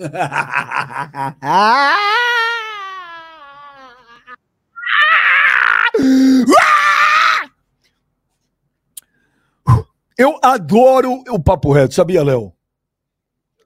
Eu 10.16 10.38
adoro 10.42 11.22
o 11.28 11.42
Papo 11.42 11.72
Reto, 11.72 11.94
sabia, 11.94 12.22
Léo? 12.22 12.52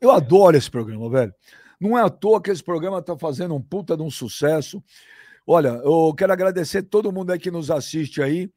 Eu 0.00 0.10
adoro 0.10 0.56
esse 0.56 0.70
programa, 0.70 1.08
velho. 1.08 1.34
Não 1.80 1.96
é 1.98 2.02
à 2.02 2.10
toa 2.10 2.40
que 2.42 2.50
esse 2.50 2.62
programa 2.62 2.98
está 2.98 3.16
fazendo 3.16 3.54
um 3.54 3.62
puta 3.62 3.96
de 3.96 4.02
um 4.02 4.10
sucesso. 4.10 4.82
Olha, 5.46 5.80
eu 5.84 6.14
quero 6.16 6.32
agradecer 6.32 6.82
todo 6.82 7.12
mundo 7.12 7.30
aí 7.30 7.38
que 7.38 7.50
nos 7.50 7.70
assiste 7.70 8.22
aí. 8.22 8.50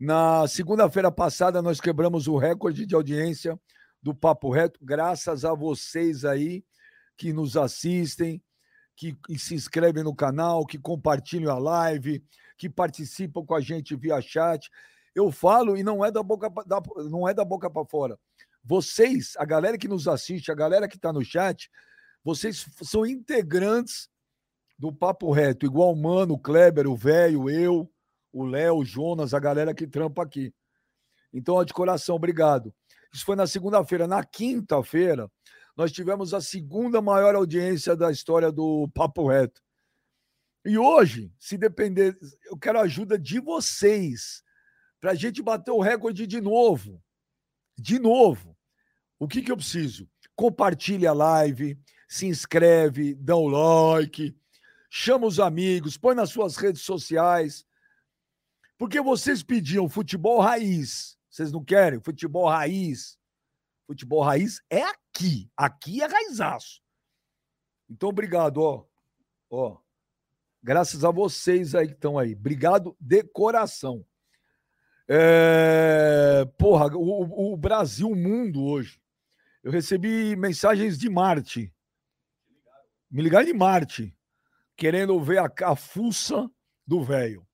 Na 0.00 0.46
segunda-feira 0.48 1.10
passada, 1.10 1.60
nós 1.62 1.80
quebramos 1.80 2.26
o 2.26 2.36
recorde 2.36 2.86
de 2.86 2.94
audiência 2.94 3.58
do 4.02 4.14
Papo 4.14 4.50
Reto, 4.50 4.78
graças 4.82 5.44
a 5.44 5.54
vocês 5.54 6.24
aí 6.24 6.64
que 7.16 7.32
nos 7.32 7.56
assistem, 7.56 8.42
que 8.94 9.16
se 9.38 9.54
inscrevem 9.54 10.04
no 10.04 10.14
canal, 10.14 10.66
que 10.66 10.78
compartilham 10.78 11.54
a 11.54 11.58
live, 11.58 12.24
que 12.56 12.68
participam 12.68 13.44
com 13.44 13.54
a 13.54 13.60
gente 13.60 13.96
via 13.96 14.20
chat. 14.20 14.70
Eu 15.14 15.30
falo 15.30 15.76
e 15.76 15.82
não 15.82 16.04
é 16.04 16.10
da 16.10 16.22
boca 16.22 16.48
da, 16.64 16.80
não 17.10 17.28
é 17.28 17.34
da 17.34 17.44
boca 17.44 17.70
para 17.70 17.84
fora. 17.84 18.18
Vocês, 18.64 19.34
a 19.36 19.44
galera 19.44 19.76
que 19.76 19.88
nos 19.88 20.06
assiste, 20.06 20.52
a 20.52 20.54
galera 20.54 20.86
que 20.86 20.96
está 20.96 21.12
no 21.12 21.24
chat, 21.24 21.68
vocês 22.24 22.66
são 22.82 23.04
integrantes 23.04 24.08
do 24.78 24.92
Papo 24.92 25.32
Reto, 25.32 25.66
igual 25.66 25.92
o 25.92 25.96
Mano, 25.96 26.34
o 26.34 26.38
Kleber, 26.38 26.86
o 26.86 26.96
Velho, 26.96 27.50
eu, 27.50 27.90
o 28.32 28.44
Léo, 28.44 28.78
o 28.78 28.84
Jonas, 28.84 29.34
a 29.34 29.40
galera 29.40 29.74
que 29.74 29.86
trampa 29.86 30.22
aqui. 30.22 30.54
Então, 31.32 31.62
de 31.64 31.72
coração, 31.72 32.16
obrigado. 32.16 32.72
Isso 33.12 33.24
foi 33.24 33.36
na 33.36 33.46
segunda-feira. 33.46 34.06
Na 34.06 34.24
quinta-feira, 34.24 35.30
nós 35.76 35.90
tivemos 35.90 36.34
a 36.34 36.40
segunda 36.40 37.00
maior 37.00 37.34
audiência 37.34 37.96
da 37.96 38.10
história 38.10 38.52
do 38.52 38.88
Papo 38.94 39.28
Reto. 39.28 39.62
E 40.64 40.78
hoje, 40.78 41.32
se 41.38 41.58
depender, 41.58 42.16
eu 42.44 42.56
quero 42.56 42.78
a 42.78 42.82
ajuda 42.82 43.18
de 43.18 43.40
vocês 43.40 44.42
para 45.00 45.12
a 45.12 45.14
gente 45.14 45.42
bater 45.42 45.72
o 45.72 45.80
recorde 45.80 46.26
de 46.26 46.40
novo. 46.40 47.02
De 47.76 47.98
novo. 47.98 48.56
O 49.18 49.26
que, 49.26 49.42
que 49.42 49.50
eu 49.50 49.56
preciso? 49.56 50.08
Compartilhe 50.36 51.06
a 51.06 51.12
live, 51.12 51.78
se 52.08 52.26
inscreve, 52.26 53.14
dá 53.14 53.36
um 53.36 53.48
like, 53.48 54.36
chama 54.88 55.26
os 55.26 55.40
amigos, 55.40 55.96
põe 55.96 56.14
nas 56.14 56.30
suas 56.30 56.56
redes 56.56 56.82
sociais. 56.82 57.66
Porque 58.78 59.00
vocês 59.00 59.42
pediam 59.42 59.88
futebol 59.88 60.40
raiz. 60.40 61.16
Vocês 61.30 61.50
não 61.50 61.64
querem? 61.64 62.00
Futebol 62.00 62.48
raiz. 62.48 63.18
Futebol 63.86 64.22
raiz 64.22 64.60
é 64.70 64.84
aqui. 65.12 65.50
Aqui 65.56 66.02
é 66.02 66.06
raizaço. 66.06 66.80
Então, 67.88 68.08
obrigado, 68.08 68.58
ó. 68.58 68.84
Ó. 69.50 69.78
Graças 70.62 71.04
a 71.04 71.10
vocês 71.10 71.74
aí 71.74 71.88
que 71.88 71.94
estão 71.94 72.18
aí. 72.18 72.34
Obrigado 72.34 72.96
de 72.98 73.22
coração. 73.22 74.04
É... 75.08 76.44
Porra, 76.56 76.86
o, 76.96 77.52
o 77.52 77.56
Brasil, 77.56 78.08
o 78.08 78.16
mundo 78.16 78.64
hoje. 78.64 79.00
Eu 79.62 79.70
recebi 79.70 80.34
mensagens 80.34 80.98
de 80.98 81.10
Marte. 81.10 81.72
Me 83.10 83.22
ligaram 83.22 83.44
de 83.44 83.52
Marte, 83.52 84.16
querendo 84.74 85.20
ver 85.20 85.38
a, 85.38 85.52
a 85.64 85.76
fuça 85.76 86.50
do 86.86 87.02
velho. 87.02 87.46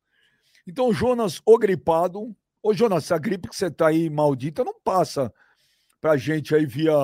Então, 0.66 0.92
Jonas, 0.92 1.42
o 1.44 1.58
gripado. 1.58 2.36
Ô, 2.62 2.72
Jonas, 2.72 3.04
essa 3.04 3.18
gripe 3.18 3.48
que 3.48 3.56
você 3.56 3.70
tá 3.70 3.88
aí 3.88 4.08
maldita 4.08 4.62
não 4.62 4.78
passa 4.80 5.32
pra 6.00 6.16
gente 6.16 6.54
aí 6.54 6.64
via, 6.64 6.94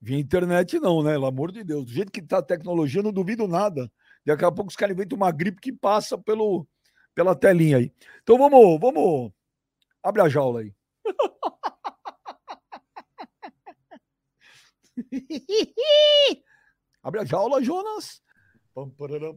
via 0.00 0.18
internet, 0.18 0.80
não, 0.80 1.02
né? 1.02 1.12
Pelo 1.12 1.26
amor 1.26 1.52
de 1.52 1.62
Deus. 1.62 1.84
Do 1.84 1.92
jeito 1.92 2.10
que 2.10 2.22
tá 2.22 2.38
a 2.38 2.42
tecnologia, 2.42 3.02
não 3.02 3.12
duvido 3.12 3.46
nada. 3.46 3.92
Daqui 4.24 4.44
a 4.44 4.52
pouco 4.52 4.70
os 4.70 4.76
caras 4.76 4.94
inventam 4.94 5.16
uma 5.16 5.30
gripe 5.30 5.60
que 5.60 5.72
passa 5.72 6.16
pelo, 6.16 6.66
pela 7.14 7.34
telinha 7.34 7.78
aí. 7.78 7.92
Então 8.22 8.38
vamos, 8.38 8.80
vamos. 8.80 9.32
Abre 10.02 10.22
a 10.22 10.28
jaula 10.28 10.60
aí. 10.60 10.72
Abre 17.02 17.20
a 17.20 17.24
jaula, 17.24 17.62
Jonas. 17.62 18.22
Olha 18.74 19.34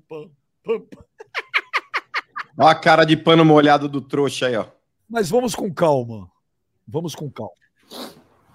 a 2.58 2.76
cara 2.76 3.06
de 3.06 3.18
pano 3.18 3.44
molhado 3.44 3.90
do 3.90 4.02
trouxa 4.02 4.48
aí, 4.48 4.56
ó. 4.56 4.68
Mas 5.10 5.30
vamos 5.30 5.56
com 5.56 5.74
calma. 5.74 6.32
Vamos 6.88 7.16
com 7.16 7.30
calma. 7.30 7.52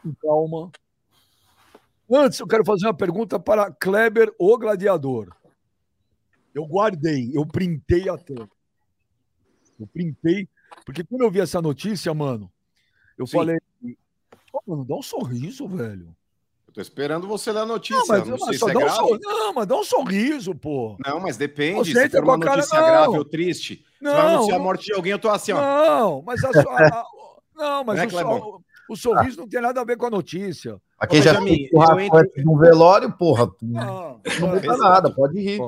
Com 0.02 0.14
calma. 0.14 0.70
Antes, 2.10 2.40
eu 2.40 2.46
quero 2.46 2.64
fazer 2.64 2.86
uma 2.86 2.94
pergunta 2.94 3.38
para 3.38 3.70
Kleber, 3.70 4.32
o 4.38 4.56
gladiador. 4.56 5.34
Eu 6.54 6.64
guardei, 6.66 7.30
eu 7.34 7.46
printei 7.46 8.08
a 8.08 8.16
tela. 8.16 8.48
Eu 9.78 9.86
printei, 9.86 10.48
porque 10.84 11.04
quando 11.04 11.22
eu 11.22 11.30
vi 11.30 11.40
essa 11.40 11.60
notícia, 11.60 12.12
mano, 12.14 12.50
eu 13.16 13.26
Sim. 13.26 13.32
falei, 13.32 13.58
oh, 14.52 14.62
mano, 14.66 14.84
dá 14.84 14.94
um 14.94 15.02
sorriso, 15.02 15.68
velho. 15.68 16.16
Eu 16.66 16.72
tô 16.72 16.80
esperando 16.80 17.26
você 17.26 17.50
a 17.50 17.64
notícia. 17.64 18.00
Não, 18.00 18.06
mas, 18.06 18.28
não 18.28 18.38
sei 18.38 18.58
se 18.58 18.70
é. 18.70 18.76
Um 18.76 18.88
sor... 18.88 19.18
Não, 19.22 19.52
mas 19.52 19.66
dá 19.66 19.76
um 19.76 19.84
sorriso, 19.84 20.54
pô. 20.54 20.96
Não, 21.04 21.20
mas 21.20 21.36
depende. 21.36 21.92
Você 21.92 22.08
se 22.08 22.10
for 22.10 22.24
uma 22.24 22.36
notícia 22.36 22.70
cara... 22.70 22.90
grave 22.90 23.18
ou 23.18 23.24
triste, 23.24 23.84
não, 24.00 24.12
vai 24.12 24.34
anunciar 24.34 24.58
a 24.58 24.62
morte 24.62 24.86
de 24.86 24.94
alguém, 24.94 25.12
eu 25.12 25.18
tô 25.18 25.28
assim, 25.28 25.52
ó. 25.52 25.60
Não, 25.60 26.22
mas 26.22 26.42
a, 26.42 26.50
a, 26.50 27.04
não, 27.54 27.84
mas 27.84 27.98
é, 27.98 28.24
o, 28.24 28.62
o, 28.88 28.96
sorriso 28.96 29.38
não 29.38 29.48
tem 29.48 29.60
nada 29.60 29.80
a 29.80 29.84
ver 29.84 29.96
com 29.96 30.06
a 30.06 30.10
notícia. 30.10 30.80
Aqui 30.98 31.22
já 31.22 31.40
me 31.40 31.68
eu 31.72 32.00
entro... 32.00 32.44
no 32.44 32.58
velório, 32.58 33.12
porra. 33.12 33.48
Não, 33.62 34.20
não 34.40 34.48
muda 34.48 34.76
nada, 34.76 35.10
pode 35.10 35.40
rir. 35.40 35.60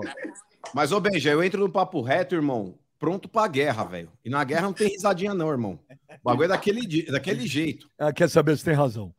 Mas, 0.74 0.90
ô 0.90 1.00
Benja, 1.00 1.30
eu 1.30 1.42
entro 1.42 1.60
no 1.60 1.70
papo 1.70 2.00
reto, 2.02 2.34
irmão, 2.34 2.74
pronto 2.98 3.28
pra 3.28 3.46
guerra, 3.46 3.84
velho. 3.84 4.10
E 4.24 4.28
na 4.28 4.42
guerra 4.42 4.62
não 4.62 4.72
tem 4.72 4.88
risadinha, 4.88 5.32
não, 5.32 5.48
irmão. 5.48 5.78
O 5.90 6.24
bagulho 6.24 6.46
é 6.46 6.48
daquele, 6.48 7.06
daquele 7.10 7.46
jeito. 7.46 7.88
Ah, 7.98 8.12
quer 8.12 8.28
saber 8.28 8.56
se 8.58 8.64
tem 8.64 8.74
razão. 8.74 9.14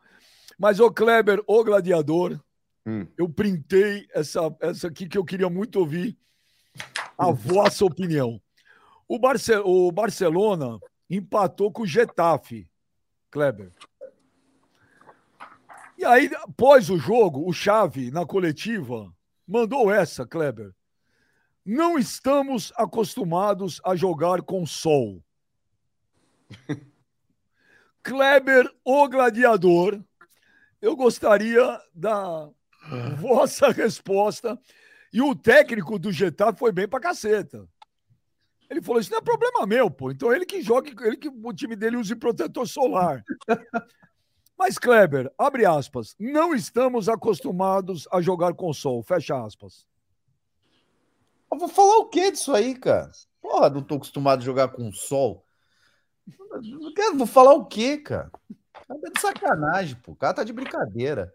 Mas, 0.59 0.79
ô 0.79 0.91
Kleber, 0.91 1.41
ô 1.47 1.63
gladiador, 1.63 2.39
hum. 2.85 3.07
eu 3.17 3.29
printei 3.29 4.05
essa, 4.13 4.53
essa 4.59 4.87
aqui 4.87 5.07
que 5.07 5.17
eu 5.17 5.23
queria 5.23 5.49
muito 5.49 5.79
ouvir 5.79 6.17
a 7.17 7.31
vossa 7.31 7.85
opinião. 7.85 8.39
O, 9.07 9.17
Barce 9.17 9.53
o 9.63 9.91
Barcelona 9.91 10.77
empatou 11.09 11.71
com 11.71 11.83
o 11.83 11.87
Getafe, 11.87 12.67
Kleber. 13.29 13.71
E 16.01 16.05
aí, 16.05 16.31
após 16.37 16.89
o 16.89 16.97
jogo, 16.97 17.47
o 17.47 17.53
Chave, 17.53 18.09
na 18.09 18.25
coletiva, 18.25 19.13
mandou 19.47 19.93
essa, 19.93 20.25
Kleber. 20.25 20.73
Não 21.63 21.99
estamos 21.99 22.73
acostumados 22.75 23.79
a 23.85 23.95
jogar 23.95 24.41
com 24.41 24.65
sol. 24.65 25.23
Kleber, 28.01 28.67
o 28.83 29.07
gladiador, 29.07 30.03
eu 30.81 30.95
gostaria 30.95 31.79
da 31.93 32.49
vossa 33.19 33.69
resposta. 33.69 34.59
E 35.13 35.21
o 35.21 35.35
técnico 35.35 35.99
do 35.99 36.11
Getafe 36.11 36.57
foi 36.57 36.71
bem 36.71 36.87
pra 36.87 36.99
caceta. 36.99 37.69
Ele 38.71 38.81
falou: 38.81 38.99
Isso 38.99 39.11
não 39.11 39.19
é 39.19 39.21
problema 39.21 39.67
meu, 39.67 39.91
pô. 39.91 40.09
Então 40.09 40.33
ele 40.33 40.47
que 40.47 40.63
joga, 40.63 40.89
ele 41.05 41.17
que 41.17 41.29
o 41.29 41.53
time 41.53 41.75
dele 41.75 41.97
use 41.97 42.15
protetor 42.15 42.67
solar. 42.67 43.23
Mas, 44.61 44.77
Kleber, 44.77 45.33
abre 45.39 45.65
aspas. 45.65 46.15
Não 46.19 46.53
estamos 46.53 47.09
acostumados 47.09 48.07
a 48.11 48.21
jogar 48.21 48.53
com 48.53 48.71
sol. 48.71 49.01
Fecha 49.01 49.43
aspas. 49.43 49.87
Eu 51.51 51.57
vou 51.57 51.67
falar 51.67 51.97
o 51.97 52.09
que 52.09 52.29
disso 52.29 52.53
aí, 52.53 52.75
cara? 52.75 53.09
Porra, 53.41 53.71
não 53.71 53.81
tô 53.81 53.95
acostumado 53.95 54.39
a 54.39 54.45
jogar 54.45 54.67
com 54.67 54.91
sol. 54.91 55.43
Vou 57.15 57.25
falar 57.25 57.53
o 57.55 57.65
quê, 57.65 57.97
cara? 57.97 58.29
Tá 58.87 59.09
de 59.11 59.19
sacanagem, 59.19 59.95
pô. 59.95 60.11
O 60.11 60.15
cara 60.15 60.35
tá 60.35 60.43
de 60.43 60.53
brincadeira. 60.53 61.33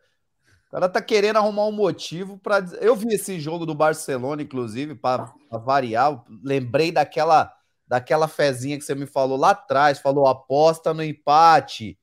O 0.69 0.71
cara 0.71 0.89
tá 0.89 1.03
querendo 1.03 1.39
arrumar 1.39 1.67
um 1.67 1.73
motivo 1.73 2.39
para. 2.39 2.65
Eu 2.81 2.95
vi 2.95 3.13
esse 3.13 3.41
jogo 3.41 3.67
do 3.67 3.75
Barcelona, 3.75 4.41
inclusive, 4.41 4.95
para 4.95 5.35
variar. 5.51 6.25
Lembrei 6.45 6.93
daquela, 6.93 7.53
daquela 7.89 8.29
fezinha 8.29 8.79
que 8.79 8.85
você 8.85 8.95
me 8.95 9.05
falou 9.05 9.37
lá 9.37 9.51
atrás. 9.51 9.99
Falou 9.99 10.29
aposta 10.29 10.95
no 10.95 11.03
empate. 11.03 11.99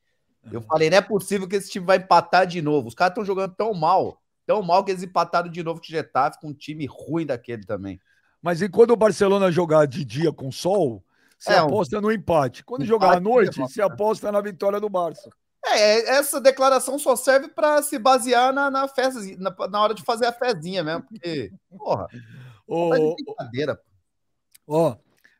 Eu 0.51 0.61
falei, 0.61 0.89
não 0.89 0.97
é 0.97 1.01
possível 1.01 1.47
que 1.47 1.55
esse 1.55 1.69
time 1.69 1.85
vai 1.85 1.97
empatar 1.97 2.45
de 2.45 2.61
novo. 2.61 2.87
Os 2.87 2.95
caras 2.95 3.11
estão 3.11 3.25
jogando 3.25 3.53
tão 3.55 3.73
mal. 3.73 4.21
Tão 4.45 4.61
mal 4.61 4.83
que 4.83 4.91
eles 4.91 5.03
empataram 5.03 5.49
de 5.49 5.63
novo 5.63 5.79
com 5.79 5.85
o 5.85 5.89
Getafe, 5.89 6.39
com 6.39 6.49
um 6.49 6.53
time 6.53 6.85
ruim 6.85 7.25
daquele 7.25 7.63
também. 7.65 7.99
Mas 8.41 8.61
e 8.61 8.67
quando 8.67 8.91
o 8.91 8.97
Barcelona 8.97 9.51
jogar 9.51 9.87
de 9.87 10.03
dia 10.03 10.33
com 10.33 10.51
sol, 10.51 11.01
você 11.39 11.53
é, 11.53 11.57
aposta 11.57 11.97
um... 11.97 12.01
no 12.01 12.11
empate. 12.11 12.63
Quando 12.63 12.81
empate 12.81 12.89
jogar 12.89 13.17
à 13.17 13.19
noite, 13.19 13.57
você 13.57 13.81
aposta 13.81 14.31
na 14.31 14.41
vitória 14.41 14.79
do 14.79 14.89
Barça. 14.89 15.29
É, 15.65 16.17
essa 16.17 16.41
declaração 16.41 16.99
só 16.99 17.15
serve 17.15 17.47
para 17.47 17.81
se 17.81 17.97
basear 17.97 18.51
na, 18.51 18.69
na 18.69 18.85
festa, 18.87 19.21
na, 19.37 19.55
na, 19.69 19.81
hora 19.81 19.93
de 19.93 20.03
fazer 20.03 20.25
a 20.25 20.33
fezinha 20.33 20.83
mesmo, 20.83 21.03
porque, 21.03 21.53
porra, 21.69 22.07
oh, 22.67 22.93
de 22.93 23.23
brincadeira. 23.23 23.79
Ó, 24.67 24.91
oh, 24.91 24.97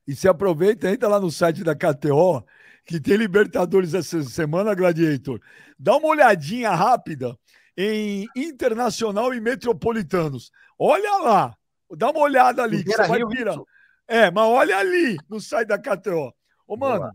e 0.08 0.16
se 0.16 0.28
aproveita, 0.28 0.90
entra 0.90 1.10
lá 1.10 1.20
no 1.20 1.30
site 1.30 1.62
da 1.62 1.76
KTO, 1.76 2.44
que 2.86 3.00
tem 3.00 3.16
Libertadores 3.16 3.94
essa 3.94 4.22
semana, 4.24 4.76
Gladiator. 4.76 5.40
Dá 5.78 5.96
uma 5.96 6.08
olhadinha 6.08 6.72
rápida 6.72 7.38
em 7.78 8.28
Internacional 8.36 9.34
e 9.34 9.42
Metropolitanos. 9.42 10.52
Olha 10.78 11.18
lá, 11.20 11.58
dá 11.92 12.10
uma 12.10 12.20
olhada 12.20 12.64
ali, 12.64 12.84
que 12.84 12.92
você 12.92 13.08
vai 13.08 13.26
virar. 13.26 13.58
É, 14.08 14.30
mas 14.30 14.44
olha 14.46 14.78
ali, 14.78 15.18
no 15.30 15.40
site 15.40 15.68
da 15.68 15.78
KTO. 15.78 16.34
Ô, 16.68 16.76
mano, 16.76 17.12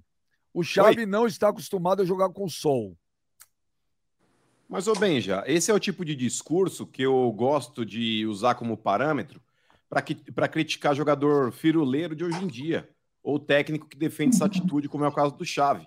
o 0.52 0.62
Xavi 0.62 1.00
Oi. 1.00 1.06
não 1.06 1.26
está 1.26 1.48
acostumado 1.48 2.02
a 2.02 2.04
jogar 2.04 2.30
com 2.30 2.48
sol. 2.48 2.96
Mas, 4.68 4.86
ô 4.86 4.92
Benja, 4.92 5.42
esse 5.46 5.70
é 5.70 5.74
o 5.74 5.78
tipo 5.78 6.04
de 6.04 6.14
discurso 6.14 6.86
que 6.86 7.02
eu 7.02 7.30
gosto 7.32 7.86
de 7.86 8.26
usar 8.26 8.54
como 8.54 8.76
parâmetro 8.76 9.40
para 9.88 10.48
criticar 10.48 10.94
jogador 10.94 11.50
firuleiro 11.52 12.14
de 12.14 12.22
hoje 12.22 12.44
em 12.44 12.46
dia, 12.46 12.88
ou 13.28 13.38
técnico 13.38 13.86
que 13.86 13.96
defende 13.98 14.34
essa 14.34 14.46
atitude, 14.46 14.88
como 14.88 15.04
é 15.04 15.08
o 15.08 15.12
caso 15.12 15.36
do 15.36 15.44
Xavi. 15.44 15.86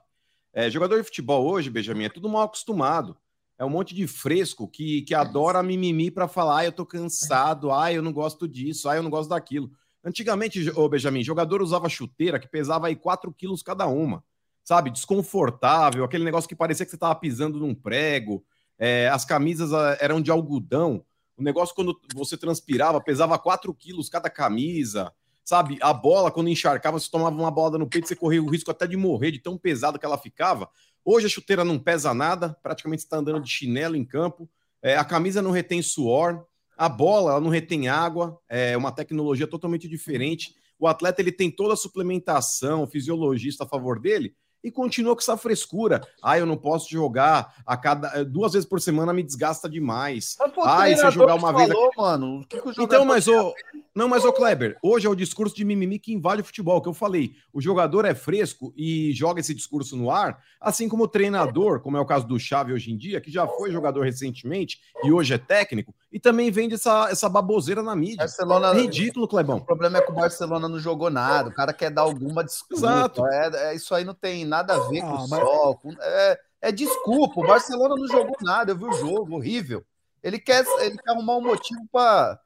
É, 0.54 0.70
jogador 0.70 0.98
de 0.98 1.04
futebol 1.04 1.44
hoje, 1.44 1.72
Benjamin, 1.72 2.04
é 2.04 2.10
tudo 2.10 2.30
mal 2.30 2.44
acostumado. 2.44 3.18
É 3.58 3.66
um 3.66 3.70
monte 3.70 3.96
de 3.96 4.06
fresco 4.06 4.68
que, 4.68 5.02
que 5.02 5.16
adora 5.16 5.64
mimimi 5.64 6.12
para 6.12 6.28
falar, 6.28 6.60
ah, 6.60 6.66
eu 6.66 6.72
tô 6.72 6.86
cansado, 6.86 7.72
ah, 7.72 7.92
eu 7.92 8.04
não 8.04 8.14
gosto 8.14 8.48
disso, 8.48 8.88
ah, 8.88 8.96
eu 8.96 9.02
não 9.02 9.10
gosto 9.10 9.30
daquilo. 9.30 9.72
Antigamente, 10.04 10.70
ô 10.76 10.88
Benjamin, 10.88 11.24
jogador 11.24 11.64
usava 11.64 11.90
chuteira 11.90 12.40
que 12.40 12.48
pesava 12.48 12.86
aí 12.86 12.96
4 12.96 13.34
quilos 13.34 13.64
cada 13.64 13.88
uma, 13.88 14.24
sabe? 14.64 14.92
Desconfortável, 14.92 16.04
aquele 16.04 16.24
negócio 16.24 16.48
que 16.48 16.56
parecia 16.56 16.86
que 16.86 16.92
você 16.92 16.98
tava 16.98 17.16
pisando 17.16 17.60
num 17.60 17.74
prego, 17.74 18.46
é, 18.78 19.10
as 19.10 19.26
camisas 19.26 19.74
ah, 19.74 19.98
eram 20.00 20.22
de 20.22 20.30
algodão. 20.30 21.04
O 21.36 21.42
negócio, 21.42 21.74
quando 21.74 22.00
você 22.14 22.38
transpirava, 22.38 23.02
pesava 23.02 23.40
4 23.40 23.74
quilos 23.74 24.10
cada 24.10 24.30
camisa. 24.30 25.12
Sabe, 25.52 25.78
a 25.82 25.92
bola, 25.92 26.32
quando 26.32 26.48
encharcava, 26.48 26.98
você 26.98 27.12
tomava 27.12 27.36
uma 27.36 27.52
bola 27.52 27.78
no 27.78 27.86
peito, 27.86 28.08
você 28.08 28.16
corria 28.16 28.42
o 28.42 28.50
risco 28.50 28.72
até 28.72 28.88
de 28.88 28.96
morrer, 28.96 29.32
de 29.32 29.40
tão 29.40 29.58
pesado 29.58 30.00
que 30.00 30.06
ela 30.06 30.18
ficava. 30.18 30.70
Hoje 31.04 31.26
a 31.26 31.30
chuteira 31.30 31.66
não 31.66 31.78
pesa 31.78 32.14
nada, 32.14 32.58
praticamente 32.64 33.04
está 33.04 33.18
andando 33.18 33.42
de 33.42 33.50
chinelo 33.50 33.98
em 33.98 34.06
campo. 34.06 34.50
É, 34.82 34.96
a 34.96 35.04
camisa 35.04 35.42
não 35.42 35.52
retém 35.52 35.82
suor, 35.82 36.46
a 36.78 36.88
bola 36.88 37.32
ela 37.32 37.42
não 37.42 37.50
retém 37.50 37.90
água, 37.90 38.40
é 38.48 38.78
uma 38.78 38.94
tecnologia 38.94 39.46
totalmente 39.46 39.90
diferente. 39.90 40.56
O 40.80 40.88
atleta 40.88 41.22
ele 41.22 41.34
tem 41.34 41.52
toda 41.52 41.74
a 41.74 41.76
suplementação, 41.76 42.88
fisiologista 42.88 43.66
a 43.66 43.68
favor 43.68 44.00
dele, 44.00 44.34
e 44.64 44.72
continua 44.72 45.16
com 45.16 45.22
essa 45.22 45.36
frescura. 45.36 46.02
Ah, 46.22 46.38
eu 46.38 46.46
não 46.46 46.56
posso 46.56 46.90
jogar 46.90 47.56
a 47.66 47.76
cada 47.76 48.20
eh, 48.20 48.24
duas 48.24 48.54
vezes 48.54 48.68
por 48.68 48.80
semana 48.80 49.14
me 49.14 49.24
desgasta 49.24 49.68
demais. 49.68 50.38
Ah, 50.64 50.90
e 50.90 50.96
se 50.96 51.06
eu 51.06 51.12
jogar 51.12 51.36
uma 51.36 51.52
vez, 51.52 51.70
mano. 51.98 52.46
Que 52.48 52.62
que 52.62 52.82
então, 52.82 53.04
mas 53.04 53.28
o 53.28 53.54
não, 53.94 54.08
mas 54.08 54.24
o 54.24 54.32
Kleber, 54.32 54.78
hoje 54.82 55.06
é 55.06 55.10
o 55.10 55.16
discurso 55.16 55.54
de 55.54 55.66
mimimi 55.66 56.00
que 56.00 56.14
invade 56.14 56.42
o 56.42 56.46
futebol, 56.46 56.82
que 56.82 56.88
eu 56.88 56.94
falei. 56.94 57.34
O 57.52 57.60
jogador 57.60 58.06
é 58.06 58.16
fresco 58.16 58.74
e 58.76 59.12
joga 59.12 59.42
esse 59.42 59.54
discurso 59.54 59.98
no 59.98 60.10
ar, 60.10 60.40
assim 60.62 60.88
como 60.88 61.04
o 61.04 61.08
treinador, 61.08 61.82
como 61.82 61.98
é 61.98 62.00
o 62.00 62.06
caso 62.06 62.26
do 62.26 62.40
Xavi 62.40 62.72
hoje 62.72 62.92
em 62.92 62.98
dia, 62.98 63.20
que 63.20 63.30
já 63.30 63.46
foi 63.46 63.70
jogador 63.70 64.04
recentemente 64.04 64.80
e 65.04 65.12
hoje 65.12 65.34
é 65.34 65.38
técnico, 65.38 65.94
e 66.10 66.20
também 66.20 66.50
vende 66.50 66.76
essa, 66.76 67.10
essa 67.10 67.28
baboseira 67.28 67.84
na 67.84 67.94
mídia. 67.94 68.20
Barcelona, 68.20 68.70
é 68.70 68.82
ridículo, 68.82 69.28
Clebão. 69.28 69.58
O 69.58 69.66
problema 69.66 69.98
é 69.98 70.02
que 70.02 70.12
o 70.12 70.16
Barcelona 70.16 70.70
não 70.70 70.80
jogou 70.80 71.10
nada, 71.10 71.50
o 71.50 71.54
cara 71.54 71.74
quer 71.74 71.92
dar 71.92 72.04
alguma 72.04 72.46
desculpa. 72.46 72.76
Exato. 72.76 73.28
É, 73.28 73.72
é 73.72 73.76
isso 73.76 73.94
aí 73.94 74.06
não 74.06 74.14
tem 74.14 74.46
nada 74.46 74.74
a 74.74 74.88
ver 74.88 75.02
ah, 75.02 75.08
com 75.08 75.16
o 75.16 75.30
mas... 75.30 75.40
sol. 75.42 75.76
Com, 75.76 75.92
é, 76.00 76.40
é 76.62 76.72
desculpa, 76.72 77.42
o 77.42 77.48
Barcelona 77.48 77.96
não 77.98 78.08
jogou 78.08 78.38
nada, 78.42 78.72
eu 78.72 78.78
vi 78.78 78.86
o 78.86 78.94
jogo, 78.94 79.36
horrível. 79.36 79.84
Ele 80.24 80.40
quer, 80.40 80.64
ele 80.80 80.98
quer 80.98 81.12
arrumar 81.12 81.36
um 81.36 81.42
motivo 81.42 81.82
para 81.92 82.40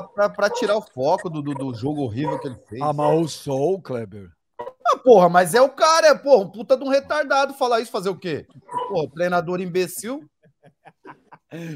para 0.00 0.50
tirar 0.50 0.76
o 0.76 0.82
foco 0.82 1.28
do, 1.28 1.42
do, 1.42 1.52
do, 1.52 1.74
jogo 1.74 2.02
horrível 2.02 2.38
que 2.38 2.48
ele 2.48 2.58
fez. 2.68 2.80
Mas 2.80 3.20
o 3.20 3.28
Sol, 3.28 3.82
Kleber. 3.82 4.30
Ah, 4.86 4.96
porra, 4.98 5.28
mas 5.28 5.54
é 5.54 5.60
o 5.60 5.68
cara, 5.68 6.08
é, 6.08 6.14
porra, 6.14 6.44
um 6.44 6.50
puta 6.50 6.76
de 6.76 6.84
um 6.84 6.88
retardado 6.88 7.54
falar 7.54 7.80
isso, 7.80 7.90
fazer 7.90 8.08
o 8.08 8.18
quê? 8.18 8.46
Porra, 8.88 9.10
treinador 9.10 9.60
imbecil. 9.60 10.28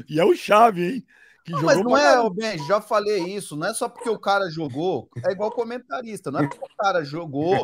E 0.09 0.19
é 0.19 0.25
o 0.25 0.35
Chave, 0.35 0.95
hein? 0.95 1.05
Não, 1.49 1.61
mas 1.61 1.81
não 1.81 1.97
é, 1.97 2.29
bem, 2.31 2.57
já 2.65 2.81
falei 2.81 3.23
isso, 3.23 3.55
não 3.55 3.67
é 3.67 3.73
só 3.73 3.87
porque 3.87 4.09
o 4.09 4.19
cara 4.19 4.49
jogou, 4.49 5.09
é 5.25 5.31
igual 5.31 5.49
comentarista, 5.49 6.29
não 6.29 6.41
é 6.41 6.47
porque 6.47 6.65
o 6.65 6.75
cara 6.77 7.05
jogou, 7.05 7.55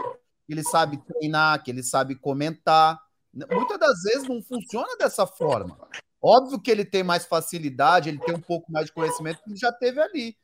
que 0.46 0.54
ele 0.54 0.64
sabe 0.64 0.98
treinar, 0.98 1.62
que 1.62 1.70
ele 1.70 1.84
sabe 1.84 2.16
comentar. 2.16 2.98
Muitas 3.34 3.80
das 3.80 4.04
vezes 4.04 4.28
não 4.28 4.42
funciona 4.42 4.96
dessa 4.98 5.28
forma. 5.28 5.78
Óbvio 6.22 6.62
que 6.62 6.72
ele 6.72 6.86
tem 6.86 7.04
mais 7.04 7.26
facilidade, 7.26 8.08
ele 8.08 8.20
tem 8.20 8.34
um 8.34 8.40
pouco 8.40 8.72
mais 8.72 8.86
de 8.86 8.94
conhecimento 8.94 9.44
que 9.44 9.50
ele 9.50 9.60
já 9.60 9.74
teve 9.74 10.00
ali. 10.00 10.38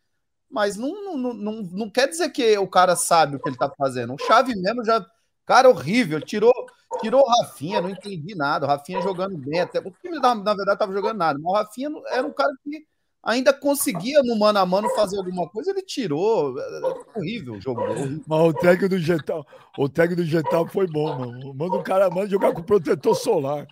Mas 0.50 0.76
não, 0.76 1.18
não, 1.18 1.34
não, 1.34 1.54
não 1.72 1.90
quer 1.90 2.08
dizer 2.08 2.30
que 2.30 2.58
o 2.58 2.68
cara 2.68 2.96
sabe 2.96 3.36
o 3.36 3.40
que 3.40 3.48
ele 3.48 3.58
tá 3.58 3.72
fazendo. 3.78 4.14
O 4.14 4.18
Chave 4.18 4.56
mesmo 4.56 4.84
já. 4.84 5.06
Cara, 5.46 5.70
horrível. 5.70 6.20
Tirou, 6.20 6.54
tirou 7.02 7.22
o 7.22 7.30
Rafinha, 7.30 7.82
não 7.82 7.90
entendi 7.90 8.36
nada. 8.36 8.66
O 8.66 8.70
Rafinha 8.70 9.02
jogando 9.02 9.38
bem. 9.38 9.60
Até, 9.60 9.80
o 9.80 9.92
time, 10.02 10.20
na, 10.20 10.34
na 10.34 10.54
verdade, 10.54 10.80
tava 10.80 10.94
jogando 10.94 11.18
nada. 11.18 11.40
Mas 11.40 11.52
o 11.52 11.56
Rafinha 11.56 11.90
era 12.12 12.26
um 12.26 12.34
cara 12.34 12.52
que 12.64 12.86
ainda 13.22 13.54
conseguia 13.54 14.22
no 14.24 14.38
mano 14.38 14.60
a 14.60 14.66
mano 14.66 14.90
fazer 14.96 15.18
alguma 15.18 15.48
coisa, 15.50 15.72
ele 15.72 15.82
tirou. 15.82 16.60
É, 16.60 17.20
horrível 17.20 17.54
o 17.56 17.62
jogo. 17.62 17.82
Horrível. 17.82 18.24
Mas 18.28 18.40
o 18.40 18.54
tag 18.54 18.88
do 18.88 18.98
Getal, 18.98 19.46
o 19.78 19.90
tag 19.90 20.16
do 20.16 20.24
Getal 20.24 20.68
foi 20.68 20.88
bom, 20.88 21.18
mano. 21.18 21.54
Manda 21.54 21.76
o 21.76 21.84
cara 21.84 22.10
manda 22.10 22.28
jogar 22.28 22.54
com 22.54 22.64
protetor 22.64 23.16
solar. 23.16 23.68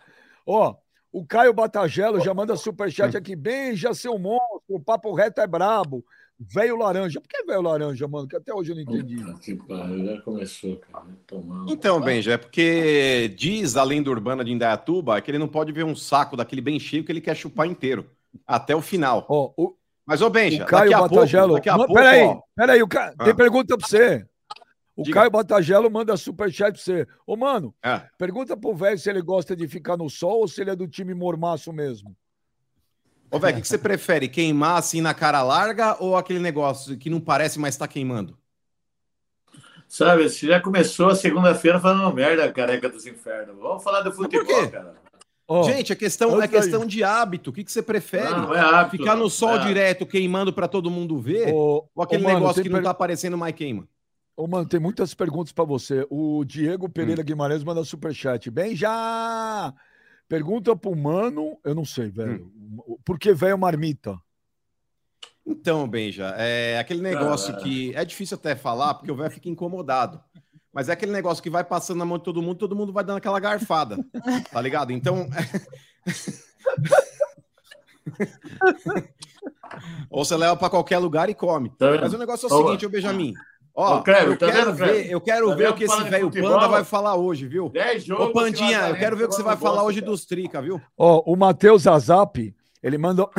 Ó, 0.45 0.75
o 1.11 1.25
Caio 1.25 1.53
Batagelo 1.53 2.19
já 2.19 2.33
manda 2.33 2.55
superchat 2.55 3.15
aqui. 3.15 3.35
Bem, 3.35 3.75
já 3.75 3.93
seu 3.93 4.19
monstro, 4.19 4.61
o 4.69 4.79
papo 4.79 5.13
reto 5.13 5.41
é 5.41 5.47
brabo. 5.47 6.05
Velho 6.39 6.77
laranja. 6.77 7.19
Por 7.19 7.27
que 7.27 7.43
velho 7.43 7.61
laranja, 7.61 8.07
mano? 8.07 8.27
Que 8.27 8.35
até 8.35 8.53
hoje 8.53 8.71
eu 8.71 8.75
não 8.75 8.83
entendi. 8.83 9.17
Que 9.41 9.55
pariu, 9.55 10.05
já 10.05 10.21
começou, 10.21 10.77
cara. 10.77 11.05
Tomando. 11.25 11.71
Então, 11.71 11.99
Benja, 11.99 12.33
é 12.33 12.37
porque 12.37 13.33
diz 13.35 13.75
a 13.75 13.83
lenda 13.83 14.11
urbana 14.11 14.45
de 14.45 14.51
Indaiatuba 14.51 15.19
que 15.19 15.31
ele 15.31 15.39
não 15.39 15.47
pode 15.47 15.71
ver 15.71 15.83
um 15.83 15.95
saco 15.95 16.37
daquele 16.37 16.61
bem 16.61 16.79
cheio 16.79 17.03
que 17.03 17.11
ele 17.11 17.21
quer 17.21 17.35
chupar 17.35 17.65
inteiro. 17.65 18.09
Até 18.45 18.75
o 18.75 18.81
final. 18.81 19.25
Oh, 19.27 19.51
o... 19.57 19.75
Mas, 20.05 20.21
ô, 20.21 20.29
Benja, 20.29 20.63
o 20.63 20.67
Caio 20.67 20.91
daqui 20.91 21.01
Batagelo... 21.01 21.47
pouco, 21.47 21.55
daqui 21.55 21.69
a 21.69 21.75
pouco, 21.75 21.93
peraí, 21.93 22.23
ó... 22.23 22.41
peraí, 22.55 22.83
o 22.83 22.87
ca... 22.87 23.13
ah. 23.17 23.25
tem 23.25 23.35
pergunta 23.35 23.77
pra 23.77 23.87
você. 23.87 24.25
O 24.95 25.03
Diga. 25.03 25.19
Caio 25.19 25.31
Batagelo 25.31 25.91
manda 25.91 26.15
superchat 26.15 26.73
pra 26.73 26.81
você. 26.81 27.07
Ô, 27.25 27.35
mano, 27.35 27.73
é. 27.83 28.01
pergunta 28.17 28.55
pro 28.55 28.75
velho 28.75 28.97
se 28.97 29.09
ele 29.09 29.21
gosta 29.21 29.55
de 29.55 29.67
ficar 29.67 29.97
no 29.97 30.09
sol 30.09 30.41
ou 30.41 30.47
se 30.47 30.61
ele 30.61 30.69
é 30.69 30.75
do 30.75 30.87
time 30.87 31.13
mormaço 31.13 31.73
mesmo. 31.73 32.15
Ô, 33.29 33.39
velho, 33.39 33.57
o 33.57 33.61
que, 33.61 33.67
você 33.67 33.77
prefere? 33.77 34.27
Queimar 34.27 34.77
assim 34.77 35.01
na 35.01 35.13
cara 35.13 35.43
larga 35.43 35.97
ou 35.99 36.15
aquele 36.15 36.39
negócio 36.39 36.97
que 36.97 37.09
não 37.09 37.19
parece, 37.19 37.59
mas 37.59 37.75
tá 37.75 37.87
queimando? 37.87 38.37
Sabe, 39.87 40.29
se 40.29 40.47
já 40.47 40.59
começou 40.59 41.09
a 41.09 41.15
segunda-feira 41.15 41.79
falando 41.79 42.13
merda, 42.13 42.51
careca 42.51 42.89
dos 42.89 43.05
infernos. 43.05 43.57
Vamos 43.57 43.83
falar 43.83 44.01
do 44.01 44.11
futebol, 44.11 44.69
cara. 44.69 44.95
Oh, 45.49 45.63
Gente, 45.63 45.93
a 45.93 45.95
questão 45.95 46.41
é 46.41 46.47
questão 46.47 46.85
de 46.85 47.05
hábito. 47.05 47.51
O 47.51 47.53
que, 47.53 47.63
que 47.63 47.71
você 47.71 47.81
prefere? 47.81 48.29
Não, 48.29 48.53
é 48.53 48.59
hábito, 48.59 48.97
Ficar 48.97 49.15
no 49.15 49.29
sol 49.29 49.55
é 49.55 49.65
direto 49.65 50.05
queimando 50.05 50.51
para 50.51 50.67
todo 50.67 50.91
mundo 50.91 51.17
ver? 51.19 51.53
Oh, 51.53 51.87
ou 51.95 52.03
aquele 52.03 52.23
oh, 52.23 52.27
mano, 52.27 52.39
negócio 52.39 52.61
que 52.61 52.67
não 52.67 52.83
tá 52.83 52.89
aparecendo 52.89 53.37
mais 53.37 53.55
queima? 53.55 53.87
Ô, 54.35 54.45
mano, 54.45 54.67
tem 54.67 54.79
muitas 54.79 55.13
perguntas 55.13 55.53
para 55.53 55.63
você. 55.63 56.05
O 56.09 56.43
Diego 56.43 56.89
Pereira 56.89 57.21
hum. 57.21 57.25
Guimarães 57.25 57.63
manda 57.63 57.81
superchat. 57.85 58.51
Bem, 58.51 58.75
já! 58.75 59.73
Pergunta 60.27 60.75
pro 60.75 60.95
mano, 60.95 61.57
eu 61.63 61.73
não 61.73 61.85
sei, 61.85 62.09
velho. 62.09 62.51
Hum. 62.55 62.97
Por 63.05 63.17
que 63.17 63.33
velho 63.33 63.57
marmita? 63.57 64.19
Então, 65.45 65.87
Benja, 65.87 66.35
é 66.37 66.77
aquele 66.77 67.01
negócio 67.01 67.55
ah. 67.55 67.57
que 67.57 67.95
é 67.95 68.03
difícil 68.03 68.35
até 68.35 68.53
falar, 68.53 68.95
porque 68.95 69.11
o 69.11 69.15
velho 69.15 69.31
fica 69.31 69.47
incomodado. 69.47 70.21
Mas 70.73 70.89
é 70.89 70.91
aquele 70.91 71.13
negócio 71.13 71.41
que 71.41 71.49
vai 71.49 71.63
passando 71.63 71.99
na 71.99 72.05
mão 72.05 72.17
de 72.17 72.25
todo 72.25 72.41
mundo, 72.41 72.57
todo 72.57 72.75
mundo 72.75 72.91
vai 72.91 73.03
dando 73.03 73.17
aquela 73.17 73.39
garfada. 73.39 73.97
Tá 74.51 74.61
ligado? 74.61 74.91
Então. 74.91 75.29
Ou 80.09 80.25
você 80.25 80.35
leva 80.35 80.55
para 80.55 80.69
qualquer 80.69 80.97
lugar 80.97 81.29
e 81.29 81.33
come. 81.33 81.69
Tá 81.69 81.97
Mas 82.01 82.13
o 82.13 82.17
negócio 82.17 82.47
é 82.47 82.53
o 82.53 82.65
seguinte, 82.65 82.85
ô 82.85 82.89
Benjamin. 82.89 83.33
Ó, 83.79 83.99
Ô, 83.99 84.03
Cleber, 84.03 84.29
eu, 84.29 84.37
tá 84.39 84.51
quero 84.51 84.73
vendo, 84.73 84.91
ver, 84.91 85.11
eu 85.11 85.21
quero 85.21 85.49
tá 85.49 85.55
ver 85.55 85.69
o 85.69 85.75
que 85.75 85.83
esse 85.83 86.03
velho 86.05 86.31
Panda 86.31 86.67
vai 86.67 86.83
falar 86.83 87.15
hoje, 87.15 87.47
viu? 87.47 87.69
10 87.69 88.05
jogos. 88.05 88.29
Ô, 88.29 88.33
Pandinha, 88.33 88.89
eu 88.89 88.95
quero 88.95 89.15
ver 89.15 89.25
o 89.25 89.29
que 89.29 89.35
você 89.35 89.43
vai 89.43 89.55
falar 89.55 89.83
hoje 89.83 90.01
dos 90.01 90.25
Trica, 90.25 90.59
viu? 90.59 90.81
Ó, 90.97 91.21
o 91.31 91.35
Matheus 91.35 91.85
Azap, 91.85 92.55
ele 92.81 92.97
mandou 92.97 93.29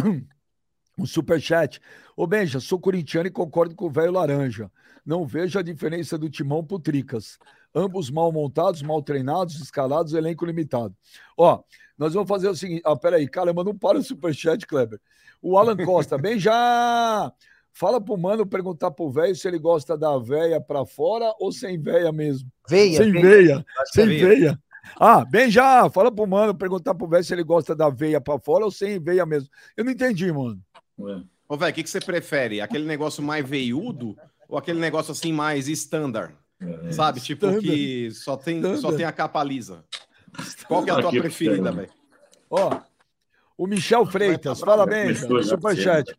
um 0.96 1.04
superchat. 1.04 1.80
Ô, 2.16 2.24
Benja, 2.24 2.60
sou 2.60 2.78
corintiano 2.78 3.26
e 3.26 3.32
concordo 3.32 3.74
com 3.74 3.86
o 3.86 3.90
velho 3.90 4.12
Laranja. 4.12 4.70
Não 5.04 5.26
vejo 5.26 5.58
a 5.58 5.62
diferença 5.62 6.16
do 6.16 6.30
timão 6.30 6.64
pro 6.64 6.78
Tricas. 6.78 7.36
Ambos 7.74 8.08
mal 8.08 8.30
montados, 8.30 8.80
mal 8.80 9.02
treinados, 9.02 9.60
escalados, 9.60 10.14
elenco 10.14 10.46
limitado. 10.46 10.94
Ó, 11.36 11.64
nós 11.98 12.14
vamos 12.14 12.28
fazer 12.28 12.48
o 12.48 12.54
seguinte. 12.54 12.82
Ah, 12.84 12.94
peraí, 12.94 13.26
caramba, 13.26 13.64
não 13.64 13.76
para 13.76 13.98
o 13.98 14.04
superchat, 14.04 14.64
Kleber. 14.68 15.00
O 15.42 15.58
Alan 15.58 15.76
Costa, 15.76 16.16
bem 16.18 16.38
já. 16.38 17.32
Fala 17.78 18.00
pro 18.00 18.16
mano 18.18 18.44
perguntar 18.44 18.90
pro 18.90 19.08
velho 19.08 19.36
se 19.36 19.46
ele 19.46 19.56
gosta 19.56 19.96
da 19.96 20.18
veia 20.18 20.60
para 20.60 20.84
fora 20.84 21.32
ou 21.38 21.52
sem 21.52 21.80
veia 21.80 22.10
mesmo. 22.10 22.50
Veia. 22.68 22.96
Sem 22.96 23.12
veia. 23.12 23.22
veia. 23.22 23.66
Sem 23.92 24.06
veia. 24.06 24.28
veia. 24.28 24.62
Ah, 24.98 25.24
bem 25.24 25.48
já. 25.48 25.88
Fala 25.88 26.10
pro 26.10 26.26
mano 26.26 26.52
perguntar 26.52 26.96
pro 26.96 27.06
velho 27.06 27.22
se 27.22 27.32
ele 27.32 27.44
gosta 27.44 27.76
da 27.76 27.88
veia 27.88 28.20
para 28.20 28.36
fora 28.40 28.64
ou 28.64 28.70
sem 28.72 28.98
veia 28.98 29.24
mesmo. 29.24 29.48
Eu 29.76 29.84
não 29.84 29.92
entendi, 29.92 30.32
mano. 30.32 30.60
Ô, 31.48 31.56
velho, 31.56 31.70
o 31.70 31.72
que, 31.72 31.84
que 31.84 31.88
você 31.90 32.00
prefere? 32.00 32.60
Aquele 32.60 32.84
negócio 32.84 33.22
mais 33.22 33.48
veiudo 33.48 34.16
ou 34.48 34.58
aquele 34.58 34.80
negócio 34.80 35.12
assim 35.12 35.32
mais 35.32 35.68
standard? 35.68 36.34
É. 36.60 36.90
Sabe? 36.90 37.20
Tipo 37.20 37.46
standard. 37.46 37.64
que 37.64 38.10
só 38.10 38.36
tem, 38.36 38.76
só 38.78 38.90
tem 38.90 39.04
a 39.04 39.12
capa 39.12 39.44
lisa. 39.44 39.84
Qual 40.66 40.82
que 40.82 40.90
é 40.90 40.94
a 40.94 41.00
tua 41.00 41.12
preferida, 41.12 41.70
velho? 41.70 41.90
Ó, 42.50 42.80
O 43.56 43.68
Michel 43.68 44.04
Freitas, 44.04 44.58
fala 44.58 44.84
bem, 44.84 45.14
superchat. 45.14 46.12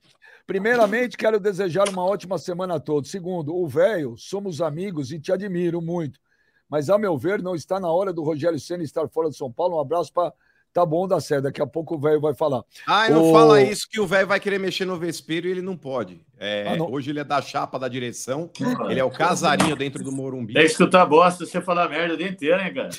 Primeiramente, 0.50 1.16
quero 1.16 1.40
desejar 1.40 1.88
uma 1.90 2.04
ótima 2.04 2.40
semana 2.40 2.78
a 2.78 2.80
todos. 2.80 3.12
Segundo, 3.12 3.56
o 3.56 3.68
velho, 3.68 4.16
somos 4.18 4.62
amigos 4.64 5.12
e 5.12 5.20
te 5.20 5.32
admiro 5.32 5.80
muito. 5.80 6.20
Mas, 6.68 6.90
a 6.90 6.98
meu 6.98 7.16
ver, 7.20 7.40
não 7.40 7.54
está 7.54 7.80
na 7.80 7.92
hora 7.92 8.12
do 8.12 8.24
Rogério 8.24 8.60
Senna 8.60 8.82
estar 8.84 9.08
fora 9.10 9.30
de 9.30 9.38
São 9.38 9.52
Paulo. 9.52 9.78
Um 9.78 9.80
abraço 9.80 10.12
para 10.12 10.34
Tá 10.74 10.84
bom 10.84 11.08
da 11.08 11.20
Sé. 11.22 11.40
Daqui 11.40 11.62
a 11.62 11.68
pouco 11.68 11.94
o 11.96 12.00
velho 12.00 12.20
vai 12.20 12.34
falar. 12.34 12.64
Ah, 12.88 13.08
não 13.12 13.30
O- 13.30 13.32
fala 13.34 13.62
isso 13.62 13.88
que 13.88 14.00
o 14.00 14.08
velho 14.08 14.26
vai 14.26 14.40
querer 14.40 14.58
mexer 14.58 14.86
no 14.86 14.98
vespeiro 14.98 15.48
e 15.48 15.52
ele 15.52 15.62
não 15.62 15.78
pode. 15.78 16.20
É, 16.40 16.68
Ah, 16.70 16.76
não. 16.78 16.92
Hoje 16.92 17.12
ele 17.12 17.20
é 17.20 17.24
da 17.24 17.44
chapa 17.44 17.78
da 17.78 17.88
direção, 17.88 18.50
ele 18.90 19.00
é 19.00 19.04
o 19.04 19.12
casarinho 19.12 19.76
dentro 19.76 20.04
do 20.04 20.12
Morumbi. 20.12 20.58
É 20.58 20.64
escutar 20.64 21.06
bosta, 21.06 21.46
você 21.46 21.62
falar 21.62 21.88
merda 21.90 22.16
o 22.16 22.18
dia 22.18 22.28
inteiro, 22.28 22.60
hein, 22.60 22.74
cara? 22.74 22.90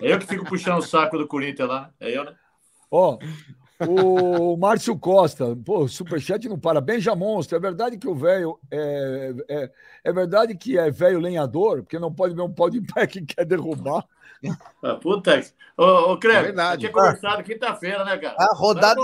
É. 0.00 0.12
Eu 0.12 0.18
que 0.20 0.26
fico 0.26 0.44
puxando 0.44 0.78
o 0.78 0.82
saco 0.82 1.18
do 1.18 1.26
Corinthians 1.26 1.68
lá. 1.68 1.90
É 1.98 2.16
eu, 2.16 2.24
né? 2.24 2.32
Ó, 2.92 3.18
o 3.88 4.56
Márcio 4.56 4.98
Costa, 4.98 5.56
pô, 5.64 5.86
superchat 5.88 6.48
não 6.48 6.58
para. 6.58 6.80
Benja 6.80 7.14
Monstro, 7.14 7.56
é 7.56 7.60
verdade 7.60 7.96
que 7.98 8.08
o 8.08 8.14
velho 8.14 8.58
é, 8.70 9.34
é, 9.48 9.70
é 10.04 10.12
verdade 10.12 10.54
que 10.56 10.78
é 10.78 10.90
velho 10.90 11.18
lenhador, 11.18 11.82
porque 11.82 11.98
não 11.98 12.12
pode 12.12 12.34
ver 12.34 12.42
um 12.42 12.52
pau 12.52 12.68
de 12.70 12.80
pé 12.80 13.06
que 13.06 13.22
quer 13.22 13.44
derrubar. 13.44 14.04
Ah, 14.82 14.94
puta. 14.94 15.40
que- 15.40 15.50
Ô, 15.76 16.12
ô 16.12 16.18
Creve, 16.18 16.38
É 16.38 16.42
verdade. 16.42 16.80
tinha 16.80 16.92
conversado 16.92 17.42
quinta-feira, 17.42 18.04
né, 18.04 18.16
cara? 18.18 18.36
A 18.38 18.54
rodada, 18.56 19.00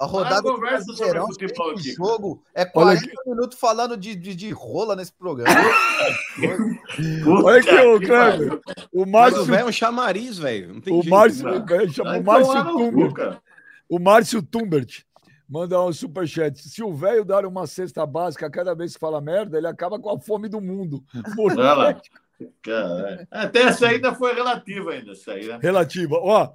a 0.00 0.06
rodada 0.06 0.42
do 0.42 0.58
Brasileirão, 0.58 1.26
futebol 1.26 1.70
aqui, 1.70 1.92
jogo, 1.92 2.42
é 2.54 2.62
Olha 2.62 2.96
40 2.98 3.12
minutos 3.26 3.58
falando 3.58 3.96
de, 3.96 4.14
de, 4.14 4.34
de 4.34 4.50
rola 4.50 4.94
nesse 4.96 5.12
programa. 5.12 5.52
Olha 7.44 7.58
aqui, 7.60 7.74
ô 7.74 8.00
pariu. 8.08 8.60
O 8.92 9.06
Márcio, 9.06 9.42
o 9.42 9.44
velho 9.44 9.60
é 9.60 9.64
um 9.64 9.72
chamariz, 9.72 10.38
velho. 10.38 10.74
Não 10.74 10.80
tem 10.80 10.92
o 10.94 11.02
jeito. 11.02 11.10
Márcio, 11.14 11.64
velho, 11.66 11.92
chama 11.92 12.10
Vai 12.10 12.20
o 12.20 12.24
Márcio 12.24 12.52
tomar 12.52 12.64
no 12.64 12.72
cu, 12.72 12.78
Tumbert. 12.90 13.12
cara. 13.14 13.42
O 13.88 13.98
Márcio 13.98 14.42
Tumbert 14.42 15.02
manda 15.48 15.82
um 15.82 15.92
superchat. 15.92 16.58
Se 16.58 16.82
o 16.82 16.94
velho 16.94 17.24
dar 17.24 17.46
uma 17.46 17.66
cesta 17.66 18.04
básica 18.04 18.50
cada 18.50 18.74
vez 18.74 18.94
que 18.94 19.00
fala 19.00 19.20
merda, 19.20 19.56
ele 19.56 19.66
acaba 19.66 19.98
com 19.98 20.10
a 20.10 20.20
fome 20.20 20.48
do 20.48 20.60
mundo. 20.60 21.02
Caralho. 22.62 23.26
Até 23.30 23.62
essa 23.62 23.88
ainda 23.88 24.14
foi 24.14 24.32
relativa 24.32 24.92
ainda, 24.92 25.12
essa 25.12 25.32
aí, 25.32 25.46
né? 25.46 25.58
Relativa. 25.60 26.16
Ó, 26.16 26.52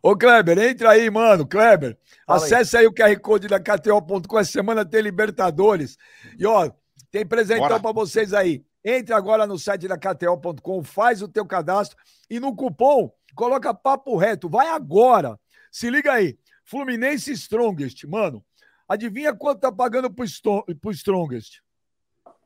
ô 0.00 0.16
Kleber, 0.16 0.56
entra 0.58 0.90
aí, 0.90 1.10
mano. 1.10 1.46
Kleber, 1.46 1.98
Fala 2.24 2.38
aí. 2.38 2.44
acesse 2.44 2.76
aí. 2.76 2.86
o 2.86 2.92
QR 2.92 3.18
Code 3.18 3.48
da 3.48 3.58
KTO.com. 3.58 4.38
Essa 4.38 4.52
semana 4.52 4.84
tem 4.84 5.02
Libertadores. 5.02 5.98
E, 6.38 6.46
ó, 6.46 6.70
tem 7.10 7.26
presentão 7.26 7.80
pra 7.80 7.92
vocês 7.92 8.32
aí. 8.32 8.64
Entra 8.84 9.16
agora 9.16 9.46
no 9.46 9.58
site 9.58 9.88
da 9.88 9.96
KTO.com, 9.96 10.84
faz 10.84 11.22
o 11.22 11.28
teu 11.28 11.46
cadastro 11.46 11.96
e 12.28 12.38
no 12.38 12.54
cupom 12.54 13.10
coloca 13.34 13.74
papo 13.74 14.16
reto. 14.16 14.48
Vai 14.48 14.68
agora. 14.68 15.38
Se 15.72 15.90
liga 15.90 16.12
aí. 16.12 16.38
Fluminense 16.64 17.30
Strongest, 17.32 18.04
mano. 18.06 18.44
Adivinha 18.88 19.34
quanto 19.34 19.60
tá 19.60 19.72
pagando 19.72 20.12
pro, 20.12 20.26
Sto- 20.26 20.64
pro 20.80 20.90
Strongest? 20.92 21.60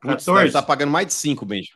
Putz, 0.01 0.25
14. 0.27 0.41
deve 0.45 0.53
tá 0.53 0.63
pagando 0.63 0.93
mais 0.93 1.07
de 1.09 1.15
5, 1.15 1.45
Benja. 1.45 1.73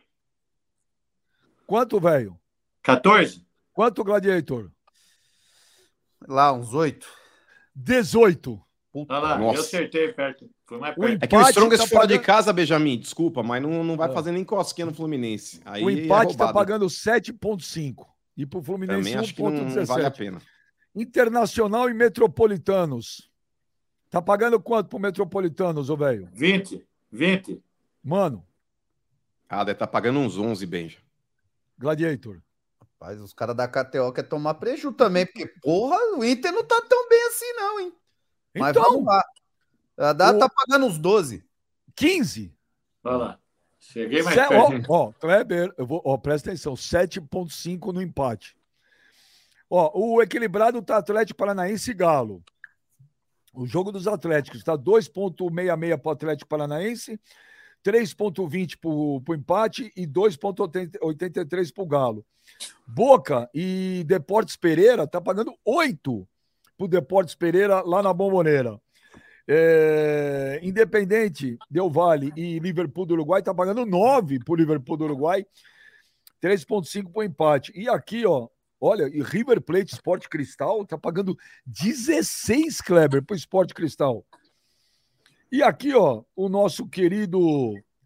Quanto, 1.67 1.99
velho? 2.01 2.39
14? 2.83 3.45
Quanto, 3.73 4.05
Gladiator? 4.05 4.71
Lá, 6.29 6.53
uns 6.53 6.73
oito. 6.75 7.09
18. 7.75 8.61
Olha 8.95 9.19
lá, 9.19 9.39
Nossa. 9.39 9.57
eu 9.59 9.61
acertei 9.63 10.13
perto. 10.13 10.49
Foi 10.67 10.79
mais 10.79 10.95
O 10.97 11.01
perto. 11.01 11.23
É 11.23 11.27
que 11.27 11.35
o 11.37 11.41
Strongest 11.49 11.83
tá 11.85 11.89
fora 11.89 12.07
de 12.07 12.15
pagando- 12.15 12.27
casa, 12.27 12.53
Benjamin, 12.53 12.99
desculpa, 12.99 13.43
mas 13.43 13.63
não, 13.63 13.83
não 13.83 13.97
vai 13.97 14.09
Ah. 14.11 14.13
fazer 14.13 14.31
nem 14.33 14.45
cosquinha 14.45 14.87
no 14.87 14.95
Fluminense. 14.95 15.61
Aí 15.65 15.83
o 15.83 15.89
é 15.91 15.93
empate 15.95 16.37
tá 16.37 16.45
roubado. 16.45 16.53
pagando 16.53 16.91
7,5. 16.91 18.07
E 18.37 18.45
pro 18.47 18.63
Fluminense 18.63 18.99
Também 18.99 19.15
acho 19.17 19.35
que 19.35 19.43
não 19.43 19.51
1,17. 19.51 19.87
vale 19.87 20.07
a 20.07 20.11
pena. 20.11 20.43
Internacional 20.95 21.89
e 21.89 21.95
Metropolitanos. 21.95 23.31
Tá 24.11 24.21
pagando 24.21 24.61
quanto 24.61 24.89
pro 24.89 24.99
Metropolitanos, 24.99 25.89
ô 25.89 25.97
velho? 25.97 26.29
20. 26.33 26.87
20. 27.11 27.63
Mano, 28.03 28.45
Ah, 29.49 29.65
deve 29.65 29.73
estar 29.73 29.87
pagando 29.87 30.19
uns 30.19 30.39
11, 30.39 30.65
Benja. 30.65 30.99
Gladiator. 31.79 32.41
Rapaz, 32.81 33.21
os 33.21 33.35
caras 33.35 33.55
da 33.55 33.69
KTO 33.69 34.11
querem 34.13 34.29
tomar 34.31 34.55
prejuízo 34.55 34.93
também, 34.93 35.27
porque, 35.27 35.47
porra, 35.63 35.99
o 36.17 36.25
Inter 36.25 36.53
não 36.53 36.65
tá 36.65 36.81
tão 36.89 37.07
bem 37.09 37.27
assim, 37.29 37.53
não, 37.55 37.81
hein? 37.81 37.93
Mas 38.55 38.71
Então, 38.71 38.83
vamos 38.93 39.05
lá. 39.05 39.23
A 39.99 40.13
data 40.15 40.37
o- 40.37 40.39
tá 40.39 40.49
pagando 40.49 40.87
uns 40.87 40.99
12. 40.99 41.45
15. 41.95 42.55
Olha 43.05 43.17
lá. 43.17 43.39
Cheguei 43.79 44.23
mais 44.23 44.39
Se- 44.41 44.49
perto. 44.49 44.87
ó, 44.91 45.09
ó, 45.09 45.13
Kleber, 45.13 45.71
eu 45.77 45.87
vou, 45.87 46.01
ó, 46.05 46.17
presta 46.17 46.49
atenção, 46.51 46.75
7,5 46.75 47.93
no 47.93 48.01
empate. 48.01 48.57
Ó, 49.75 49.91
o 49.95 50.23
equilibrado 50.23 50.83
tá 50.83 50.99
Atlético 50.99 51.38
Paranaense 51.38 51.93
e 51.93 51.95
Galo. 51.95 52.45
O 53.55 53.67
jogo 53.67 53.91
dos 53.91 54.07
Atléticos 54.07 54.62
tá 54.62 54.76
2,66 54.76 55.99
para 55.99 56.11
o 56.11 56.12
Atlético 56.12 56.47
Paranaense, 56.50 57.19
3,20 57.83 58.76
para 58.79 58.91
o 58.91 59.35
empate 59.35 59.91
e 59.97 60.07
2,83 60.07 61.73
para 61.73 61.83
o 61.83 61.87
Galo. 61.87 62.26
Boca 62.87 63.49
e 63.55 64.05
Deportes 64.07 64.57
Pereira 64.57 65.07
tá 65.07 65.23
pagando 65.23 65.55
8 65.64 66.29
para 66.76 66.85
o 66.85 66.88
Deportes 66.88 67.35
Pereira 67.35 67.81
lá 67.81 68.02
na 68.02 68.12
Bomboneira. 68.12 68.79
É, 69.49 70.61
Independente, 70.62 71.57
Del 71.71 71.88
Vale 71.88 72.31
e 72.37 72.59
Liverpool 72.59 73.07
do 73.07 73.14
Uruguai 73.14 73.43
tá 73.43 73.55
pagando 73.55 73.87
9 73.87 74.38
pro 74.45 74.55
Liverpool 74.55 74.99
do 74.99 75.05
Uruguai, 75.05 75.47
3.5 76.43 77.11
pro 77.11 77.23
empate. 77.23 77.73
E 77.75 77.88
aqui, 77.88 78.26
ó, 78.26 78.49
olha, 78.83 79.09
e 79.09 79.23
River 79.23 79.61
Plate 79.61 79.95
Sport 79.95 80.27
Cristal 80.29 80.85
tá 80.85 80.99
pagando 80.99 81.39
16 81.65 82.83
Kleber 82.83 83.23
pro 83.23 83.37
Sport 83.37 83.73
Cristal. 83.73 84.27
E 85.51 85.62
aqui, 85.62 85.95
ó, 85.95 86.25
o 86.35 86.49
nosso 86.49 86.89
querido, 86.89 87.41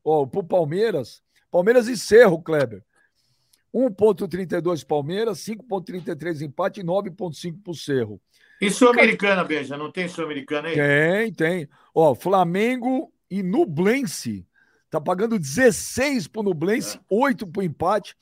ó, 0.04 0.26
pro 0.26 0.44
Palmeiras, 0.44 1.22
Palmeiras 1.50 1.88
e 1.88 1.96
Cerro, 1.96 2.42
Kleber. 2.42 2.84
1.32 3.74 4.86
Palmeiras, 4.86 5.38
5.33 5.38 6.42
empate 6.42 6.80
e 6.80 6.84
9.5 6.84 7.62
pro 7.62 7.74
Cerro. 7.74 8.20
E 8.60 8.70
Sul-Americana, 8.70 9.44
Beija? 9.44 9.76
Não 9.76 9.90
tem 9.90 10.08
Sul-Americana 10.08 10.68
aí? 10.68 10.74
Tem, 10.74 11.32
tem. 11.32 11.68
Ó, 11.94 12.14
Flamengo 12.14 13.12
e 13.30 13.42
Nublense. 13.42 14.46
Tá 14.90 15.00
pagando 15.00 15.38
16 15.38 16.28
pro 16.28 16.42
Nublense, 16.42 16.98
8 17.10 17.46
pro 17.46 17.62
empate, 17.62 18.16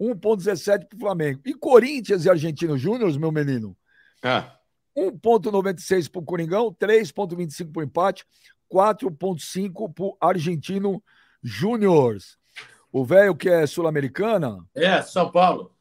1,17 0.00 0.86
pro 0.88 0.98
Flamengo. 0.98 1.40
E 1.44 1.54
Corinthians 1.54 2.24
e 2.24 2.30
Argentino 2.30 2.76
Júnior, 2.78 3.16
meu 3.18 3.32
menino? 3.32 3.76
Ah, 4.22 4.56
1,96 4.96 6.08
pro 6.10 6.22
Coringão, 6.22 6.72
3,25 6.74 7.72
pro 7.72 7.82
empate, 7.82 8.24
4,5 8.72 9.92
pro 9.92 10.16
Argentino 10.20 11.02
Júnior. 11.42 12.16
O 12.90 13.04
velho 13.04 13.34
que 13.36 13.48
é 13.48 13.66
sul-americana, 13.66 14.64
É, 14.74 15.02
São 15.02 15.30
Paulo. 15.30 15.74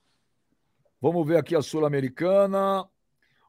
vamos 1.02 1.26
ver 1.28 1.38
aqui 1.38 1.56
a 1.56 1.62
sul-americana. 1.62 2.86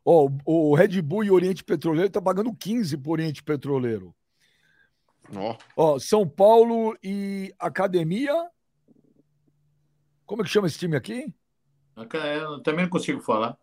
Ó, 0.04 0.28
o 0.46 0.70
o 0.70 0.74
Red 0.74 1.02
Bull 1.02 1.24
e 1.24 1.30
Oriente 1.30 1.62
Petroleiro 1.64 2.08
tá 2.10 2.20
pagando 2.22 2.54
15 2.54 2.96
pro 2.96 3.12
Oriente 3.12 3.42
Petroleiro. 3.42 4.14
ó. 5.36 5.56
Ó, 5.76 5.98
São 5.98 6.26
Paulo 6.26 6.96
e 7.02 7.52
Academia. 7.58 8.32
Como 10.28 10.42
é 10.42 10.44
que 10.44 10.50
chama 10.50 10.66
esse 10.66 10.78
time 10.78 10.94
aqui? 10.94 11.34
Eu 11.96 12.60
também 12.62 12.82
não 12.84 12.90
consigo 12.90 13.18
falar. 13.22 13.56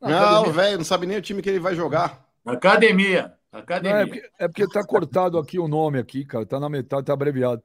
Não, 0.00 0.52
velho, 0.52 0.78
não 0.78 0.84
sabe 0.84 1.06
nem 1.06 1.16
o 1.16 1.22
time 1.22 1.40
que 1.40 1.48
ele 1.48 1.60
vai 1.60 1.74
jogar. 1.74 2.26
Academia. 2.44 3.32
Não, 3.52 3.60
Academia. 3.60 4.00
é, 4.02 4.06
porque, 4.06 4.30
é 4.40 4.48
porque 4.48 4.66
tá 4.68 4.84
cortado 4.84 5.38
aqui 5.38 5.56
o 5.58 5.68
nome 5.68 6.00
aqui, 6.00 6.24
cara. 6.24 6.44
Tá 6.44 6.58
na 6.58 6.68
metade, 6.68 7.04
tá 7.06 7.12
abreviado. 7.12 7.62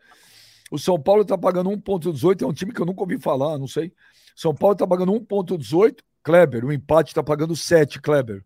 O 0.70 0.78
São 0.78 1.02
Paulo 1.02 1.25
tá 1.25 1.36
pagando 1.36 1.72
1,18. 1.72 2.44
É 2.44 2.46
um 2.46 2.54
time 2.54 2.72
que 2.72 2.80
eu 2.80 2.86
nunca 2.86 3.02
ouvi 3.02 3.18
falar, 3.20 3.58
não 3.58 3.68
sei. 3.68 3.92
São 4.36 4.54
Paulo 4.54 4.75
tá 4.75 4.86
pagando 4.86 5.12
1,18. 5.14 5.98
Kleber, 6.24 6.66
o 6.66 6.72
empate 6.72 7.16
tá 7.16 7.24
pagando 7.24 7.56
7, 7.56 8.00
Kleber. 8.00 8.46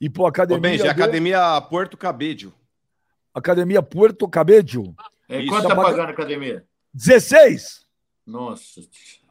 E 0.00 0.08
pro 0.08 0.22
Ô, 0.22 0.26
Academia. 0.26 0.60
Benja, 0.60 0.82
deu- 0.84 0.92
Academia 0.92 1.60
Porto 1.62 1.96
Cabedio. 1.96 2.54
Academia 3.34 3.82
Puerto 3.82 4.28
Cabedio. 4.28 4.94
É, 5.28 5.44
quanto 5.46 5.62
tá 5.64 5.68
tá 5.70 5.76
pagando- 5.76 5.90
pagando 5.92 6.08
a 6.08 6.12
academia? 6.12 6.64
16! 6.94 7.84
Nossa. 8.26 8.80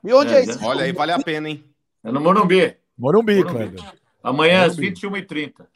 E 0.04 0.14
onde 0.14 0.34
é, 0.34 0.40
É, 0.40 0.44
esse? 0.44 0.64
Olha 0.64 0.86
aí, 0.86 0.92
vale 0.92 1.12
a 1.12 1.20
pena, 1.20 1.50
hein? 1.50 1.64
É 2.04 2.12
no 2.12 2.20
Morumbi. 2.20 2.76
Morumbi, 2.98 3.38
Morumbi. 3.38 3.44
Kleber. 3.44 3.94
Amanhã 4.24 4.66
às 4.66 4.76
Morumbi. 4.76 4.94
21h30. 4.94 5.68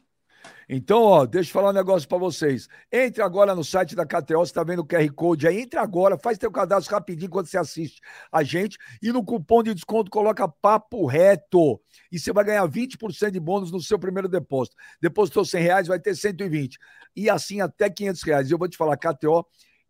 Então, 0.68 1.02
ó, 1.02 1.26
deixa 1.26 1.50
eu 1.50 1.52
falar 1.52 1.70
um 1.70 1.74
negócio 1.74 2.08
pra 2.08 2.16
vocês. 2.16 2.68
Entre 2.90 3.22
agora 3.22 3.54
no 3.54 3.62
site 3.62 3.94
da 3.94 4.06
KTO, 4.06 4.38
você 4.38 4.52
tá 4.52 4.64
vendo 4.64 4.80
o 4.80 4.86
QR 4.86 5.06
Code 5.12 5.46
aí. 5.46 5.60
Entre 5.60 5.78
agora, 5.78 6.18
faz 6.18 6.38
teu 6.38 6.50
cadastro 6.50 6.94
rapidinho 6.94 7.30
quando 7.30 7.46
você 7.46 7.58
assiste 7.58 8.00
a 8.32 8.42
gente. 8.42 8.78
E 9.02 9.12
no 9.12 9.22
cupom 9.22 9.62
de 9.62 9.74
desconto 9.74 10.10
coloca 10.10 10.48
papo 10.48 11.06
reto. 11.06 11.80
E 12.10 12.18
você 12.18 12.32
vai 12.32 12.44
ganhar 12.44 12.66
20% 12.66 13.30
de 13.30 13.40
bônus 13.40 13.70
no 13.70 13.80
seu 13.80 13.98
primeiro 13.98 14.28
depósito. 14.28 14.76
Depositou 15.00 15.44
100 15.44 15.62
reais, 15.62 15.86
vai 15.86 16.00
ter 16.00 16.14
120. 16.14 16.78
E 17.14 17.28
assim 17.28 17.60
até 17.60 17.90
500 17.90 18.22
reais. 18.22 18.48
E 18.48 18.54
eu 18.54 18.58
vou 18.58 18.68
te 18.68 18.76
falar, 18.76 18.96
KTO 18.96 19.46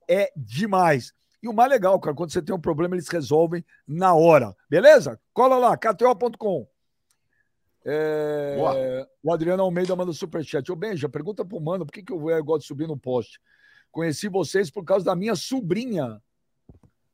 é 0.09 0.31
demais. 0.37 1.13
E 1.45 1.49
o 1.49 1.53
mais 1.53 1.71
legal, 1.71 2.01
cara, 2.01 2.17
quando 2.17 2.33
você 2.33 2.41
tem 2.41 2.55
um 2.55 2.61
problema, 2.61 2.97
eles 2.97 3.07
resolvem 3.07 3.63
na 3.87 4.15
hora. 4.15 4.57
Beleza? 4.67 5.21
Cola 5.31 5.59
lá, 5.59 5.77
kto.com. 5.77 6.67
É, 7.85 9.07
o 9.23 9.31
Adriano 9.31 9.63
Almeida 9.63 9.95
manda 9.95 10.11
superchat. 10.15 10.73
Ô, 10.73 10.75
Benja, 10.75 11.07
pergunta 11.07 11.45
pro 11.45 11.61
mano 11.61 11.85
por 11.85 11.93
que, 11.93 12.03
que 12.03 12.15
o 12.15 12.25
velho 12.25 12.43
gosta 12.43 12.61
de 12.61 12.67
subir 12.67 12.89
no 12.89 12.97
poste. 12.97 13.39
Conheci 13.93 14.27
vocês 14.27 14.71
por 14.71 14.87
causa 14.87 15.05
da 15.05 15.15
minha 15.15 15.37
sobrinha. 15.37 16.19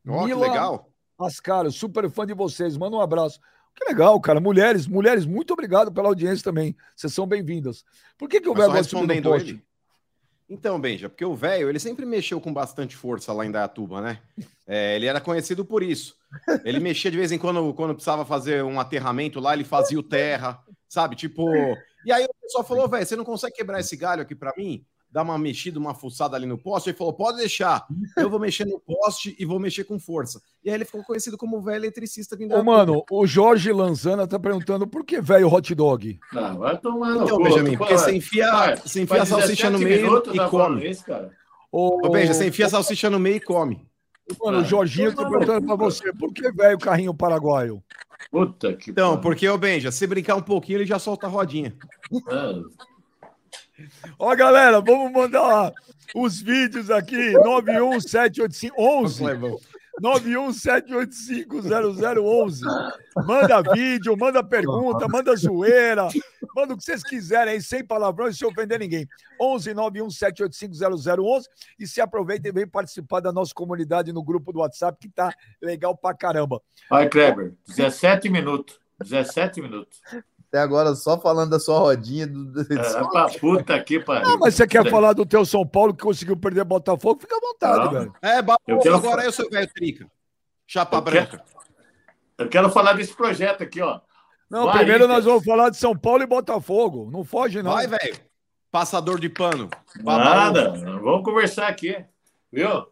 Que 0.04 0.10
Mila 0.10 0.46
legal. 0.46 0.88
Ascaro, 1.18 1.72
super 1.72 2.08
fã 2.08 2.24
de 2.24 2.32
vocês. 2.32 2.76
Manda 2.76 2.96
um 2.96 3.00
abraço. 3.00 3.40
Que 3.74 3.84
legal, 3.84 4.20
cara. 4.20 4.38
Mulheres, 4.38 4.86
mulheres, 4.86 5.26
muito 5.26 5.54
obrigado 5.54 5.90
pela 5.90 6.06
audiência 6.06 6.44
também. 6.44 6.76
Vocês 6.94 7.12
são 7.12 7.26
bem-vindas. 7.26 7.84
Por 8.16 8.28
que, 8.28 8.40
que 8.40 8.48
o 8.48 8.54
Mas 8.54 8.66
só 8.66 8.70
gosta 8.70 8.82
de 8.84 8.90
subir 8.90 9.16
no 9.16 9.22
poste? 9.28 9.50
ele. 9.50 9.69
Então, 10.50 10.80
Benja, 10.80 11.08
porque 11.08 11.24
o 11.24 11.36
velho, 11.36 11.68
ele 11.68 11.78
sempre 11.78 12.04
mexeu 12.04 12.40
com 12.40 12.52
bastante 12.52 12.96
força 12.96 13.32
lá 13.32 13.46
em 13.46 13.52
Dayatuba, 13.52 14.00
né? 14.00 14.18
É, 14.66 14.96
ele 14.96 15.06
era 15.06 15.20
conhecido 15.20 15.64
por 15.64 15.80
isso. 15.80 16.16
Ele 16.64 16.80
mexia 16.80 17.08
de 17.08 17.16
vez 17.16 17.30
em 17.30 17.38
quando, 17.38 17.72
quando 17.72 17.94
precisava 17.94 18.24
fazer 18.24 18.64
um 18.64 18.80
aterramento 18.80 19.38
lá, 19.38 19.54
ele 19.54 19.62
fazia 19.62 19.98
o 19.98 20.02
terra, 20.02 20.60
sabe? 20.88 21.14
Tipo. 21.14 21.48
E 22.04 22.10
aí 22.10 22.24
o 22.24 22.34
pessoal 22.42 22.64
falou, 22.64 22.88
velho, 22.88 23.06
você 23.06 23.14
não 23.14 23.24
consegue 23.24 23.54
quebrar 23.54 23.78
esse 23.78 23.96
galho 23.96 24.22
aqui 24.22 24.34
pra 24.34 24.52
mim? 24.56 24.84
Dar 25.12 25.22
uma 25.22 25.36
mexida, 25.36 25.78
uma 25.78 25.92
fuçada 25.92 26.36
ali 26.36 26.46
no 26.46 26.56
poste? 26.56 26.90
Ele 26.90 26.96
falou, 26.96 27.12
pode 27.12 27.38
deixar. 27.38 27.84
Eu 28.16 28.30
vou 28.30 28.38
mexer 28.38 28.64
no 28.64 28.78
poste 28.78 29.34
e 29.38 29.44
vou 29.44 29.58
mexer 29.58 29.82
com 29.82 29.98
força. 29.98 30.40
E 30.64 30.68
aí 30.68 30.76
ele 30.76 30.84
ficou 30.84 31.02
conhecido 31.02 31.36
como 31.36 31.58
o 31.58 31.62
velho 31.62 31.78
eletricista 31.84 32.36
vindo 32.36 32.54
Ô, 32.54 32.62
mano, 32.62 33.02
o 33.10 33.26
Jorge 33.26 33.72
Lanzana 33.72 34.26
tá 34.26 34.38
perguntando 34.38 34.86
por 34.86 35.04
que 35.04 35.20
velho 35.20 35.52
hot 35.52 35.74
dog? 35.74 36.18
Não, 36.32 36.58
vai 36.58 36.78
tomar 36.78 37.14
no 37.14 37.24
Então, 37.24 37.38
cu, 37.38 37.42
Benjamin, 37.42 37.72
pô, 37.72 37.78
porque 37.78 37.98
você 37.98 38.14
enfia, 38.14 38.50
vai, 38.52 38.76
você 38.76 39.02
enfia 39.02 39.22
a 39.22 39.26
salsicha 39.26 39.68
no 39.68 39.78
17 39.78 40.02
meio 40.02 40.46
e 40.46 40.48
come. 40.48 40.94
Cara. 40.96 41.30
Ô, 41.72 42.06
Ô, 42.06 42.10
Benja, 42.10 42.34
você 42.34 42.46
enfia 42.46 42.66
a 42.66 42.70
salsicha 42.70 43.10
no 43.10 43.18
meio 43.18 43.36
e 43.36 43.40
come. 43.40 43.84
Mano, 44.40 44.58
o 44.58 44.60
Ah, 44.60 44.64
Jorginho 44.64 45.12
tá 45.14 45.28
perguntando 45.28 45.66
pra 45.66 45.74
você, 45.74 46.12
por 46.12 46.32
que 46.32 46.52
velho 46.52 46.78
carrinho 46.78 47.12
paraguaio? 47.12 47.82
Puta 48.30 48.72
que 48.74 48.90
Então, 48.90 49.20
porque, 49.20 49.48
ô 49.48 49.58
Benja, 49.58 49.90
se 49.90 50.06
brincar 50.06 50.36
um 50.36 50.42
pouquinho, 50.42 50.78
ele 50.78 50.86
já 50.86 50.98
solta 50.98 51.26
a 51.26 51.30
rodinha. 51.30 51.74
Ah, 52.28 52.52
Ó, 54.18 54.34
galera, 54.34 54.80
vamos 54.80 55.12
mandar 55.12 55.72
os 56.14 56.40
vídeos 56.40 56.90
aqui, 56.90 57.32
91785 57.32 58.74
11 58.78 59.24
917850011. 60.00 62.60
Manda 63.26 63.62
vídeo, 63.74 64.16
manda 64.16 64.42
pergunta, 64.42 65.06
manda 65.06 65.36
zoeira, 65.36 66.08
manda 66.56 66.72
o 66.74 66.76
que 66.76 66.82
vocês 66.84 67.02
quiserem 67.02 67.54
aí, 67.54 67.62
sem 67.62 67.84
palavrões, 67.84 68.38
sem 68.38 68.46
ofender 68.48 68.78
ninguém. 68.78 69.06
11 69.40 69.74
917850011 69.74 71.44
e 71.78 71.86
se 71.86 72.00
aproveita 72.00 72.48
e 72.48 72.52
vem 72.52 72.66
participar 72.66 73.20
da 73.20 73.30
nossa 73.32 73.52
comunidade 73.54 74.12
no 74.12 74.22
grupo 74.22 74.52
do 74.52 74.60
WhatsApp, 74.60 74.98
que 74.98 75.08
tá 75.08 75.32
legal 75.60 75.96
pra 75.96 76.14
caramba. 76.14 76.62
Vai, 76.88 77.08
Kleber. 77.08 77.52
17 77.68 78.30
minutos. 78.30 78.80
17 79.02 79.62
minutos. 79.62 80.00
Até 80.50 80.58
agora 80.58 80.96
só 80.96 81.16
falando 81.16 81.50
da 81.50 81.60
sua 81.60 81.78
rodinha. 81.78 82.26
Do... 82.26 82.60
É, 82.60 82.64
pra 83.08 83.28
puta 83.38 83.80
que 83.80 84.00
pariu. 84.00 84.28
Ah, 84.28 84.36
mas 84.36 84.56
você 84.56 84.66
quer 84.66 84.90
falar 84.90 85.12
do 85.12 85.24
teu 85.24 85.46
São 85.46 85.64
Paulo 85.64 85.94
que 85.94 86.02
conseguiu 86.02 86.36
perder 86.36 86.64
Botafogo? 86.64 87.20
Fica 87.20 87.36
à 87.36 87.40
vontade, 87.40 87.84
Não. 87.84 87.92
velho. 87.92 88.12
É, 88.20 88.42
babo, 88.42 88.60
Eu 88.66 88.80
quero 88.80 88.96
agora 88.96 89.24
eu 89.24 89.30
sou 89.30 89.48
velho 89.48 89.70
trica. 89.72 90.10
Chapa 90.66 90.96
Eu 90.96 91.02
branca. 91.02 91.44
Eu 92.36 92.48
quero 92.48 92.68
falar 92.70 92.94
desse 92.94 93.14
projeto 93.14 93.62
aqui, 93.62 93.80
ó. 93.80 94.00
Não, 94.50 94.64
Vai, 94.64 94.78
primeiro 94.78 95.04
Inter. 95.04 95.14
nós 95.14 95.24
vamos 95.24 95.44
falar 95.44 95.70
de 95.70 95.76
São 95.76 95.96
Paulo 95.96 96.24
e 96.24 96.26
Botafogo. 96.26 97.08
Não 97.12 97.22
foge, 97.22 97.62
não. 97.62 97.70
Vai, 97.70 97.86
velho. 97.86 98.18
Passador 98.72 99.20
de 99.20 99.28
pano. 99.28 99.70
Nada, 100.02 100.72
vamos 101.00 101.22
conversar 101.22 101.68
aqui. 101.68 102.04
Viu? 102.52 102.86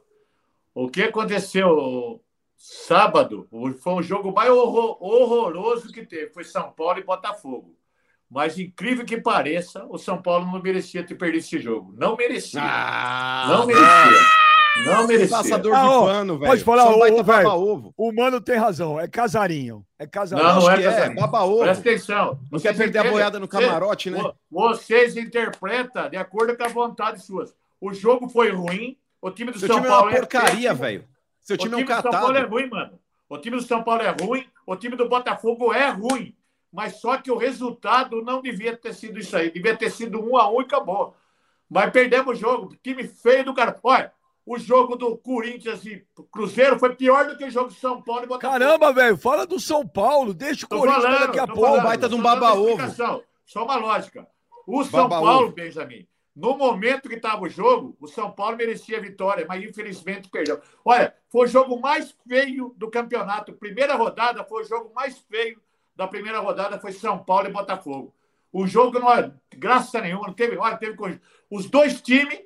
O 0.73 0.89
que 0.89 1.03
aconteceu 1.03 2.23
sábado 2.59 3.47
foi 3.81 3.93
o 3.95 4.03
jogo 4.03 4.33
mais 4.33 4.51
horror- 4.51 4.97
horroroso 5.01 5.93
que 5.93 6.05
teve. 6.05 6.31
Foi 6.33 6.45
São 6.45 6.71
Paulo 6.73 6.99
e 6.99 7.05
Botafogo. 7.05 7.75
Mas, 8.31 8.59
incrível 8.59 9.07
que 9.07 9.19
pareça, 9.19 9.87
o 9.89 9.97
São 9.97 10.21
Paulo 10.21 10.45
não 10.45 10.61
merecia 10.61 11.03
ter 11.03 11.15
perdido 11.15 11.39
esse 11.41 11.59
jogo. 11.59 11.95
Não 11.97 12.15
merecia. 12.15 12.61
Ah, 12.63 13.47
não 13.49 13.67
merecia. 13.67 14.29
Não 14.85 15.07
merecia. 15.07 15.37
Passador 15.39 15.75
Ah, 15.75 15.83
de 15.83 15.89
ó, 15.89 16.05
pano, 16.05 16.39
velho. 16.39 16.51
pode 16.51 16.63
falar, 16.65 16.91
ô, 16.91 17.17
tapar 17.17 17.37
velho. 17.39 17.51
ovo. 17.51 17.95
O 17.97 18.13
mano 18.13 18.39
tem 18.41 18.57
razão. 18.59 19.01
É 19.01 19.09
casarinho. 19.09 19.83
É 19.99 20.07
casarinho. 20.07 20.47
Não, 20.47 20.61
não 20.61 20.71
é 20.71 20.77
que 20.77 20.83
é, 20.83 20.91
casarinho. 20.91 21.17
baba 21.21 21.45
ovo. 21.45 21.61
Presta 21.63 21.89
atenção. 21.89 22.27
Não 22.53 22.59
Vocês 22.59 22.63
quer 22.77 22.77
perder 22.77 22.99
a 22.99 23.11
boiada 23.11 23.41
no 23.41 23.47
Vocês- 23.47 23.65
camarote, 23.65 24.11
né? 24.11 24.19
Vo- 24.21 24.35
Vocês 24.51 25.17
interpretam 25.17 26.11
de 26.11 26.17
acordo 26.19 26.55
com 26.57 26.65
a 26.65 26.69
vontade 26.69 27.23
suas. 27.25 27.55
O 27.81 27.95
jogo 27.95 28.29
foi 28.29 28.51
ruim. 28.53 28.97
O 29.23 29.31
time 29.31 29.51
do 29.53 29.59
Seu 29.59 29.69
São 29.69 29.77
time 29.79 29.89
é 29.89 29.91
Paulo 29.91 30.11
uma 30.11 30.17
porcaria, 30.19 30.75
velho. 30.75 31.05
Seu 31.49 31.55
O 31.55 31.59
time 31.59 31.77
é 31.77 31.79
time 31.79 31.91
um 31.93 31.97
do 31.97 32.03
São 32.03 32.11
Paulo 32.11 32.37
é 32.37 32.41
catado. 32.41 32.51
ruim, 32.55 32.69
mano. 32.69 33.01
O 33.27 33.39
time 33.39 33.57
do 33.57 33.63
São 33.63 33.83
Paulo 33.83 34.03
é 34.03 34.11
ruim. 34.11 34.47
O 34.67 34.77
time 34.77 34.97
do 34.97 35.09
Botafogo 35.09 35.73
é 35.73 35.89
ruim. 35.89 36.37
Mas 36.71 37.01
só 37.01 37.17
que 37.17 37.31
o 37.31 37.39
resultado 37.39 38.21
não 38.21 38.43
devia 38.43 38.77
ter 38.77 38.93
sido 38.93 39.19
isso 39.19 39.35
aí. 39.35 39.51
Devia 39.51 39.75
ter 39.75 39.89
sido 39.91 40.23
um 40.23 40.37
a 40.37 40.51
um 40.51 40.61
e 40.61 40.65
acabou. 40.65 41.17
Mas 41.71 41.91
perdemos 41.91 42.37
o 42.37 42.39
jogo. 42.39 42.77
Time 42.83 43.03
feio 43.09 43.47
do 43.47 43.55
cara. 43.55 43.75
Olha, 43.83 44.13
o 44.45 44.59
jogo 44.59 44.95
do 44.95 45.17
Corinthians 45.17 45.87
e 45.87 46.07
Cruzeiro 46.31 46.79
foi 46.79 46.95
pior 46.95 47.27
do 47.27 47.39
que 47.39 47.47
o 47.47 47.51
jogo 47.51 47.71
de 47.71 47.77
São 47.81 48.03
Paulo 48.03 48.25
e 48.25 48.27
Botafogo. 48.27 48.53
Caramba, 48.59 48.93
velho. 48.93 49.17
Fala 49.17 49.47
do 49.47 49.59
São 49.59 49.89
Paulo. 49.89 50.35
Deixa 50.35 50.67
o 50.67 50.69
Tô 50.69 50.81
Corinthians 50.81 51.03
falando, 51.03 51.27
daqui 51.29 51.39
a 51.39 51.47
pouco. 51.47 51.63
falando, 51.63 51.83
baita 51.85 52.09
de 52.11 52.15
um 52.15 52.21
baba-ovo. 52.21 52.83
Só 53.47 53.65
uma 53.65 53.77
lógica. 53.77 54.29
O 54.67 54.85
São. 54.85 55.09
Paulo, 55.09 55.51
Benjamin, 55.51 56.07
no 56.39 56.57
momento 56.57 57.09
que 57.09 57.17
estava 57.17 57.43
o 57.43 57.49
jogo, 57.49 57.97
o 58.01 58.07
São 58.07 58.31
Paulo 58.31 58.57
merecia 58.57 58.97
a 58.97 59.01
vitória, 59.01 59.45
mas 59.49 59.61
infelizmente 59.65 60.29
perdeu. 60.29 60.61
Olha, 60.85 61.13
foi 61.29 61.47
o 61.47 61.51
jogo 61.51 61.81
mais 61.81 62.15
feio 62.29 62.73
do 62.77 62.89
campeonato. 62.89 63.53
Primeira 63.55 63.97
rodada 63.97 64.45
foi 64.45 64.63
o 64.63 64.65
jogo 64.65 64.93
mais 64.95 65.19
feio 65.19 65.61
da 65.97 66.07
primeira 66.07 66.39
rodada, 66.39 66.79
foi 66.79 66.93
São 66.93 67.19
Paulo 67.19 67.49
e 67.49 67.53
Botafogo. 67.53 68.15
O 68.53 68.69
jogo 68.69 69.01
não 69.01 69.13
é 69.13 69.33
graça 69.57 70.01
nenhuma, 70.01 70.29
não 70.29 70.33
teve, 70.33 70.57
olha, 70.57 70.77
teve. 70.77 70.97
Os 71.51 71.69
dois 71.69 72.01
times, 72.01 72.39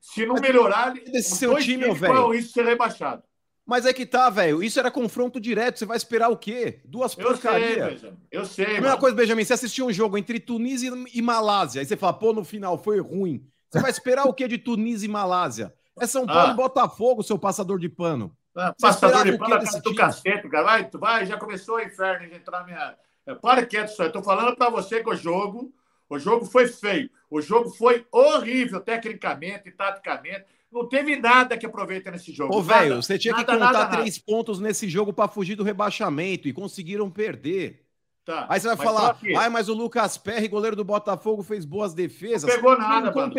se 0.00 0.24
não 0.24 0.36
melhorarem, 0.36 1.02
os 1.02 1.26
seu 1.26 1.50
dois 1.50 1.64
time, 1.64 1.82
times 1.82 1.98
velho? 1.98 2.14
correm 2.14 2.28
o 2.28 2.32
risco 2.32 2.48
de 2.50 2.54
ser 2.54 2.64
rebaixado. 2.66 3.24
Mas 3.66 3.86
é 3.86 3.92
que 3.92 4.04
tá, 4.04 4.28
velho. 4.28 4.62
Isso 4.62 4.78
era 4.78 4.90
confronto 4.90 5.40
direto. 5.40 5.78
Você 5.78 5.86
vai 5.86 5.96
esperar 5.96 6.28
o 6.28 6.36
quê? 6.36 6.80
Duas 6.84 7.14
porcarias. 7.14 8.02
Eu 8.30 8.44
sei. 8.44 8.64
A 8.66 8.68
mesma 8.72 8.88
mano. 8.88 8.98
coisa, 9.00 9.16
Benjamin, 9.16 9.44
você 9.44 9.54
assistiu 9.54 9.86
um 9.86 9.92
jogo 9.92 10.18
entre 10.18 10.38
Tunísia 10.38 10.92
e 11.12 11.22
Malásia, 11.22 11.80
aí 11.80 11.86
você 11.86 11.96
fala, 11.96 12.12
pô, 12.12 12.32
no 12.32 12.44
final 12.44 12.76
foi 12.76 13.00
ruim. 13.00 13.46
Você 13.70 13.80
vai 13.80 13.90
esperar 13.90 14.24
o 14.26 14.34
quê 14.34 14.46
de 14.46 14.58
Tunísia 14.58 15.06
e 15.06 15.10
Malásia? 15.10 15.74
É 15.98 16.06
São 16.06 16.26
Paulo 16.26 16.50
Ah. 16.50 16.52
e 16.52 16.56
Botafogo, 16.56 17.22
seu 17.22 17.38
passador 17.38 17.78
de 17.78 17.88
pano. 17.88 18.36
Ah, 18.56 18.72
Passador 18.80 19.24
de 19.24 19.36
pano 19.38 19.50
cara 19.58 19.80
do 19.80 19.94
cacete, 19.94 20.48
cara. 20.48 20.62
Vai, 20.64 20.88
tu 20.88 20.98
vai, 20.98 21.26
já 21.26 21.36
começou 21.36 21.76
o 21.76 21.80
inferno 21.80 22.28
de 22.28 22.36
entrar 22.36 22.60
na 22.60 22.64
minha. 22.66 22.94
É, 23.26 23.34
Para 23.34 23.64
quieto 23.66 23.88
só. 23.88 24.04
Eu 24.04 24.12
tô 24.12 24.22
falando 24.22 24.54
para 24.56 24.70
você 24.70 25.02
que 25.02 25.08
o 25.10 25.16
jogo, 25.16 25.72
o 26.08 26.18
jogo 26.18 26.44
foi 26.44 26.68
feio. 26.68 27.10
O 27.30 27.40
jogo 27.40 27.70
foi 27.70 28.06
horrível, 28.12 28.78
tecnicamente, 28.80 29.70
taticamente. 29.72 30.44
Não 30.74 30.88
teve 30.88 31.14
nada 31.14 31.56
que 31.56 31.64
aproveita 31.64 32.10
nesse 32.10 32.32
jogo. 32.32 32.52
Ô, 32.52 32.60
Nada, 32.62 32.80
velho, 32.80 32.96
você 33.02 33.16
tinha 33.16 33.32
que 33.32 33.40
nada, 33.42 33.52
contar 33.52 33.64
nada, 33.72 33.78
nada. 33.84 33.96
três 33.98 34.18
pontos 34.18 34.58
nesse 34.58 34.88
jogo 34.88 35.12
pra 35.12 35.28
fugir 35.28 35.54
do 35.54 35.62
rebaixamento 35.62 36.48
e 36.48 36.52
conseguiram 36.52 37.08
perder. 37.08 37.84
Tá. 38.24 38.46
Aí 38.48 38.58
você 38.58 38.66
vai 38.66 38.76
falar, 38.76 39.14
que 39.14 39.36
ai, 39.36 39.48
mas 39.48 39.68
o 39.68 39.74
Lucas 39.74 40.18
Perry, 40.18 40.48
goleiro 40.48 40.74
do 40.74 40.84
Botafogo, 40.84 41.42
fez 41.44 41.64
boas 41.64 41.90
não 41.92 41.96
defesas. 41.96 42.52
pegou 42.52 42.76
nada, 42.76 43.12
bola 43.12 43.30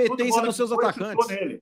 nos 0.44 0.56
seus 0.56 0.70
que 0.70 0.76
atacantes. 0.76 1.28
Nele. 1.28 1.62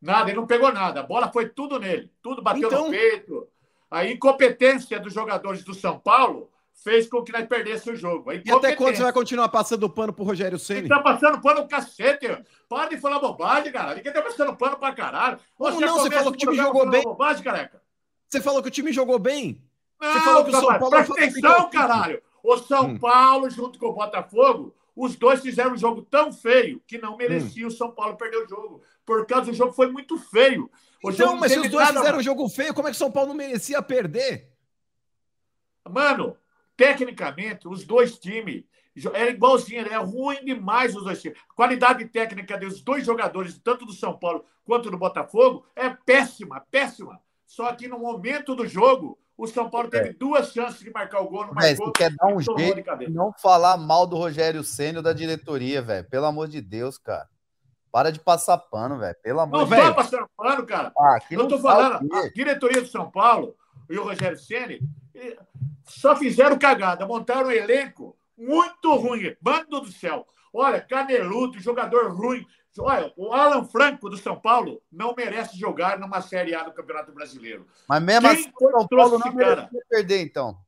Nada, 0.00 0.30
ele 0.30 0.38
não 0.38 0.46
pegou 0.46 0.72
nada. 0.72 1.00
A 1.00 1.02
bola 1.02 1.30
foi 1.30 1.48
tudo 1.50 1.78
nele. 1.78 2.10
Tudo 2.22 2.40
bateu 2.40 2.68
Então- 2.68 2.84
no 2.86 2.90
peito. 2.90 3.46
A 3.90 4.06
incompetência 4.06 4.98
dos 4.98 5.12
jogadores 5.12 5.64
do 5.64 5.74
São 5.74 5.98
Paulo 5.98 6.49
fez 6.82 7.08
com 7.08 7.22
que 7.22 7.32
nós 7.32 7.46
perdêssemos 7.46 7.98
o 7.98 8.00
jogo. 8.00 8.30
A 8.30 8.34
E 8.34 8.42
até 8.50 8.74
quando 8.74 8.96
você 8.96 9.02
vai 9.02 9.12
continuar 9.12 9.48
passando 9.48 9.88
pano 9.88 10.12
pro 10.12 10.24
Rogério 10.24 10.58
Você 10.58 10.76
Ceni? 10.76 10.88
tá 10.88 11.00
passando 11.00 11.40
pano 11.40 11.60
no 11.62 11.68
cacete. 11.68 12.26
Para 12.68 12.88
de 12.88 12.98
falar 12.98 13.18
bobagem, 13.18 13.72
cara. 13.72 13.94
Ninguém 13.94 14.12
tá 14.12 14.22
passando 14.22 14.56
pano 14.56 14.76
pra 14.78 14.92
caralho. 14.94 15.38
Como 15.56 15.80
não? 15.80 15.98
Você 15.98 16.10
falou 16.10 16.32
que 16.32 16.36
o 16.36 16.40
time 16.40 16.56
jogou 16.56 16.88
bem. 16.90 17.02
Bobagem, 17.02 17.42
careca. 17.42 17.82
Você 18.28 18.40
falou 18.40 18.62
que 18.62 18.68
o 18.68 18.70
time 18.70 18.92
jogou 18.92 19.18
bem. 19.18 19.62
Não, 20.00 20.12
Você 20.12 20.20
falou 20.20 20.44
que 20.44 20.50
o 20.50 20.52
São 20.54 20.66
Paulo 20.78 20.90
Presta 20.90 21.12
atenção, 21.12 21.70
caralho. 21.70 22.22
O 22.42 22.56
São 22.58 22.86
Hum. 22.86 22.98
Paulo, 22.98 23.50
junto 23.50 23.78
com 23.78 23.86
o 23.88 23.92
Botafogo, 23.92 24.74
os 24.96 25.14
dois 25.16 25.40
fizeram 25.40 25.72
um 25.72 25.76
jogo 25.76 26.00
tão 26.02 26.32
feio 26.32 26.80
que 26.86 26.96
Hum. 26.96 27.00
não 27.02 27.16
merecia 27.16 27.66
o 27.66 27.70
São 27.70 27.90
Paulo 27.90 28.16
perder 28.16 28.38
o 28.38 28.48
jogo. 28.48 28.82
Por 29.04 29.26
causa 29.26 29.50
do 29.50 29.56
jogo 29.56 29.72
foi 29.72 29.90
muito 29.90 30.16
feio. 30.16 30.70
O 31.04 31.10
Então, 31.10 31.36
mas 31.36 31.52
se 31.52 31.58
os 31.58 31.68
dois 31.68 31.86
nada- 31.88 32.00
fizeram 32.00 32.18
um 32.18 32.22
jogo 32.22 32.48
feio, 32.48 32.72
como 32.72 32.88
é 32.88 32.90
que 32.90 32.94
o 32.96 32.98
São 32.98 33.10
Paulo 33.10 33.28
não 33.30 33.34
merecia 33.36 33.82
perder? 33.82 34.48
Mano, 35.88 36.36
tecnicamente, 36.80 37.68
os 37.68 37.84
dois 37.84 38.18
times 38.18 38.64
era 39.12 39.28
igualzinho, 39.30 39.86
é 39.86 39.96
ruim 39.98 40.42
demais 40.42 40.96
os 40.96 41.04
dois 41.04 41.20
times. 41.20 41.38
A 41.50 41.54
qualidade 41.54 42.06
técnica 42.06 42.56
dos 42.56 42.80
dois 42.80 43.04
jogadores, 43.04 43.60
tanto 43.62 43.84
do 43.84 43.92
São 43.92 44.18
Paulo 44.18 44.46
quanto 44.64 44.90
do 44.90 44.96
Botafogo, 44.96 45.66
é 45.76 45.90
péssima, 45.90 46.64
péssima. 46.70 47.20
Só 47.46 47.70
que 47.74 47.86
no 47.86 47.98
momento 47.98 48.54
do 48.54 48.66
jogo, 48.66 49.18
o 49.36 49.46
São 49.46 49.68
Paulo 49.68 49.90
teve 49.90 50.14
duas 50.14 50.52
chances 50.52 50.80
de 50.80 50.90
marcar 50.90 51.20
o 51.20 51.28
gol, 51.28 51.46
não 51.48 51.52
marcou. 51.52 51.86
você 51.88 51.92
quer 51.92 52.14
dar 52.14 52.28
um 52.28 52.40
jeito 52.40 52.96
de 52.96 53.10
não 53.10 53.30
falar 53.30 53.76
mal 53.76 54.06
do 54.06 54.16
Rogério 54.16 54.64
Ceni 54.64 55.02
da 55.02 55.12
diretoria, 55.12 55.82
velho. 55.82 56.08
Pelo 56.08 56.24
amor 56.24 56.48
de 56.48 56.62
Deus, 56.62 56.96
cara. 56.96 57.28
Para 57.92 58.10
de 58.10 58.20
passar 58.20 58.56
pano, 58.56 58.98
velho. 58.98 59.16
Pelo 59.22 59.40
amor 59.40 59.58
Não 59.58 59.64
de 59.66 59.76
Deus. 59.76 59.94
passando 59.94 60.26
pano, 60.34 60.64
cara. 60.64 60.92
Ah, 60.96 61.18
Eu 61.30 61.40
não 61.40 61.48
tô 61.48 61.58
fala 61.58 61.98
falando, 61.98 62.14
a 62.14 62.28
diretoria 62.30 62.80
do 62.80 62.88
São 62.88 63.10
Paulo 63.10 63.54
e 63.90 63.98
o 63.98 64.04
Rogério 64.04 64.38
Ceni 64.38 64.80
só 65.84 66.14
fizeram 66.16 66.58
cagada, 66.58 67.06
montaram 67.06 67.48
um 67.48 67.52
elenco 67.52 68.16
muito 68.36 68.94
ruim. 68.94 69.36
Bando 69.40 69.80
do 69.80 69.92
céu. 69.92 70.26
Olha, 70.52 70.80
caneludo, 70.80 71.60
jogador 71.60 72.12
ruim. 72.12 72.44
Olha, 72.78 73.12
o 73.16 73.32
Alan 73.32 73.64
Franco 73.64 74.08
do 74.08 74.16
São 74.16 74.40
Paulo 74.40 74.80
não 74.90 75.14
merece 75.16 75.58
jogar 75.58 75.98
numa 75.98 76.20
Série 76.22 76.54
A 76.54 76.62
do 76.62 76.72
Campeonato 76.72 77.12
Brasileiro. 77.12 77.66
Mas 77.88 78.02
mesmo 78.02 78.28
Quem 78.28 78.30
assim, 78.38 78.52
o 78.60 78.70
São 78.70 78.88
Paulo 78.88 79.18
não 79.18 79.36
cara? 79.36 79.56
merecia 79.72 79.82
perder, 79.88 80.22
então. 80.22 80.58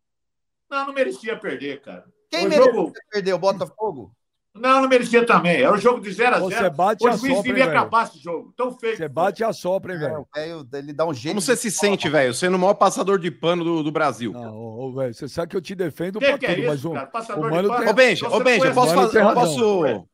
Não, 0.68 0.86
não 0.86 0.92
merecia 0.94 1.38
perder, 1.38 1.80
cara. 1.80 2.04
Quem 2.30 2.46
O 2.46 2.48
merecia 2.48 2.72
jogo- 2.72 2.92
perder? 3.10 3.32
O 3.34 3.38
Botafogo? 3.38 4.14
Não, 4.54 4.82
não 4.82 4.88
merecia 4.88 5.24
também. 5.24 5.62
Era 5.62 5.72
um 5.72 5.78
jogo 5.78 6.00
de 6.00 6.12
0 6.12 6.36
a 6.36 6.38
0 6.40 6.50
Você 6.50 6.70
bate 6.70 7.04
O 7.04 7.08
a 7.08 7.16
juiz 7.16 7.36
sopra, 7.36 7.42
devia 7.42 7.64
acabar 7.64 8.06
esse 8.06 8.18
jogo. 8.18 8.52
Tão 8.54 8.78
feio. 8.78 8.96
Você 8.98 9.08
bate 9.08 9.40
e 9.42 9.44
assopra, 9.44 9.94
hein, 9.94 9.98
É, 9.98 10.08
velho? 10.08 10.20
o 10.20 10.26
velho, 10.34 10.68
ele 10.74 10.92
dá 10.92 11.06
um 11.06 11.14
jeito. 11.14 11.34
Como 11.34 11.40
você 11.40 11.56
se 11.56 11.70
sente, 11.70 12.08
velho? 12.08 12.34
Sendo 12.34 12.56
o 12.56 12.58
maior 12.58 12.74
passador 12.74 13.18
de 13.18 13.30
pano 13.30 13.64
do, 13.64 13.82
do 13.82 13.90
Brasil. 13.90 14.32
Não, 14.32 14.54
ô, 14.54 14.88
ô, 14.88 14.92
velho, 14.92 15.14
você 15.14 15.26
sabe 15.26 15.48
que 15.50 15.56
eu 15.56 15.60
te 15.62 15.74
defendo 15.74 16.18
Que 16.18 16.26
pra 16.26 16.38
que 16.38 16.46
é 16.46 16.66
mas 16.66 16.80
isso, 16.80 16.90
o, 16.90 16.94
cara? 16.94 17.06
Passador 17.06 17.46
o 17.50 17.62
de 17.62 17.68
pano? 17.68 17.90
Ô, 17.90 17.92
Benja, 17.94 18.28
ô, 18.28 18.40
Benja, 18.40 18.58
conhece 18.60 18.74
posso 18.74 18.94
fazer. 18.94 19.20
razão. 19.22 19.34
Posso. 19.42 20.08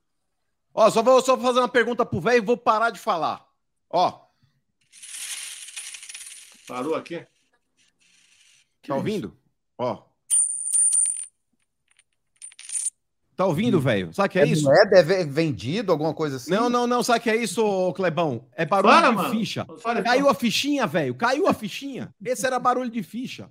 Ó, 0.72 0.90
só 0.90 1.02
vou, 1.02 1.20
só 1.20 1.34
vou 1.34 1.44
fazer 1.44 1.58
uma 1.58 1.68
pergunta 1.68 2.06
pro 2.06 2.20
velho 2.20 2.38
e 2.38 2.40
vou 2.46 2.56
parar 2.56 2.90
de 2.90 3.00
falar. 3.00 3.44
Ó, 3.90 4.20
Parou 6.68 6.94
aqui? 6.94 7.26
tá 8.86 8.94
ouvindo? 8.94 9.36
Ó. 9.76 10.02
Tá 13.38 13.46
ouvindo, 13.46 13.80
velho? 13.80 14.12
Sabe 14.12 14.26
o 14.26 14.30
que 14.32 14.38
é 14.40 14.46
isso? 14.46 14.64
Não 14.64 14.74
é 14.74 14.84
deve- 14.84 15.24
vendido, 15.24 15.92
alguma 15.92 16.12
coisa 16.12 16.38
assim? 16.38 16.50
Não, 16.50 16.68
não, 16.68 16.88
não. 16.88 17.04
Sabe 17.04 17.20
o 17.20 17.22
que 17.22 17.30
é 17.30 17.36
isso, 17.36 17.92
Clebão? 17.92 18.44
É 18.52 18.66
barulho 18.66 18.92
Fala, 18.92 19.10
de 19.10 19.14
mano. 19.14 19.30
ficha. 19.30 19.64
Fala, 19.80 20.02
Caiu 20.02 20.28
a 20.28 20.34
fichinha, 20.34 20.88
velho. 20.88 21.14
Caiu 21.14 21.46
a 21.46 21.54
fichinha. 21.54 22.12
Esse 22.24 22.44
era 22.44 22.58
barulho 22.58 22.90
de 22.90 23.00
ficha. 23.00 23.48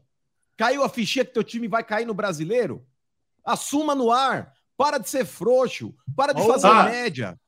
Caiu 0.57 0.83
a 0.83 0.89
fichinha 0.89 1.23
que 1.23 1.31
teu 1.31 1.41
time 1.41 1.69
vai 1.69 1.85
cair 1.85 2.05
no 2.05 2.13
brasileiro. 2.13 2.85
Assuma 3.45 3.95
no 3.95 4.11
ar. 4.11 4.51
Para 4.75 4.97
de 4.97 5.09
ser 5.09 5.23
frouxo. 5.25 5.95
Para 6.17 6.33
de 6.33 6.41
Ô, 6.41 6.47
fazer 6.47 6.67
média. 6.83 7.39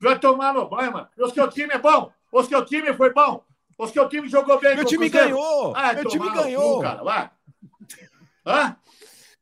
Vai 0.00 0.18
tomar 0.18 0.54
no 0.54 0.66
banho, 0.70 0.90
mano. 0.90 1.08
O 1.18 1.28
seu 1.28 1.48
time 1.50 1.74
é 1.74 1.78
bom. 1.78 2.10
O 2.32 2.42
seu 2.42 2.64
time 2.64 2.94
foi 2.94 3.12
bom. 3.12 3.44
O 3.76 3.86
seu 3.86 4.08
time 4.08 4.26
jogou 4.26 4.58
bem. 4.58 4.74
Meu 4.74 4.86
time 4.86 5.10
ganhou. 5.10 5.74
Ah, 5.76 5.92
Meu 5.92 6.06
time 6.08 6.24
no 6.24 6.30
cu, 6.32 6.36
ganhou. 6.38 6.80
cara. 6.80 7.02
Vai. 7.04 7.30
Hã? 8.46 8.76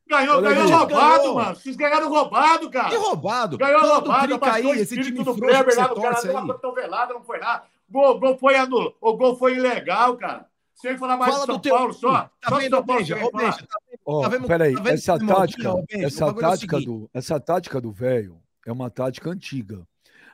Ganhou, 0.07 0.37
Olha 0.37 0.53
ganhou 0.53 0.69
roubado, 0.69 1.17
Ganhou. 1.19 1.35
mano. 1.35 1.55
Vocês 1.55 1.75
ganharam 1.75 2.09
roubado, 2.09 2.69
cara. 2.69 2.89
Que 2.89 2.95
roubado. 2.95 3.57
Ganhou 3.57 3.79
Fala 3.81 4.01
do 4.01 4.09
roubado, 4.11 4.33
abaixou 4.35 4.71
aí, 4.71 4.77
o 4.77 4.81
esse 4.81 4.83
espírito 4.99 5.11
time 5.13 5.23
do 5.25 5.35
Kleber 5.35 5.75
lá, 5.77 5.87
do 5.87 6.01
cara 6.01 6.21
deu 6.21 6.31
uma 6.31 6.53
cotovelada, 6.53 7.13
não 7.15 7.23
foi 7.23 7.39
nada. 7.39 7.63
Gol, 7.89 8.19
gol 8.19 8.37
foi 8.37 8.55
anulado. 8.55 8.93
O 9.01 9.13
gol 9.17 9.35
foi 9.35 9.55
ilegal, 9.55 10.15
cara. 10.17 10.45
Sem 10.75 10.97
falar 10.97 11.17
mais 11.17 11.31
Fala 11.33 11.45
de 11.47 11.51
São 11.53 11.59
teu- 11.59 11.75
Paulo 11.75 11.93
só. 11.93 12.11
Tá 12.41 12.49
só 12.49 12.55
vendo, 12.57 12.69
São 12.75 12.85
Paulo 12.85 13.05
falar. 13.05 13.31
Benja, 13.31 13.57
tá 13.67 13.77
Ó, 14.05 14.21
Tá 14.21 14.27
vendo- 14.29 14.47
peraí, 14.47 14.73
tá 14.75 14.81
vendo 14.81 14.93
essa 14.93 15.17
tática? 15.19 15.73
O 15.73 15.85
essa 15.89 16.23
é 16.23 16.27
o 16.27 16.33
tática 16.33 16.77
seguinte. 16.77 16.85
do, 16.99 17.09
essa 17.13 17.39
tática 17.39 17.81
do 17.81 17.91
velho 17.91 18.37
é 18.67 18.71
uma 18.71 18.89
tática 18.91 19.29
antiga. 19.31 19.87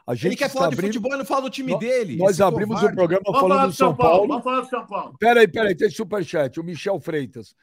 A 0.05 0.15
gente 0.15 0.27
Ele 0.29 0.35
quer 0.35 0.47
está 0.47 0.57
falar 0.57 0.69
de 0.69 0.73
abrindo, 0.75 0.93
futebol 0.93 1.13
e 1.13 1.17
não 1.17 1.25
fala 1.25 1.41
do 1.43 1.49
time 1.49 1.71
Nós- 1.71 1.79
dele. 1.79 2.17
nós 2.17 2.31
esse 2.31 2.43
abrimos 2.43 2.75
covarde. 2.75 2.93
o 2.93 2.97
programa 2.97 3.21
Vamos 3.23 3.39
falar 3.39 3.53
falando 3.55 3.67
do 3.67 3.71
do 3.71 3.77
São 3.77 3.95
Paulo. 3.95 4.11
Paulo. 4.11 4.27
Vamos 4.27 4.43
falar 4.43 4.61
do 4.61 4.67
São 4.69 4.85
Paulo. 4.87 5.15
Peraí, 5.19 5.47
peraí, 5.47 5.75
tem 5.75 5.89
superchat. 5.89 6.59
O 6.59 6.63
Michel 6.63 6.99
Freitas. 6.99 7.55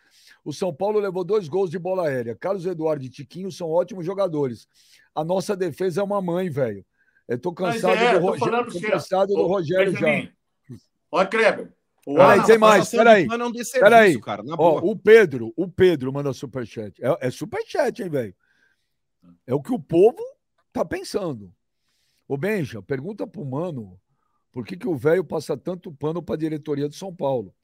O 0.44 0.53
São 0.53 0.72
Paulo 0.74 0.98
levou 0.98 1.24
dois 1.24 1.48
gols 1.48 1.70
de 1.70 1.79
bola 1.79 2.09
aérea. 2.09 2.37
Carlos 2.37 2.64
Eduardo 2.64 3.05
e 3.05 3.11
Tiquinho 3.11 3.51
são 3.53 3.70
ótimos 3.70 4.05
jogadores. 4.05 4.66
A 5.14 5.24
nossa 5.24 5.57
defesa 5.57 6.01
é 6.01 6.05
uma 6.05 6.22
mãe, 6.22 6.48
velho. 6.48 6.85
Eu 7.27 7.38
tô 7.38 7.53
cansado 7.53 7.96
é, 7.96 8.18
do 8.18 8.27
Rogério. 8.27 8.72
Tô 8.72 8.81
cansado 8.81 9.35
do 9.35 9.46
Rogério 9.46 9.92
já. 9.96 10.29
Olha, 11.11 11.29
Kleber. 11.29 11.72
O 12.07 12.14
Peraí, 12.14 12.42
tem 12.46 12.57
mais, 12.57 12.90
de 12.90 12.96
peraí. 12.96 13.29
Peraí. 13.79 14.20
cara, 14.20 14.42
Ó, 14.57 14.79
o 14.79 14.96
Pedro, 14.96 15.53
o 15.55 15.68
Pedro 15.68 16.11
manda 16.11 16.33
superchat. 16.33 16.98
É, 17.05 17.27
é 17.27 17.31
superchat, 17.31 18.03
hein, 18.03 18.09
velho? 18.09 18.35
É 19.46 19.55
o 19.55 19.61
que 19.61 19.72
o 19.72 19.79
povo 19.79 20.22
tá 20.72 20.87
pensando. 20.87 21.53
Ô, 22.27 22.38
Benja, 22.38 22.81
pergunta 22.81 23.27
pro 23.27 23.44
mano 23.44 24.01
por 24.51 24.64
que, 24.64 24.77
que 24.77 24.88
o 24.88 24.96
velho 24.96 25.22
passa 25.22 25.55
tanto 25.55 25.92
pano 25.92 26.22
pra 26.22 26.35
diretoria 26.35 26.88
do 26.88 26.94
São 26.94 27.14
Paulo. 27.14 27.55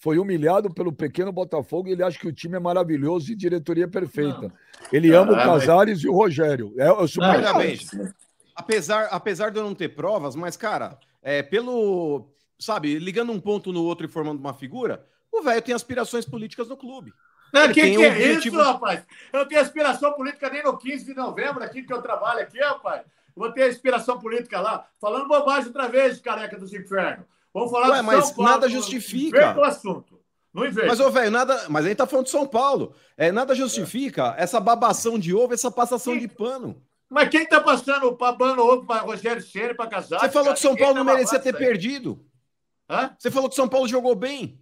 Foi 0.00 0.18
humilhado 0.18 0.72
pelo 0.72 0.90
pequeno 0.92 1.30
Botafogo 1.30 1.86
e 1.86 1.92
ele 1.92 2.02
acha 2.02 2.18
que 2.18 2.26
o 2.26 2.32
time 2.32 2.56
é 2.56 2.58
maravilhoso 2.58 3.30
e 3.30 3.36
diretoria 3.36 3.86
perfeita. 3.86 4.40
Não. 4.40 4.52
Ele 4.90 5.12
ama 5.14 5.32
o. 5.32 5.36
Casares 5.36 6.00
e 6.02 6.08
o 6.08 6.14
Rogério. 6.14 6.72
É, 6.78 6.86
é 6.86 6.92
o 6.92 7.06
super... 7.06 7.52
Benja. 7.54 8.14
Apesar, 8.56 9.08
apesar 9.10 9.50
de 9.50 9.58
eu 9.58 9.62
não 9.62 9.74
ter 9.74 9.90
provas, 9.90 10.34
mas, 10.34 10.56
cara, 10.56 10.98
é, 11.22 11.42
pelo. 11.42 12.30
Sabe, 12.58 12.98
ligando 12.98 13.30
um 13.30 13.38
ponto 13.38 13.72
no 13.72 13.84
outro 13.84 14.06
e 14.06 14.08
formando 14.08 14.38
uma 14.38 14.54
figura, 14.54 15.04
o 15.30 15.42
velho 15.42 15.60
tem 15.60 15.74
aspirações 15.74 16.24
políticas 16.24 16.66
no 16.68 16.78
clube. 16.78 17.12
Não, 17.52 17.64
Ele 17.64 17.74
que, 17.74 17.82
que 17.82 17.98
um 17.98 18.02
é 18.02 18.08
objetivo- 18.08 18.56
isso, 18.56 18.64
rapaz? 18.64 19.02
Eu 19.32 19.40
não 19.40 19.46
tenho 19.48 19.60
aspiração 19.60 20.12
política 20.14 20.48
nem 20.48 20.62
no 20.62 20.78
15 20.78 21.04
de 21.04 21.14
novembro, 21.14 21.62
aqui 21.62 21.82
que 21.82 21.92
eu 21.92 22.00
trabalho 22.00 22.40
aqui, 22.40 22.58
rapaz. 22.58 23.02
Vou 23.36 23.52
ter 23.52 23.64
aspiração 23.64 24.18
política 24.18 24.60
lá. 24.60 24.86
Falando 25.00 25.28
bobagem 25.28 25.66
outra 25.68 25.88
vez, 25.88 26.20
careca 26.20 26.58
dos 26.58 26.72
infernos. 26.72 27.26
Vamos 27.52 27.70
falar 27.70 27.90
Ué, 27.90 27.98
do 27.98 28.04
mas 28.04 28.24
São 28.26 28.34
Paulo. 28.36 28.50
nada 28.50 28.68
justifica. 28.68 29.38
Inventa 29.38 29.60
o 29.60 29.64
assunto. 29.64 30.20
Não 30.52 30.66
inventa. 30.66 30.88
Mas, 30.88 31.00
ô, 31.00 31.10
velho, 31.10 31.30
nada. 31.30 31.66
Mas 31.68 31.84
a 31.84 31.88
gente 31.88 31.98
tá 31.98 32.06
falando 32.06 32.24
de 32.26 32.30
São 32.32 32.46
Paulo. 32.46 32.94
É, 33.16 33.30
nada 33.32 33.54
justifica 33.54 34.34
essa 34.38 34.58
babação 34.60 35.18
de 35.18 35.34
ovo, 35.34 35.54
essa 35.54 35.70
passação 35.70 36.16
de 36.18 36.26
pano. 36.28 36.82
Mas 37.08 37.28
quem 37.28 37.44
tá 37.46 37.60
passando 37.60 38.06
o 38.06 38.16
babando 38.16 38.62
ovo 38.62 38.86
para 38.86 39.02
Rogério 39.02 39.42
Ceni 39.42 39.74
para 39.74 39.88
casar? 39.88 40.20
Você 40.20 40.28
falou 40.30 40.52
que 40.54 40.60
São 40.60 40.76
Paulo 40.76 40.94
não 40.94 41.04
merecia 41.04 41.38
ter 41.40 41.56
perdido. 41.56 42.24
Hã? 42.88 43.14
Você 43.18 43.30
falou 43.30 43.48
que 43.48 43.54
São 43.56 43.68
Paulo 43.68 43.86
jogou 43.88 44.14
bem. 44.14 44.60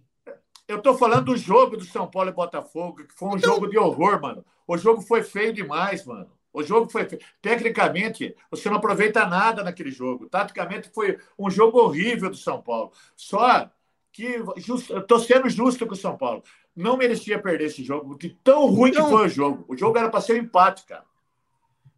Eu 0.67 0.81
tô 0.81 0.95
falando 0.95 1.25
do 1.25 1.37
jogo 1.37 1.77
do 1.77 1.85
São 1.85 2.05
Paulo 2.07 2.29
e 2.29 2.33
Botafogo, 2.33 2.97
que 2.97 3.13
foi 3.13 3.29
um 3.29 3.37
Então- 3.37 3.53
jogo 3.55 3.67
de 3.67 3.77
horror, 3.77 4.21
mano. 4.21 4.45
O 4.67 4.77
jogo 4.77 5.01
foi 5.01 5.23
feio 5.23 5.51
demais, 5.53 6.05
mano. 6.05 6.29
O 6.51 6.63
jogo 6.63 6.89
foi. 6.91 7.07
Tecnicamente, 7.41 8.35
você 8.49 8.69
não 8.69 8.77
aproveita 8.77 9.25
nada 9.25 9.63
naquele 9.63 9.91
jogo. 9.91 10.27
Taticamente, 10.27 10.89
foi 10.93 11.17
um 11.37 11.49
jogo 11.49 11.79
horrível 11.79 12.29
do 12.29 12.37
São 12.37 12.61
Paulo. 12.61 12.91
Só 13.15 13.69
que 14.11 14.41
just... 14.57 14.89
tô 15.07 15.19
sendo 15.19 15.49
justo 15.49 15.85
com 15.85 15.93
o 15.93 15.97
São 15.97 16.17
Paulo. 16.17 16.43
Não 16.75 16.97
merecia 16.97 17.39
perder 17.41 17.65
esse 17.65 17.83
jogo, 17.83 18.17
de 18.17 18.29
tão 18.43 18.65
ruim 18.67 18.89
Então- 18.91 19.05
que 19.05 19.11
foi 19.11 19.25
o 19.25 19.29
jogo. 19.29 19.65
O 19.67 19.77
jogo 19.77 19.97
era 19.97 20.09
para 20.09 20.21
ser 20.21 20.33
um 20.33 20.43
empate, 20.43 20.85
cara. 20.85 21.03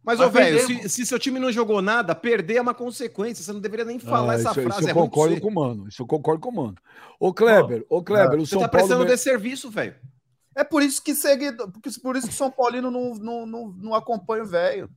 Mas, 0.04 0.18
velho, 0.18 0.58
se, 0.66 0.88
se 0.88 1.06
seu 1.06 1.16
time 1.18 1.38
não 1.38 1.52
jogou 1.52 1.80
nada, 1.80 2.12
perder 2.12 2.56
é 2.56 2.60
uma 2.60 2.74
consequência. 2.74 3.44
Você 3.44 3.52
não 3.52 3.60
deveria 3.60 3.84
nem 3.84 4.00
falar 4.00 4.32
Ah, 4.32 4.34
essa 4.34 4.50
isso, 4.50 4.62
frase. 4.62 4.80
isso 4.80 4.88
é 4.88 4.90
eu 4.90 4.94
pra 4.94 5.02
concordo 5.04 5.34
você. 5.36 5.40
com 5.40 5.48
o 5.48 5.54
mano. 5.54 5.88
Isso 5.88 6.02
eu 6.02 6.06
concordo 6.06 6.40
com 6.40 6.48
o 6.48 6.54
mano. 6.56 6.74
Ô, 7.20 7.32
Kleber, 7.32 7.86
ô, 7.88 8.02
Kleber, 8.02 8.40
o 8.40 8.44
Você 8.44 8.50
São 8.50 8.60
tá 8.62 8.68
Paulo. 8.68 8.84
prestando 8.86 9.04
me- 9.04 9.10
desserviço, 9.10 9.70
velho. 9.70 9.94
É 10.54 10.62
por 10.64 10.82
isso 10.82 11.02
que 11.02 11.14
porque 11.72 11.90
por 12.02 12.16
isso 12.16 12.28
que 12.28 12.34
São 12.34 12.50
Paulino 12.50 12.90
não, 12.90 13.14
não, 13.14 13.46
não, 13.46 13.68
não 13.68 13.94
acompanha 13.94 14.42
o 14.42 14.46
velho. 14.46 14.90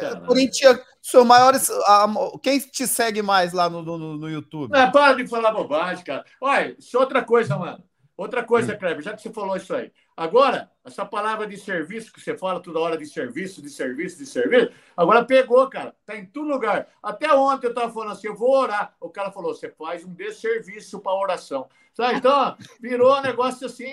Caralho. 0.00 0.26
Corinthians, 0.26 0.80
seu 1.00 1.24
maiores. 1.24 1.70
a- 1.70 2.08
quem 2.42 2.58
te 2.58 2.86
segue 2.86 3.22
mais 3.22 3.52
lá 3.52 3.70
no, 3.70 3.82
no, 3.82 4.16
no 4.18 4.28
YouTube? 4.28 4.70
Não, 4.72 4.90
para 4.90 5.14
de 5.14 5.26
falar 5.26 5.52
bobagem, 5.52 6.04
cara. 6.04 6.24
Olha, 6.40 6.76
isso 6.78 6.96
é 6.96 7.00
outra 7.00 7.24
coisa, 7.24 7.56
mano. 7.56 7.82
Outra 8.16 8.42
coisa, 8.42 8.72
Hum. 8.74 8.78
Kleber, 8.78 9.02
já 9.02 9.14
que 9.14 9.20
você 9.20 9.30
falou 9.30 9.56
isso 9.56 9.74
aí. 9.74 9.92
Agora, 10.16 10.70
essa 10.82 11.04
palavra 11.04 11.46
de 11.46 11.58
serviço 11.58 12.10
que 12.10 12.20
você 12.20 12.36
fala 12.36 12.60
toda 12.60 12.80
hora 12.80 12.96
de 12.96 13.04
serviço, 13.04 13.60
de 13.60 13.68
serviço, 13.68 14.16
de 14.16 14.24
serviço, 14.24 14.72
agora 14.96 15.22
pegou, 15.22 15.68
cara. 15.68 15.94
Tá 16.06 16.16
em 16.16 16.24
todo 16.24 16.48
lugar. 16.48 16.88
Até 17.02 17.30
ontem 17.34 17.66
eu 17.66 17.74
tava 17.74 17.92
falando 17.92 18.12
assim, 18.12 18.28
eu 18.28 18.34
vou 18.34 18.56
orar. 18.56 18.94
O 18.98 19.10
cara 19.10 19.30
falou, 19.30 19.54
você 19.54 19.68
faz 19.68 20.02
um 20.02 20.14
desserviço 20.14 20.98
para 21.00 21.12
oração. 21.12 21.68
Sabe? 21.92 22.16
Então, 22.16 22.56
virou 22.80 23.18
um 23.18 23.22
negócio 23.22 23.66
assim, 23.66 23.86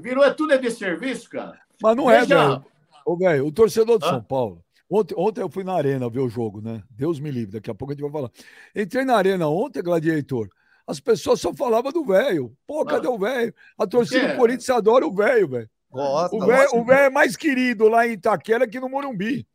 virou 0.00 0.24
é 0.24 0.32
tudo 0.32 0.52
é 0.52 0.58
desserviço, 0.58 1.28
cara. 1.28 1.58
Mas 1.82 1.96
não 1.96 2.08
é, 2.08 2.24
velho. 2.24 2.64
Ô, 3.04 3.16
velho, 3.16 3.46
o 3.46 3.52
torcedor 3.52 3.98
do 3.98 4.06
Hã? 4.06 4.10
São 4.10 4.22
Paulo. 4.22 4.64
Ontem, 4.88 5.14
ontem 5.18 5.40
eu 5.40 5.48
fui 5.48 5.64
na 5.64 5.74
arena 5.74 6.08
ver 6.08 6.20
o 6.20 6.28
jogo, 6.28 6.60
né? 6.60 6.82
Deus 6.90 7.18
me 7.18 7.30
livre, 7.30 7.52
daqui 7.52 7.70
a 7.70 7.74
pouco 7.74 7.92
a 7.92 7.94
gente 7.94 8.02
vai 8.02 8.12
falar. 8.12 8.30
Entrei 8.74 9.04
na 9.04 9.16
arena 9.16 9.48
ontem, 9.48 9.82
Gladiator. 9.82 10.48
As 10.86 11.00
pessoas 11.00 11.40
só 11.40 11.52
falavam 11.52 11.90
do 11.90 12.04
velho. 12.04 12.56
Pô, 12.66 12.84
cadê 12.84 13.08
o 13.08 13.18
velho? 13.18 13.52
A 13.76 13.86
torcida 13.86 14.28
do 14.28 14.36
Corinthians 14.36 14.70
adora 14.70 15.06
o 15.06 15.12
velho, 15.12 15.48
velho. 15.48 15.70
Gosta, 15.90 16.36
O 16.36 16.40
velho 16.40 16.62
gosta. 16.62 16.76
o 16.76 16.84
velho 16.84 17.00
é 17.06 17.10
mais 17.10 17.36
querido 17.36 17.88
lá 17.88 18.06
em 18.06 18.12
Itaquera 18.12 18.68
que 18.68 18.78
no 18.78 18.88
Morumbi. 18.88 19.46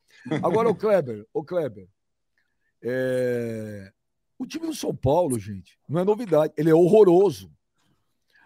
Agora, 0.44 0.70
o 0.70 0.76
Kleber, 0.76 1.26
o 1.34 1.44
Kleber. 1.44 1.88
é, 2.84 3.92
O 4.38 4.46
time 4.46 4.66
do 4.68 4.74
São 4.74 4.96
Paulo, 4.96 5.38
gente, 5.40 5.78
não 5.88 6.02
é 6.02 6.04
novidade. 6.04 6.54
Ele 6.58 6.70
é 6.70 6.74
horroroso. 6.76 7.52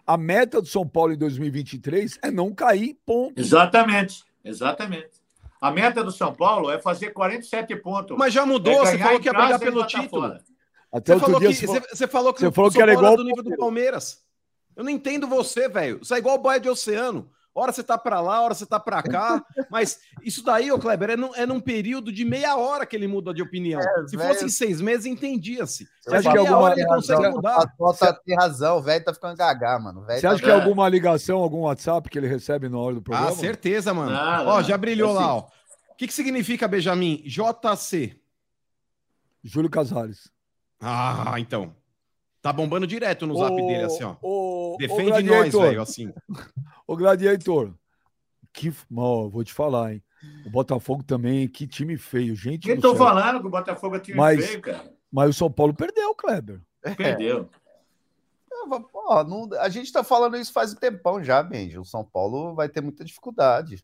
A 0.06 0.17
meta 0.17 0.62
do 0.62 0.67
São 0.67 0.88
Paulo 0.88 1.13
em 1.13 1.17
2023 1.17 2.19
é 2.21 2.30
não 2.30 2.54
cair, 2.54 2.95
ponto. 3.06 3.39
Exatamente, 3.39 4.24
exatamente. 4.43 5.10
A 5.60 5.71
meta 5.71 6.04
do 6.04 6.12
São 6.12 6.34
Paulo 6.34 6.69
é 6.69 6.78
fazer 6.80 7.12
47 7.12 7.76
pontos. 7.78 8.15
Mas 8.17 8.32
já 8.34 8.45
mudou, 8.45 8.74
É 8.74 8.78
você 8.91 8.98
falou 9.00 9.19
que 9.19 9.28
ia 9.28 9.34
brigar 9.34 9.60
pelo 9.60 9.86
título. 9.88 10.10
fora. 10.21 10.43
Até 10.95 11.12
Você 11.12 11.13
outro 11.13 11.25
falou, 11.25 11.39
dia 11.41 11.49
que, 11.49 11.67
você 11.67 11.79
você, 11.93 12.08
falou 12.08 12.34
que 12.34 12.39
você 12.39 12.51
falou 12.51 12.71
que 12.71 12.81
era 12.81 12.93
igual 12.93 13.17
do 13.17 13.23
nível 13.25 13.43
do 13.43 13.58
Palmeiras. 13.58 14.19
Eu 14.77 14.81
não 14.81 14.89
entendo 14.89 15.27
você, 15.27 15.67
velho. 15.67 15.99
Você 15.99 16.15
é 16.15 16.17
igual 16.19 16.36
o 16.36 16.39
boia 16.39 16.58
de 16.58 16.69
oceano. 16.69 17.29
hora 17.53 17.73
você 17.73 17.84
tá 17.84 17.97
para 17.97 18.21
lá, 18.21 18.41
hora 18.41 18.53
você 18.53 18.65
tá 18.65 18.79
para 18.79 19.03
cá. 19.03 19.43
Mas 19.69 19.99
isso 20.23 20.41
daí, 20.41 20.71
ô 20.71 20.79
Kleber, 20.79 21.10
é 21.10 21.17
num, 21.17 21.36
é 21.36 21.45
num 21.45 21.60
período 21.60 22.13
de 22.13 22.23
meia 22.23 22.55
hora 22.55 22.86
que 22.86 22.95
ele 22.95 23.10
muda 23.10 23.34
de 23.34 23.41
opinião. 23.41 23.81
É, 23.81 24.08
Se 24.08 24.17
fosse 24.17 24.45
em 24.45 24.49
seis 24.49 24.79
meses, 24.79 25.05
entendia-se. 25.05 25.86
Você 26.01 26.15
acha 26.15 26.31
que 26.31 26.38
alguma 26.38 26.60
hora 26.60 26.79
ele 26.79 26.88
consegue 26.88 27.23
razão, 27.23 27.36
mudar. 27.36 27.55
A 27.58 27.67
Tota 27.67 28.13
tem 28.25 28.36
razão, 28.38 28.77
o 28.77 28.81
velho 28.81 29.03
tá 29.03 29.13
ficando 29.13 29.36
gagá, 29.36 29.77
mano. 29.77 30.05
Você 30.05 30.21
tá 30.21 30.31
acha 30.31 30.41
que 30.41 30.49
é 30.49 30.53
alguma 30.53 30.88
ligação, 30.88 31.39
algum 31.39 31.63
WhatsApp 31.63 32.10
que 32.10 32.17
ele 32.17 32.27
recebe 32.27 32.69
na 32.69 32.77
hora 32.77 32.95
do 32.95 33.01
programa? 33.01 33.31
Ah, 33.31 33.36
certeza, 33.36 33.93
mano. 33.93 34.15
Ah, 34.15 34.43
ó, 34.45 34.62
já 34.62 34.77
brilhou 34.77 35.12
lá, 35.12 35.36
ó. 35.36 35.39
O 35.89 35.95
que, 35.97 36.08
que 36.08 36.13
significa, 36.13 36.69
Benjamin? 36.69 37.21
JC. 37.25 38.17
Júlio 39.45 39.69
Casares. 39.69 40.34
Ah, 40.79 41.35
então. 41.39 41.75
Tá 42.41 42.53
bombando 42.53 42.85
direto 42.85 43.25
no 43.25 43.35
zap 43.38 43.55
dele, 43.55 43.83
assim, 43.85 44.03
ó. 44.03 44.15
ô, 44.21 44.77
Defende 44.79 45.09
nós, 45.09 45.23
Gladiator, 45.25 45.61
velho, 45.63 45.81
assim. 45.81 46.13
Ô, 46.88 46.95
Gladiator. 46.95 47.73
Que, 48.53 48.71
ó, 48.95 49.27
vou 49.27 49.43
te 49.43 49.51
falar, 49.53 49.93
hein? 49.93 50.03
O 50.45 50.49
Botafogo 50.49 51.01
também, 51.03 51.47
que 51.47 51.65
time 51.67 51.97
feio, 51.97 52.35
gente. 52.35 52.67
Quem 52.67 52.75
do 52.75 52.81
tô 52.81 52.89
céu. 52.95 52.97
falando 52.99 53.41
que 53.41 53.47
o 53.47 53.49
Botafogo 53.49 53.95
é 53.95 53.99
time 53.99 54.17
Mas- 54.17 54.45
feio, 54.45 54.61
cara? 54.61 54.93
Mas 55.11 55.29
o 55.29 55.33
São 55.33 55.51
Paulo 55.51 55.73
perdeu, 55.73 56.13
Kleber. 56.13 56.61
Perdeu. 56.95 57.49
Pô, 58.91 59.23
não- 59.23 59.49
a 59.59 59.69
gente 59.69 59.91
tá 59.91 60.03
falando 60.03 60.38
isso 60.38 60.51
faz 60.53 60.73
um 60.73 60.77
tempão 60.77 61.23
já, 61.23 61.41
Benji. 61.43 61.77
O 61.77 61.85
São 61.85 62.03
Paulo 62.03 62.53
vai 62.55 62.67
ter 62.69 62.81
muita 62.81 63.03
dificuldade. 63.03 63.83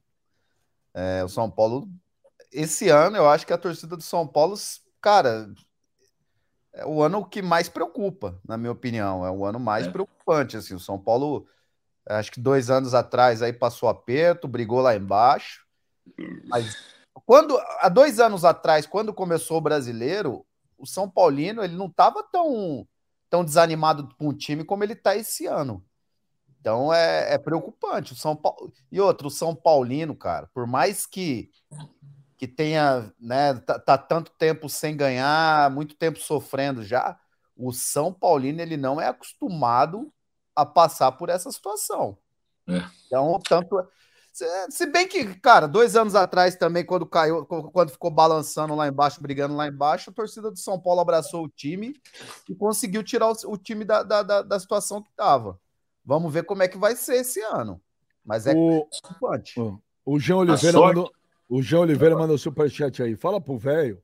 É, 0.94 1.24
o 1.24 1.28
São 1.30 1.50
Paulo, 1.50 1.88
esse 2.52 2.90
ano, 2.90 3.18
eu 3.18 3.30
acho 3.30 3.46
que 3.46 3.54
a 3.54 3.58
torcida 3.58 3.96
do 3.96 4.04
São 4.04 4.28
Paulo, 4.28 4.56
cara, 5.00 5.52
é 6.74 6.86
o 6.86 7.02
ano 7.02 7.26
que 7.26 7.42
mais 7.42 7.68
preocupa, 7.68 8.40
na 8.48 8.58
minha 8.58 8.72
opinião. 8.72 9.26
É 9.26 9.32
o 9.32 9.46
ano 9.46 9.60
mais 9.60 9.88
É. 9.88 9.92
preocupante. 9.92 10.58
Assim, 10.58 10.74
o 10.74 10.80
São 10.80 10.98
Paulo, 10.98 11.46
acho 12.08 12.32
que 12.32 12.40
dois 12.40 12.70
anos 12.70 12.94
atrás 12.94 13.42
aí 13.42 13.54
passou 13.54 13.90
aperto, 13.90 14.48
brigou 14.48 14.82
lá 14.82 14.96
embaixo. 14.96 15.66
Mas 16.48 16.76
quando, 17.26 17.58
há 17.80 17.90
dois 17.90 18.20
anos 18.20 18.46
atrás, 18.46 18.86
quando 18.86 19.14
começou 19.14 19.58
o 19.58 19.62
brasileiro, 19.62 20.46
o 20.78 20.86
São 20.86 21.10
Paulino 21.10 21.64
ele 21.64 21.76
não 21.76 21.88
estava 21.88 22.24
tão 22.24 22.88
tão 23.30 23.46
desanimado 23.46 24.14
com 24.18 24.28
o 24.28 24.34
time 24.34 24.62
como 24.66 24.84
ele 24.84 24.92
está 24.92 25.16
esse 25.16 25.46
ano. 25.46 25.82
Então 26.60 26.94
é, 26.94 27.34
é 27.34 27.38
preocupante. 27.38 28.12
O 28.12 28.16
São 28.16 28.36
Paulo 28.36 28.74
e 28.92 29.00
outro, 29.00 29.28
o 29.28 29.32
São 29.32 29.56
Paulino, 29.56 30.14
cara, 30.16 30.50
por 30.54 30.68
mais 30.68 31.06
que 31.06 31.50
que 32.42 32.48
tenha, 32.48 33.14
né, 33.20 33.54
tá, 33.54 33.78
tá 33.78 33.96
tanto 34.00 34.32
tempo 34.32 34.68
sem 34.68 34.98
ganhar, 34.98 35.70
muito 35.70 35.94
tempo 35.94 36.18
sofrendo 36.18 36.84
já, 36.84 37.16
o 37.56 37.72
São 37.72 38.12
Paulino 38.12 38.60
ele 38.60 38.76
não 38.76 39.00
é 39.00 39.10
acostumado 39.10 40.12
a 40.56 40.66
passar 40.66 41.12
por 41.12 41.30
essa 41.30 41.52
situação. 41.52 42.18
É. 42.68 42.82
Então, 43.06 43.40
tanto 43.48 43.88
se, 44.34 44.44
se 44.72 44.88
bem 44.88 45.08
que, 45.08 45.36
cara, 45.40 45.68
dois 45.68 45.96
anos 45.96 46.16
atrás 46.16 46.56
também, 46.56 46.84
quando 46.84 47.06
caiu, 47.06 47.46
quando 47.46 47.92
ficou 47.92 48.10
balançando 48.10 48.74
lá 48.74 48.88
embaixo, 48.88 49.22
brigando 49.22 49.56
lá 49.56 49.68
embaixo, 49.68 50.10
a 50.10 50.14
torcida 50.14 50.50
do 50.50 50.58
São 50.58 50.80
Paulo 50.80 51.00
abraçou 51.00 51.46
o 51.46 51.50
time 51.50 51.94
e 52.50 52.56
conseguiu 52.56 53.04
tirar 53.04 53.30
o, 53.30 53.36
o 53.50 53.56
time 53.56 53.86
da, 53.86 54.02
da, 54.02 54.24
da, 54.24 54.42
da 54.42 54.60
situação 54.60 55.00
que 55.04 55.12
estava. 55.12 55.60
Vamos 56.04 56.34
ver 56.34 56.44
como 56.44 56.64
é 56.64 56.68
que 56.68 56.80
vai 56.80 56.96
ser 56.96 57.18
esse 57.18 57.40
ano. 57.42 57.80
Mas 58.26 58.48
é 58.48 58.54
O, 58.56 58.88
preocupante. 58.88 59.60
o 60.04 60.20
Jean 60.20 60.38
Oliveira 60.38 60.80
mandou. 60.80 61.12
O 61.54 61.62
Jean 61.62 61.82
Oliveira 61.82 62.16
mandou 62.16 62.38
superchat 62.38 63.04
aí. 63.04 63.14
Fala 63.18 63.42
pro 63.42 63.58
velho 63.58 64.02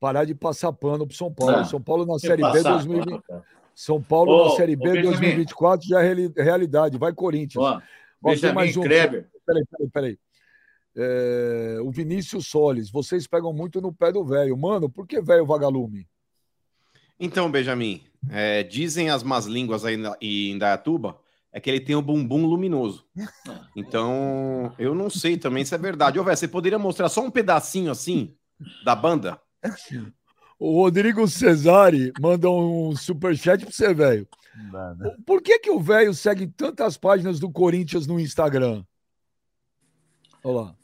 parar 0.00 0.24
de 0.24 0.34
passar 0.34 0.72
pano 0.72 1.06
pro 1.06 1.16
São 1.16 1.32
Paulo. 1.32 1.58
Não. 1.58 1.64
São 1.64 1.80
Paulo 1.80 2.04
na 2.04 2.14
Tem 2.18 2.28
Série 2.30 2.42
B 2.42 2.48
passar, 2.48 2.70
2020. 2.72 3.22
cara. 3.22 3.44
São 3.72 4.02
Paulo 4.02 4.32
Ô, 4.32 4.48
na 4.48 4.56
Série 4.56 4.74
B 4.74 4.84
Benjamin. 4.90 5.02
2024 5.10 5.86
já 5.88 6.00
é 6.00 6.02
reali- 6.02 6.32
realidade. 6.36 6.98
Vai 6.98 7.12
Corinthians. 7.12 7.64
Ó, 7.64 7.74
Ó, 7.76 7.78
tem 7.78 8.32
Benjamin 8.34 8.54
mais 8.56 8.76
um. 8.76 8.82
Kleber. 8.82 9.28
Peraí, 9.46 9.64
peraí, 9.70 9.90
peraí. 9.90 10.18
É, 10.96 11.78
o 11.82 11.90
Vinícius 11.92 12.48
Soles, 12.48 12.90
vocês 12.90 13.28
pegam 13.28 13.52
muito 13.52 13.80
no 13.80 13.92
pé 13.92 14.10
do 14.10 14.24
velho. 14.24 14.56
Mano, 14.56 14.90
por 14.90 15.06
que 15.06 15.20
velho 15.22 15.46
vagalume? 15.46 16.08
Então, 17.18 17.48
Benjamin, 17.48 18.02
é, 18.28 18.64
dizem 18.64 19.08
as 19.08 19.22
más 19.22 19.46
línguas 19.46 19.84
aí 19.84 19.96
em 20.20 20.50
Indaiatuba 20.50 21.16
é 21.52 21.60
que 21.60 21.68
ele 21.68 21.80
tem 21.80 21.94
o 21.94 22.02
bumbum 22.02 22.46
luminoso. 22.46 23.04
Então, 23.76 24.72
eu 24.78 24.94
não 24.94 25.10
sei 25.10 25.36
também 25.36 25.64
se 25.64 25.74
é 25.74 25.78
verdade. 25.78 26.18
Ô, 26.18 26.24
velho, 26.24 26.36
você 26.36 26.48
poderia 26.48 26.78
mostrar 26.78 27.08
só 27.08 27.20
um 27.22 27.30
pedacinho 27.30 27.90
assim 27.90 28.34
da 28.84 28.94
banda? 28.94 29.40
O 30.58 30.80
Rodrigo 30.82 31.26
Cesari 31.28 32.12
manda 32.20 32.48
um 32.50 32.94
superchat 32.96 33.64
pra 33.64 33.72
você, 33.72 33.92
velho. 33.92 34.26
Por 35.26 35.42
que, 35.42 35.58
que 35.58 35.70
o 35.70 35.80
velho 35.80 36.14
segue 36.14 36.46
tantas 36.46 36.96
páginas 36.96 37.38
do 37.40 37.50
Corinthians 37.50 38.06
no 38.06 38.20
Instagram? 38.20 38.84
Olha 40.44 40.54
lá. 40.60 40.74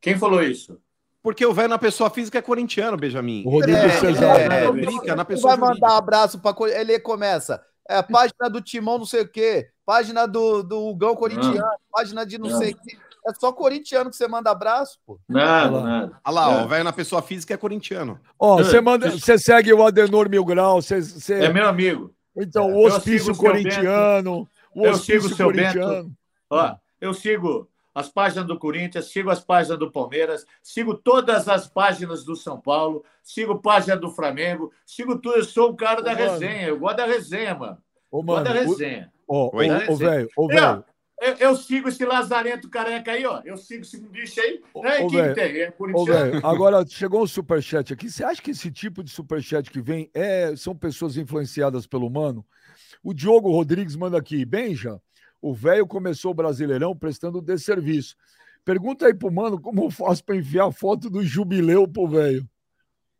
Quem 0.00 0.16
falou 0.18 0.42
isso? 0.42 0.80
Porque 1.22 1.44
o 1.44 1.52
velho 1.52 1.68
na 1.68 1.78
pessoa 1.78 2.08
física 2.10 2.38
é 2.38 2.42
corintiano, 2.42 2.96
Benjamin. 2.96 3.42
O 3.44 3.50
Rodrigo 3.50 3.78
É, 3.78 3.88
Cesari. 4.00 4.42
É, 4.44 4.64
É, 4.64 4.72
brinca 4.72 5.16
na 5.16 5.24
Você 5.24 5.28
pessoa 5.28 5.56
vai 5.56 5.60
mandar 5.60 5.74
jurídica. 5.74 5.92
um 5.92 5.96
abraço 5.98 6.38
para 6.38 6.54
ele 6.80 6.98
começa. 7.00 7.62
É, 7.88 8.02
página 8.02 8.48
do 8.50 8.60
Timão, 8.60 8.98
não 8.98 9.04
sei 9.06 9.22
o 9.22 9.28
quê, 9.28 9.68
página 9.92 10.26
do, 10.28 10.62
do 10.62 10.86
Hugão 10.86 11.16
Corintiano, 11.16 11.64
página 11.90 12.26
de 12.26 12.36
não 12.36 12.50
Não. 12.50 12.58
sei 12.58 12.72
o 12.72 12.76
quê. 12.76 12.98
É 13.26 13.32
só 13.32 13.50
corintiano 13.50 14.10
que 14.10 14.16
você 14.16 14.28
manda 14.28 14.50
abraço, 14.50 14.98
pô. 15.06 15.18
Nada, 15.26 15.72
Olha 15.72 15.76
lá. 15.82 15.82
nada. 15.88 16.20
Olha 16.26 16.34
lá, 16.34 16.48
ó, 16.48 16.52
É. 16.60 16.64
o 16.64 16.68
velho 16.68 16.84
na 16.84 16.92
pessoa 16.92 17.22
física 17.22 17.54
é 17.54 17.56
corintiano. 17.56 18.20
Ó, 18.38 18.60
É, 18.60 18.64
você 18.64 18.80
manda, 18.82 19.10
você 19.10 19.38
segue 19.38 19.72
o 19.72 19.82
Adenor 19.82 20.28
Mil 20.28 20.44
Grau, 20.44 20.82
você, 20.82 21.00
você- 21.00 21.42
É 21.44 21.50
meu 21.52 21.66
amigo. 21.66 22.12
então 22.36 22.66
o 22.70 22.82
Eu 22.86 22.94
hospício 22.94 23.32
o 23.32 23.34
seu 23.34 23.44
corintiano, 23.44 24.46
o 24.74 24.84
Eu 24.86 24.94
sigo 24.94 25.22
o 25.22 25.26
hospício 25.26 25.36
seu 25.36 25.46
corintiano. 25.46 26.12
Ó, 26.50 26.74
eu 27.00 27.14
sigo 27.14 27.66
as 27.94 28.10
páginas 28.10 28.46
do 28.46 28.58
Corinthians, 28.58 29.10
sigo 29.10 29.30
as 29.30 29.40
páginas 29.40 29.78
do 29.78 29.90
Palmeiras, 29.90 30.44
sigo 30.62 30.92
todas 30.94 31.48
as 31.48 31.66
páginas 31.66 32.24
do 32.24 32.36
São 32.36 32.60
Paulo, 32.60 33.02
sigo 33.22 33.52
a 33.54 33.58
página 33.58 33.96
do 33.96 34.10
Flamengo, 34.10 34.70
sigo 34.84 35.16
tudo. 35.18 35.36
Eu 35.36 35.44
sou 35.44 35.70
um 35.70 35.76
cara 35.76 36.02
da 36.02 36.12
Ô, 36.12 36.14
mano. 36.14 36.30
resenha. 36.32 36.68
Eu 36.68 36.78
gosto 36.78 36.96
da 36.98 37.06
resenha, 37.06 37.54
mano. 37.54 37.78
Ô, 38.10 38.22
Gosto 38.22 38.44
da 38.44 38.50
mano, 38.54 38.66
o- 38.66 38.70
resenha. 38.72 39.10
ó, 39.12 39.17
Oi. 39.17 39.17
Ô, 39.28 39.50
ô, 39.54 39.96
velho, 39.96 40.28
ô, 40.36 40.44
ó, 40.44 40.48
velho, 40.48 40.84
Eu, 41.20 41.34
eu 41.34 41.56
sigo 41.56 41.88
esse 41.88 42.04
lazarento 42.04 42.70
careca 42.70 43.12
aí, 43.12 43.26
ó. 43.26 43.42
Eu 43.44 43.56
sigo 43.56 43.82
esse 43.82 44.00
bicho 44.00 44.40
aí. 44.40 44.62
É, 44.84 45.04
ô, 45.04 45.08
velho, 45.08 45.34
tem? 45.34 45.60
É 45.60 45.74
Ô, 45.94 46.04
velho, 46.04 46.46
agora 46.46 46.84
chegou 46.86 47.22
um 47.22 47.26
superchat 47.26 47.92
aqui. 47.92 48.08
Você 48.08 48.24
acha 48.24 48.40
que 48.40 48.52
esse 48.52 48.70
tipo 48.70 49.02
de 49.02 49.10
superchat 49.10 49.70
que 49.70 49.80
vem 49.80 50.10
é, 50.14 50.54
são 50.56 50.76
pessoas 50.76 51.16
influenciadas 51.16 51.86
pelo 51.86 52.06
humano? 52.06 52.44
O 53.02 53.12
Diogo 53.12 53.50
Rodrigues 53.50 53.96
manda 53.96 54.16
aqui. 54.16 54.44
Benja, 54.44 55.00
o 55.42 55.52
velho 55.52 55.86
começou 55.86 56.30
o 56.30 56.34
Brasileirão 56.34 56.96
prestando 56.96 57.40
desserviço. 57.40 58.16
Pergunta 58.64 59.06
aí 59.06 59.14
pro 59.14 59.32
mano 59.32 59.60
como 59.60 59.84
eu 59.84 59.90
faço 59.90 60.24
para 60.24 60.36
enviar 60.36 60.68
a 60.68 60.72
foto 60.72 61.08
do 61.08 61.24
jubileu 61.24 61.88
pro 61.88 62.06
velho. 62.08 62.48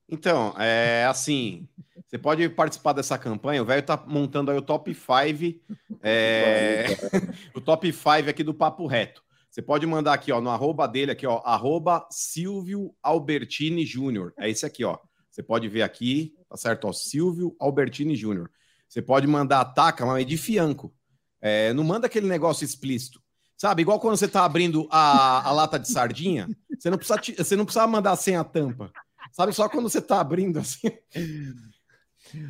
Então, 0.09 0.55
é 0.59 1.05
assim, 1.05 1.69
você 2.09 2.17
pode 2.17 2.49
participar 2.49 2.95
dessa 2.95 3.19
campanha, 3.19 3.61
o 3.63 3.67
velho 3.67 3.83
tá 3.83 4.03
montando 4.07 4.51
aí 4.51 4.57
o 4.57 4.63
top 4.63 4.95
5, 4.95 5.61
é, 6.03 6.87
o 7.55 7.61
top 7.61 7.93
5 7.93 8.31
aqui 8.31 8.43
do 8.43 8.55
Papo 8.55 8.87
Reto. 8.87 9.23
Você 9.51 9.61
pode 9.61 9.87
mandar 9.87 10.15
aqui, 10.15 10.33
ó, 10.33 10.41
no 10.41 10.49
arroba 10.49 10.89
dele 10.89 11.11
aqui, 11.11 11.27
ó, 11.27 11.43
arroba 11.45 12.07
Silvio 12.11 12.95
Albertini 13.03 13.85
Júnior. 13.85 14.33
É 14.39 14.49
esse 14.49 14.65
aqui, 14.65 14.85
ó. 14.85 14.99
Você 15.31 15.43
pode 15.43 15.69
ver 15.69 15.83
aqui, 15.83 16.35
tá 16.49 16.57
certo? 16.57 16.87
Ó, 16.87 16.93
Silvio 16.95 17.55
Albertini 17.61 18.17
Júnior. 18.17 18.51
Você 18.89 19.03
pode 19.03 19.27
mandar 19.27 19.61
ataca, 19.61 20.07
mas 20.07 20.25
de 20.25 20.39
fianco. 20.39 20.95
É, 21.43 21.75
não 21.75 21.85
manda 21.85 22.07
aquele 22.07 22.27
negócio 22.27 22.65
explícito. 22.65 23.21
Sabe, 23.55 23.83
igual 23.83 24.01
quando 24.01 24.17
você 24.17 24.29
tá 24.29 24.47
abrindo 24.47 24.89
a, 24.91 25.47
a 25.47 25.53
lata 25.53 25.79
de 25.79 25.89
sardinha, 25.89 26.49
você 26.79 26.89
não, 26.89 26.97
precisa, 26.97 27.45
você 27.45 27.55
não 27.55 27.67
precisa 27.67 27.87
mandar 27.87 28.17
sem 28.17 28.35
a 28.35 28.45
tampa. 28.45 28.91
Sabe, 29.33 29.53
só 29.53 29.69
quando 29.69 29.91
você 29.91 30.01
tá 30.01 30.21
abrindo 30.21 30.59
assim. 30.59 30.89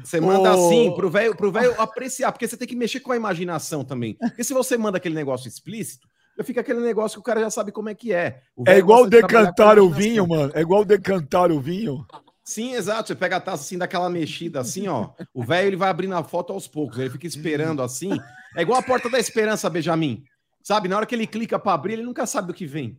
Você 0.05 0.21
manda 0.21 0.55
Ô. 0.55 0.67
assim 0.67 0.95
pro 0.95 1.11
velho 1.11 1.37
pro 1.37 1.53
velho 1.53 1.81
apreciar, 1.81 2.33
porque 2.33 2.47
você 2.47 2.57
tem 2.57 2.69
que 2.69 2.77
mexer 2.77 3.01
com 3.01 3.13
a 3.13 3.17
imaginação 3.17 3.85
também. 3.85 4.15
Porque 4.15 4.45
se 4.45 4.55
você 4.55 4.77
manda 4.77 4.99
aquele 4.99 5.15
negócio 5.15 5.49
explícito, 5.49 6.07
fica 6.45 6.61
aquele 6.61 6.81
negócio 6.81 7.17
que 7.17 7.21
o 7.21 7.25
cara 7.25 7.41
já 7.41 7.51
sabe 7.51 7.73
como 7.73 7.89
é 7.89 7.95
que 7.95 8.13
é. 8.13 8.41
O 8.57 8.65
É 8.67 8.79
igual 8.79 9.05
de 9.05 9.11
decantar 9.11 9.79
o 9.79 9.91
vinho, 9.91 10.27
mano. 10.27 10.53
É 10.55 10.61
igual 10.61 10.85
decantar 10.85 11.51
o 11.51 11.61
vinho. 11.61 12.07
Sim, 12.45 12.75
exato. 12.75 13.09
Você 13.09 13.15
pega 13.15 13.37
a 13.37 13.41
taça 13.41 13.63
assim, 13.63 13.77
daquela 13.77 14.09
mexida 14.09 14.61
assim, 14.61 14.89
ó. 14.89 15.11
O 15.35 15.45
velho 15.45 15.67
ele 15.69 15.77
vai 15.77 15.91
abrindo 15.91 16.15
a 16.15 16.25
foto 16.25 16.53
aos 16.53 16.67
poucos, 16.67 16.99
ele 16.99 17.11
fica 17.11 17.27
esperando 17.27 17.83
assim. 17.83 18.11
É 18.57 18.63
igual 18.63 18.79
a 18.79 18.83
porta 18.83 19.11
da 19.11 19.19
esperança, 19.19 19.69
Benjamin. 19.69 20.25
Sabe, 20.63 20.89
na 20.89 20.97
hora 20.97 21.07
que 21.07 21.15
ele 21.15 21.27
clica 21.27 21.59
para 21.59 21.73
abrir, 21.73 21.95
ele 21.95 22.03
nunca 22.03 22.27
sabe 22.27 22.49
do 22.49 22.55
que 22.55 22.67
vem. 22.67 22.99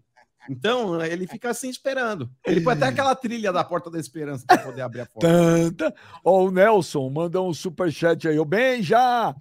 Então, 0.50 1.00
ele 1.04 1.28
fica 1.28 1.50
assim 1.52 1.70
esperando. 1.70 2.30
Ele 2.46 2.60
põe 2.62 2.74
até 2.74 2.88
aquela 2.88 3.14
trilha 3.16 3.54
da 3.54 3.64
porta 3.64 3.90
da 3.92 4.00
esperança 4.00 4.44
para 4.48 4.58
poder 4.58 4.82
abrir 4.82 5.02
a 5.02 5.06
porta. 5.06 5.28
Tanta. 5.28 5.94
Ó, 6.26 6.46
o 6.46 6.52
Nelson 6.52 7.10
manda 7.10 7.40
um 7.42 7.54
superchat 7.54 8.28
aí. 8.28 8.40
Ô, 8.40 8.46
Benja! 8.46 9.36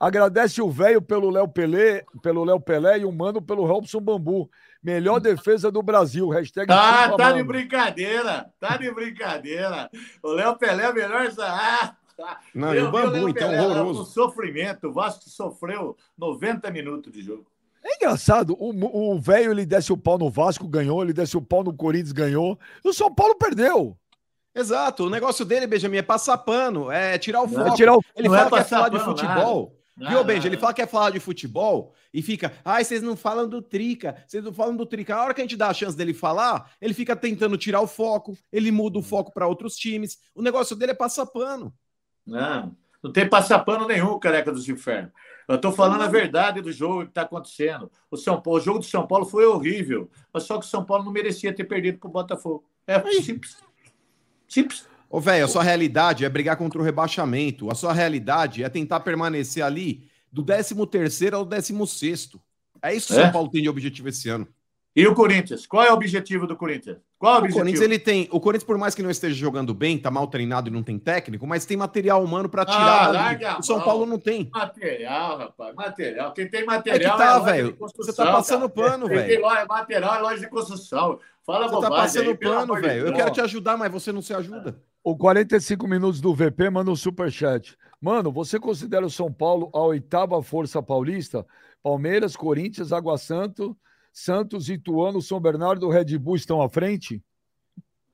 Agradece 0.00 0.60
o 0.60 0.70
velho 0.70 1.00
pelo 1.00 1.30
Léo 1.30 1.46
Pelé, 1.48 2.04
pelo 2.22 2.44
Léo 2.44 2.60
Pelé 2.60 2.98
e 2.98 3.04
o 3.04 3.12
mano 3.12 3.40
pelo 3.40 3.64
Robson 3.64 4.00
Bambu. 4.00 4.50
Melhor 4.82 5.18
defesa 5.20 5.70
do 5.70 5.82
Brasil. 5.82 6.28
Hashtag 6.28 6.66
Tá, 6.66 7.04
chupa, 7.04 7.16
tá 7.16 7.28
de 7.32 7.38
mano. 7.38 7.44
brincadeira. 7.48 8.50
Tá 8.60 8.76
de 8.76 8.90
brincadeira. 8.92 9.88
O 10.22 10.32
Léo 10.32 10.56
Pelé 10.58 10.84
é 10.86 10.92
melhor. 10.92 11.30
Ah, 11.38 11.94
tá. 12.16 12.40
Não, 12.54 12.74
e 12.74 12.78
Eu 12.78 12.88
o 12.88 12.90
bambu, 12.90 13.28
então, 13.30 13.48
Pelé 13.48 13.62
horroroso. 13.62 13.98
com 14.00 14.04
sofrimento. 14.04 14.88
O 14.88 14.92
Vasco 14.92 15.28
sofreu 15.30 15.96
90 16.18 16.70
minutos 16.70 17.10
de 17.12 17.22
jogo. 17.22 17.46
É 17.84 17.96
engraçado, 17.96 18.56
o 18.58 19.18
velho 19.18 19.50
ele 19.50 19.66
desce 19.66 19.92
o 19.92 19.96
pau 19.96 20.16
no 20.16 20.30
Vasco, 20.30 20.66
ganhou, 20.66 21.02
ele 21.02 21.12
desce 21.12 21.36
o 21.36 21.42
pau 21.42 21.62
no 21.62 21.74
Corinthians, 21.74 22.12
ganhou, 22.12 22.58
e 22.82 22.88
o 22.88 22.94
São 22.94 23.14
Paulo 23.14 23.34
perdeu. 23.34 23.96
Exato, 24.54 25.04
o 25.06 25.10
negócio 25.10 25.44
dele, 25.44 25.66
Benjamin, 25.66 25.98
é 25.98 26.02
passar 26.02 26.38
pano, 26.38 26.90
é 26.90 27.18
tirar 27.18 27.42
o 27.42 27.44
é 27.44 27.48
foco. 27.48 27.74
tirar 27.76 27.94
o- 27.96 28.00
Ele 28.16 28.28
não 28.28 28.34
é 28.36 28.38
fala 28.38 28.50
que 28.50 28.54
é 28.56 28.58
passar 28.58 28.76
falar 28.76 28.88
de 28.88 28.98
pano, 28.98 29.10
futebol. 29.10 29.62
nada. 29.64 29.84
Viu, 29.96 30.18
Nada, 30.18 30.24
Benja? 30.24 30.48
Ele 30.48 30.56
fala 30.56 30.74
que 30.74 30.82
é 30.82 30.86
falar 30.88 31.10
de 31.10 31.20
futebol 31.20 31.92
e 32.12 32.20
fica, 32.20 32.52
ai, 32.64 32.82
vocês 32.84 33.00
não 33.00 33.16
falam 33.16 33.48
do 33.48 33.62
Trica, 33.62 34.16
vocês 34.26 34.42
não 34.42 34.52
falam 34.52 34.74
do 34.74 34.84
Trica. 34.84 35.14
A 35.14 35.22
hora 35.22 35.32
que 35.34 35.40
a 35.40 35.44
gente 35.44 35.56
dá 35.56 35.68
a 35.68 35.74
chance 35.74 35.96
dele 35.96 36.12
falar, 36.12 36.72
ele 36.80 36.92
fica 36.94 37.14
tentando 37.14 37.56
tirar 37.56 37.80
o 37.80 37.86
foco, 37.86 38.36
ele 38.52 38.72
muda 38.72 38.98
o 38.98 39.02
foco 39.02 39.32
para 39.32 39.46
outros 39.46 39.76
times. 39.76 40.18
O 40.34 40.42
negócio 40.42 40.74
dele 40.74 40.92
é 40.92 40.94
passar 40.96 41.26
pano. 41.26 41.72
Não, 42.26 42.76
não 43.02 43.12
tem 43.12 43.28
passapano 43.28 43.86
nenhum, 43.86 44.18
careca 44.18 44.50
dos 44.50 44.68
infernos. 44.68 45.12
Eu 45.48 45.56
estou 45.56 45.72
falando 45.72 46.02
a 46.02 46.08
verdade 46.08 46.60
do 46.60 46.72
jogo 46.72 47.02
que 47.02 47.10
está 47.10 47.22
acontecendo. 47.22 47.90
O, 48.10 48.16
São 48.16 48.40
Paulo, 48.40 48.60
o 48.60 48.62
jogo 48.62 48.78
do 48.78 48.84
São 48.84 49.06
Paulo 49.06 49.26
foi 49.26 49.44
horrível, 49.44 50.10
mas 50.32 50.44
só 50.44 50.58
que 50.58 50.64
o 50.64 50.68
São 50.68 50.84
Paulo 50.84 51.04
não 51.04 51.12
merecia 51.12 51.52
ter 51.52 51.64
perdido 51.64 51.98
para 51.98 52.08
o 52.08 52.12
Botafogo. 52.12 52.64
É 52.86 53.00
simples. 53.20 53.56
Simples. 54.48 54.86
Ô, 55.10 55.20
velho, 55.20 55.44
a 55.44 55.48
sua 55.48 55.62
realidade 55.62 56.24
é 56.24 56.28
brigar 56.28 56.56
contra 56.56 56.80
o 56.80 56.82
rebaixamento. 56.82 57.70
A 57.70 57.74
sua 57.74 57.92
realidade 57.92 58.64
é 58.64 58.68
tentar 58.68 59.00
permanecer 59.00 59.62
ali 59.62 60.08
do 60.32 60.42
13 60.42 60.74
terceiro 60.86 61.36
ao 61.36 61.44
16 61.44 62.30
É 62.82 62.94
isso 62.94 63.08
que 63.08 63.14
o 63.14 63.20
É? 63.20 63.22
São 63.22 63.32
Paulo 63.32 63.50
tem 63.50 63.62
de 63.62 63.68
objetivo 63.68 64.08
esse 64.08 64.28
ano. 64.28 64.48
E 64.96 65.06
o 65.06 65.14
Corinthians? 65.14 65.66
Qual 65.66 65.84
é 65.84 65.90
o 65.90 65.94
objetivo 65.94 66.46
do 66.46 66.56
Corinthians? 66.56 66.98
Qual 67.24 67.32
é 67.32 67.36
o 67.36 67.38
objetivo? 67.40 67.60
Corinthians, 67.60 67.84
ele 67.84 67.98
tem. 67.98 68.28
O 68.30 68.38
Corinthians, 68.40 68.66
por 68.66 68.76
mais 68.76 68.94
que 68.94 69.02
não 69.02 69.10
esteja 69.10 69.34
jogando 69.34 69.72
bem, 69.72 69.96
tá 69.98 70.10
mal 70.10 70.26
treinado 70.26 70.68
e 70.68 70.72
não 70.72 70.82
tem 70.82 70.98
técnico, 70.98 71.46
mas 71.46 71.64
tem 71.64 71.76
material 71.76 72.22
humano 72.22 72.48
para 72.48 72.62
Ah, 72.62 72.66
tirar. 72.66 73.04
dali. 73.06 73.16
larga 73.16 73.52
a 73.52 73.58
o 73.58 73.62
São 73.62 73.76
mão. 73.76 73.84
Paulo 73.84 74.06
não 74.06 74.18
tem. 74.18 74.50
Material, 74.52 75.38
rapaz, 75.38 75.74
material. 75.74 76.32
Quem 76.34 76.48
tem 76.48 76.60
É 76.60 76.62
que 76.62 76.66
material 76.68 77.16
tá, 77.16 77.38
loja 77.38 77.52
velho. 77.52 77.66
de 77.68 77.78
construção, 77.78 78.14
Você 78.14 78.22
tá 78.24 78.32
passando 78.32 78.68
cara. 78.68 78.90
pano, 78.90 79.08
Quem 79.08 79.16
tem 79.18 79.26
velho. 79.28 79.42
loja- 79.42 79.66
material 79.66 80.14
é 80.14 80.18
loja 80.20 80.40
de 80.40 80.48
construção. 80.48 81.18
Fala 81.46 81.68
Você 81.68 81.80
tá 81.80 81.90
passando 81.90 82.28
aí, 82.30 82.36
pano, 82.36 82.74
velho. 82.74 83.06
Eu 83.08 83.12
quero 83.14 83.30
te 83.30 83.40
ajudar, 83.40 83.76
mas 83.76 83.90
você 83.92 84.10
não 84.12 84.22
se 84.22 84.32
ajuda. 84.34 84.78
O 85.02 85.16
45 85.16 85.86
minutos 85.86 86.20
do 86.20 86.34
VP 86.34 86.70
manda 86.70 86.90
um 86.90 86.96
superchat. 86.96 87.76
Mano, 88.00 88.32
você 88.32 88.58
considera 88.58 89.04
o 89.04 89.10
São 89.10 89.30
Paulo 89.32 89.70
a 89.74 89.80
oitava 89.80 90.42
força 90.42 90.82
paulista? 90.82 91.44
Palmeiras, 91.82 92.34
Corinthians, 92.36 92.92
Água 92.92 93.18
Santo, 93.18 93.76
Santos, 94.18 94.68
Ituano, 94.68 95.20
São 95.20 95.40
Bernardo, 95.40 95.88
Red 95.90 96.16
Bull 96.18 96.36
estão 96.36 96.62
à 96.62 96.68
frente? 96.68 97.20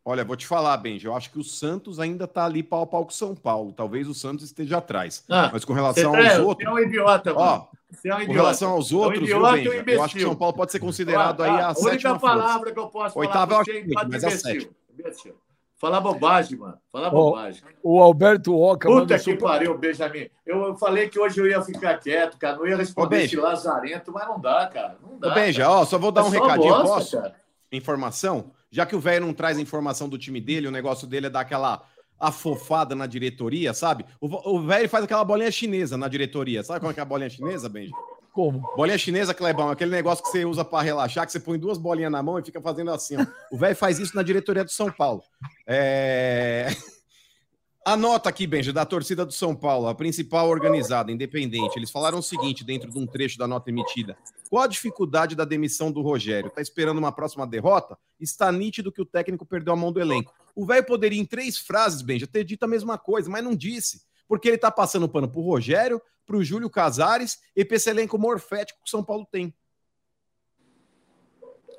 Olha, 0.03 0.25
vou 0.25 0.35
te 0.35 0.47
falar, 0.47 0.75
Benji. 0.79 1.05
Eu 1.07 1.15
acho 1.15 1.31
que 1.31 1.39
o 1.39 1.45
Santos 1.45 2.01
ainda 2.01 2.27
tá 2.27 2.47
ali 2.47 2.63
pau 2.63 2.81
a 2.83 2.87
pau 2.87 3.05
com 3.05 3.11
o 3.11 3.15
São 3.15 3.35
Paulo. 3.35 3.71
Talvez 3.75 4.09
o 4.09 4.15
Santos 4.15 4.47
esteja 4.47 4.79
atrás. 4.79 5.23
Ah, 5.29 5.51
Mas 5.53 5.63
com 5.63 5.75
relação 5.75 6.17
é, 6.17 6.27
aos 6.29 6.37
você 6.39 6.41
outros. 6.43 6.69
é 6.69 6.73
um 6.73 6.79
idiota, 6.79 7.35
mano. 7.35 7.47
Ó, 7.47 7.67
Você 7.91 8.09
é 8.09 8.15
um 8.15 8.17
com 8.17 8.23
idiota. 8.23 8.41
relação 8.41 8.71
aos 8.73 8.93
outros, 8.93 9.23
idiota 9.25 9.59
e 9.59 9.69
um? 9.69 9.73
Eu 9.87 10.03
acho 10.03 10.15
que 10.17 10.25
o. 10.25 10.29
São 10.29 10.35
Paulo 10.37 10.55
pode 10.57 10.73
ser 10.73 10.81
considerado 10.81 11.43
aí 11.43 11.51
Ah, 11.51 11.67
a 11.67 11.69
única 11.73 11.83
sétima 11.91 12.19
força. 12.19 12.35
palavra 12.37 12.73
que 12.73 12.79
eu 12.79 12.87
posso 12.89 13.19
Oitava 13.19 13.47
falar 13.47 13.61
eu 13.61 13.65
pra 13.65 13.73
acho 13.73 13.73
você 13.73 13.83
que 13.83 13.91
é 13.91 14.09
mas 14.09 14.25
a 14.25 14.29
imbecil. 14.29 14.75
Imbecil. 14.99 15.35
Falar 15.81 15.99
bobagem, 16.03 16.59
mano. 16.59 16.77
Falar 16.93 17.09
bobagem. 17.09 17.62
O 17.83 18.03
Alberto 18.03 18.55
Oca 18.55 18.87
Puta 18.87 19.14
que 19.14 19.21
super... 19.25 19.38
pariu, 19.38 19.79
Benjamin. 19.79 20.29
Eu 20.45 20.61
eu 20.64 20.77
falei 20.77 21.09
que 21.09 21.19
hoje 21.19 21.40
eu 21.40 21.47
ia 21.47 21.62
ficar 21.62 21.97
quieto, 21.97 22.37
cara. 22.37 22.59
Não 22.59 22.66
ia 22.66 22.77
responder 22.77 23.25
esse 23.25 23.35
lazarento, 23.37 24.12
mas 24.12 24.29
não 24.29 24.38
dá, 24.38 24.66
cara. 24.66 24.99
Não 25.03 25.19
dá. 25.19 25.33
Ô, 25.33 25.35
Benja, 25.35 25.62
cara. 25.62 25.75
ó, 25.77 25.85
só 25.87 25.99
vou 25.99 26.12
dar 26.12 26.21
É 26.21 26.25
um 26.25 26.29
recadinho, 26.29 26.69
bosta, 26.75 26.87
posso? 26.95 27.16
cara. 27.16 27.35
Informação? 27.73 28.51
Já 28.71 28.85
que 28.85 28.95
o 28.95 29.01
velho 29.01 29.25
não 29.25 29.33
traz 29.33 29.57
a 29.57 29.61
informação 29.62 30.07
do 30.07 30.19
time 30.19 30.38
dele, 30.38 30.69
o 30.69 30.71
negócio 30.71 31.07
dele 31.07 31.29
é 31.29 31.31
dar 31.31 31.40
aquela 31.40 31.83
afofada 32.19 32.95
na 32.95 33.07
diretoria, 33.07 33.73
sabe? 33.73 34.05
O 34.21 34.61
velho 34.61 34.87
faz 34.87 35.05
aquela 35.05 35.25
bolinha 35.25 35.51
chinesa 35.51 35.97
na 35.97 36.09
diretoria. 36.09 36.62
Sabe 36.62 36.81
como 36.81 36.90
é 36.90 36.95
que 36.95 37.01
é 37.01 37.03
a 37.03 37.07
bolinha 37.07 37.31
chinesa, 37.31 37.71
Benja? 37.71 37.93
Como? 38.33 38.61
Bolinha 38.77 38.97
chinesa, 38.97 39.35
Clebão, 39.35 39.71
aquele 39.71 39.90
negócio 39.90 40.23
que 40.25 40.31
você 40.31 40.45
usa 40.45 40.64
pra 40.64 40.83
relaxar, 40.83 41.27
que 41.27 41.33
você 41.33 41.40
põe 41.40 41.59
duas 41.59 41.77
bolinhas 41.77 42.12
na 42.12 42.23
mão 42.23 42.38
e 42.38 42.45
fica 42.45 42.61
fazendo 42.61 42.90
assim, 42.90 43.16
ó. 43.16 43.27
O 43.51 43.59
velho 43.59 43.75
faz 43.75 43.99
isso 43.99 44.14
na 44.14 44.23
diretoria 44.23 44.64
do 44.64 44.71
São 44.71 44.90
Paulo. 44.90 45.23
É... 45.66 46.69
Anota 47.85 48.29
aqui, 48.29 48.47
Benja, 48.47 48.73
da 48.73 48.85
torcida 48.85 49.25
do 49.25 49.33
São 49.33 49.57
Paulo, 49.57 49.88
a 49.88 49.95
principal 49.95 50.49
organizada, 50.49 51.11
independente. 51.11 51.77
Eles 51.77 51.90
falaram 51.90 52.19
o 52.19 52.23
seguinte, 52.23 52.62
dentro 52.62 52.90
de 52.90 52.99
um 52.99 53.07
trecho 53.07 53.38
da 53.38 53.49
nota 53.49 53.71
emitida. 53.71 54.16
Qual 54.51 54.62
a 54.62 54.66
dificuldade 54.66 55.35
da 55.35 55.45
demissão 55.45 55.90
do 55.90 56.03
Rogério? 56.03 56.51
Tá 56.51 56.61
esperando 56.61 56.99
uma 56.99 57.11
próxima 57.11 57.47
derrota? 57.47 57.97
Está 58.21 58.53
nítido 58.53 58.93
que 58.93 59.01
o 59.01 59.07
técnico 59.07 59.47
perdeu 59.47 59.73
a 59.73 59.77
mão 59.77 59.90
do 59.90 60.01
elenco. 60.01 60.33
O 60.55 60.66
velho 60.66 60.85
poderia, 60.85 61.19
em 61.19 61.25
três 61.25 61.57
frases, 61.57 62.03
Benja, 62.03 62.27
ter 62.27 62.45
dito 62.45 62.62
a 62.64 62.69
mesma 62.69 62.99
coisa, 62.99 63.31
mas 63.31 63.43
não 63.43 63.57
disse. 63.57 64.03
Porque 64.31 64.47
ele 64.47 64.59
tá 64.59 64.71
passando 64.71 65.09
pano 65.09 65.29
pro 65.29 65.40
Rogério, 65.40 66.01
pro 66.25 66.40
Júlio 66.45 66.71
Casares 66.71 67.40
e 67.57 67.64
pra 67.64 67.75
esse 67.77 67.90
elenco 67.90 68.16
morfético 68.16 68.79
que 68.79 68.87
o 68.87 68.88
São 68.88 69.03
Paulo 69.03 69.27
tem. 69.29 69.53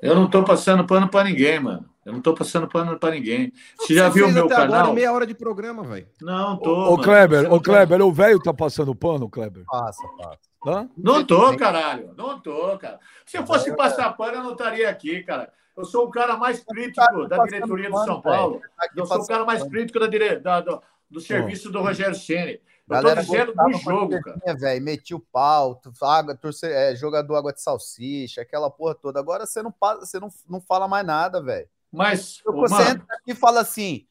Eu 0.02 0.14
não 0.14 0.28
tô 0.28 0.44
passando 0.44 0.84
pano 0.86 1.08
pra 1.08 1.24
ninguém, 1.24 1.58
mano. 1.58 1.88
Eu 2.04 2.12
não 2.12 2.20
tô 2.20 2.34
passando 2.34 2.68
pano 2.68 2.98
pra 2.98 3.12
ninguém. 3.12 3.50
Você 3.78 3.94
já 3.94 4.10
viu 4.10 4.26
o 4.26 4.30
meu 4.30 4.44
até 4.44 4.54
agora 4.56 4.80
canal? 4.80 4.92
meia 4.92 5.10
hora 5.10 5.26
de 5.26 5.34
programa, 5.34 5.82
velho. 5.82 6.06
Não, 6.20 6.58
tô. 6.58 6.74
Ô, 6.74 6.90
mano. 6.90 7.02
Kleber, 7.02 7.50
ô 7.50 7.56
tá- 7.58 7.64
Kleber, 7.64 8.02
o 8.02 8.12
velho 8.12 8.38
tá 8.38 8.52
passando 8.52 8.94
pano, 8.94 9.30
Kleber? 9.30 9.64
Passa, 9.66 10.06
passa. 10.18 10.38
Hã? 10.66 10.90
Não 10.94 11.24
tô, 11.24 11.56
caralho. 11.56 12.12
Não 12.18 12.38
tô, 12.38 12.76
cara. 12.76 13.00
Se 13.24 13.38
eu 13.38 13.46
fosse 13.46 13.74
passar 13.74 14.12
pano, 14.14 14.34
eu 14.34 14.42
não 14.42 14.52
estaria 14.52 14.90
aqui, 14.90 15.22
cara. 15.22 15.50
Eu 15.74 15.86
sou 15.86 16.04
o 16.04 16.10
cara 16.10 16.36
mais 16.36 16.62
crítico 16.62 17.26
da 17.26 17.42
diretoria 17.44 17.88
do 17.88 18.04
São 18.04 18.20
Paulo. 18.20 18.60
Eu 18.94 19.06
sou 19.06 19.22
o 19.22 19.26
cara 19.26 19.44
mais 19.46 19.62
crítico 19.62 19.98
da 19.98 20.06
dire... 20.06 20.38
da- 20.38 20.60
do, 20.60 20.82
do 21.12 21.20
serviço 21.20 21.70
do 21.70 21.80
Rogério 21.82 22.14
Ceni. 22.14 22.60
Eu 22.90 23.00
tô 23.00 23.14
dizendo 23.14 23.54
do 23.54 23.72
jogo, 23.78 24.20
cara. 24.20 24.54
velho. 24.58 24.84
Meti 24.84 25.14
o 25.14 25.20
pau, 25.20 25.76
tu- 25.76 25.92
água, 26.04 26.34
torce, 26.36 26.66
é, 26.66 26.94
jogador 26.96 27.36
água 27.36 27.52
de 27.52 27.62
salsicha, 27.62 28.42
aquela 28.42 28.70
porra 28.70 28.94
toda. 28.94 29.20
Agora 29.20 29.46
você 29.46 29.62
não, 29.62 29.72
você 30.00 30.18
não, 30.18 30.28
não 30.48 30.60
fala 30.60 30.88
mais 30.88 31.06
nada, 31.06 31.40
velho. 31.42 31.68
Mas, 31.90 32.40
ô, 32.44 32.52
Você 32.52 32.74
mano, 32.74 32.90
entra 32.90 33.06
aqui 33.16 33.30
e 33.32 33.34
fala 33.34 33.60
assim: 33.60 34.06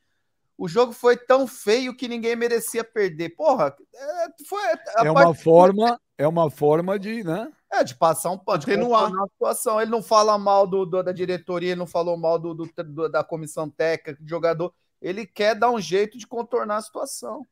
o 0.57 0.67
jogo 0.67 0.93
foi 0.93 1.17
tão 1.17 1.45
feio 1.47 1.95
que 1.95 2.07
ninguém 2.07 2.35
merecia 2.35 2.83
perder. 2.83 3.29
Porra, 3.35 3.75
é, 3.93 4.27
foi 4.47 4.63
a 4.63 4.71
É 4.71 4.77
parte- 4.77 5.09
uma 5.09 5.35
forma, 5.35 6.01
é 6.17 6.27
uma 6.27 6.49
forma 6.49 6.97
de, 6.97 7.23
né? 7.23 7.51
é, 7.73 7.83
de 7.83 7.95
passar 7.95 8.31
um 8.31 8.37
pano, 8.37 8.59
de 8.59 8.71
Atenuar. 8.71 9.03
contornar 9.05 9.23
a 9.25 9.29
situação. 9.29 9.81
Ele 9.81 9.91
não 9.91 10.01
fala 10.03 10.37
mal 10.37 10.65
do, 10.65 10.85
do- 10.85 11.03
da 11.03 11.11
diretoria, 11.11 11.71
ele 11.71 11.79
não 11.79 11.87
falou 11.87 12.17
mal 12.17 12.39
do, 12.39 12.53
do- 12.53 12.69
do- 12.83 13.09
da 13.09 13.23
comissão 13.23 13.69
técnica, 13.69 14.21
do 14.21 14.27
jogador. 14.29 14.73
Ele 15.01 15.25
quer 15.25 15.55
dar 15.55 15.71
um 15.71 15.79
jeito 15.81 16.17
de 16.17 16.27
contornar 16.27 16.77
a 16.77 16.81
situação. 16.81 17.45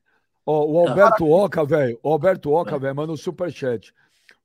Ó, 0.46 0.66
o 0.66 0.88
Alberto 0.88 1.28
Oca, 1.30 1.66
velho, 1.66 2.00
o 2.02 2.10
Alberto 2.10 2.52
Oca, 2.52 2.78
velho, 2.78 2.96
manda 2.96 3.12
um 3.14 3.18
superchat. 3.18 3.94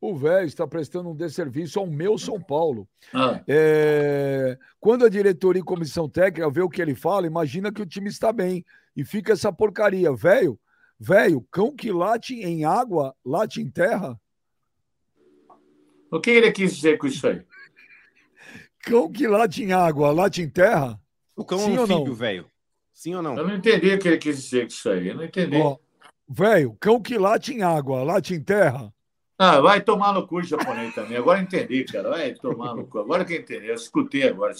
O 0.00 0.14
velho 0.14 0.46
está 0.46 0.66
prestando 0.66 1.08
um 1.08 1.14
desserviço 1.16 1.78
ao 1.78 1.86
meu 1.86 2.18
São 2.18 2.40
Paulo. 2.40 2.86
ah, 3.12 3.40
É, 3.48 4.58
Quando 4.78 5.04
a 5.04 5.08
diretoria 5.08 5.60
e 5.60 5.64
comissão 5.64 6.08
técnica 6.08 6.50
vê 6.50 6.60
o 6.60 6.68
que 6.68 6.82
ele 6.82 6.94
fala, 6.94 7.26
imagina 7.26 7.72
que 7.72 7.80
o 7.80 7.86
time 7.86 8.08
está 8.08 8.32
bem. 8.32 8.64
E 8.94 9.04
fica 9.04 9.32
essa 9.32 9.50
porcaria. 9.52 10.12
Velho, 10.14 10.58
velho, 10.98 11.40
cão 11.50 11.74
que 11.74 11.90
late 11.90 12.34
em 12.34 12.64
água, 12.64 13.14
late 13.24 13.62
em 13.62 13.70
terra. 13.70 14.18
o 16.10 16.20
que 16.20 16.30
ele 16.30 16.52
quis 16.52 16.76
dizer 16.76 16.98
com 16.98 17.06
isso 17.06 17.26
aí? 17.26 17.42
Cão 18.80 19.10
que 19.10 19.26
late 19.26 19.62
em 19.64 19.72
água, 19.72 20.12
late 20.12 20.42
em 20.42 20.50
terra. 20.50 21.00
O 21.34 21.44
cão 21.44 21.58
Sim 21.58 21.76
é 21.76 21.78
um 21.78 21.80
ou 21.80 21.86
não? 21.86 21.98
filho, 22.00 22.14
velho. 22.14 22.50
Sim 22.94 23.16
ou 23.16 23.22
não? 23.22 23.36
Eu 23.36 23.46
não 23.46 23.56
entendi 23.56 23.92
o 23.92 23.98
que 23.98 24.08
ele 24.08 24.16
quis 24.16 24.42
dizer 24.42 24.62
com 24.62 24.68
isso 24.68 24.88
aí. 24.88 25.08
Eu 25.08 25.16
não 25.16 25.24
entendi. 25.24 25.56
Ó, 25.56 25.76
velho, 26.26 26.74
cão 26.80 27.02
que 27.02 27.18
late 27.18 27.52
em 27.52 27.62
água, 27.62 28.02
late 28.02 28.32
em 28.32 28.42
terra. 28.42 28.90
Ah, 29.36 29.60
vai 29.60 29.80
tomar 29.80 30.12
no 30.12 30.26
cu 30.26 30.42
japonês 30.42 30.94
também. 30.94 31.18
Agora 31.18 31.40
eu 31.40 31.42
entendi, 31.42 31.84
cara. 31.84 32.08
Vai 32.08 32.32
tomar 32.34 32.74
no 32.74 32.86
cu. 32.86 33.00
Agora 33.00 33.24
que 33.24 33.34
eu 33.34 33.40
entendi. 33.40 33.66
Eu 33.66 33.74
escutei 33.74 34.28
agora. 34.28 34.54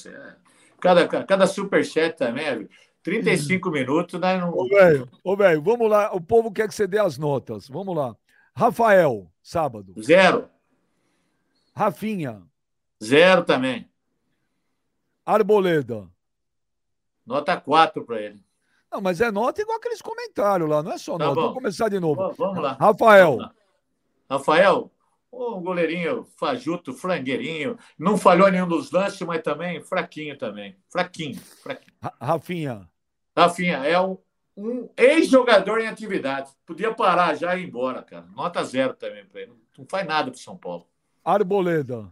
Cada, 0.80 1.06
cada 1.24 1.46
superchat 1.46 2.18
também, 2.18 2.44
é 2.44 2.66
35 3.02 3.70
minutos, 3.70 4.20
né? 4.20 4.36
Não... 4.36 4.50
Ô, 4.50 4.68
velho, 4.68 5.08
ô, 5.22 5.36
velho, 5.36 5.62
vamos 5.62 5.88
lá. 5.88 6.12
O 6.12 6.20
povo 6.20 6.50
quer 6.50 6.66
que 6.66 6.74
você 6.74 6.86
dê 6.86 6.98
as 6.98 7.16
notas. 7.16 7.68
Vamos 7.68 7.96
lá. 7.96 8.16
Rafael, 8.54 9.30
sábado. 9.40 9.94
Zero. 10.02 10.50
Rafinha, 11.74 12.42
Zero 13.02 13.44
também. 13.44 13.88
Arboleda. 15.26 16.08
Nota 17.26 17.56
4 17.60 18.04
para 18.04 18.20
ele. 18.20 18.40
Não, 18.90 19.00
mas 19.00 19.20
é 19.20 19.30
nota 19.30 19.60
igual 19.60 19.78
aqueles 19.78 20.00
comentários 20.00 20.68
lá, 20.68 20.82
não 20.82 20.92
é 20.92 20.98
só 20.98 21.18
Tá 21.18 21.24
nota. 21.24 21.34
bom. 21.34 21.40
Vamos 21.42 21.54
começar 21.54 21.88
de 21.88 21.98
novo. 21.98 22.20
Ó, 22.20 22.30
Vamos 22.32 22.62
lá. 22.62 22.72
Rafael, 22.78 23.30
Vamos 23.36 23.42
lá. 23.44 23.54
Rafael, 24.30 24.90
um 25.32 25.60
goleirinho 25.60 26.24
fajuto, 26.36 26.92
frangueirinho. 26.92 27.76
Não 27.98 28.16
falhou 28.16 28.50
nenhum 28.50 28.68
dos 28.68 28.90
lances, 28.92 29.20
mas 29.22 29.42
também 29.42 29.82
fraquinho 29.82 30.38
também. 30.38 30.76
Fraquinho. 30.88 31.40
fraquinho. 31.62 31.92
Ra- 32.02 32.14
Rafinha, 32.20 32.90
Rafinha, 33.36 33.78
é 33.78 34.00
um, 34.00 34.16
um 34.56 34.88
ex-jogador 34.96 35.80
em 35.80 35.88
atividade. 35.88 36.50
Podia 36.64 36.94
parar 36.94 37.34
já 37.34 37.56
e 37.56 37.62
ir 37.62 37.66
embora, 37.68 38.00
cara. 38.02 38.26
Nota 38.34 38.62
zero 38.62 38.94
também 38.94 39.24
para 39.26 39.40
ele. 39.40 39.52
Não 39.76 39.84
faz 39.88 40.06
nada 40.06 40.30
pro 40.30 40.38
São 40.38 40.56
Paulo. 40.56 40.86
Arboleda. 41.24 42.08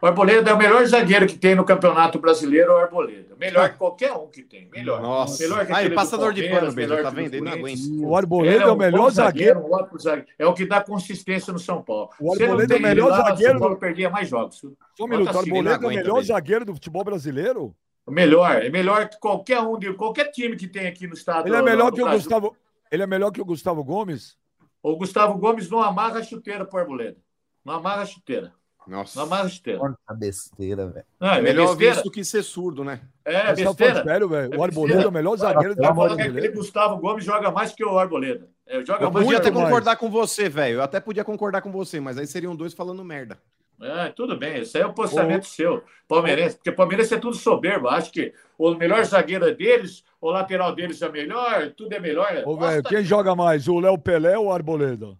O 0.00 0.06
Arboleda 0.06 0.50
é 0.50 0.54
o 0.54 0.58
melhor 0.58 0.84
zagueiro 0.86 1.26
que 1.26 1.38
tem 1.38 1.54
no 1.54 1.64
Campeonato 1.64 2.18
Brasileiro, 2.18 2.72
o 2.72 2.76
Arboleda. 2.76 3.34
Melhor 3.38 3.70
que 3.70 3.78
qualquer 3.78 4.12
um 4.12 4.28
que 4.28 4.42
tem. 4.42 4.68
Melhor. 4.70 5.00
Nossa. 5.00 5.42
Melhor 5.42 5.66
que 5.66 5.88
do 5.88 5.94
passador 5.94 6.32
de 6.32 6.48
pano, 6.48 6.72
melhor 6.72 7.02
tá 7.02 7.10
vendo? 7.10 7.40
Não 7.42 7.52
aguenta. 7.52 7.82
O 8.00 8.16
Arboleda 8.16 8.54
Ele 8.54 8.64
é 8.64 8.66
o 8.66 8.76
melhor 8.76 9.10
zagueiro. 9.10 9.62
zagueiro. 9.98 10.26
É 10.38 10.46
o 10.46 10.54
que 10.54 10.66
dá 10.66 10.80
consistência 10.80 11.52
no 11.52 11.58
São 11.58 11.82
Paulo. 11.82 12.10
O 12.20 12.32
Arboleda 12.32 12.74
é 12.74 12.78
o 12.78 12.82
melhor 12.82 13.10
lá, 13.10 13.16
zagueiro 13.24 13.52
São 13.52 13.60
Paulo 13.60 13.76
perdia 13.76 14.10
mais 14.10 14.28
jogos. 14.28 14.56
Só 14.96 15.04
um 15.04 15.08
minuto, 15.08 15.34
o 15.34 15.38
Arboleda 15.38 15.74
é 15.74 15.78
o 15.86 15.88
melhor 15.88 16.22
zagueiro 16.22 16.64
do 16.64 16.74
futebol 16.74 17.04
brasileiro? 17.04 17.74
Melhor, 18.08 18.62
é 18.62 18.70
melhor 18.70 19.08
que 19.08 19.18
qualquer 19.18 19.60
um 19.60 19.76
de 19.78 19.92
qualquer 19.94 20.30
time 20.30 20.54
que 20.56 20.68
tem 20.68 20.86
aqui 20.86 21.06
no 21.08 21.14
estado. 21.14 21.48
Ele 21.48 21.56
é 21.56 21.62
melhor 21.62 21.90
do 21.90 21.96
que 21.96 22.02
o 22.02 22.04
Brasil. 22.04 22.22
Gustavo. 22.22 22.56
Ele 22.90 23.02
é 23.02 23.06
melhor 23.06 23.32
que 23.32 23.40
o 23.40 23.44
Gustavo 23.44 23.82
Gomes? 23.82 24.36
O 24.80 24.96
Gustavo 24.96 25.36
Gomes 25.38 25.68
não 25.68 25.82
amarra 25.82 26.20
a 26.20 26.22
chuteira 26.22 26.64
pro 26.64 26.78
Arboleda. 26.78 27.16
Não 27.64 27.74
amarra 27.74 28.02
a 28.02 28.06
chuteira. 28.06 28.52
Nossa. 28.86 29.18
Não 29.18 29.26
amarra 29.26 29.44
a 29.44 29.48
chuteira. 29.48 29.80
Quanta 29.80 30.14
besteira, 30.14 30.86
velho. 30.86 31.06
É 31.20 31.40
Melhor 31.40 31.68
besteira. 31.68 31.94
visto 31.94 32.10
que 32.10 32.24
ser 32.24 32.42
surdo, 32.42 32.84
né? 32.84 33.00
É 33.24 33.44
Mas 33.44 33.56
besteira. 33.58 34.04
sério, 34.04 34.28
velho. 34.28 34.54
É 34.54 34.56
O 34.56 34.62
Arboleda 34.62 35.02
é 35.02 35.06
o 35.08 35.12
melhor 35.12 35.36
zagueiro 35.36 35.74
do 35.74 35.80
que 35.80 35.86
aquele 35.86 36.14
brasileiro. 36.14 36.54
Gustavo 36.54 36.96
Gomes 36.98 37.24
joga 37.24 37.50
mais 37.50 37.72
que 37.72 37.84
o 37.84 37.98
Arboleda. 37.98 38.48
É, 38.66 38.84
joga 38.84 39.00
Eu 39.02 39.08
Eu 39.08 39.10
mais 39.12 39.24
podia 39.26 39.38
até 39.38 39.50
mais. 39.50 39.64
concordar 39.64 39.96
com 39.96 40.08
você, 40.10 40.48
velho. 40.48 40.76
Eu 40.76 40.82
até 40.82 41.00
podia 41.00 41.24
concordar 41.24 41.62
com 41.62 41.72
você, 41.72 42.00
mas 42.00 42.16
aí 42.16 42.26
seriam 42.26 42.54
dois 42.54 42.72
falando 42.72 43.04
merda. 43.04 43.38
É, 43.82 44.08
tudo 44.08 44.38
bem, 44.38 44.62
isso 44.62 44.74
aí 44.78 44.82
é 44.82 44.86
o 44.86 44.92
posicionamento 44.94 45.44
seu, 45.44 45.82
palmeirense, 46.08 46.56
porque 46.56 46.72
palmeirense 46.72 47.12
é 47.12 47.18
tudo 47.18 47.36
soberbo. 47.36 47.88
Acho 47.88 48.10
que 48.10 48.32
o 48.56 48.74
melhor 48.74 49.04
zagueiro 49.04 49.46
é 49.46 49.52
deles, 49.52 50.02
o 50.18 50.30
lateral 50.30 50.74
deles 50.74 51.02
é 51.02 51.08
melhor, 51.10 51.72
tudo 51.76 51.92
é 51.92 52.00
melhor. 52.00 52.42
Ô, 52.46 52.56
velho, 52.56 52.82
quem 52.82 53.04
joga 53.04 53.34
mais? 53.36 53.68
O 53.68 53.78
Léo 53.78 53.98
Pelé 53.98 54.38
ou 54.38 54.46
o 54.46 54.52
Arboleda? 54.52 55.14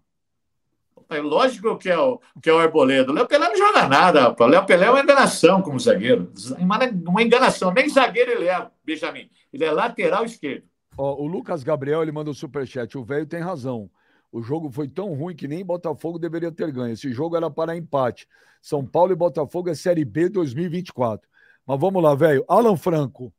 É 1.09 1.19
lógico 1.19 1.77
que 1.77 1.89
é 1.89 1.97
o, 1.97 2.19
que 2.41 2.49
é 2.49 2.53
o 2.53 2.59
Arboleda. 2.59 3.11
O 3.11 3.15
Léo 3.15 3.27
Pelé 3.27 3.47
não 3.47 3.57
joga 3.57 3.87
nada, 3.87 4.21
rapaz. 4.21 4.49
O 4.49 4.51
Léo 4.51 4.65
Pelé 4.65 4.85
é 4.85 4.89
uma 4.89 5.01
enganação 5.01 5.61
como 5.61 5.79
zagueiro. 5.79 6.31
Uma, 6.59 6.79
uma 7.07 7.23
enganação. 7.23 7.71
Nem 7.71 7.87
zagueiro 7.87 8.31
ele 8.31 8.47
é, 8.47 8.67
Benjamin. 8.83 9.29
Ele 9.53 9.63
é 9.63 9.71
lateral 9.71 10.25
esquerdo. 10.25 10.63
O 10.97 11.27
Lucas 11.27 11.63
Gabriel 11.63 12.01
ele 12.01 12.11
manda 12.11 12.31
o 12.31 12.33
superchat. 12.33 12.97
O 12.97 13.03
velho 13.03 13.25
tem 13.25 13.39
razão. 13.39 13.89
O 14.31 14.41
jogo 14.41 14.69
foi 14.69 14.87
tão 14.87 15.13
ruim 15.13 15.35
que 15.35 15.47
nem 15.47 15.63
Botafogo 15.63 16.19
deveria 16.19 16.51
ter 16.51 16.71
ganho. 16.71 16.93
Esse 16.93 17.11
jogo 17.13 17.37
era 17.37 17.49
para 17.49 17.77
empate. 17.77 18.27
São 18.61 18.85
Paulo 18.85 19.13
e 19.13 19.15
Botafogo 19.15 19.69
é 19.69 19.75
Série 19.75 20.03
B 20.03 20.27
2024. 20.27 21.27
Mas 21.65 21.79
vamos 21.79 22.01
lá, 22.03 22.15
velho. 22.15 22.43
Alan 22.47 22.75
Franco. 22.75 23.31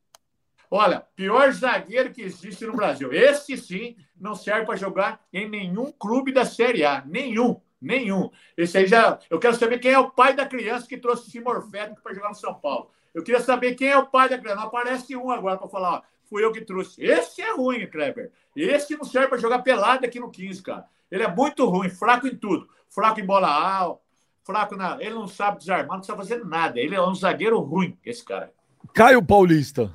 Olha, 0.71 1.05
pior 1.16 1.51
zagueiro 1.53 2.12
que 2.12 2.23
existe 2.23 2.66
no 2.66 2.77
Brasil. 2.77 3.12
Esse 3.12 3.57
sim 3.57 3.97
não 4.21 4.35
serve 4.35 4.66
para 4.66 4.77
jogar 4.77 5.21
em 5.33 5.49
nenhum 5.49 5.91
clube 5.93 6.33
da 6.33 6.45
Série 6.45 6.85
A. 6.85 7.03
Nenhum. 7.07 7.61
Nenhum. 7.81 8.31
Esse 8.57 8.79
aí 8.79 8.87
já. 8.87 9.19
Eu 9.31 9.39
quero 9.39 9.55
saber 9.55 9.79
quem 9.79 9.93
é 9.93 9.99
o 9.99 10.11
pai 10.11 10.35
da 10.35 10.47
criança 10.47 10.87
que 10.87 10.97
trouxe 10.97 11.29
esse 11.29 11.41
morfético 11.41 12.03
para 12.03 12.14
jogar 12.14 12.29
no 12.29 12.35
São 12.35 12.55
Paulo. 12.55 12.91
Eu 13.14 13.23
queria 13.23 13.41
saber 13.41 13.75
quem 13.75 13.89
é 13.89 13.97
o 13.97 14.07
pai 14.07 14.29
da 14.29 14.37
criança. 14.37 14.61
Não 14.61 14.69
aparece 14.69 15.16
um 15.16 15.31
agora 15.31 15.57
para 15.57 15.69
falar, 15.69 15.95
ó, 15.95 16.03
fui 16.29 16.45
eu 16.45 16.53
que 16.53 16.61
trouxe. 16.61 17.03
Esse 17.03 17.41
é 17.41 17.55
ruim, 17.55 17.87
Kleber. 17.87 18.31
Esse 18.55 18.97
não 18.97 19.05
serve 19.05 19.29
para 19.29 19.39
jogar 19.39 19.61
pelado 19.61 20.05
aqui 20.05 20.21
no 20.21 20.31
15, 20.31 20.62
cara. 20.62 20.87
Ele 21.11 21.23
é 21.23 21.29
muito 21.29 21.64
ruim, 21.66 21.89
fraco 21.89 22.27
em 22.27 22.37
tudo. 22.37 22.69
Fraco 22.91 23.21
em 23.21 23.25
bola 23.27 23.49
alta, 23.49 24.03
fraco 24.45 24.77
na. 24.77 24.97
Ele 25.01 25.14
não 25.14 25.29
sabe 25.29 25.59
desarmar, 25.59 25.97
não 25.97 26.03
sabe 26.03 26.19
fazer 26.19 26.45
nada. 26.45 26.79
Ele 26.79 26.95
é 26.95 27.03
um 27.03 27.14
zagueiro 27.14 27.59
ruim, 27.61 27.97
esse 28.05 28.25
cara. 28.25 28.53
Caio 28.95 29.23
Paulista. 29.25 29.95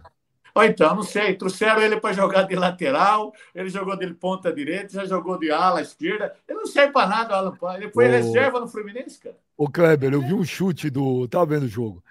Ou 0.56 0.64
então, 0.64 0.95
não 0.95 1.01
sei, 1.01 1.36
trouxeram 1.36 1.82
ele 1.82 1.99
para 1.99 2.14
jogar 2.14 2.43
de 2.43 2.56
lateral, 2.56 3.34
ele 3.56 3.70
jogou 3.70 3.97
de 3.97 4.14
ponta 4.14 4.54
direita, 4.54 4.93
já 4.93 5.06
jogou 5.06 5.39
de 5.39 5.49
ala 5.49 5.82
esquerda. 5.82 6.36
Ele 6.47 6.60
não 6.60 6.68
serve 6.68 6.93
para 6.93 7.08
nada, 7.08 7.34
o 7.34 7.38
Alan. 7.38 7.78
Ele 7.78 7.91
foi 7.91 8.08
Ô. 8.08 8.12
reserva 8.12 8.60
no 8.60 8.68
Fluminense, 8.68 9.20
cara. 9.20 9.36
Ô, 9.58 9.68
Kleber, 9.68 10.14
eu 10.14 10.22
vi 10.22 10.34
um 10.34 10.43
chute 10.43 10.91
do. 10.91 11.28
Tava 11.28 11.47
vendo 11.47 11.64
o 11.64 11.68
jogo. 11.68 12.04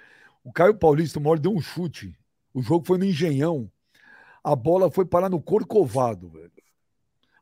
O 0.42 0.52
Caio 0.52 0.74
Paulista, 0.74 1.20
uma 1.20 1.30
hora 1.30 1.40
deu 1.40 1.52
um 1.52 1.60
chute. 1.60 2.12
O 2.52 2.60
jogo 2.60 2.84
foi 2.84 2.98
no 2.98 3.04
Engenhão. 3.04 3.70
A 4.42 4.56
bola 4.56 4.90
foi 4.90 5.04
parar 5.04 5.28
no 5.28 5.40
Corcovado, 5.40 6.28
velho. 6.28 6.50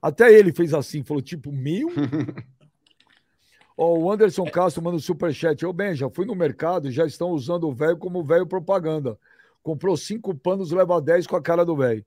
Até 0.03 0.33
ele 0.33 0.53
fez 0.53 0.75
assim, 0.75 1.03
falou 1.03 1.23
tipo, 1.23 1.51
meu. 1.51 1.89
Ó, 3.77 3.99
o 3.99 4.13
Anderson 4.13 4.45
Castro 4.45 4.83
manda 4.83 4.99
o 4.99 5.01
superchat. 5.01 5.65
Ô, 5.65 5.73
Ben, 5.73 5.95
já 5.95 6.11
fui 6.11 6.27
no 6.27 6.35
mercado 6.35 6.89
e 6.89 6.93
já 6.93 7.07
estão 7.07 7.31
usando 7.31 7.67
o 7.67 7.73
velho 7.73 7.97
como 7.97 8.23
velho 8.23 8.47
propaganda. 8.47 9.19
Comprou 9.63 9.97
cinco 9.97 10.35
panos, 10.35 10.71
leva 10.71 11.01
10 11.01 11.27
com 11.27 11.37
a 11.37 11.43
cara 11.43 11.65
do 11.65 11.77
velho. 11.77 12.05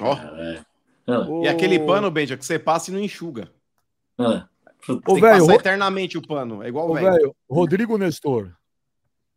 Ó. 0.00 0.14
É. 0.14 0.64
Ô, 1.28 1.42
E 1.44 1.48
aquele 1.48 1.78
pano, 1.80 2.10
Benja, 2.10 2.36
que 2.36 2.44
você 2.44 2.58
passa 2.58 2.90
e 2.90 2.94
não 2.94 3.00
enxuga. 3.00 3.50
É. 4.18 4.42
Ô, 5.06 5.20
passar 5.20 5.38
Ro- 5.40 5.52
eternamente 5.52 6.16
o 6.18 6.26
pano. 6.26 6.62
É 6.62 6.68
igual 6.68 6.90
o 6.90 6.94
velho. 6.94 7.34
Rodrigo 7.48 7.96
Nestor. 7.98 8.52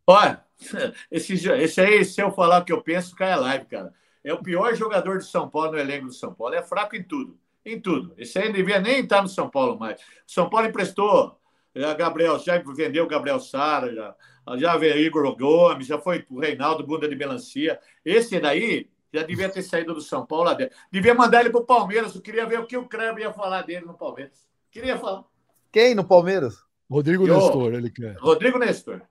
Olha, 0.06 0.42
esse, 1.10 1.34
esse 1.34 1.80
aí, 1.80 2.04
se 2.04 2.20
eu 2.20 2.30
falar 2.32 2.60
o 2.62 2.64
que 2.64 2.72
eu 2.72 2.82
penso, 2.82 3.14
cai 3.14 3.32
a 3.32 3.36
live, 3.36 3.66
cara. 3.66 3.92
É 4.24 4.32
o 4.32 4.42
pior 4.42 4.74
jogador 4.74 5.18
de 5.18 5.26
São 5.26 5.48
Paulo 5.48 5.72
no 5.72 5.78
elenco 5.78 6.06
do 6.06 6.12
São 6.12 6.32
Paulo. 6.32 6.54
É 6.54 6.62
fraco 6.62 6.94
em 6.96 7.02
tudo. 7.02 7.36
Em 7.64 7.80
tudo. 7.80 8.14
Esse 8.16 8.38
aí 8.38 8.46
não 8.46 8.54
devia 8.54 8.80
nem 8.80 9.00
estar 9.00 9.22
no 9.22 9.28
São 9.28 9.48
Paulo 9.48 9.78
mais. 9.78 10.00
O 10.00 10.04
São 10.26 10.48
Paulo 10.48 10.66
emprestou. 10.68 11.38
Já 11.74 11.94
Gabriel, 11.94 12.38
já 12.38 12.58
vendeu 12.58 13.04
o 13.04 13.08
Gabriel 13.08 13.40
Sara, 13.40 13.92
já, 13.94 14.14
já 14.56 14.76
veio 14.76 14.98
Igor 14.98 15.36
Gomes, 15.36 15.86
já 15.86 15.98
foi 15.98 16.24
o 16.30 16.40
Reinaldo 16.40 16.86
Bunda 16.86 17.08
de 17.08 17.16
Melancia. 17.16 17.78
Esse 18.04 18.40
daí 18.40 18.90
já 19.12 19.22
devia 19.22 19.48
ter 19.48 19.62
saído 19.62 19.94
do 19.94 20.00
São 20.00 20.24
Paulo 20.24 20.44
lá 20.44 20.54
dentro. 20.54 20.76
Devia 20.90 21.14
mandar 21.14 21.40
ele 21.40 21.50
para 21.50 21.60
o 21.60 21.66
Palmeiras. 21.66 22.14
Eu 22.14 22.22
queria 22.22 22.46
ver 22.46 22.60
o 22.60 22.66
que 22.66 22.76
o 22.76 22.88
Kleber 22.88 23.24
ia 23.24 23.32
falar 23.32 23.62
dele 23.62 23.86
no 23.86 23.94
Palmeiras. 23.94 24.46
Queria 24.70 24.98
falar. 24.98 25.24
Quem 25.70 25.94
no 25.94 26.04
Palmeiras? 26.04 26.56
Rodrigo. 26.90 27.26
Nestor, 27.26 27.74
ele 27.74 27.90
quer. 27.90 28.16
Rodrigo 28.16 28.58
Nestor. 28.58 29.02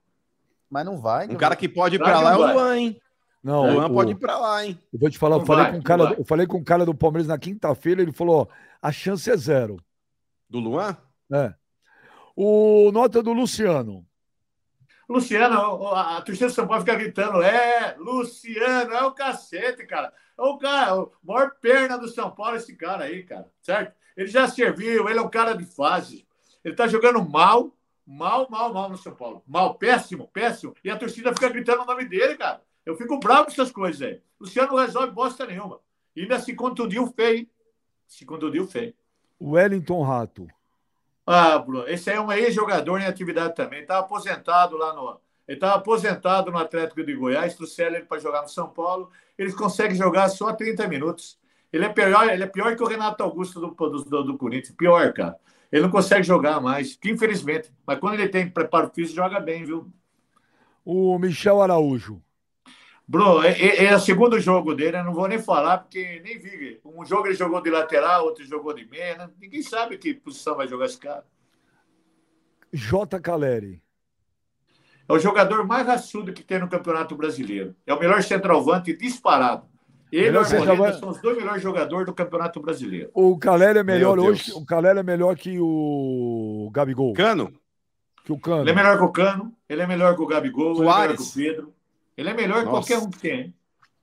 Mas 0.70 0.86
não 0.86 1.00
vai. 1.00 1.28
Um 1.28 1.36
cara 1.36 1.56
que 1.56 1.68
pode 1.68 1.96
ir 1.96 2.00
que 2.00 2.10
lá 2.10 2.34
é 2.34 2.36
o. 2.36 2.54
Luan, 2.54 2.78
hein? 2.78 3.02
Não, 3.44 3.64
o 3.64 3.74
Luan 3.74 3.92
pode 3.92 4.12
ir 4.12 4.16
pra 4.16 4.38
lá, 4.38 4.66
hein? 4.66 4.78
Eu 4.94 5.00
vou 5.00 5.10
te 5.10 5.18
falar, 5.18 5.38
eu 5.38 5.46
falei, 5.46 5.64
vai, 5.64 5.72
com 5.72 5.78
o 5.78 5.80
não 5.80 5.84
cara, 5.84 6.04
vai. 6.04 6.20
eu 6.20 6.26
falei 6.26 6.48
com 6.48 6.58
o 6.58 6.64
cara 6.64 6.86
do 6.86 6.94
Palmeiras 6.94 7.28
na 7.28 7.40
quinta-feira, 7.40 8.02
ele 8.02 8.12
falou: 8.12 8.42
ó, 8.42 8.48
a 8.82 8.92
chance 8.92 9.30
é 9.30 9.36
zero. 9.36 9.78
Do 10.48 10.60
Luan? 10.60 10.96
É. 11.34 11.54
O 12.36 12.92
nota 12.92 13.24
do 13.24 13.34
Luciano. 13.34 14.06
Luciano, 15.10 15.88
a, 15.88 16.22
torcida 16.22 16.48
do 16.48 16.54
São 16.54 16.68
Paulo 16.68 16.84
fica 16.84 16.98
gritando: 16.98 17.42
é, 17.42 17.96
Luciano, 17.98 18.94
é 18.94 19.04
o 19.04 19.12
cacete, 19.12 19.86
cara. 19.86 20.14
É 20.38 20.42
o 20.42 20.58
cara, 20.58 20.96
o 21.02 21.12
maior 21.24 21.52
perna 21.62 21.98
do 21.98 22.08
São 22.08 22.32
Paulo, 22.32 22.56
esse 22.56 22.76
cara 22.76 23.06
aí, 23.06 23.24
cara, 23.24 23.50
certo? 23.62 23.94
Ele 24.16 24.28
já 24.28 24.48
serviu, 24.48 25.08
ele 25.08 25.20
é 25.20 25.22
um 25.22 25.30
cara 25.30 25.54
de 25.54 25.66
fase. 25.66 26.26
Ele 26.64 26.76
tá 26.76 26.88
jogando 26.88 27.24
mal, 27.28 27.76
mal, 28.06 28.48
mal, 28.50 28.74
mal 28.74 28.90
no 28.90 28.98
São 28.98 29.16
Paulo. 29.16 29.44
Mal, 29.48 29.76
péssimo, 29.76 30.28
péssimo. 30.28 30.76
E 30.84 30.90
a 30.90 30.98
torcida 30.98 31.34
fica 31.34 31.50
gritando 31.50 31.84
o 31.84 31.86
nome 31.86 32.06
dele, 32.06 32.36
cara. 32.36 32.62
Eu 32.86 32.96
fico 32.96 33.20
bravo 33.20 33.46
com 33.46 33.52
essas 33.52 33.72
coisas 33.72 34.02
aí. 34.02 34.22
Luciano 34.40 34.72
não 34.72 34.78
resolve 34.78 35.12
bosta 35.12 35.46
nenhuma. 35.46 35.80
E 36.16 36.22
ainda 36.22 36.40
se 36.40 36.54
contundiu 36.54 37.08
feio. 37.08 37.40
hein? 37.40 37.50
Se 38.08 38.26
contundiu 38.26 38.68
feio. 38.68 38.94
Wellington 39.40 40.04
Rato. 40.04 40.48
Ah, 41.34 41.58
Bruno, 41.58 41.88
esse 41.88 42.10
aí 42.10 42.18
é 42.18 42.22
um 42.22 42.30
ex-jogador 42.30 43.00
em 43.00 43.06
atividade 43.06 43.56
também. 43.56 43.82
Estava 43.82 44.02
aposentado 44.02 44.76
lá 44.76 44.94
no. 44.94 45.18
Ele 45.48 45.56
estava 45.56 45.76
aposentado 45.76 46.52
no 46.52 46.58
Atlético 46.58 47.04
de 47.06 47.16
Goiás, 47.16 47.56
trouxeram 47.56 47.96
ele 47.96 48.06
para 48.06 48.20
jogar 48.20 48.42
no 48.42 48.50
São 48.50 48.68
Paulo. 48.68 49.10
Ele 49.38 49.52
consegue 49.54 49.96
jogar 49.96 50.28
só 50.28 50.52
30 50.52 50.88
minutos. 50.90 51.40
Ele 51.72 51.86
é 51.86 51.90
pior, 51.90 52.30
ele 52.30 52.44
é 52.44 52.48
pior 52.48 52.76
que 52.76 52.84
o 52.84 52.88
Renato 52.88 53.24
Augusto 53.24 53.62
do, 53.62 53.68
do, 53.70 54.24
do, 54.24 54.38
Corinthians. 54.38 54.76
Pior, 54.76 55.14
cara. 55.14 55.38
Ele 55.72 55.84
não 55.84 55.90
consegue 55.90 56.24
jogar 56.24 56.60
mais, 56.60 57.00
infelizmente. 57.06 57.72
Mas 57.88 57.98
quando 58.00 58.16
ele 58.16 58.28
tem 58.28 58.50
preparo 58.50 58.92
físico, 58.94 59.16
joga 59.16 59.40
bem, 59.40 59.64
viu? 59.64 59.90
O 60.84 61.18
Michel 61.18 61.62
Araújo. 61.62 62.22
Bruno, 63.08 63.44
é, 63.44 63.52
é, 63.52 63.86
é 63.86 63.96
o 63.96 64.00
segundo 64.00 64.40
jogo 64.40 64.74
dele, 64.74 64.98
eu 64.98 65.04
não 65.04 65.14
vou 65.14 65.28
nem 65.28 65.40
falar, 65.40 65.80
porque 65.80 66.22
nem 66.24 66.38
vi. 66.38 66.80
Um 66.86 67.06
jogo 67.06 67.28
ele 67.28 67.36
jogou 67.36 67.62
de 67.62 67.70
lateral, 67.70 68.26
outro 68.26 68.46
jogou 68.46 68.74
de 68.74 68.86
meia. 68.86 69.18
né? 69.18 69.30
Ninguém 69.40 69.62
sabe 69.62 69.98
que 69.98 70.14
posição 70.14 70.56
vai 70.56 70.68
jogar 70.68 70.86
esse 70.86 70.98
cara. 70.98 71.26
J. 72.72 73.20
Caleri. 73.20 73.84
É 75.10 75.14
o 75.14 75.20
jogador 75.20 75.68
mais 75.68 75.86
raçudo 75.86 76.32
que 76.32 76.44
tem 76.44 76.60
no 76.60 76.70
Campeonato 76.70 77.16
Brasileiro. 77.16 77.76
É 77.86 77.94
o 77.94 78.00
melhor 78.00 78.24
centroavante 78.24 78.96
disparado. 78.96 79.70
Ele 80.12 80.28
e 80.28 80.32
o 80.38 80.40
Arboleda 80.40 81.00
são 81.00 81.10
os 81.10 81.22
dois 81.22 81.38
melhores 81.38 81.62
jogadores 81.62 82.06
do 82.06 82.14
Campeonato 82.14 82.62
Brasileiro. 82.62 83.10
O 83.14 83.38
Caleri 83.38 83.80
é 83.80 83.84
melhor 83.84 84.18
Meu 84.18 84.26
hoje. 84.26 84.48
Deus. 84.48 84.58
O 84.58 84.66
Caleri 84.66 85.00
é 85.00 85.04
melhor 85.04 85.36
que 85.38 85.58
o 85.60 86.70
Gabigol. 86.74 87.14
Cano? 87.14 87.54
Que 88.26 88.32
o 88.34 88.40
Cano. 88.40 88.64
Ele 88.64 88.72
é 88.72 88.76
melhor 88.76 88.98
que 88.98 89.04
o 89.04 89.12
Cano, 89.12 89.54
ele 89.70 89.82
é 89.82 89.88
melhor 89.88 90.16
que 90.16 90.22
o 90.22 90.28
Gabigol, 90.28 90.72
ele 90.76 90.82
é 90.82 90.84
melhor 90.84 91.16
que 91.16 91.24
o 91.24 91.34
Pedro. 91.34 91.74
Ele 92.18 92.30
é 92.30 92.34
melhor 92.34 92.60
que 92.60 92.66
Nossa. 92.72 92.88
qualquer 92.90 92.98
um 93.06 93.10
que 93.10 93.20
tem. 93.20 93.54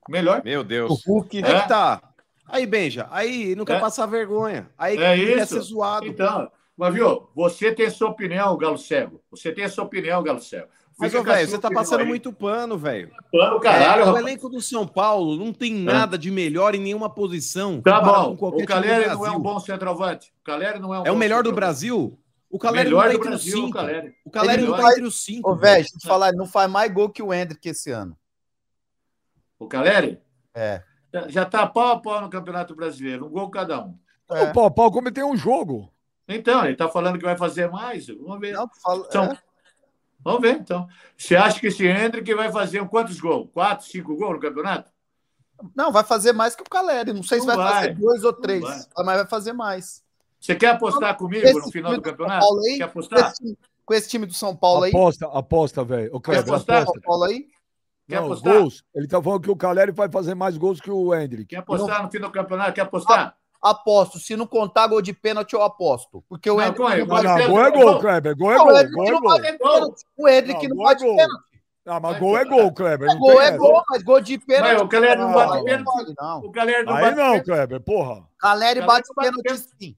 Melhor. 0.07 0.41
Meu 0.43 0.61
O 0.61 0.63
Deus. 0.63 1.03
Hulk. 1.05 1.43
Aí 1.43 1.51
É. 1.53 1.61
que 1.61 1.67
tá. 1.67 2.01
Aí, 2.47 2.65
Benja, 2.65 3.07
aí 3.11 3.55
não 3.55 3.63
quer 3.63 3.77
É. 3.77 3.79
passar 3.79 4.05
vergonha. 4.07 4.69
Aí 4.77 4.95
É 4.97 5.15
quer 5.15 5.17
isso. 5.17 5.53
ser 5.55 5.61
zoado. 5.61 6.07
Então, 6.07 6.51
mas 6.75 6.93
viu, 6.93 7.29
você 7.35 7.71
tem 7.71 7.85
a 7.85 7.91
sua 7.91 8.09
opinião, 8.09 8.57
Galo 8.57 8.77
Cego. 8.77 9.21
Você 9.29 9.51
tem 9.51 9.65
a 9.65 9.69
sua 9.69 9.83
opinião, 9.83 10.23
Galo 10.23 10.41
Cego. 10.41 10.67
Mas, 10.97 11.13
ô, 11.15 11.23
velho, 11.23 11.47
você 11.47 11.57
tá 11.57 11.71
passando 11.71 12.01
aí. 12.01 12.05
muito 12.07 12.33
pano, 12.33 12.77
velho. 12.77 13.09
pano, 13.31 13.57
caralho, 13.61 14.01
É, 14.03 14.11
o 14.11 14.17
elenco 14.17 14.49
do 14.49 14.59
São 14.59 14.85
Paulo 14.85 15.37
não 15.37 15.53
tem 15.53 15.73
nada 15.73 16.17
de 16.17 16.29
melhor 16.29 16.75
em 16.75 16.79
nenhuma 16.81 17.09
posição. 17.09 17.79
Tá 17.81 18.01
bom. 18.01 18.35
O 18.37 18.65
Caleri 18.65 19.07
não 19.07 19.25
é 19.25 19.31
um 19.31 19.39
bom 19.39 19.59
centroavante. 19.61 20.33
O 20.41 20.43
Caleri 20.43 20.77
não 20.79 20.93
é 20.93 20.99
um 20.99 21.05
É 21.05 21.11
o 21.11 21.15
melhor 21.15 21.41
do. 21.43 21.53
Brasil? 21.53 22.19
O 22.49 22.57
Caleri 22.57 22.85
Melhor 22.85 23.03
não 23.05 23.09
tá 23.11 23.15
entre 23.15 23.21
os 23.21 23.29
Brasil, 23.43 23.53
o 23.59 23.61
cinco. 23.65 23.73
Caleri. 23.77 24.15
O 24.25 24.31
Caleri 24.31 24.61
Ele 24.63 24.71
não 24.71 24.77
tá 24.77 24.91
entre 24.91 25.03
os 25.03 25.23
cinco. 25.23 25.51
Ô, 25.51 25.55
velho, 25.55 25.75
deixa 25.83 25.95
eu 25.95 25.99
te 25.99 26.07
falar, 26.07 26.29
ele 26.29 26.37
não 26.37 26.47
faz 26.47 26.69
mais 26.69 26.91
gol 26.91 27.09
que 27.09 27.21
o 27.21 27.33
Hendrick 27.33 27.69
esse 27.69 27.91
ano. 27.91 28.17
O 29.59 29.67
Caleri 29.67 30.19
É. 30.55 30.83
já- 31.27 31.45
tá 31.45 31.67
pau 31.67 31.89
a 31.93 31.99
pau 32.01 32.21
no 32.21 32.29
Campeonato 32.29 32.75
Brasileiro, 32.75 33.25
um 33.25 33.29
gol 33.29 33.49
cada 33.51 33.83
um. 33.85 33.97
É. 34.31 34.43
O 34.43 34.53
pau, 34.53 34.71
pau, 34.71 34.91
como 34.91 35.11
tem 35.11 35.23
um 35.23 35.35
jogo. 35.37 35.93
Então, 36.27 36.63
ele 36.65 36.75
tá 36.75 36.87
falando 36.87 37.17
que 37.17 37.25
vai 37.25 37.35
fazer 37.37 37.69
mais. 37.69 38.07
Vamos 38.07 38.39
ver. 38.39 38.53
Não, 38.53 38.69
fala, 38.81 39.05
Então, 39.07 39.23
é. 39.25 39.37
Vamos 40.21 40.41
ver, 40.41 40.55
então. 40.55 40.87
Você 41.17 41.35
acha 41.35 41.59
que 41.59 41.67
esse 41.67 41.85
Hendrick 41.87 42.31
vai 42.33 42.51
fazer 42.51 42.85
quantos 42.89 43.19
gols? 43.19 43.49
Quatro, 43.53 43.87
cinco 43.87 44.15
gols 44.15 44.33
no 44.33 44.39
campeonato? 44.39 44.91
Não, 45.75 45.91
vai 45.91 46.03
fazer 46.03 46.31
mais 46.33 46.55
que 46.55 46.61
o 46.61 46.69
Caleri. 46.69 47.13
Não 47.13 47.23
sei 47.23 47.39
se 47.39 47.47
Não 47.47 47.55
vai, 47.55 47.65
vai. 47.65 47.73
fazer 47.87 47.93
dois 47.95 48.23
ou 48.23 48.33
três, 48.33 48.61
vai. 48.61 48.79
mas 49.05 49.17
vai 49.17 49.27
fazer 49.27 49.53
mais. 49.53 50.03
Você 50.39 50.55
quer 50.55 50.67
apostar 50.69 51.17
comigo 51.17 51.45
Esse 51.45 51.59
no 51.59 51.71
final 51.71 51.91
do 51.91 51.97
do 51.97 52.01
campeonato? 52.03 52.45
Aí, 52.65 52.77
Quer 52.77 52.85
Com 52.85 52.89
apostar? 52.91 53.31
esse, 53.31 53.57
com 53.85 53.93
esse 53.93 54.09
time 54.09 54.25
do 54.25 54.33
São 54.33 54.55
Paulo 54.55 54.83
aí, 54.83 54.89
Aposta, 54.91 55.27
aposta, 55.33 55.83
velho. 55.83 56.19
Kleber, 56.21 56.43
apostar? 56.53 56.81
aposta. 56.83 56.93
São 56.99 57.01
Paulo 57.01 57.23
aí, 57.25 57.47
Quer 58.07 58.15
Não, 58.15 58.25
apostar? 58.25 58.53
gols. 58.53 58.83
Ele 58.95 59.07
tá 59.07 59.21
falando 59.21 59.41
que 59.41 59.51
o 59.51 59.55
Caleri 59.55 59.91
vai 59.91 60.09
fazer 60.09 60.33
mais 60.33 60.57
gols 60.57 60.81
que 60.81 60.89
o 60.89 61.13
Hendrick. 61.13 61.45
Quer 61.45 61.57
apostar 61.57 62.01
no 62.01 62.09
fim 62.09 62.19
do 62.19 62.31
campeonato? 62.31 62.73
Quer 62.73 62.81
apostar? 62.81 63.35
aposto. 63.61 64.17
Se 64.19 64.37
não 64.37 64.47
contar 64.47 64.87
gol 64.87 65.01
de 65.01 65.11
pênalti, 65.11 65.53
eu 65.53 65.61
aposto. 65.61 66.23
Porque 66.29 66.49
o 66.49 66.55
Não, 66.55 66.63
Hendrick 66.63 66.81
é? 66.81 67.05
não 67.05 67.21
Não, 67.21 67.23
não, 67.37 67.47
gol 67.49 67.65
é 67.65 67.71
gol. 67.71 67.99
Kleber. 67.99 68.35
Gol 68.37 68.51
é 68.53 68.57
Não, 68.57 68.65
gol. 68.65 68.73
o 68.73 68.77
Hendrick 68.79 68.95
Gol 68.95 69.07
é 69.07 69.11
não 69.11 70.75
gol. 70.75 70.85
bate 70.85 71.03
pênalti. 71.03 71.05
Não, 71.05 71.13
não 71.15 71.19
é. 71.21 71.27
Ah, 71.85 71.99
mas 71.99 72.19
gol 72.19 72.37
é 72.37 72.45
gol, 72.45 72.71
Kleber. 72.71 73.07
Não 73.07 73.19
Gol 73.19 73.41
é 73.41 73.45
essa. 73.47 73.57
gol, 73.57 73.83
mas 73.89 74.03
gol 74.03 74.21
de 74.21 74.37
pênalti. 74.37 74.73
Mas 74.73 74.81
o 74.81 74.87
Caleri 74.87 75.19
não 75.21 75.33
bate 75.33 75.53
não 75.57 75.63
pênalti. 75.65 76.13
não. 76.19 76.39
O 76.39 76.51
Caleri 76.51 76.85
não 76.85 76.93
Aí 76.93 77.01
bate 77.03 77.15
não, 77.17 77.23
pênalti. 77.25 77.45
Kleber, 77.45 77.81
porra. 77.81 78.29
Caleri 78.37 78.79
Caleri 78.79 78.85
bate 78.87 79.09
não 79.09 79.23
pênalti. 79.41 79.65
sim. 79.79 79.95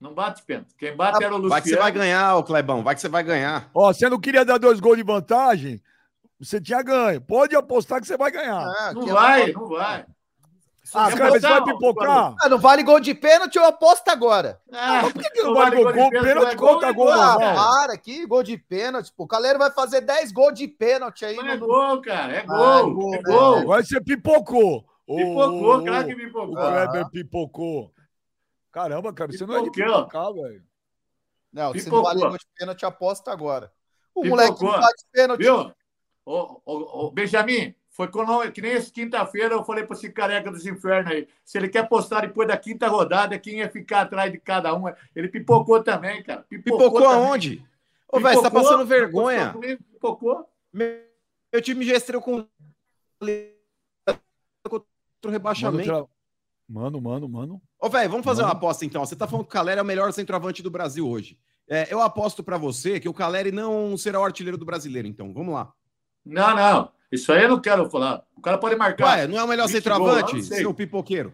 Não 0.00 0.14
bate 0.14 0.42
pênalti. 0.44 0.74
Quem 0.78 0.94
bate 0.96 1.22
era 1.22 1.34
o 1.34 1.38
Luciano. 1.38 1.48
Vai 1.50 1.62
que 1.62 1.68
você 1.70 1.76
vai 1.76 1.90
ganhar, 1.92 2.36
ô 2.36 2.42
Clebão. 2.44 2.82
Vai 2.84 2.94
que 2.94 3.00
você 3.00 3.08
vai 3.08 3.22
ganhar. 3.22 3.68
Ó, 3.74 3.92
você 3.92 4.08
não 4.08 4.20
queria 4.20 4.44
dar 4.44 4.58
dois 4.58 4.78
gols 4.80 4.96
de 4.96 5.02
vantagem, 5.02 5.80
você 6.38 6.60
tinha 6.60 6.82
ganho. 6.82 7.20
Pode 7.20 7.56
apostar 7.56 8.00
que 8.00 8.06
você 8.06 8.16
vai 8.16 8.30
ganhar. 8.30 8.60
Ah, 8.64 8.92
Não 8.94 9.02
que- 9.02 9.12
vai, 9.12 9.52
não 9.52 9.66
vai. 9.68 10.06
Ah, 10.94 11.10
Kleber, 11.10 11.32
você 11.38 11.46
vai 11.48 11.64
pipocar? 11.64 12.34
Ah, 12.40 12.48
não 12.48 12.58
vale 12.58 12.82
gol 12.82 12.98
de 12.98 13.12
pênalti, 13.14 13.56
eu 13.56 13.64
aposto 13.66 14.08
agora. 14.08 14.58
Ah, 14.72 15.00
Mas 15.02 15.12
por 15.12 15.22
que, 15.22 15.30
que 15.30 15.42
não 15.42 15.52
vale 15.52 15.76
gol? 15.76 15.92
Gol, 15.92 16.10
pênalti 16.10 16.52
é 16.52 16.56
conta 16.56 16.86
é 16.86 16.92
gol 16.94 17.10
Ah, 17.12 17.32
normal. 17.34 17.54
para 17.56 17.92
aqui, 17.92 18.24
gol 18.24 18.42
de 18.42 18.56
pênalti. 18.56 19.12
Pô, 19.14 19.24
o 19.24 19.26
Caleri 19.26 19.58
vai 19.58 19.70
fazer 19.70 20.00
10 20.00 20.32
gols 20.32 20.54
de 20.54 20.66
pênalti 20.66 21.26
aí. 21.26 21.36
Não 21.36 21.46
é 21.46 21.56
gol, 21.58 22.00
cara. 22.00 22.32
É 22.36 22.40
Ah, 22.40 22.44
gol. 22.82 22.94
gol, 22.94 23.14
É 23.14 23.16
né? 23.18 23.22
gol. 23.22 23.58
Agora 23.58 23.84
você 23.84 24.00
pipocou. 24.00 24.82
Pipocou, 25.06 25.76
ô, 25.78 25.82
claro 25.84 26.06
que 26.06 26.14
O 26.14 26.16
pipocou. 26.16 26.54
Kleber 26.56 27.10
pipocou. 27.10 27.92
Caramba, 28.78 29.12
cara, 29.12 29.32
você 29.32 29.44
não 29.44 29.56
é 29.56 29.62
de 29.64 29.72
Pipocou. 29.72 29.96
pipocar, 30.04 30.32
velho. 30.32 30.62
Não, 31.52 31.72
se 31.72 31.78
Pipocou. 31.78 31.98
não 31.98 32.04
vale 32.04 32.20
gol 32.20 32.38
de 32.38 32.46
pênalti, 32.56 32.86
aposta 32.86 33.32
agora. 33.32 33.72
O 34.14 34.22
Pipocou. 34.22 34.28
moleque 34.28 34.62
não 34.64 34.70
bate 34.70 35.04
pênalti. 35.10 35.40
Viu? 35.40 35.72
Ô, 36.24 36.60
ô, 36.64 37.06
ô, 37.06 37.10
Benjamin, 37.10 37.74
foi 37.90 38.06
quando, 38.06 38.52
que 38.52 38.62
nem 38.62 38.70
esse 38.74 38.92
quinta-feira 38.92 39.54
eu 39.54 39.64
falei 39.64 39.84
para 39.84 39.96
esse 39.96 40.08
careca 40.12 40.52
dos 40.52 40.64
infernos 40.64 41.10
aí. 41.10 41.28
Se 41.44 41.58
ele 41.58 41.68
quer 41.68 41.88
postar 41.88 42.20
depois 42.20 42.46
da 42.46 42.56
quinta 42.56 42.86
rodada, 42.86 43.36
quem 43.36 43.58
ia 43.58 43.68
ficar 43.68 44.02
atrás 44.02 44.30
de 44.30 44.38
cada 44.38 44.72
um? 44.72 44.84
Ele 45.16 45.26
pipocou 45.26 45.82
também, 45.82 46.22
cara. 46.22 46.42
Pipocou 46.48 46.92
também. 47.02 47.06
aonde? 47.08 47.66
Ô, 48.12 48.20
velho, 48.20 48.36
você 48.36 48.42
tá 48.42 48.48
Pipocou, 48.48 48.70
passando 48.70 48.86
vergonha. 48.86 49.52
comigo, 49.54 49.82
Pipocou. 49.82 50.48
Meu, 50.72 51.02
meu 51.52 51.62
time 51.62 51.84
já 51.84 51.96
estreou 51.96 52.22
com 52.22 52.46
contra 54.62 54.86
o 54.86 54.86
Mano, 55.24 55.32
rebaixamento. 55.32 56.08
Mano, 56.68 57.00
mano, 57.00 57.28
mano. 57.28 57.62
Ô, 57.80 57.88
velho, 57.88 58.10
vamos 58.10 58.24
fazer 58.24 58.42
Mano. 58.42 58.52
uma 58.52 58.58
aposta 58.58 58.84
então. 58.84 59.04
Você 59.04 59.16
tá 59.16 59.26
falando 59.26 59.44
que 59.44 59.50
o 59.50 59.52
Caleri 59.52 59.78
é 59.78 59.82
o 59.82 59.86
melhor 59.86 60.12
centroavante 60.12 60.62
do 60.62 60.70
Brasil 60.70 61.08
hoje. 61.08 61.38
É, 61.68 61.86
eu 61.92 62.00
aposto 62.00 62.42
pra 62.42 62.56
você 62.58 62.98
que 62.98 63.08
o 63.08 63.14
Caleri 63.14 63.52
não 63.52 63.96
será 63.96 64.20
o 64.20 64.24
artilheiro 64.24 64.56
do 64.58 64.64
brasileiro, 64.64 65.06
então. 65.06 65.32
Vamos 65.32 65.54
lá. 65.54 65.72
Não, 66.24 66.54
não. 66.54 66.90
Isso 67.10 67.32
aí 67.32 67.44
eu 67.44 67.48
não 67.48 67.60
quero 67.60 67.88
falar. 67.90 68.22
O 68.36 68.40
cara 68.40 68.58
pode 68.58 68.76
marcar. 68.76 69.18
Ué, 69.18 69.26
não 69.26 69.38
é 69.38 69.44
o 69.44 69.48
melhor 69.48 69.66
20 69.66 69.72
centroavante, 69.76 70.42
sei. 70.42 70.58
seu 70.58 70.74
pipoqueiro? 70.74 71.32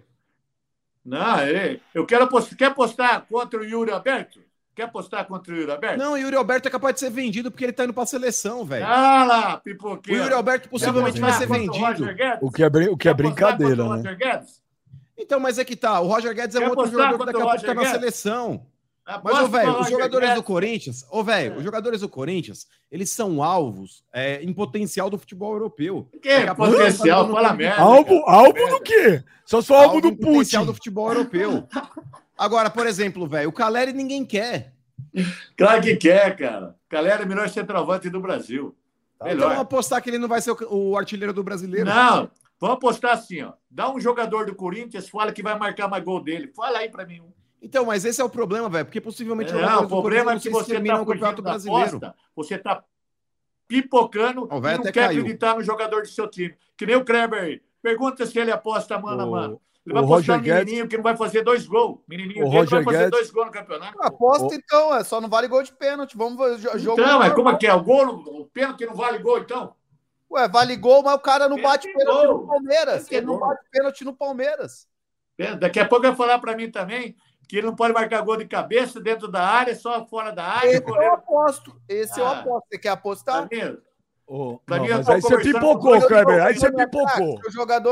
Não, 1.05 1.39
é- 1.39 1.81
eu 1.93 2.07
quero 2.07 2.25
apostar. 2.25 2.57
Quer 2.57 2.67
apostar 2.67 3.27
contra 3.27 3.61
o 3.61 3.65
Yuri 3.65 3.91
Alberto? 3.91 4.41
Quer 4.75 4.85
apostar 4.85 5.25
contra 5.27 5.53
o 5.53 5.57
Yuri 5.57 5.71
Alberto? 5.71 5.99
Não, 5.99 6.13
o 6.15 6.17
Yuri 6.17 6.35
Alberto 6.35 6.67
é 6.67 6.71
capaz 6.71 6.95
de 6.95 7.01
ser 7.01 7.11
vendido 7.11 7.51
porque 7.51 7.65
ele 7.65 7.73
tá 7.73 7.85
indo 7.85 7.93
pra 7.93 8.07
seleção, 8.07 8.65
velho. 8.65 8.85
Ah 8.87 9.25
lá, 9.25 9.55
o 9.57 9.61
pipoqueiro. 9.61 10.23
Yuri 10.23 10.35
Alberto 10.35 10.69
possivelmente 10.69 11.21
vai 11.21 11.33
ser 11.33 11.47
vendido. 11.47 12.05
O 12.41 12.51
que 12.51 12.63
é, 12.63 12.69
o 12.91 12.97
que 12.97 13.09
é 13.09 13.15
brincadeira, 13.15 13.85
o 13.85 13.97
né? 13.97 14.17
Então, 15.17 15.39
mas 15.41 15.59
é 15.59 15.65
que 15.65 15.77
tá. 15.77 16.01
O 16.01 16.07
Roger 16.09 16.35
Guedes 16.35 16.57
é 16.57 16.59
Quer 16.61 16.67
um 16.67 16.71
outro 16.71 16.91
jogador 16.91 17.19
que 17.19 17.25
daqui 17.27 17.41
a 17.43 17.45
pouco 17.47 17.63
tá 17.63 17.75
na 17.75 17.85
seleção. 17.87 18.67
Mas, 19.07 19.17
Aposta 19.17 19.45
ô, 19.45 19.49
velho, 19.49 19.81
os 19.81 19.89
jogadores 19.91 20.29
do 20.31 20.33
Guedes. 20.33 20.47
Corinthians, 20.47 21.07
ô, 21.11 21.23
velho, 21.23 21.55
É. 21.55 21.57
os 21.59 21.63
jogadores 21.63 22.01
do 22.01 22.09
Corinthians, 22.09 22.67
eles 22.91 23.11
são 23.11 23.43
alvos 23.43 24.03
é, 24.13 24.43
em 24.43 24.51
potencial 24.53 25.11
do 25.11 25.19
futebol 25.19 25.53
europeu. 25.53 26.09
Que 26.23 26.41
pouco 26.47 26.73
potencial, 26.73 27.27
tá 27.27 27.33
fala 27.35 27.53
merda. 27.53 27.83
Alvo, 27.83 28.15
alvo 28.27 28.55
Merda. 28.55 28.71
do 28.73 28.81
quê? 28.81 29.23
Só 29.45 29.61
sou 29.61 29.77
alvo 29.77 30.01
do 30.01 30.09
em 30.09 30.17
potencial 30.17 30.63
Putin. 30.63 30.73
do 30.73 30.75
futebol 30.75 31.09
europeu. 31.13 31.69
Agora, 32.37 32.71
por 32.71 32.87
exemplo, 32.87 33.27
velho, 33.27 33.51
o 33.51 33.53
Caleri 33.53 33.93
ninguém 33.93 34.25
quer. 34.25 34.73
Claro 35.57 35.83
que 35.83 35.97
quer, 35.97 36.35
cara. 36.37 36.75
Galera, 36.91 37.23
é 37.23 37.27
o 37.27 37.29
melhor 37.29 37.49
centroavante 37.49 38.09
do 38.09 38.21
Brasil. 38.21 38.75
Então 39.17 39.29
Melhor. 39.29 39.49
vamos 39.49 39.63
apostar 39.63 40.03
que 40.03 40.11
ele 40.11 40.19
não 40.19 40.29
vai 40.29 40.41
ser 40.41 40.51
o, 40.53 40.91
o 40.93 40.97
artilheiro 40.99 41.33
do 41.33 41.43
brasileiro. 41.43 41.87
Não, 41.87 42.31
vamos 42.67 42.77
apostar 42.77 43.13
assim, 43.13 43.43
ó. 43.43 43.53
Dá 43.71 43.91
um 43.91 44.01
jogador 44.01 44.47
do 44.47 44.55
Corinthians, 44.55 45.09
fala 45.09 45.33
que 45.33 45.43
vai 45.43 45.59
marcar 45.59 45.89
mais 45.89 46.03
gol 46.05 46.21
dele. 46.23 46.51
Fala 46.55 46.79
aí 46.79 46.89
pra 46.89 47.05
mim 47.07 47.21
um. 47.21 47.33
Então, 47.61 47.87
mas 47.87 48.05
esse 48.05 48.21
é 48.21 48.25
o 48.25 48.29
problema, 48.29 48.69
velho, 48.69 48.85
porque 48.85 49.01
possivelmente 49.01 49.53
Não, 49.53 49.61
jogadores 49.61 49.87
o 49.87 49.89
problema 49.89 50.33
é 50.33 50.39
que 50.39 50.51
não 50.51 50.59
você 50.61 50.81
tá 50.81 51.01
o 51.01 51.07
Campeonato 51.07 51.43
Brasileiro. 51.43 51.97
aposta, 51.97 52.15
você 52.37 52.59
tá 52.59 52.85
pipocando 53.67 54.43
o 54.51 54.59
e 54.59 54.61
não 54.77 54.83
quer 54.85 54.93
caiu. 54.93 55.21
acreditar 55.21 55.55
no 55.55 55.63
jogador 55.63 56.03
do 56.03 56.09
seu 56.09 56.29
time. 56.29 56.55
Que 56.77 56.85
nem 56.87 56.97
o 56.97 57.05
Kleber 57.05 57.43
aí. 57.43 57.63
Pergunta 57.83 58.27
se 58.27 58.39
ele 58.39 58.51
aposta 58.51 58.99
mano 58.99 59.23
a 59.23 59.27
O- 59.27 59.31
mano. 59.31 59.61
Ele 59.87 59.93
o 59.93 59.95
vai 59.97 60.05
apostar 60.05 60.17
Roger 60.17 60.37
no 60.37 60.43
Guedes- 60.43 60.65
menininho 60.65 60.89
que 60.89 60.97
não 60.97 61.03
vai 61.05 61.17
fazer 61.17 61.43
dois 61.43 61.67
gols. 61.67 61.99
Menininho 62.09 62.47
O 62.47 62.51
dele 62.51 62.51
vai 62.51 62.61
Roger 62.65 62.85
fazer 62.85 62.97
Guedes- 62.99 63.11
dois 63.11 63.31
gols 63.31 63.47
no 63.47 63.53
campeonato. 63.53 64.03
Aposta 64.03 64.55
então, 64.55 64.95
é 64.97 65.05
só 65.05 65.21
não 65.21 65.29
vale 65.29 65.47
gol 65.49 65.63
de 65.63 65.73
pênalti. 65.75 66.17
Vamos 66.17 66.39
ver 66.39 66.59
jo- 66.59 66.79
jogo. 66.79 67.01
Então, 67.01 67.19
mas 67.19 67.35
como 67.35 67.51
é 67.51 67.57
que 67.57 67.67
é? 67.67 67.75
O 67.75 67.83
gol, 67.83 68.07
o 68.15 68.47
pênalti 68.47 68.87
não 68.87 68.95
vale 68.95 69.19
gol, 69.19 69.39
então? 69.39 69.75
Ué, 70.31 70.49
vale 70.49 70.77
gol, 70.77 71.03
mas 71.03 71.15
o 71.15 71.19
cara 71.19 71.49
não 71.49 71.61
bate 71.61 71.87
Pênalti 71.93 72.01
é 72.01 72.05
pênalti 72.05 72.35
no 72.35 72.47
Palmeiras. 72.47 73.13
É 73.13 73.15
Ele 73.17 73.27
não 73.27 73.39
bate 73.39 73.65
pênalti 73.71 74.05
no 74.05 74.13
Palmeiras. 74.15 74.89
Daqui 75.59 75.81
a 75.81 75.87
pouco 75.89 76.07
vai 76.07 76.15
falar 76.17 76.39
para 76.39 76.57
mim 76.57 76.71
também 76.71 77.17
que 77.49 77.59
ele 77.59 77.67
não 77.67 77.77
pode 77.77 77.93
marcar 77.93 78.23
gol 78.23 78.37
de 78.37 78.47
cabeça 78.47 79.01
dentro 79.01 79.29
da 79.29 79.43
área, 79.43 79.75
só 79.77 80.05
fora 80.07 80.31
da 80.33 80.45
área. 80.45 80.69
Esse 80.71 80.79
o 80.79 80.83
eu 80.83 80.85
goleiro- 80.95 81.15
aposto. 81.15 81.81
Esse 81.89 82.19
eu 82.19 82.27
Ah. 82.27 82.39
aposto. 82.41 82.67
Você 82.71 82.79
quer 82.79 82.89
apostar? 82.89 83.49
Pra 83.49 83.59
mim, 83.59 83.79
Ô, 84.27 84.59
Pra 84.65 84.79
não, 84.79 84.87
eu 84.87 84.97
mas 84.97 85.09
aí 85.11 85.21
você 85.21 85.37
pipocou, 85.39 86.01
Kleber. 86.07 86.43
Aí 86.43 86.55
você 86.59 86.67
é 86.69 86.73
pipocou. 86.73 87.39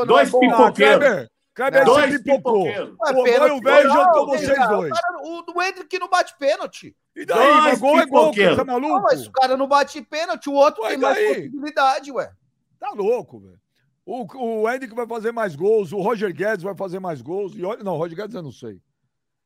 Dois 0.07 0.33
é. 0.33 1.29
Ah, 1.29 1.29
Kleber, 1.55 1.85
Kleber, 1.85 1.87
Não, 1.87 1.95
você 1.95 2.09
dois 2.09 2.23
pipocou. 2.23 2.63
O 2.63 3.23
velho 3.25 3.89
não, 3.89 3.95
jantou 3.95 4.31
vem 4.31 4.39
vocês 4.39 4.57
cá, 4.57 4.67
dois. 4.67 4.91
o 4.91 4.95
cara- 4.95 5.19
O 5.23 5.43
do 5.43 5.63
Hendrick 5.63 5.99
não 5.99 6.09
bate 6.09 6.35
pênalti. 6.39 6.97
E 7.15 7.27
daí? 7.27 7.37
Dois 7.39 7.65
Mas 7.65 7.79
gol 7.81 8.01
é 8.01 8.07
gol, 8.07 8.33
você 8.33 8.57
tá 8.57 8.65
maluco? 8.65 8.95
Não, 8.95 9.03
mas 9.03 9.27
o 9.27 9.31
cara 9.33 9.57
não 9.57 9.69
bate 9.69 10.01
pênalti, 10.03 10.49
o 10.49 10.55
outro 10.55 10.83
Ué, 10.83 10.91
tem 10.91 10.99
mais 10.99 11.19
possibilidade, 11.29 12.11
ué. 12.13 12.33
Tá 12.81 12.91
louco, 12.97 13.39
velho. 13.41 13.61
O, 14.05 14.63
o 14.63 14.69
Hendrick 14.71 14.95
vai 14.95 15.07
fazer 15.07 15.31
mais 15.31 15.55
gols, 15.55 15.93
o 15.93 16.01
Roger 16.01 16.33
Guedes 16.35 16.63
vai 16.65 16.75
fazer 16.75 16.99
mais 16.99 17.21
gols. 17.23 17.53
E 17.55 17.65
olha, 17.65 17.85
não, 17.85 17.95
o 17.95 17.99
Roger 17.99 18.17
Guedes 18.17 18.35
eu 18.35 18.43
não 18.43 18.51
sei. 18.51 18.81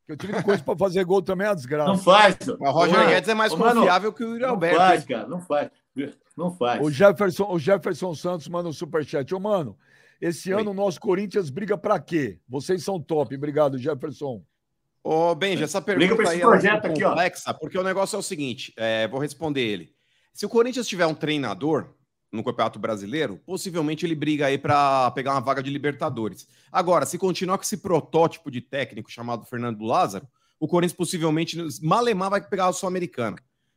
Porque 0.07 0.12
o 0.12 0.16
time 0.16 0.32
Corinthians 0.44 0.62
pra 0.62 0.76
fazer 0.76 1.04
gol 1.04 1.20
também 1.20 1.46
é 1.46 1.50
uma 1.50 1.57
desgraça. 1.57 1.90
Não 1.90 1.98
faz. 1.98 2.36
Mas 2.38 2.48
o 2.48 2.72
Roger 2.72 2.96
Mano, 2.96 3.11
Guedes 3.11 3.28
é 3.28 3.34
mais 3.34 3.52
mano, 3.52 3.80
confiável 3.80 4.12
que 4.12 4.22
o 4.24 4.28
Yuri 4.28 4.42
Não 4.42 4.50
Alberto. 4.50 4.76
faz, 4.78 5.04
cara. 5.04 5.26
Não 5.26 5.40
faz. 5.40 5.70
Não 6.36 6.50
faz. 6.57 6.80
O 6.82 6.90
Jefferson, 6.90 7.50
o 7.50 7.59
Jefferson 7.59 8.14
Santos 8.14 8.46
manda 8.48 8.68
um 8.68 8.72
superchat. 8.72 9.34
Ô, 9.34 9.40
mano, 9.40 9.76
esse 10.20 10.52
Oi. 10.52 10.60
ano 10.60 10.70
o 10.70 10.74
nosso 10.74 11.00
Corinthians 11.00 11.50
briga 11.50 11.76
pra 11.76 11.98
quê? 11.98 12.38
Vocês 12.48 12.82
são 12.82 13.00
top. 13.00 13.34
Obrigado, 13.34 13.78
Jefferson. 13.78 14.42
Ô, 15.02 15.34
Benja, 15.34 15.64
essa 15.64 15.80
pergunta 15.80 16.28
aí 16.28 16.40
é 16.40 16.68
aqui, 16.70 17.04
ó. 17.04 17.10
complexa, 17.10 17.54
porque 17.54 17.78
o 17.78 17.82
negócio 17.84 18.16
é 18.16 18.18
o 18.18 18.22
seguinte, 18.22 18.72
é, 18.76 19.06
vou 19.06 19.20
responder 19.20 19.60
ele. 19.60 19.94
Se 20.32 20.44
o 20.44 20.48
Corinthians 20.48 20.88
tiver 20.88 21.06
um 21.06 21.14
treinador 21.14 21.94
no 22.32 22.42
Campeonato 22.42 22.78
Brasileiro, 22.78 23.40
possivelmente 23.46 24.04
ele 24.04 24.16
briga 24.16 24.46
aí 24.46 24.58
para 24.58 25.10
pegar 25.12 25.32
uma 25.32 25.40
vaga 25.40 25.62
de 25.62 25.70
Libertadores. 25.70 26.48
Agora, 26.72 27.06
se 27.06 27.18
continuar 27.18 27.56
com 27.56 27.62
esse 27.62 27.76
protótipo 27.76 28.50
de 28.50 28.60
técnico 28.60 29.10
chamado 29.10 29.46
Fernando 29.46 29.84
Lázaro, 29.84 30.26
o 30.58 30.66
Corinthians 30.66 30.96
possivelmente, 30.96 31.56
malemar, 31.80 32.30
vai 32.30 32.40
pegar 32.40 32.68
o 32.68 32.72
Sul-Americano. 32.72 33.36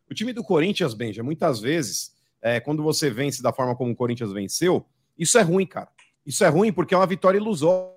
O 0.09 0.13
time 0.13 0.33
do 0.33 0.43
Corinthians, 0.43 0.93
Benja, 0.95 1.21
muitas 1.21 1.59
vezes, 1.59 2.11
é, 2.41 2.59
quando 2.59 2.81
você 2.81 3.09
vence 3.09 3.43
da 3.43 3.53
forma 3.53 3.75
como 3.75 3.91
o 3.91 3.95
Corinthians 3.95 4.31
venceu, 4.31 4.85
isso 5.17 5.37
é 5.37 5.41
ruim, 5.41 5.65
cara. 5.67 5.89
Isso 6.29 6.43
é 6.43 6.47
ruim 6.47 6.71
porque 6.71 6.93
é 6.93 6.97
uma 6.97 7.07
vitória 7.07 7.39
ilusória. 7.39 7.89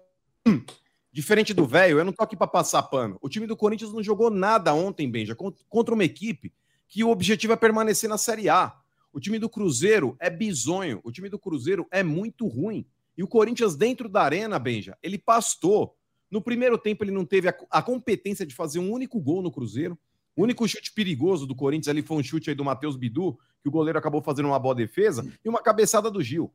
Hum. 0.49 0.65
Diferente 1.13 1.53
do 1.53 1.67
velho, 1.67 1.99
eu 1.99 2.05
não 2.07 2.15
tô 2.15 2.25
aqui 2.25 2.35
para 2.35 2.47
passar 2.47 2.83
pano. 2.85 3.19
O 3.21 3.29
time 3.29 3.47
do 3.47 3.55
Corinthians 3.55 3.93
não 3.93 4.03
jogou 4.03 4.31
nada 4.31 4.73
ontem, 4.73 5.11
Benja, 5.11 5.35
con- 5.35 5.53
contra 5.69 5.93
uma 5.93 6.03
equipe 6.03 6.51
que 6.89 7.05
o 7.05 7.11
objetivo 7.11 7.53
é 7.53 7.57
permanecer 7.57 8.09
na 8.09 8.17
Série 8.17 8.49
A. 8.49 8.75
O 9.13 9.21
time 9.21 9.39
do 9.39 9.51
Cruzeiro 9.51 10.17
é 10.19 10.31
bizonho. 10.31 10.99
O 11.05 11.13
time 11.13 11.29
do 11.29 11.39
Cruzeiro 11.39 11.87
é 11.91 12.03
muito 12.03 12.47
ruim. 12.47 12.87
E 13.19 13.23
o 13.23 13.29
Corinthians, 13.29 13.77
dentro 13.77 14.09
da 14.09 14.23
arena, 14.23 14.59
Benja, 14.59 14.97
ele 15.03 15.19
pastou. 15.19 15.95
No 16.31 16.41
primeiro 16.41 16.79
tempo, 16.79 17.05
ele 17.05 17.11
não 17.11 17.27
teve 17.27 17.51
a, 17.51 17.55
a 17.71 17.83
competência 17.83 18.47
de 18.47 18.55
fazer 18.55 18.79
um 18.79 18.91
único 18.91 19.21
gol 19.21 19.43
no 19.43 19.53
Cruzeiro. 19.53 19.99
O 20.35 20.45
único 20.45 20.67
chute 20.67 20.91
perigoso 20.95 21.47
do 21.47 21.55
Corinthians 21.55 21.89
ali 21.89 22.01
foi 22.01 22.17
um 22.17 22.23
chute 22.23 22.49
aí 22.49 22.57
do 22.57 22.65
Matheus 22.65 22.97
Bidu, 22.97 23.39
que 23.63 23.69
o 23.69 23.71
goleiro 23.71 23.99
acabou 23.99 24.23
fazendo 24.23 24.47
uma 24.47 24.59
boa 24.59 24.75
defesa, 24.75 25.31
e 25.45 25.49
uma 25.51 25.63
cabeçada 25.63 26.11
do 26.11 26.23
Gil. 26.23 26.51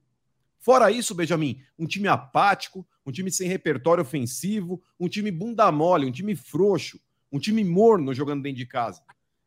Fora 0.59 0.91
isso, 0.91 1.15
Benjamin, 1.15 1.61
um 1.77 1.85
time 1.85 2.07
apático, 2.07 2.85
um 3.05 3.11
time 3.11 3.31
sem 3.31 3.47
repertório 3.47 4.01
ofensivo, 4.01 4.81
um 4.99 5.07
time 5.07 5.31
bunda 5.31 5.71
mole, 5.71 6.05
um 6.05 6.11
time 6.11 6.35
frouxo, 6.35 6.99
um 7.31 7.39
time 7.39 7.63
morno 7.63 8.13
jogando 8.13 8.43
dentro 8.43 8.57
de 8.57 8.65
casa. 8.65 9.01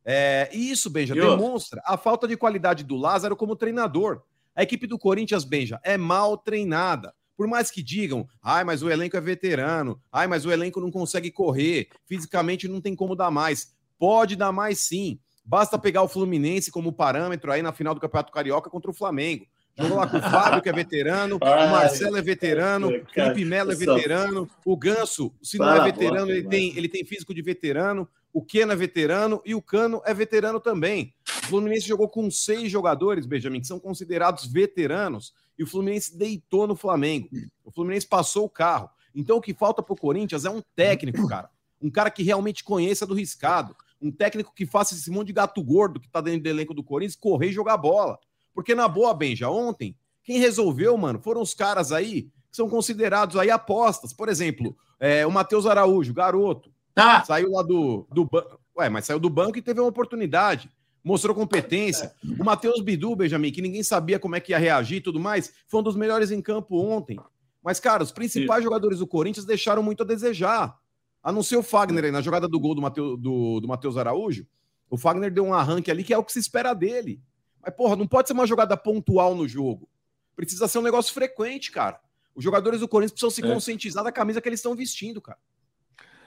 É, 0.05 0.49
e 0.53 0.71
isso, 0.71 0.89
Benja, 0.89 1.15
demonstra 1.15 1.83
a 1.85 1.97
falta 1.97 2.27
de 2.27 2.37
qualidade 2.37 2.85
do 2.85 2.97
Lázaro 2.97 3.37
como 3.37 3.57
treinador. 3.57 4.23
A 4.55 4.63
equipe 4.63 4.87
do 4.87 4.99
Corinthians, 4.99 5.45
Benja, 5.45 5.79
é 5.85 5.97
mal 5.97 6.37
treinada. 6.37 7.15
Por 7.37 7.47
mais 7.47 7.71
que 7.71 7.83
digam, 7.83 8.29
ai, 8.43 8.65
mas 8.65 8.83
o 8.83 8.91
elenco 8.91 9.17
é 9.17 9.21
veterano, 9.21 10.01
ai, 10.13 10.27
mas 10.27 10.45
o 10.45 10.53
elenco 10.53 10.81
não 10.81 10.91
consegue 10.91 11.31
correr, 11.31 11.89
fisicamente 12.05 12.69
não 12.69 12.81
tem 12.81 12.95
como 12.95 13.17
dar 13.17 13.31
mais. 13.31 13.75
Pode 13.99 14.37
dar 14.37 14.53
mais 14.53 14.81
sim. 14.81 15.19
Basta 15.45 15.79
pegar 15.79 16.03
o 16.03 16.09
Fluminense 16.09 16.71
como 16.71 16.93
parâmetro 16.93 17.51
aí 17.51 17.63
na 17.63 17.73
final 17.73 17.95
do 17.95 18.01
Campeonato 18.01 18.33
Carioca 18.33 18.69
contra 18.69 18.91
o 18.91 18.95
Flamengo. 18.95 19.47
Jogou 19.79 19.97
lá 19.97 20.07
com 20.07 20.19
o 20.19 20.23
Fábio, 20.23 20.63
que 20.63 20.69
é 20.69 20.73
veterano, 20.73 21.37
o 21.41 21.45
Ai, 21.45 21.71
Marcelo 21.71 22.17
é 22.17 22.23
veterano, 22.23 22.89
o 22.89 23.07
Felipe 23.13 23.45
Melo 23.45 23.73
é 23.73 23.75
veterano, 23.75 24.49
o 24.65 24.77
Ganso, 24.77 25.33
se 25.43 25.59
não 25.59 25.73
é 25.73 25.85
veterano, 25.85 26.31
ele 26.31 26.47
tem, 26.49 26.77
ele 26.77 26.89
tem 26.89 27.05
físico 27.05 27.33
de 27.33 27.41
veterano, 27.41 28.09
o 28.33 28.43
Keno 28.45 28.73
é 28.73 28.77
veterano 28.77 29.43
e 29.45 29.55
o 29.55 29.63
Cano 29.63 30.01
é 30.05 30.15
veterano 30.15 30.61
também. 30.61 31.13
O 31.45 31.47
Fluminense 31.47 31.89
jogou 31.89 32.09
com 32.09 32.31
seis 32.31 32.71
jogadores, 32.71 33.27
Benjamin, 33.27 33.61
que 33.61 33.67
são 33.67 33.81
considerados 33.81 34.47
veteranos, 34.47 35.35
e 35.59 35.65
o 35.65 35.67
Fluminense 35.67 36.17
deitou 36.17 36.67
no 36.67 36.77
Flamengo. 36.77 37.29
O 37.65 37.73
Fluminense 37.73 38.07
passou 38.07 38.45
o 38.45 38.49
carro. 38.49 38.89
Então 39.15 39.39
o 39.39 39.41
que 39.41 39.53
falta 39.53 39.83
pro 39.83 39.97
Corinthians 39.97 40.45
é 40.45 40.51
um 40.51 40.63
técnico, 40.77 41.27
cara. 41.27 41.51
Um 41.83 41.91
cara 41.91 42.11
que 42.11 42.23
realmente 42.23 42.63
conheça 42.63 43.07
do 43.07 43.15
riscado. 43.15 43.75
Um 44.01 44.11
técnico 44.11 44.55
que 44.55 44.65
faça 44.65 44.95
esse 44.95 45.11
monte 45.11 45.29
de 45.29 45.33
gato 45.33 45.63
gordo 45.63 46.01
que 46.01 46.09
tá 46.09 46.21
dentro 46.21 46.45
do 46.45 46.49
elenco 46.49 46.73
do 46.73 46.85
Corinthians 46.85 47.17
correr 47.17 47.49
e 47.49 47.53
jogar 47.53 47.77
bola. 47.77 48.19
Porque 48.55 48.75
na 48.75 48.89
boa, 48.89 49.15
Benja, 49.15 49.49
ontem, 49.49 49.97
quem 50.23 50.39
resolveu, 50.39 50.97
mano, 50.97 51.21
foram 51.21 51.41
os 51.41 51.55
caras 51.55 51.93
aí 51.93 52.23
que 52.51 52.57
são 52.57 52.69
considerados 52.69 53.37
aí 53.37 53.51
apostas. 53.51 54.13
Por 54.13 54.29
exemplo, 54.29 54.77
é, 54.99 55.27
o 55.27 55.31
Matheus 55.31 55.67
Araújo, 55.67 56.13
garoto, 56.13 56.71
Tá, 56.95 57.25
saiu 57.25 57.53
lá 57.53 57.63
do, 57.63 58.07
do 58.13 58.25
banco. 58.25 58.61
Ué, 58.77 58.89
mas 58.89 59.07
saiu 59.07 59.19
do 59.19 59.31
banco 59.31 59.59
e 59.59 59.63
teve 59.63 59.81
uma 59.81 59.89
oportunidade. 59.89 60.71
Mostrou 61.03 61.35
competência. 61.35 62.13
O 62.39 62.45
Matheus 62.45 62.83
Bidu, 62.83 63.17
Benjamin, 63.17 63.53
que 63.53 63.63
ninguém 63.63 63.83
sabia 63.83 64.19
como 64.19 64.37
é 64.37 64.41
que 64.41 64.53
ia 64.53 64.59
reagir 64.59 64.99
e 64.99 65.01
tudo 65.01 65.19
mais, 65.19 65.53
foi 65.67 65.81
um 65.81 65.83
dos 65.83 65.97
melhores 65.97 66.31
em 66.31 66.43
campo 66.43 66.77
ontem. 66.79 67.19
Mas, 67.63 67.81
cara, 67.81 68.03
os 68.03 68.13
principais 68.13 68.63
jogadores 68.63 68.99
do 68.99 69.07
Corinthians 69.07 69.47
deixaram 69.47 69.83
muito 69.83 70.03
a 70.03 70.07
desejar. 70.07 70.77
A 71.23 71.33
não 71.33 71.43
ser 71.43 71.57
o 71.57 71.63
Fagner 71.63 72.05
aí, 72.05 72.11
na 72.11 72.23
jogada 72.23 72.49
do 72.49 72.61
gol 72.61 72.75
do 72.75 72.83
Matheus 72.83 73.19
do, 73.19 73.61
do 73.61 73.69
Matheus 73.69 73.97
Araújo. 73.97 74.47
O 74.89 74.97
Fagner 74.97 75.33
deu 75.33 75.45
um 75.45 75.55
arranque 75.55 75.91
ali 75.91 76.03
que 76.03 76.13
é 76.13 76.19
o 76.19 76.25
que 76.25 76.33
se 76.33 76.39
espera 76.39 76.75
dele. 76.75 77.21
Mas, 77.63 77.75
porra, 77.75 77.97
não 77.97 78.07
pode 78.07 78.29
ser 78.29 78.35
uma 78.35 78.47
jogada 78.47 78.77
pontual 78.77 79.35
no 79.35 79.47
jogo. 79.47 79.89
Precisa 80.35 80.67
ser 80.69 80.79
um 80.79 80.83
negócio 80.83 81.13
frequente, 81.13 81.71
cara. 81.71 82.01
Os 82.35 82.43
jogadores 82.45 82.81
do 82.81 82.89
Corinthians 82.89 83.13
precisam 83.13 83.31
se 83.31 83.45
É. 83.45 83.53
conscientizar 83.55 84.03
da 84.05 84.13
camisa 84.13 84.41
que 84.41 84.49
eles 84.49 84.61
estão 84.61 84.75
vestindo, 84.75 85.21
cara. 85.21 85.39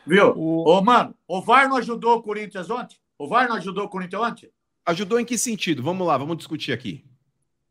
viu? 0.05 0.33
O- 0.37 0.67
Ô, 0.69 0.81
mano, 0.81 1.15
o 1.25 1.41
VAR 1.41 1.69
não 1.69 1.77
ajudou 1.77 2.17
o 2.17 2.21
Corinthians 2.21 2.69
ontem? 2.69 2.97
O 3.17 3.25
VAR 3.25 3.47
não 3.47 3.55
ajudou 3.55 3.85
o 3.85 3.89
Corinthians 3.89 4.21
ontem? 4.21 4.51
Ajudou 4.85 5.17
em 5.17 5.23
que 5.23 5.37
sentido? 5.37 5.81
Vamos 5.81 6.05
lá, 6.05 6.17
vamos 6.17 6.35
discutir 6.37 6.73
aqui. 6.73 7.05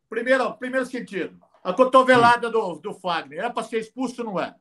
Primeiro, 0.08 0.50
primeiro 0.54 0.86
sentido. 0.86 1.38
A 1.62 1.72
cotovelada 1.74 2.50
do, 2.50 2.76
do 2.76 2.94
Fagner. 2.94 3.38
Era 3.38 3.50
para 3.50 3.62
ser 3.64 3.80
expulso, 3.80 4.24
não 4.24 4.40
é? 4.40 4.54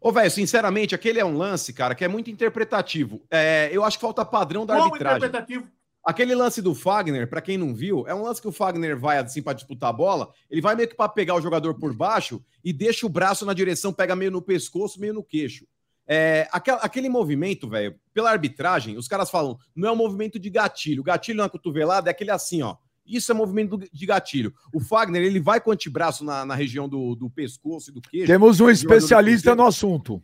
Ô, 0.00 0.10
velho, 0.10 0.30
sinceramente, 0.30 0.94
aquele 0.94 1.20
é 1.20 1.24
um 1.24 1.36
lance, 1.36 1.72
cara, 1.74 1.94
que 1.94 2.04
é 2.04 2.08
muito 2.08 2.30
interpretativo. 2.30 3.20
É, 3.30 3.68
eu 3.70 3.84
acho 3.84 3.98
que 3.98 4.02
falta 4.02 4.24
padrão 4.24 4.64
da 4.64 4.74
Como 4.74 4.86
arbitragem. 4.86 5.18
interpretativo? 5.18 5.68
Aquele 6.08 6.34
lance 6.34 6.62
do 6.62 6.74
Fagner, 6.74 7.28
pra 7.28 7.42
quem 7.42 7.58
não 7.58 7.74
viu, 7.74 8.06
é 8.08 8.14
um 8.14 8.22
lance 8.22 8.40
que 8.40 8.48
o 8.48 8.52
Fagner 8.52 8.98
vai 8.98 9.18
assim 9.18 9.42
pra 9.42 9.52
disputar 9.52 9.90
a 9.90 9.92
bola, 9.92 10.30
ele 10.50 10.62
vai 10.62 10.74
meio 10.74 10.88
que 10.88 10.96
pra 10.96 11.06
pegar 11.06 11.34
o 11.34 11.40
jogador 11.42 11.74
por 11.74 11.92
baixo 11.94 12.42
e 12.64 12.72
deixa 12.72 13.04
o 13.04 13.10
braço 13.10 13.44
na 13.44 13.52
direção, 13.52 13.92
pega 13.92 14.16
meio 14.16 14.30
no 14.30 14.40
pescoço, 14.40 14.98
meio 14.98 15.12
no 15.12 15.22
queixo. 15.22 15.66
É, 16.06 16.48
aquela- 16.50 16.78
aquele 16.78 17.10
movimento, 17.10 17.68
velho, 17.68 17.94
pela 18.14 18.30
arbitragem, 18.30 18.96
os 18.96 19.06
caras 19.06 19.28
falam, 19.30 19.58
não 19.76 19.86
é 19.90 19.92
um 19.92 19.96
movimento 19.96 20.38
de 20.38 20.48
gatilho. 20.48 21.02
Gatilho 21.02 21.36
na 21.36 21.48
cotovelada 21.50 22.08
é 22.08 22.12
aquele 22.12 22.30
assim, 22.30 22.62
ó. 22.62 22.76
Isso 23.06 23.30
é 23.30 23.34
movimento 23.34 23.76
de 23.78 24.06
gatilho. 24.06 24.54
O 24.72 24.80
Fagner, 24.80 25.22
ele 25.22 25.40
vai 25.40 25.60
com 25.60 25.68
o 25.68 25.72
antebraço 25.74 26.24
na, 26.24 26.42
na 26.46 26.54
região 26.54 26.88
do, 26.88 27.14
do 27.14 27.28
pescoço 27.28 27.90
e 27.90 27.92
do 27.92 28.00
queixo. 28.00 28.26
Temos 28.26 28.60
um 28.60 28.70
especialista 28.70 29.54
no 29.54 29.66
assunto. 29.66 30.22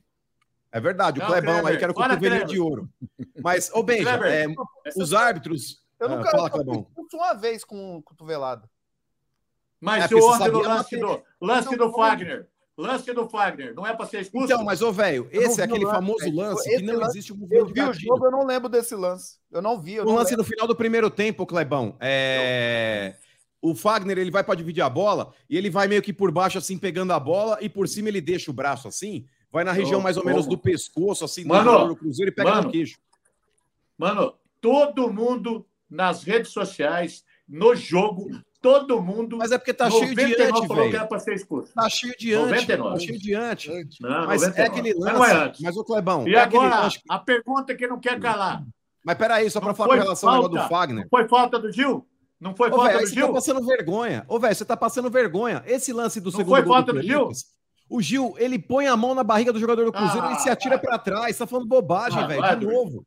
É 0.74 0.80
verdade, 0.80 1.20
o 1.20 1.22
Não, 1.22 1.28
Clebão 1.30 1.54
aí, 1.54 1.60
Kleber, 1.60 1.78
que 1.78 1.84
era 1.84 1.92
o 1.92 1.94
fala, 1.94 2.08
cotovelinho 2.08 2.40
Kleber. 2.40 2.54
de 2.56 2.60
ouro. 2.60 2.88
Mas, 3.40 3.70
ô 3.72 3.80
Benja, 3.84 4.10
é, 4.26 4.46
os 4.96 5.14
árbitros. 5.14 5.80
Eu 6.00 6.08
Ah, 6.08 6.16
nunca 6.16 6.30
fala, 6.32 6.48
eu 6.48 6.50
Clebão. 6.50 6.86
expulso 6.88 7.16
uma 7.16 7.32
vez 7.34 7.64
com 7.64 8.02
cotovelada. 8.02 8.68
Mas 9.80 10.10
É, 10.10 10.14
o 10.16 10.18
ontem 10.18 10.50
no 10.50 10.58
lance 10.62 10.96
do, 10.96 11.22
lance 11.40 11.76
Não 11.76 11.86
do. 11.86 11.92
Fagner. 11.92 12.48
Lance 12.76 13.12
do 13.12 13.28
Fagner. 13.28 13.72
Não 13.72 13.86
é 13.86 13.94
para 13.94 14.06
ser 14.06 14.20
expulso? 14.22 14.46
Então, 14.52 14.64
mas, 14.64 14.82
ô, 14.82 14.90
velho, 14.92 15.28
Eu 15.30 15.42
esse 15.42 15.60
é 15.60 15.62
o 15.62 15.66
aquele 15.68 15.84
lance, 15.84 15.94
famoso 15.94 16.30
lance 16.34 16.68
Esse 16.68 16.78
que 16.80 16.82
não 16.82 16.94
lance- 16.98 17.10
existe 17.18 17.32
um 17.32 17.36
Eu 17.36 17.40
movimento 17.60 17.66
de 17.68 17.72
vi 17.72 17.88
o 17.88 17.92
jogo, 17.92 18.26
eu 18.26 18.30
não 18.32 18.44
lembro 18.44 18.68
desse 18.68 18.96
lance. 18.96 19.38
Eu 19.52 19.62
não 19.62 19.80
vi. 19.80 19.94
Eu 19.94 20.02
O 20.02 20.06
não 20.06 20.14
lance 20.16 20.32
lembro. 20.32 20.44
no 20.44 20.50
final 20.50 20.66
do 20.66 20.74
primeiro 20.74 21.08
tempo, 21.08 21.46
Clebão, 21.46 21.96
é... 22.00 23.14
o 23.62 23.76
Fagner 23.76 24.18
ele 24.18 24.32
vai 24.32 24.42
para 24.42 24.56
dividir 24.56 24.82
a 24.82 24.90
bola 24.90 25.32
e 25.48 25.56
ele 25.56 25.70
vai 25.70 25.86
meio 25.86 26.02
que 26.02 26.12
por 26.12 26.32
baixo, 26.32 26.58
assim, 26.58 26.76
pegando 26.76 27.12
a 27.12 27.20
bola 27.20 27.58
e 27.60 27.68
por 27.68 27.86
cima 27.86 28.08
ele 28.08 28.20
deixa 28.20 28.50
o 28.50 28.54
braço 28.54 28.88
assim, 28.88 29.24
vai 29.54 29.62
na 29.64 29.72
região 29.72 30.00
mais 30.00 30.16
ou 30.16 30.24
menos 30.24 30.46
do 30.46 30.58
pescoço, 30.58 31.24
assim, 31.24 31.42
do 31.44 31.48
Mano, 31.48 31.88
do 31.88 31.96
Cruzeiro 31.96 32.30
e 32.30 32.34
pega 32.34 32.50
mano. 32.50 32.62
no 32.64 32.70
queixo. 32.72 32.98
Mano, 33.96 34.34
todo 34.60 35.12
mundo 35.12 35.64
nas 35.88 36.24
redes 36.24 36.50
sociais, 36.50 37.24
no 37.48 37.74
jogo, 37.76 38.28
todo 38.60 39.00
mundo. 39.00 39.36
Mas 39.38 39.52
é 39.52 39.58
porque 39.58 39.72
tá 39.72 39.88
cheio 39.88 40.14
de 40.14 40.22
99 40.22 40.42
ante, 40.42 40.66
falou 40.66 40.66
que 40.66 40.74
velho. 40.90 40.96
era 40.96 41.06
para 41.06 41.18
ser 41.20 41.34
expulso. 41.34 41.72
Tá 41.72 41.88
cheio 41.88 42.14
de 42.18 42.34
ante, 42.34 42.48
99. 42.50 42.94
tá 42.94 43.00
cheio 43.00 43.18
de 43.18 43.34
ante. 43.34 43.70
Não, 44.00 44.26
Mas 44.26 44.42
é 44.42 44.46
99. 44.48 44.62
aquele 44.62 44.94
Mas 44.94 45.04
lance, 45.04 45.14
não 45.18 45.24
é 45.24 45.44
antes. 45.46 45.60
mas 45.60 45.76
o 45.76 45.84
Clebão, 45.84 46.26
E 46.28 46.34
é 46.34 46.40
aquele 46.40 46.64
agora, 46.64 46.82
lance... 46.82 47.00
a 47.08 47.18
pergunta 47.20 47.74
que 47.76 47.86
não 47.86 48.00
quer 48.00 48.18
calar. 48.18 48.64
Mas 49.04 49.16
peraí, 49.18 49.48
só 49.50 49.60
pra 49.60 49.68
Não 49.68 49.74
falar 49.76 49.96
com 49.96 50.02
relação 50.02 50.28
ao 50.30 50.34
negócio 50.36 50.50
do 50.52 50.58
falta. 50.58 50.74
Fagner. 50.74 51.02
Não 51.04 51.08
foi 51.10 51.28
falta 51.28 51.58
do 51.60 51.70
Gil? 51.70 52.08
Não 52.40 52.56
foi 52.56 52.70
Ô, 52.70 52.76
falta 52.76 52.90
aí 52.90 52.94
do 52.96 53.06
você 53.06 53.14
tá 53.14 53.20
Gil? 53.20 53.32
passando 53.32 53.64
vergonha. 53.66 54.24
Ô, 54.26 54.38
velho, 54.40 54.54
você 54.56 54.64
tá 54.64 54.76
passando 54.76 55.10
vergonha. 55.10 55.62
Esse 55.66 55.92
lance 55.92 56.20
do 56.20 56.30
Não 56.32 56.38
segundo 56.38 56.48
foi 56.54 56.62
gol 56.62 56.74
falta 56.74 56.92
do 56.92 56.98
do 57.00 57.06
Gil? 57.06 57.18
Corinthians, 57.20 57.44
o 57.88 58.00
Gil, 58.02 58.34
ele 58.38 58.58
põe 58.58 58.86
a 58.86 58.96
mão 58.96 59.14
na 59.14 59.22
barriga 59.24 59.52
do 59.52 59.58
jogador 59.60 59.84
do 59.84 59.92
Cruzeiro 59.92 60.26
Ah, 60.26 60.32
e 60.32 60.38
se 60.40 60.48
atira 60.50 60.76
vai. 60.76 60.84
pra 60.86 60.98
trás. 60.98 61.36
Tá 61.38 61.46
falando 61.46 61.66
bobagem, 61.68 62.18
Ah, 62.22 62.26
velho, 62.26 62.58
de 62.60 62.66
novo. 62.66 63.06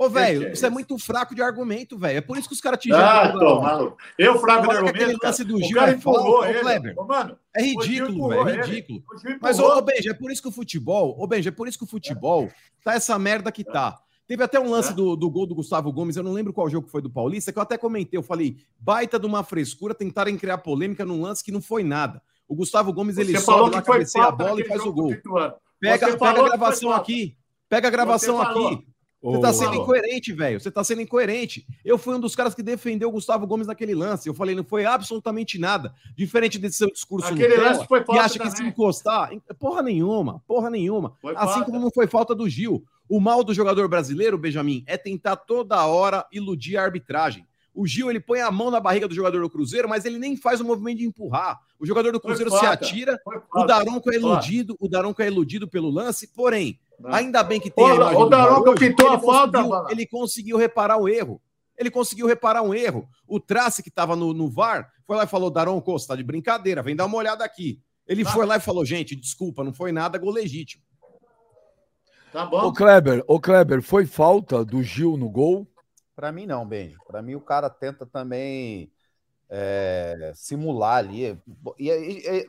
Ô, 0.00 0.08
velho, 0.08 0.40
que 0.42 0.46
é 0.46 0.52
isso 0.52 0.64
é 0.64 0.70
muito 0.70 0.96
fraco 0.96 1.34
de 1.34 1.42
argumento, 1.42 1.98
velho. 1.98 2.18
É 2.18 2.20
por 2.20 2.38
isso 2.38 2.46
que 2.48 2.54
os 2.54 2.60
caras 2.60 2.78
te 2.78 2.92
Ah, 2.92 3.32
tô 3.32 3.60
maluco. 3.60 3.96
Eu 4.16 4.38
frago 4.38 4.68
de 4.68 4.76
argumento. 4.76 5.18
lance 5.24 5.42
do 5.42 5.56
O 5.56 5.62
Gil 5.62 5.76
cara 5.76 5.90
é 5.90 5.94
empurrou 5.94 6.38
ô, 6.40 6.44
ele. 6.44 6.60
Kleber. 6.60 6.94
Ô, 6.96 7.04
mano, 7.04 7.36
É 7.54 7.60
o 7.62 7.64
ridículo, 7.64 8.28
velho, 8.28 8.48
ele. 8.48 8.62
ridículo. 8.62 8.98
o 9.00 9.38
Mas, 9.42 9.58
ô, 9.58 9.76
ô 9.76 9.82
Benja, 9.82 10.10
é 10.12 10.14
por 10.14 10.30
isso 10.30 10.40
que 10.40 10.48
o 10.48 10.52
futebol, 10.52 11.16
ô 11.20 11.26
Benja, 11.26 11.48
é 11.48 11.52
por 11.52 11.66
isso 11.66 11.76
que 11.76 11.82
o 11.84 11.88
futebol 11.88 12.48
tá 12.84 12.94
essa 12.94 13.18
merda 13.18 13.50
que 13.50 13.64
tá. 13.64 13.98
Teve 14.28 14.42
até 14.44 14.60
um 14.60 14.70
lance 14.70 14.90
É. 14.92 14.94
do, 14.94 15.16
do 15.16 15.28
gol 15.28 15.46
do 15.46 15.54
Gustavo 15.54 15.90
Gomes, 15.92 16.16
eu 16.16 16.22
não 16.22 16.32
lembro 16.32 16.52
qual 16.52 16.68
jogo 16.70 16.86
foi 16.86 17.02
do 17.02 17.10
Paulista, 17.10 17.50
que 17.52 17.58
eu 17.58 17.62
até 17.62 17.76
comentei, 17.76 18.16
eu 18.18 18.22
falei, 18.22 18.56
baita 18.78 19.18
de 19.18 19.26
uma 19.26 19.42
frescura, 19.42 19.94
tentarem 19.94 20.36
criar 20.38 20.58
polêmica 20.58 21.04
num 21.04 21.22
lance 21.22 21.42
que 21.42 21.50
não 21.50 21.60
foi 21.62 21.82
nada. 21.82 22.22
O 22.48 22.54
Gustavo 22.54 22.92
Gomes, 22.92 23.18
ele 23.18 23.32
Você 23.32 23.44
sobe 23.44 23.74
lá, 23.74 23.82
cabeceia 23.82 24.24
a 24.24 24.30
bola 24.30 24.60
e 24.60 24.64
faz 24.64 24.82
o 24.82 24.92
gol. 24.92 25.14
Pega, 25.80 26.10
Você 26.10 26.16
pega 26.16 26.40
a 26.40 26.48
gravação 26.48 26.92
aqui. 26.92 27.36
Pega 27.68 27.88
a 27.88 27.90
gravação 27.90 28.40
aqui. 28.40 28.86
Você 29.20 29.40
tá 29.40 29.52
sendo 29.52 29.74
incoerente, 29.74 30.32
velho. 30.32 30.60
Você 30.60 30.70
tá 30.70 30.84
sendo 30.84 31.02
incoerente. 31.02 31.66
Eu 31.84 31.98
fui 31.98 32.14
um 32.14 32.20
dos 32.20 32.36
caras 32.36 32.54
que 32.54 32.62
defendeu 32.62 33.08
o 33.08 33.12
Gustavo 33.12 33.46
Gomes 33.46 33.66
naquele 33.66 33.94
lance. 33.94 34.28
Eu 34.28 34.34
falei, 34.34 34.54
não 34.54 34.62
foi 34.62 34.84
absolutamente 34.84 35.58
nada. 35.58 35.92
Diferente 36.16 36.58
desse 36.58 36.78
seu 36.78 36.90
discurso 36.90 37.26
Aquele 37.26 37.48
Nutella, 37.48 37.72
lance 37.72 37.86
foi 37.86 38.00
que 38.00 38.06
falta 38.06 38.22
acha 38.22 38.38
que 38.38 38.50
se 38.50 38.56
também. 38.56 38.70
encostar. 38.70 39.30
Porra 39.58 39.82
nenhuma, 39.82 40.40
porra 40.46 40.70
nenhuma. 40.70 41.16
Foi 41.20 41.34
assim 41.36 41.54
falta. 41.54 41.64
como 41.64 41.80
não 41.80 41.90
foi 41.90 42.06
falta 42.06 42.34
do 42.34 42.48
Gil. 42.48 42.84
O 43.08 43.20
mal 43.20 43.42
do 43.42 43.52
jogador 43.52 43.88
brasileiro, 43.88 44.38
Benjamin, 44.38 44.84
é 44.86 44.96
tentar 44.96 45.34
toda 45.36 45.84
hora 45.84 46.24
iludir 46.30 46.76
a 46.76 46.84
arbitragem. 46.84 47.44
O 47.78 47.86
Gil, 47.86 48.10
ele 48.10 48.18
põe 48.18 48.40
a 48.40 48.50
mão 48.50 48.72
na 48.72 48.80
barriga 48.80 49.06
do 49.06 49.14
jogador 49.14 49.40
do 49.40 49.48
Cruzeiro, 49.48 49.88
mas 49.88 50.04
ele 50.04 50.18
nem 50.18 50.36
faz 50.36 50.60
o 50.60 50.64
movimento 50.64 50.98
de 50.98 51.06
empurrar. 51.06 51.60
O 51.78 51.86
jogador 51.86 52.10
do 52.10 52.18
Cruzeiro 52.18 52.50
se 52.50 52.66
atira, 52.66 53.16
o. 53.54 53.64
Daronco 53.64 54.10
é 54.12 54.16
iludido, 54.16 54.76
o 54.80 54.88
Daronco 54.88 55.22
é 55.22 55.28
iludido 55.28 55.68
pelo 55.68 55.88
lance, 55.88 56.26
porém. 56.34 56.80
Ainda 57.04 57.40
bem 57.44 57.60
que 57.60 57.70
tem 57.70 57.84
Ô, 57.84 58.02
a 58.02 58.18
o 58.18 58.28
Daronco 58.28 58.74
pintou 58.74 59.06
ele 59.06 59.14
a 59.14 59.20
falta. 59.20 59.62
Ele 59.92 60.04
conseguiu 60.04 60.56
reparar 60.56 60.96
o 60.96 61.08
erro. 61.08 61.40
Ele 61.76 61.88
conseguiu 61.88 62.26
reparar 62.26 62.62
um 62.62 62.74
erro. 62.74 63.08
O 63.28 63.38
Trace, 63.38 63.80
que 63.80 63.90
estava 63.90 64.16
no, 64.16 64.34
no 64.34 64.50
VAR, 64.50 64.90
foi 65.06 65.16
lá 65.16 65.22
e 65.22 65.28
falou: 65.28 65.48
Daronco, 65.48 65.92
você 65.92 66.08
tá 66.08 66.16
de 66.16 66.24
brincadeira, 66.24 66.82
vem 66.82 66.96
dar 66.96 67.06
uma 67.06 67.16
olhada 67.16 67.44
aqui. 67.44 67.80
Ele 68.08 68.24
Tá. 68.24 68.32
foi 68.32 68.44
lá 68.44 68.56
e 68.56 68.60
falou: 68.60 68.84
gente, 68.84 69.14
desculpa, 69.14 69.62
não 69.62 69.72
foi 69.72 69.92
nada, 69.92 70.18
gol 70.18 70.32
legítimo. 70.32 70.82
Tá 72.32 72.42
Ô 72.44 72.50
bom? 72.50 72.72
Kleber, 72.72 73.22
ô 73.28 73.38
Kleber, 73.38 73.80
foi 73.82 74.04
falta 74.04 74.64
do 74.64 74.82
Gil 74.82 75.16
no 75.16 75.30
gol? 75.30 75.64
Pra 76.18 76.32
mim, 76.32 76.46
não, 76.46 76.66
Benjo. 76.66 76.98
Pra 77.06 77.22
mim, 77.22 77.36
o 77.36 77.40
cara 77.40 77.70
tenta 77.70 78.04
também 78.04 78.90
é, 79.48 80.32
simular 80.34 80.96
ali. 80.96 81.38
E, 81.78 81.88
e- 81.88 82.28
e- 82.28 82.48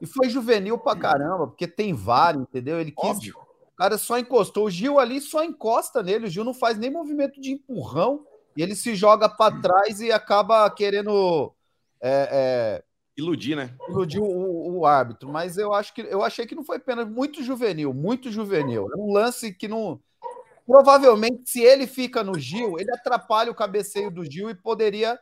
e 0.00 0.06
foi 0.06 0.30
juvenil 0.30 0.78
pra 0.78 0.96
caramba, 0.96 1.46
porque 1.46 1.68
tem 1.68 1.92
VAR, 1.92 2.34
entendeu? 2.34 2.80
Ele 2.80 2.90
quis. 2.90 3.10
Óbvio. 3.10 3.36
O 3.74 3.76
cara 3.76 3.98
só 3.98 4.18
encostou. 4.18 4.64
O 4.64 4.70
Gil 4.70 4.98
ali 4.98 5.20
só 5.20 5.44
encosta 5.44 6.02
nele. 6.02 6.28
O 6.28 6.30
Gil 6.30 6.44
não 6.44 6.54
faz 6.54 6.78
nem 6.78 6.90
movimento 6.90 7.38
de 7.38 7.52
empurrão. 7.52 8.24
E 8.56 8.62
ele 8.62 8.74
se 8.74 8.94
joga 8.94 9.28
para 9.28 9.60
trás 9.60 10.00
e 10.00 10.10
acaba 10.10 10.70
querendo 10.70 11.52
é, 12.00 12.28
é, 12.32 12.84
iludir, 13.18 13.54
né? 13.54 13.74
Iludir 13.86 14.18
o, 14.18 14.78
o, 14.78 14.86
árbitro. 14.86 15.28
Mas 15.28 15.58
eu 15.58 15.74
acho 15.74 15.92
que 15.92 16.00
eu 16.00 16.22
achei 16.22 16.46
que 16.46 16.54
não 16.54 16.64
foi 16.64 16.78
pena 16.78 17.04
muito 17.04 17.42
juvenil, 17.42 17.92
muito 17.92 18.30
juvenil. 18.30 18.88
É 18.90 18.96
um 18.96 19.12
lance 19.12 19.52
que 19.52 19.68
não. 19.68 20.00
Provavelmente, 20.66 21.50
se 21.50 21.60
ele 21.60 21.86
fica 21.86 22.22
no 22.22 22.38
Gil, 22.38 22.78
ele 22.78 22.92
atrapalha 22.92 23.50
o 23.50 23.54
cabeceio 23.54 24.10
do 24.10 24.24
Gil 24.24 24.50
e 24.50 24.54
poderia 24.54 25.18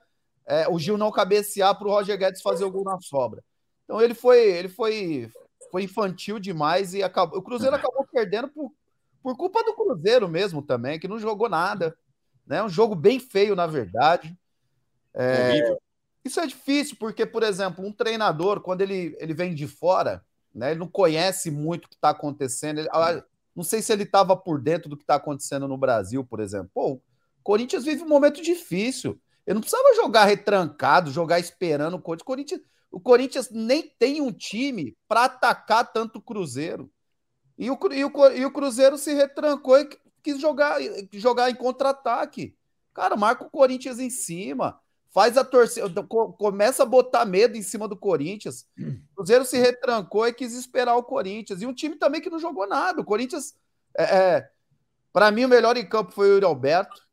é, 0.47 0.67
o 0.69 0.79
Gil 0.79 0.97
não 0.97 1.11
cabecear 1.11 1.77
para 1.77 1.87
o 1.87 1.91
Roger 1.91 2.19
Guedes 2.19 2.41
fazer 2.41 2.65
o 2.65 2.71
gol 2.71 2.85
na 2.85 2.99
sobra. 3.01 3.43
Então 3.85 4.01
ele 4.01 4.15
foi, 4.15 4.39
ele 4.51 4.69
foi, 4.69 5.31
foi 5.71 5.83
infantil 5.83 6.39
demais 6.39 6.95
e 6.95 7.03
acabou. 7.03 7.39
O 7.39 7.43
Cruzeiro 7.43 7.77
acabou 7.77 8.07
perdendo 8.11 8.49
por, 8.49 8.73
por 9.23 9.37
culpa 9.37 9.63
do 9.63 9.75
Cruzeiro 9.75 10.29
mesmo 10.29 10.63
também, 10.63 10.99
que 10.99 11.09
não 11.09 11.19
jogou 11.19 11.49
nada. 11.49 11.97
Né? 12.47 12.63
Um 12.63 12.69
jogo 12.69 12.95
bem 12.95 13.21
feio, 13.21 13.55
na 13.55 13.67
verdade. 13.67 14.37
É, 15.15 15.77
isso 16.25 16.41
é 16.41 16.47
difícil, 16.47 16.97
porque, 16.99 17.27
por 17.27 17.43
exemplo, 17.43 17.85
um 17.85 17.93
treinador, 17.93 18.61
quando 18.61 18.81
ele, 18.81 19.17
ele 19.19 19.35
vem 19.35 19.55
de 19.55 19.67
fora, 19.67 20.25
né, 20.55 20.71
ele 20.71 20.81
não 20.81 20.89
conhece 20.89 21.51
muito 21.51 21.87
o 21.87 21.89
que 21.89 21.95
está 21.95 22.11
acontecendo. 22.11 22.79
Ele, 22.79 22.89
não 23.59 23.65
sei 23.65 23.83
se 23.83 23.93
ele 23.93 24.05
estava 24.05 24.37
por 24.37 24.61
dentro 24.61 24.89
do 24.89 24.97
que 24.97 25.03
está 25.03 25.17
acontecendo 25.17 25.67
no 25.67 25.77
Brasil, 25.77 26.25
por 26.25 26.39
exemplo. 26.39 26.71
Pô, 26.73 26.93
o 26.93 27.03
Corinthians 27.43 27.85
vive 27.85 28.05
um 28.05 28.09
momento 28.09 28.41
difícil. 28.41 29.21
Ele 29.45 29.55
não 29.55 29.61
precisava 29.61 29.97
jogar 29.97 30.27
retrancado, 30.27 31.11
jogar 31.11 31.41
esperando 31.41 31.95
o 31.95 32.01
Corinthians. 32.01 32.23
O 32.23 32.25
Corinthians, 32.25 32.61
o 32.89 33.01
Corinthians 33.01 33.51
nem 33.51 33.83
tem 33.99 34.21
um 34.21 34.31
time 34.31 34.97
para 35.09 35.25
atacar 35.25 35.93
tanto 35.93 36.21
o 36.21 36.23
Cruzeiro. 36.23 36.89
E 37.59 37.69
o, 37.69 37.77
e, 37.91 38.05
o, 38.05 38.31
e 38.31 38.45
o 38.45 38.53
Cruzeiro 38.53 38.97
se 38.97 39.13
retrancou 39.13 39.77
e 39.77 39.89
quis 40.23 40.41
jogar, 40.41 40.79
jogar 41.15 41.51
em 41.51 41.57
contra-ataque. 41.57 42.57
Cara, 42.95 43.17
marca 43.17 43.45
o 43.45 43.51
Corinthians 43.51 43.99
em 43.99 44.09
cima, 44.09 44.79
faz 45.13 45.37
a 45.37 45.45
torcida, 45.45 46.03
começa 46.39 46.83
a 46.83 46.87
botar 46.87 47.25
medo 47.25 47.57
em 47.57 47.63
cima 47.63 47.89
do 47.89 47.97
Corinthians. 47.97 48.67
O 48.79 49.17
Cruzeiro 49.17 49.45
se 49.45 49.59
retrancou 49.59 50.27
e 50.27 50.33
quis 50.33 50.55
esperar 50.55 50.97
o 50.97 51.03
Corinthians. 51.03 51.63
E 51.63 51.67
um 51.67 51.75
time 51.75 51.97
também 51.97 52.21
que 52.21 52.31
não 52.31 52.39
jogou 52.39 52.67
nada. 52.67 53.01
O 53.01 53.05
Corinthians, 53.05 53.55
é, 53.97 54.05
é 54.05 54.51
para 55.13 55.31
mim, 55.31 55.45
o 55.45 55.49
melhor 55.49 55.77
em 55.77 55.89
campo 55.89 56.13
foi 56.13 56.29
o 56.29 56.35
Yuri 56.35 56.45
Alberto. 56.45 57.09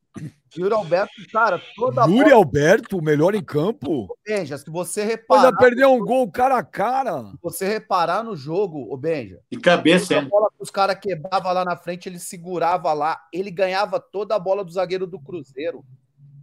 Yuri 0.57 0.73
Alberto, 0.73 1.11
cara, 1.31 1.61
toda 1.75 2.05
Yuri 2.05 2.29
bola... 2.29 2.35
Alberto, 2.35 2.97
o 2.97 3.03
melhor 3.03 3.35
em 3.35 3.43
campo. 3.43 4.07
Benja, 4.25 4.57
se 4.57 4.69
você 4.69 5.03
reparar. 5.03 5.51
Mas 5.51 5.59
perder 5.59 5.85
um 5.85 5.99
gol 5.99 6.31
cara 6.31 6.57
a 6.57 6.63
cara. 6.63 7.31
Se 7.31 7.37
você 7.41 7.67
reparar 7.67 8.23
no 8.23 8.35
jogo, 8.35 8.87
o 8.89 8.95
Benja. 8.95 9.41
E 9.51 9.57
cabeça, 9.57 10.17
a 10.17 10.21
bola 10.21 10.49
que 10.55 10.63
os 10.63 10.69
caras 10.69 10.97
quebravam 10.99 11.51
lá 11.51 11.65
na 11.65 11.75
frente, 11.75 12.07
ele 12.07 12.19
segurava 12.19 12.93
lá, 12.93 13.19
ele 13.33 13.51
ganhava 13.51 13.99
toda 13.99 14.35
a 14.35 14.39
bola 14.39 14.63
do 14.63 14.71
zagueiro 14.71 15.05
do 15.05 15.19
Cruzeiro. 15.19 15.83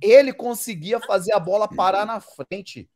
Ele 0.02 0.32
conseguia 0.32 0.98
fazer 1.00 1.32
a 1.32 1.40
bola 1.40 1.68
parar 1.68 2.04
na 2.04 2.20
frente. 2.20 2.90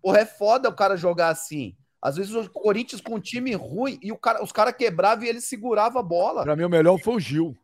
Porra, 0.00 0.20
é 0.20 0.26
foda 0.26 0.68
o 0.68 0.74
cara 0.74 0.96
jogar 0.96 1.28
assim. 1.28 1.76
Às 2.00 2.16
vezes 2.16 2.34
o 2.34 2.48
Corinthians 2.50 3.00
com 3.00 3.14
um 3.14 3.20
time 3.20 3.54
ruim 3.54 3.98
e 4.02 4.12
o 4.12 4.16
cara, 4.18 4.44
os 4.44 4.52
caras 4.52 4.74
quebravam 4.76 5.24
e 5.24 5.28
ele 5.28 5.40
segurava 5.40 6.00
a 6.00 6.02
bola. 6.02 6.42
Pra 6.42 6.54
mim, 6.54 6.64
o 6.64 6.68
melhor 6.68 6.98
foi 6.98 7.14
o 7.14 7.20
Gil. 7.20 7.56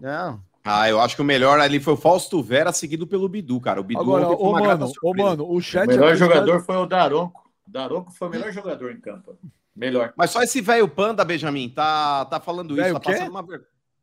Não. 0.00 0.40
Ah, 0.64 0.88
eu 0.88 1.00
acho 1.00 1.16
que 1.16 1.22
o 1.22 1.24
melhor 1.24 1.60
ali 1.60 1.78
foi 1.78 1.92
o 1.92 1.96
Fausto 1.96 2.42
Vera, 2.42 2.72
seguido 2.72 3.06
pelo 3.06 3.28
Bidu, 3.28 3.60
cara. 3.60 3.80
O 3.80 3.84
Bidu 3.84 4.00
Agora, 4.00 4.28
ô, 4.28 4.52
mano, 4.52 4.92
ô, 5.02 5.14
mano, 5.14 5.50
o 5.50 5.60
chat. 5.60 5.84
O 5.84 5.88
melhor 5.88 6.16
jogador 6.16 6.60
foi 6.64 6.76
o 6.76 6.86
Daronco. 6.86 7.50
Daronco 7.66 8.12
foi 8.12 8.28
o 8.28 8.30
melhor 8.30 8.52
jogador 8.52 8.92
em 8.92 9.00
campo. 9.00 9.36
Melhor. 9.76 10.14
Mas 10.16 10.30
só 10.30 10.42
esse 10.42 10.60
velho 10.60 10.88
Panda, 10.88 11.24
Benjamin, 11.24 11.68
tá, 11.68 12.24
tá 12.26 12.38
falando 12.38 12.80
isso, 12.80 12.92
tá 12.94 13.00
passando 13.00 13.30
uma 13.30 13.42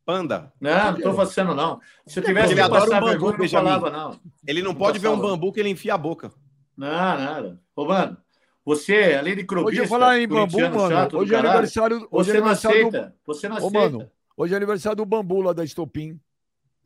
Panda. 0.04 0.52
Não, 0.60 0.92
não 0.92 1.00
tô 1.00 1.14
fazendo, 1.14 1.54
não. 1.54 1.80
Se 2.06 2.18
eu 2.18 2.24
tivesse 2.24 2.52
ele 2.52 2.60
adora 2.60 2.84
um 2.84 2.88
bambu, 2.88 3.06
vergonha, 3.06 3.38
não 3.38 3.48
falava, 3.48 3.90
não. 3.90 4.20
Ele 4.46 4.62
não, 4.62 4.72
não 4.72 4.78
pode 4.78 4.98
ver 4.98 5.08
um 5.08 5.18
bambu 5.18 5.52
que 5.52 5.60
ele 5.60 5.68
enfia 5.68 5.94
a 5.94 5.98
boca. 5.98 6.32
Não, 6.76 6.88
nada. 6.88 7.60
Ô, 7.76 7.84
mano, 7.84 8.16
você, 8.64 9.16
além 9.18 9.36
de 9.36 9.44
crobista... 9.44 9.70
Hoje 9.70 9.80
eu 9.80 9.88
falar 9.88 10.18
em 10.18 10.26
bambu, 10.26 10.58
mano, 10.58 11.18
hoje 11.18 11.34
é 11.34 11.38
aniversário... 11.38 12.08
Hoje 12.10 12.30
você 12.30 12.36
é 12.36 12.40
aniversário 12.40 12.80
não 12.80 12.88
aceita. 12.88 13.08
Do... 13.08 13.14
Você 13.26 13.48
não 13.48 13.56
aceita. 13.56 13.78
Ô, 13.78 13.80
mano, 13.80 14.10
hoje 14.36 14.54
é 14.54 14.56
aniversário 14.56 14.96
do 14.96 15.04
bambu 15.04 15.40
lá 15.40 15.52
da 15.52 15.64
Estopim. 15.64 16.20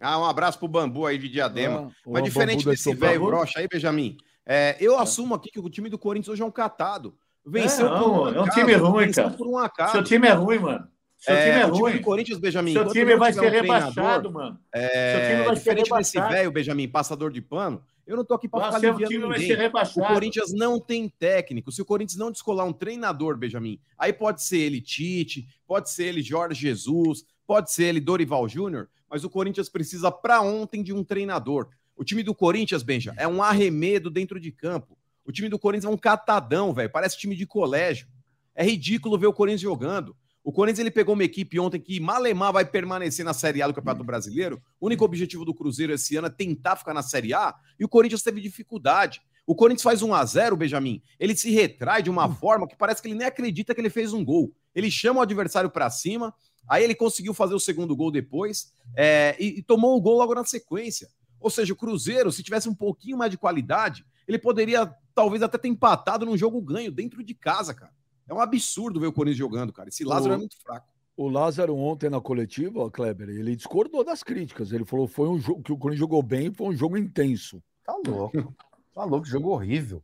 Ah, 0.00 0.18
um 0.18 0.24
abraço 0.24 0.58
pro 0.58 0.68
Bambu 0.68 1.06
aí 1.06 1.16
de 1.18 1.28
Diadema. 1.28 1.90
Ah, 1.90 2.10
Mas 2.10 2.24
diferente 2.24 2.64
desse 2.64 2.94
velho 2.94 3.24
brocha 3.24 3.60
aí, 3.60 3.66
Benjamin, 3.66 4.16
é, 4.44 4.76
eu 4.78 4.98
é. 4.98 5.02
assumo 5.02 5.34
aqui 5.34 5.50
que 5.50 5.58
o 5.58 5.70
time 5.70 5.88
do 5.88 5.98
Corinthians 5.98 6.34
hoje 6.34 6.42
é 6.42 6.44
um 6.44 6.50
catado. 6.50 7.16
Venceu 7.44 7.86
é, 7.86 7.90
não, 7.90 8.02
por 8.02 8.10
um 8.10 8.34
é 8.34 8.40
um 8.40 8.48
time 8.48 8.74
ruim, 8.74 9.10
cara. 9.10 9.30
Por 9.30 9.46
um 9.46 9.56
acaso. 9.56 9.92
Seu 9.92 10.04
time 10.04 10.28
é 10.28 10.32
ruim, 10.32 10.58
mano. 10.58 10.88
Seu 11.18 11.34
é, 11.34 11.48
time 11.48 11.60
é 11.60 11.64
ruim. 11.64 11.90
Time 11.90 11.98
do 11.98 12.04
Corinthians, 12.04 12.38
Benjamin. 12.38 12.72
Seu 12.72 12.88
time 12.88 13.16
vai 13.16 13.32
ser 13.32 13.40
um 13.40 13.50
rebaixado, 13.50 14.32
mano. 14.32 14.58
É, 14.72 15.12
Seu 15.12 15.30
time 15.30 15.44
vai 15.44 15.54
diferente 15.54 15.88
ser 15.88 16.20
desse 16.20 16.20
velho, 16.34 16.50
Benjamin, 16.50 16.88
passador 16.88 17.30
de 17.30 17.40
pano. 17.40 17.82
Eu 18.06 18.16
não 18.16 18.24
tô 18.24 18.34
aqui 18.34 18.48
para 18.48 18.66
ficar 18.66 18.76
aliviando 18.76 19.08
time 19.08 19.24
ninguém. 19.24 19.38
Vai 19.38 19.46
ser 19.46 19.58
rebaixado. 19.58 20.06
O 20.06 20.14
Corinthians 20.14 20.52
não 20.52 20.78
tem 20.78 21.08
técnico. 21.08 21.72
Se 21.72 21.82
o 21.82 21.84
Corinthians 21.84 22.18
não 22.18 22.30
descolar 22.30 22.64
um 22.64 22.72
treinador, 22.72 23.36
Benjamin, 23.36 23.80
aí 23.98 24.12
pode 24.12 24.44
ser 24.44 24.58
ele 24.58 24.80
Tite, 24.80 25.48
pode 25.66 25.90
ser 25.90 26.04
ele 26.04 26.22
Jorge 26.22 26.60
Jesus, 26.60 27.24
pode 27.46 27.72
ser 27.72 27.84
ele 27.84 28.00
Dorival 28.00 28.48
Júnior, 28.48 28.88
mas 29.10 29.24
o 29.24 29.30
Corinthians 29.30 29.68
precisa 29.68 30.12
para 30.12 30.40
ontem 30.40 30.82
de 30.82 30.92
um 30.92 31.02
treinador. 31.02 31.68
O 31.96 32.04
time 32.04 32.22
do 32.22 32.34
Corinthians, 32.34 32.82
Benja, 32.82 33.12
é 33.16 33.26
um 33.26 33.42
arremedo 33.42 34.08
dentro 34.08 34.38
de 34.38 34.52
campo. 34.52 34.96
O 35.24 35.32
time 35.32 35.48
do 35.48 35.58
Corinthians 35.58 35.90
é 35.90 35.94
um 35.94 35.98
catadão, 35.98 36.72
velho. 36.72 36.90
Parece 36.90 37.18
time 37.18 37.34
de 37.34 37.46
colégio. 37.46 38.06
É 38.54 38.62
ridículo 38.62 39.18
ver 39.18 39.26
o 39.26 39.32
Corinthians 39.32 39.62
jogando. 39.62 40.14
O 40.46 40.52
Corinthians 40.52 40.78
ele 40.78 40.92
pegou 40.92 41.14
uma 41.14 41.24
equipe 41.24 41.58
ontem 41.58 41.80
que 41.80 41.98
malemar 41.98 42.52
vai 42.52 42.64
permanecer 42.64 43.24
na 43.24 43.34
Série 43.34 43.60
A 43.62 43.66
do 43.66 43.74
Campeonato 43.74 44.04
Brasileiro. 44.04 44.62
O 44.80 44.86
único 44.86 45.04
objetivo 45.04 45.44
do 45.44 45.52
Cruzeiro 45.52 45.92
esse 45.92 46.14
ano 46.14 46.28
é 46.28 46.30
tentar 46.30 46.76
ficar 46.76 46.94
na 46.94 47.02
Série 47.02 47.34
A 47.34 47.52
e 47.80 47.84
o 47.84 47.88
Corinthians 47.88 48.22
teve 48.22 48.40
dificuldade. 48.40 49.20
O 49.44 49.56
Corinthians 49.56 49.82
faz 49.82 50.02
1 50.02 50.14
a 50.14 50.24
0 50.24 50.56
Benjamin. 50.56 51.02
Ele 51.18 51.34
se 51.34 51.50
retrai 51.50 52.00
de 52.00 52.08
uma 52.08 52.32
forma 52.32 52.68
que 52.68 52.76
parece 52.76 53.02
que 53.02 53.08
ele 53.08 53.16
nem 53.16 53.26
acredita 53.26 53.74
que 53.74 53.80
ele 53.80 53.90
fez 53.90 54.12
um 54.12 54.24
gol. 54.24 54.54
Ele 54.72 54.88
chama 54.88 55.18
o 55.18 55.22
adversário 55.24 55.68
para 55.68 55.90
cima, 55.90 56.32
Aí 56.68 56.82
ele 56.82 56.94
conseguiu 56.94 57.32
fazer 57.32 57.54
o 57.54 57.60
segundo 57.60 57.94
gol 57.94 58.10
depois 58.10 58.72
é, 58.96 59.36
e, 59.38 59.58
e, 59.58 59.62
tomou 59.62 59.96
o 59.96 60.00
gol 60.00 60.18
logo 60.18 60.34
na 60.34 60.44
sequência. 60.44 61.08
Ou 61.40 61.50
seja, 61.50 61.72
o 61.72 61.76
Cruzeiro, 61.76 62.32
se 62.32 62.42
tivesse 62.42 62.68
um 62.68 62.74
pouquinho 62.74 63.16
mais 63.16 63.30
de 63.30 63.38
qualidade, 63.38 64.04
ele 64.26 64.38
poderia 64.38 64.92
talvez 65.14 65.42
até 65.42 65.58
ter 65.58 65.68
empatado 65.68 66.26
num 66.26 66.36
jogo 66.36 66.60
ganho 66.60 66.90
dentro 66.90 67.22
de 67.22 67.34
casa, 67.34 67.72
cara. 67.72 67.92
É 68.28 68.34
um 68.34 68.40
absurdo 68.40 69.00
ver 69.00 69.06
o 69.06 69.12
Corinthians 69.12 69.38
jogando, 69.38 69.72
cara. 69.72 69.88
Esse 69.88 70.04
Lázaro 70.04 70.32
o, 70.32 70.34
é 70.34 70.38
muito 70.38 70.56
fraco. 70.60 70.88
O 71.16 71.28
Lázaro 71.28 71.76
ontem 71.76 72.10
na 72.10 72.20
coletiva, 72.20 72.90
Kleber, 72.90 73.28
ele 73.28 73.56
discordou 73.56 74.04
das 74.04 74.22
críticas. 74.22 74.72
Ele 74.72 74.84
falou 74.84 75.06
foi 75.06 75.28
um 75.28 75.38
jogo 75.38 75.62
que 75.62 75.72
o 75.72 75.78
Corinthians 75.78 76.00
jogou 76.00 76.22
bem, 76.22 76.52
foi 76.52 76.68
um 76.68 76.76
jogo 76.76 76.96
intenso. 76.96 77.62
Tá 77.84 77.96
louco. 78.06 78.54
Tá 78.94 79.04
louco, 79.04 79.26
jogo 79.26 79.50
horrível. 79.50 80.02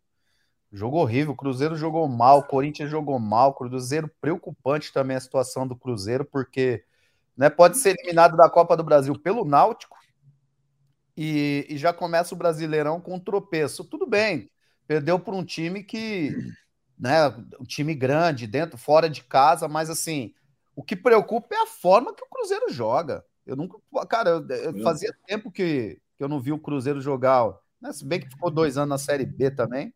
Jogo 0.72 0.98
horrível, 0.98 1.32
o 1.32 1.36
Cruzeiro 1.36 1.76
jogou 1.76 2.08
mal, 2.08 2.38
o 2.38 2.44
Corinthians 2.44 2.90
jogou 2.90 3.18
mal, 3.18 3.50
o 3.50 3.54
Cruzeiro 3.54 4.10
preocupante 4.20 4.90
também 4.90 5.16
a 5.16 5.20
situação 5.20 5.66
do 5.66 5.76
Cruzeiro, 5.76 6.24
porque 6.24 6.82
né, 7.36 7.50
pode 7.50 7.76
ser 7.76 7.90
eliminado 7.90 8.36
da 8.36 8.48
Copa 8.48 8.74
do 8.74 8.82
Brasil 8.82 9.18
pelo 9.18 9.44
Náutico 9.44 9.98
e, 11.16 11.66
e 11.68 11.76
já 11.76 11.92
começa 11.92 12.34
o 12.34 12.38
Brasileirão 12.38 13.00
com 13.00 13.14
um 13.14 13.20
tropeço. 13.20 13.84
Tudo 13.84 14.06
bem, 14.06 14.50
perdeu 14.86 15.18
por 15.18 15.34
um 15.34 15.44
time 15.44 15.82
que, 15.82 16.34
né, 17.02 17.26
um 17.58 17.64
time 17.64 17.96
grande, 17.96 18.46
dentro, 18.46 18.78
fora 18.78 19.10
de 19.10 19.24
casa, 19.24 19.66
mas 19.66 19.90
assim, 19.90 20.32
o 20.76 20.84
que 20.84 20.94
preocupa 20.94 21.52
é 21.52 21.62
a 21.62 21.66
forma 21.66 22.14
que 22.14 22.22
o 22.22 22.28
Cruzeiro 22.28 22.72
joga. 22.72 23.24
Eu 23.44 23.56
nunca, 23.56 23.76
cara, 24.06 24.30
eu, 24.30 24.48
eu 24.48 24.82
fazia 24.84 25.12
tempo 25.26 25.50
que, 25.50 26.00
que 26.16 26.22
eu 26.22 26.28
não 26.28 26.40
vi 26.40 26.52
o 26.52 26.60
Cruzeiro 26.60 27.00
jogar, 27.00 27.58
né, 27.80 27.92
se 27.92 28.04
bem 28.04 28.20
que 28.20 28.30
ficou 28.30 28.52
dois 28.52 28.78
anos 28.78 28.90
na 28.90 28.98
Série 28.98 29.26
B 29.26 29.50
também. 29.50 29.92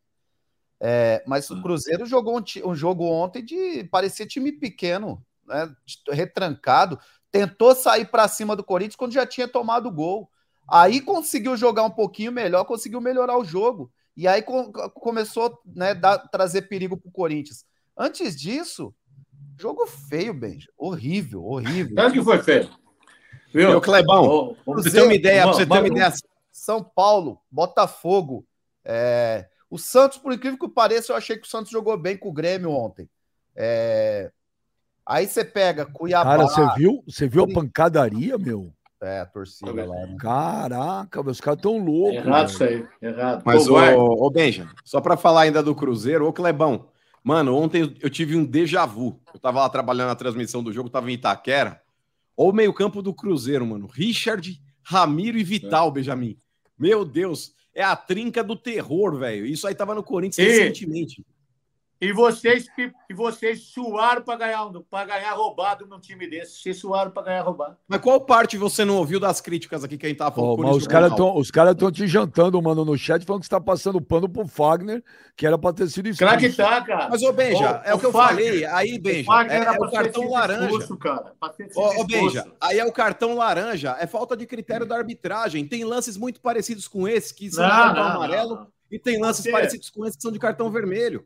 É, 0.80 1.22
mas 1.28 1.48
o. 1.48 1.62
Cruzeiro 1.62 2.06
jogou 2.06 2.40
um, 2.40 2.70
um, 2.70 2.74
jogo 2.74 3.04
ontem 3.04 3.44
de 3.44 3.84
parecer 3.84 4.26
time 4.26 4.50
pequeno, 4.50 5.24
né, 5.46 5.72
retrancado, 6.08 6.98
tentou 7.30 7.72
sair 7.76 8.06
para 8.06 8.26
cima 8.26 8.56
do 8.56 8.64
Corinthians 8.64 8.96
quando 8.96 9.12
já 9.12 9.24
tinha 9.24 9.46
tomado 9.46 9.86
o 9.88 9.92
gol. 9.92 10.28
Aí 10.68 11.00
conseguiu 11.00 11.56
jogar 11.56 11.84
um 11.84 11.90
pouquinho 11.90 12.32
melhor, 12.32 12.64
conseguiu 12.64 13.00
melhorar 13.00 13.38
o 13.38 13.44
jogo. 13.44 13.92
E 14.16 14.26
aí 14.26 14.42
com, 14.42 14.72
começou 14.72 15.60
né, 15.64 15.94
dar, 15.94 16.18
trazer 16.18 16.62
perigo 16.62 16.96
para 16.96 17.08
o 17.08 17.12
Corinthians. 17.12 17.64
Antes 17.96 18.34
disso, 18.34 18.94
jogo 19.58 19.86
feio, 19.86 20.32
Benja. 20.32 20.68
Horrível, 20.76 21.44
horrível. 21.44 21.94
Claro 21.94 22.12
que 22.12 22.22
foi 22.22 22.42
feio. 22.42 22.70
Viu? 23.52 23.70
Meu 23.70 23.80
Clebão, 23.80 24.56
oh, 24.64 24.74
você 24.74 24.90
ter 24.90 25.02
uma 25.02 25.14
ideia, 25.14 25.46
você 25.46 25.66
ter 25.66 25.78
uma 25.78 25.86
ideia. 25.86 26.12
São 26.50 26.82
Paulo, 26.82 27.40
Botafogo, 27.50 28.46
é, 28.84 29.46
o 29.70 29.78
Santos, 29.78 30.18
por 30.18 30.32
incrível 30.32 30.58
que 30.58 30.68
pareça, 30.68 31.12
eu 31.12 31.16
achei 31.16 31.36
que 31.36 31.46
o 31.46 31.50
Santos 31.50 31.70
jogou 31.70 31.96
bem 31.96 32.16
com 32.16 32.28
o 32.28 32.32
Grêmio 32.32 32.70
ontem. 32.70 33.08
É... 33.54 34.30
Aí 35.04 35.26
você 35.26 35.44
pega 35.44 35.86
Cuiabá. 35.86 36.36
Cara, 36.36 36.42
você 36.44 36.78
viu, 36.78 37.02
você 37.06 37.28
viu 37.28 37.44
a 37.44 37.52
pancadaria, 37.52 38.36
meu? 38.38 38.72
É, 39.02 39.20
a 39.20 39.26
torcida 39.26 39.84
lá. 39.84 40.06
Né? 40.06 40.16
Caraca, 40.18 41.20
os 41.20 41.40
caras 41.40 41.60
tão 41.60 41.78
loucos. 41.78 42.16
Errado 42.16 42.48
isso 42.48 42.64
aí, 42.64 42.86
errado. 43.02 43.42
Mas, 43.44 43.68
ô, 43.68 43.76
ô, 43.76 44.30
Benja, 44.30 44.68
só 44.84 45.00
para 45.00 45.16
falar 45.16 45.42
ainda 45.42 45.62
do 45.62 45.74
Cruzeiro, 45.74 46.26
ô 46.26 46.32
Clebão, 46.32 46.88
mano, 47.22 47.54
ontem 47.54 47.94
eu 48.00 48.08
tive 48.08 48.36
um 48.36 48.44
déjà 48.44 48.86
vu. 48.86 49.20
Eu 49.34 49.38
tava 49.40 49.60
lá 49.60 49.68
trabalhando 49.68 50.08
na 50.08 50.14
transmissão 50.14 50.62
do 50.62 50.72
jogo, 50.72 50.88
tava 50.88 51.10
em 51.10 51.14
Itaquera. 51.14 51.80
Olha 52.36 52.50
o 52.50 52.54
meio-campo 52.54 53.02
do 53.02 53.12
Cruzeiro, 53.12 53.66
mano. 53.66 53.86
Richard, 53.86 54.60
Ramiro 54.82 55.38
e 55.38 55.44
Vital, 55.44 55.90
Benjamin. 55.90 56.38
Meu 56.78 57.04
Deus, 57.04 57.52
é 57.74 57.82
a 57.82 57.94
trinca 57.96 58.42
do 58.42 58.56
terror, 58.56 59.16
velho. 59.18 59.44
Isso 59.44 59.66
aí 59.66 59.74
tava 59.74 59.94
no 59.94 60.02
Corinthians 60.02 60.46
E- 60.46 60.50
recentemente. 60.50 61.24
E 61.98 62.12
vocês, 62.12 62.68
que- 62.74 62.92
e 63.08 63.14
vocês 63.14 63.62
suaram 63.68 64.20
para 64.22 64.36
ganhar, 64.38 64.66
um- 64.66 64.82
pra 64.82 65.04
ganhar 65.06 65.32
roubado 65.32 65.86
num 65.86 65.98
time 65.98 66.28
desse. 66.28 66.60
Vocês 66.60 66.78
suaram 66.78 67.10
para 67.10 67.22
ganhar 67.22 67.42
roubado. 67.42 67.76
Mas 67.88 68.00
qual 68.00 68.20
parte 68.20 68.58
você 68.58 68.84
não 68.84 68.96
ouviu 68.98 69.18
das 69.18 69.40
críticas 69.40 69.82
aqui 69.82 69.96
que 69.96 70.04
a 70.04 70.08
gente 70.10 70.18
tava 70.18 70.34
falando? 70.34 70.56
Do 70.58 70.62
mas 70.64 70.76
os 70.76 70.86
caras 70.86 71.10
estão 71.10 71.34
os 71.34 71.50
cara 71.50 71.74
te 71.74 72.06
jantando, 72.06 72.60
mano, 72.60 72.84
no 72.84 72.98
chat, 72.98 73.24
falando 73.24 73.40
que 73.40 73.46
você 73.46 73.50
tá 73.50 73.60
passando 73.60 73.98
pano 74.00 74.28
pro 74.28 74.46
Fagner, 74.46 75.02
que 75.34 75.46
era 75.46 75.56
pra 75.56 75.72
ter 75.72 75.88
sido 75.88 76.06
expulso. 76.08 76.30
Craque 76.36 76.52
tá, 76.54 76.82
cara. 76.82 77.08
Mas, 77.08 77.22
ô 77.22 77.32
Benja, 77.32 77.80
Ô, 77.84 77.88
é 77.88 77.94
o 77.94 77.98
que 77.98 78.06
eu 78.06 78.12
Fagner, 78.12 78.44
falei. 78.44 78.64
Aí, 78.66 78.98
Benja, 78.98 79.32
é, 79.48 79.56
era 79.56 79.72
é 79.72 79.78
pra 79.78 79.88
o 79.88 79.90
cartão 79.90 80.30
laranja. 80.30 80.64
expulso, 80.64 80.96
cara. 80.98 81.32
Ô, 81.74 82.00
ô. 82.00 82.04
Benja, 82.04 82.52
aí 82.60 82.78
é 82.78 82.84
o 82.84 82.92
cartão 82.92 83.34
laranja. 83.34 83.96
É 83.98 84.06
falta 84.06 84.36
de 84.36 84.44
critério 84.46 84.84
da 84.84 84.96
arbitragem. 84.98 85.66
Tem 85.66 85.82
lances 85.82 86.18
muito 86.18 86.42
parecidos 86.42 86.86
com 86.86 87.08
esse, 87.08 87.32
que 87.34 87.50
são 87.50 87.64
de 87.64 87.70
Não, 87.70 87.76
cartão 87.84 88.04
não, 88.04 88.10
amarelo, 88.16 88.48
não, 88.50 88.60
não. 88.62 88.66
e 88.90 88.98
tem 88.98 89.18
lances 89.18 89.44
Você- 89.44 89.50
parecidos 89.50 89.88
com 89.88 90.04
esse 90.04 90.16
que 90.18 90.22
são 90.22 90.30
de 90.32 90.38
cartão 90.38 90.70
vermelho. 90.70 91.24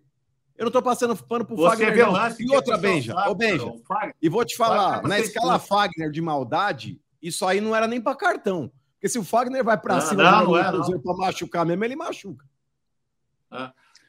Eu 0.61 0.65
não 0.67 0.71
tô 0.71 0.83
passando 0.83 1.17
pano 1.17 1.43
pro 1.43 1.57
Você 1.57 1.71
Fagner, 1.71 1.95
vê 1.95 2.03
não. 2.03 2.13
lance 2.13 2.45
E 2.45 2.55
outra, 2.55 2.77
Benja, 2.77 3.15
ô 3.27 3.35
Benja, 3.35 3.73
e 4.21 4.29
vou 4.29 4.45
te 4.45 4.55
falar, 4.55 5.01
pra 5.01 5.09
na 5.09 5.19
escala. 5.19 5.59
Fagner 5.59 6.11
de 6.11 6.21
maldade, 6.21 7.01
isso 7.23 7.47
aí 7.47 7.63
não 7.63 7.75
era 7.75 7.87
nem 7.87 7.99
pra 7.99 8.15
cartão. 8.15 8.71
Porque 8.93 9.09
se 9.09 9.19
o 9.19 9.25
Fagner 9.25 9.65
vai 9.65 9.79
Não, 9.95 10.01
cima 10.03 10.23
não, 10.23 10.45
do 10.45 10.53
não 10.53 10.63
não. 10.63 10.73
Cruzeiro 10.73 11.01
pra 11.01 11.15
machucar 11.15 11.65
mesmo, 11.65 11.83
ele 11.83 11.97
machuca. 11.97 12.45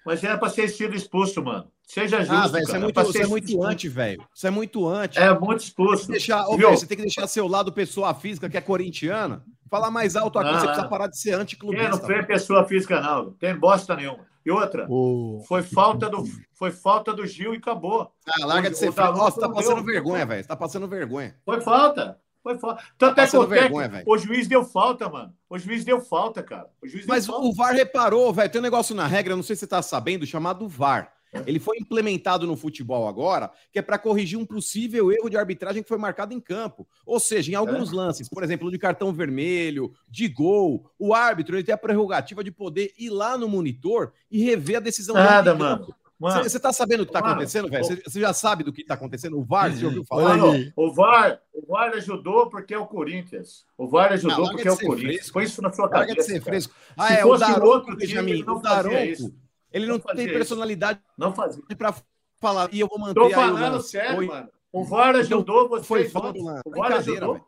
Mas 0.05 0.21
era 0.25 0.37
para 0.37 0.49
ser 0.49 0.67
sido 0.67 0.93
expulso, 0.93 1.41
mano. 1.41 1.71
Seja 1.93 2.19
justo, 2.19 2.33
Ah, 2.33 2.47
velho, 2.47 2.63
isso 2.63 2.75
é 2.75 2.79
muito, 2.79 3.11
ser 3.11 3.21
é 3.23 3.27
muito 3.27 3.63
anti, 3.63 3.89
velho. 3.89 4.25
Isso 4.33 4.47
é 4.47 4.49
muito 4.49 4.87
anti. 4.87 5.19
É 5.19 5.37
muito 5.37 5.59
expulso. 5.61 6.07
Deixar, 6.09 6.47
ô, 6.47 6.57
você 6.57 6.85
tem 6.87 6.95
que 6.97 7.03
deixar 7.03 7.27
seu 7.27 7.47
lado 7.47 7.71
pessoa 7.73 8.13
física, 8.13 8.49
que 8.49 8.55
é 8.57 8.61
corintiana, 8.61 9.43
falar 9.69 9.91
mais 9.91 10.15
alto 10.15 10.39
aqui. 10.39 10.51
Não, 10.51 10.59
você 10.59 10.65
precisa 10.67 10.87
parar 10.87 11.07
de 11.07 11.19
ser 11.19 11.33
anticlubista. 11.33 11.89
não 11.89 11.99
foi 11.99 12.23
pessoa 12.23 12.63
física, 12.65 13.01
não. 13.01 13.31
Tem 13.33 13.53
bosta 13.55 13.95
nenhuma. 13.95 14.25
E 14.45 14.49
outra, 14.49 14.87
O... 14.89 15.43
foi 15.47 15.61
falta 15.63 16.09
do, 16.09 16.23
foi 16.53 16.71
falta 16.71 17.13
do 17.13 17.25
Gil 17.27 17.53
e 17.53 17.57
acabou. 17.57 18.11
Ah, 18.25 18.45
larga 18.45 18.69
de 18.69 18.75
O- 18.75 18.79
ser 18.79 18.89
o 18.89 18.93
feio. 18.93 19.07
Dalot 19.07 19.21
Ó, 19.21 19.29
você 19.29 19.39
tá 19.39 19.49
passando 19.49 19.75
deu. 19.75 19.83
vergonha, 19.85 20.25
velho. 20.25 20.41
Você 20.43 20.47
tá 20.47 20.55
passando 20.55 20.87
vergonha. 20.87 21.35
Foi 21.45 21.61
falta. 21.61 22.17
Foi 22.41 22.57
falta. 22.57 22.81
Tanto 22.97 23.11
é 23.11 23.13
que 23.13 23.21
passando 23.21 23.41
o 23.43 23.47
técnico- 23.47 23.63
vergonha, 23.77 23.89
velho. 23.89 24.03
o 24.07 24.17
juiz 24.17 24.47
deu 24.47 24.63
falta, 24.63 25.07
mano. 25.09 25.33
O 25.49 25.59
juiz 25.59 25.83
deu 25.85 25.99
falta, 26.01 26.41
cara. 26.41 26.67
O 26.81 26.87
juiz 26.87 27.05
Mas 27.05 27.27
falta. 27.27 27.45
o 27.45 27.53
VAR 27.53 27.73
reparou, 27.75 28.33
velho. 28.33 28.49
Tem 28.49 28.59
um 28.59 28.63
negócio 28.63 28.95
na 28.95 29.05
regra, 29.05 29.35
não 29.35 29.43
sei 29.43 29.55
se 29.55 29.59
você 29.59 29.67
tá 29.67 29.81
sabendo, 29.81 30.25
chamado 30.25 30.67
VAR. 30.67 31.11
Ele 31.45 31.59
foi 31.59 31.77
implementado 31.77 32.45
no 32.45 32.57
futebol 32.57 33.07
agora, 33.07 33.49
que 33.71 33.79
é 33.79 33.81
para 33.81 33.97
corrigir 33.97 34.37
um 34.37 34.45
possível 34.45 35.11
erro 35.11 35.29
de 35.29 35.37
arbitragem 35.37 35.81
que 35.81 35.87
foi 35.89 35.97
marcado 35.97 36.33
em 36.33 36.39
campo. 36.39 36.85
Ou 37.05 37.19
seja, 37.19 37.51
em 37.51 37.55
alguns 37.55 37.91
lances, 37.91 38.27
por 38.27 38.43
exemplo, 38.43 38.69
de 38.69 38.77
cartão 38.77 39.13
vermelho, 39.13 39.93
de 40.09 40.27
gol, 40.27 40.91
o 40.99 41.13
árbitro 41.13 41.55
ele 41.55 41.63
tem 41.63 41.73
a 41.73 41.77
prerrogativa 41.77 42.43
de 42.43 42.51
poder 42.51 42.91
ir 42.97 43.09
lá 43.09 43.37
no 43.37 43.47
monitor 43.47 44.11
e 44.29 44.43
rever 44.43 44.77
a 44.77 44.81
decisão. 44.81 45.15
dele 45.15 45.27
Nada, 45.27 45.55
mano. 45.55 45.95
Você 46.43 46.59
tá 46.59 46.71
sabendo 46.71 47.01
o 47.01 47.05
que 47.07 47.11
tá 47.11 47.19
Mano, 47.19 47.31
acontecendo, 47.33 47.67
velho? 47.67 47.83
Você 47.83 48.19
já 48.19 48.31
sabe 48.31 48.63
do 48.63 48.71
que 48.71 48.83
tá 48.83 48.93
acontecendo? 48.93 49.39
O 49.39 49.43
VAR, 49.43 49.71
você 49.71 49.79
já 49.79 49.87
ouviu 49.87 50.05
falar? 50.05 50.37
mano, 50.37 50.71
o 50.75 50.93
VAR, 50.93 51.41
o 51.51 51.65
VAR 51.65 51.93
ajudou 51.95 52.47
porque 52.47 52.75
é 52.75 52.77
o 52.77 52.85
Corinthians. 52.85 53.65
O 53.75 53.87
VAR 53.87 54.11
ajudou 54.11 54.37
Não, 54.37 54.43
larga 54.43 54.55
porque 54.55 54.67
é 54.67 54.71
o 54.71 54.77
Corinthians. 54.77 55.13
fresco. 55.15 55.33
Põe 55.33 55.43
isso 55.45 55.61
na 55.63 55.71
sua 55.71 55.85
Larga 55.85 55.99
cabeça. 56.09 56.15
de 56.19 56.23
ser 56.25 56.33
cara. 56.33 56.43
fresco. 56.43 56.73
Ah, 56.95 57.07
Se 57.07 57.13
é, 57.13 57.25
o 57.25 57.27
fosse 57.29 57.39
Daronco, 57.39 57.65
outro 57.67 57.95
time, 57.95 58.05
Benjamin, 58.05 58.31
ele 58.33 58.43
não 58.43 58.57
o 58.57 58.61
fazia 58.61 58.75
Daronco, 58.83 59.03
isso. 59.11 59.33
Ele 59.71 59.87
Não 59.87 59.97
não 59.97 60.01
tem 60.15 60.25
isso. 60.25 60.33
personalidade 60.33 60.99
Não 61.17 61.31
pra 61.33 61.95
falar, 62.39 62.69
e 62.73 62.79
eu 62.79 62.87
vou 62.87 62.99
manter 62.99 63.13
Tô 63.13 63.25
aí 63.25 63.31
o 63.31 63.35
falando 63.35 63.73
lance. 63.75 63.89
sério, 63.89 64.17
Oi, 64.19 64.27
mano. 64.27 64.49
O 64.71 64.83
VAR 64.85 65.15
ajudou 65.17 65.67
vocês. 65.69 66.11
foi 66.11 66.21
lance. 66.21 66.61
O 66.65 66.71
VAR 66.71 66.93
ajudou. 66.93 67.33
velho. 67.33 67.45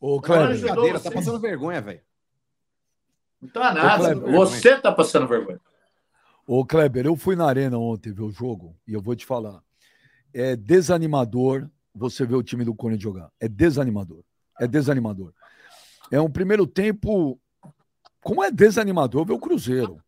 Ô, 0.00 0.20
Brincadeira, 0.20 1.00
tá 1.00 1.10
passando 1.10 1.40
vergonha, 1.40 1.80
velho. 1.80 2.00
Não 3.40 3.48
tá 3.48 3.72
nada. 3.74 4.14
Kleber. 4.14 4.32
Você 4.32 4.76
tá 4.80 4.92
passando 4.92 5.26
vergonha. 5.28 5.60
ô, 6.46 6.64
Kleber, 6.64 7.06
eu 7.06 7.14
fui 7.16 7.36
na 7.36 7.46
arena 7.46 7.78
ontem 7.78 8.12
ver 8.12 8.22
o 8.22 8.30
jogo 8.30 8.76
e 8.86 8.92
eu 8.94 9.00
vou 9.02 9.14
te 9.14 9.26
falar. 9.26 9.62
É 10.32 10.56
desanimador 10.56 11.68
você 11.94 12.24
ver 12.24 12.36
o 12.36 12.42
time 12.42 12.64
do 12.64 12.74
Corinthians 12.74 13.02
jogar. 13.02 13.30
É 13.40 13.48
desanimador. 13.48 14.22
É 14.60 14.66
desanimador. 14.66 15.32
É 16.10 16.20
um 16.20 16.30
primeiro 16.30 16.66
tempo. 16.66 17.40
Como 18.22 18.42
é 18.42 18.50
desanimador 18.50 19.24
ver 19.26 19.32
o 19.34 19.38
Cruzeiro. 19.38 20.02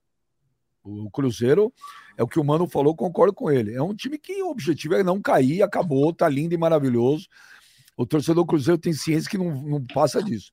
O 0.83 1.11
Cruzeiro 1.11 1.72
é 2.16 2.22
o 2.22 2.28
que 2.28 2.41
o 2.41 2.45
Mano 2.45 2.66
falou, 2.68 2.95
concordo 2.97 3.35
com 3.35 3.51
ele. 3.51 3.74
É 3.74 3.83
um 3.83 3.95
time 3.95 4.18
que 4.18 4.43
o 4.43 4.51
objetivo 4.51 4.95
é 4.95 5.03
não 5.03 5.20
cair, 5.20 5.62
acabou, 5.62 6.12
tá 6.12 6.28
lindo 6.28 6.55
e 6.55 6.59
maravilhoso. 6.59 7.26
O 7.97 8.07
torcedor 8.07 8.47
Cruzeiro 8.47 8.78
tem 8.81 8.93
ciência 8.93 9.31
que 9.31 9.37
não, 9.39 9.62
não 9.62 9.85
passa 9.85 10.22
disso. 10.22 10.51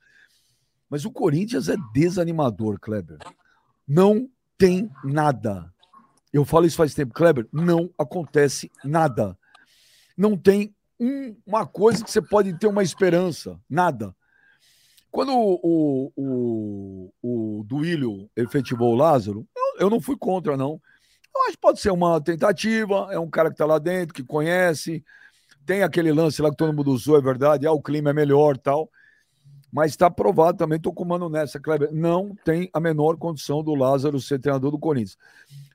Mas 0.89 1.05
o 1.05 1.11
Corinthians 1.11 1.69
é 1.69 1.75
desanimador, 1.93 2.79
Kleber. 2.79 3.19
Não 3.87 4.29
tem 4.57 4.89
nada. 5.03 5.73
Eu 6.33 6.43
falo 6.43 6.65
isso 6.65 6.77
faz 6.77 6.93
tempo, 6.93 7.13
Kleber. 7.13 7.47
Não 7.51 7.89
acontece 7.97 8.69
nada. 8.83 9.37
Não 10.17 10.35
tem 10.37 10.73
um- 10.99 11.35
uma 11.45 11.65
coisa 11.65 12.03
que 12.03 12.11
você 12.11 12.21
pode 12.21 12.57
ter 12.57 12.67
uma 12.67 12.83
esperança. 12.83 13.59
Nada. 13.69 14.15
Quando 15.09 15.31
o, 15.33 16.11
o, 16.15 17.11
o, 17.21 17.59
o 17.59 17.63
Duílio 17.63 18.29
efetivou 18.35 18.93
o 18.93 18.95
Lázaro, 18.95 19.47
eu, 19.55 19.66
eu 19.77 19.89
não 19.89 20.01
fui 20.01 20.17
contra, 20.17 20.57
não. 20.57 20.81
Eu 21.35 21.41
acho 21.43 21.51
que 21.51 21.61
pode 21.61 21.79
ser 21.79 21.91
uma 21.91 22.19
tentativa. 22.19 23.07
É 23.11 23.19
um 23.19 23.29
cara 23.29 23.49
que 23.49 23.53
está 23.53 23.65
lá 23.65 23.79
dentro, 23.79 24.13
que 24.13 24.23
conhece. 24.23 25.03
Tem 25.65 25.83
aquele 25.83 26.11
lance 26.11 26.41
lá 26.41 26.49
que 26.49 26.57
todo 26.57 26.73
mundo 26.73 26.91
usou, 26.91 27.17
é 27.17 27.21
verdade. 27.21 27.67
Ah, 27.67 27.71
o 27.71 27.81
clima 27.81 28.09
é 28.09 28.13
melhor 28.13 28.57
tal. 28.57 28.89
Mas 29.71 29.91
está 29.91 30.09
provado 30.09 30.57
também, 30.57 30.77
estou 30.77 30.93
com 30.93 31.03
o 31.03 31.07
mano 31.07 31.29
nessa, 31.29 31.59
Kleber. 31.59 31.93
Não 31.93 32.35
tem 32.45 32.69
a 32.73 32.79
menor 32.79 33.17
condição 33.17 33.61
do 33.61 33.75
Lázaro 33.75 34.19
ser 34.19 34.39
treinador 34.39 34.71
do 34.71 34.79
Corinthians. 34.79 35.17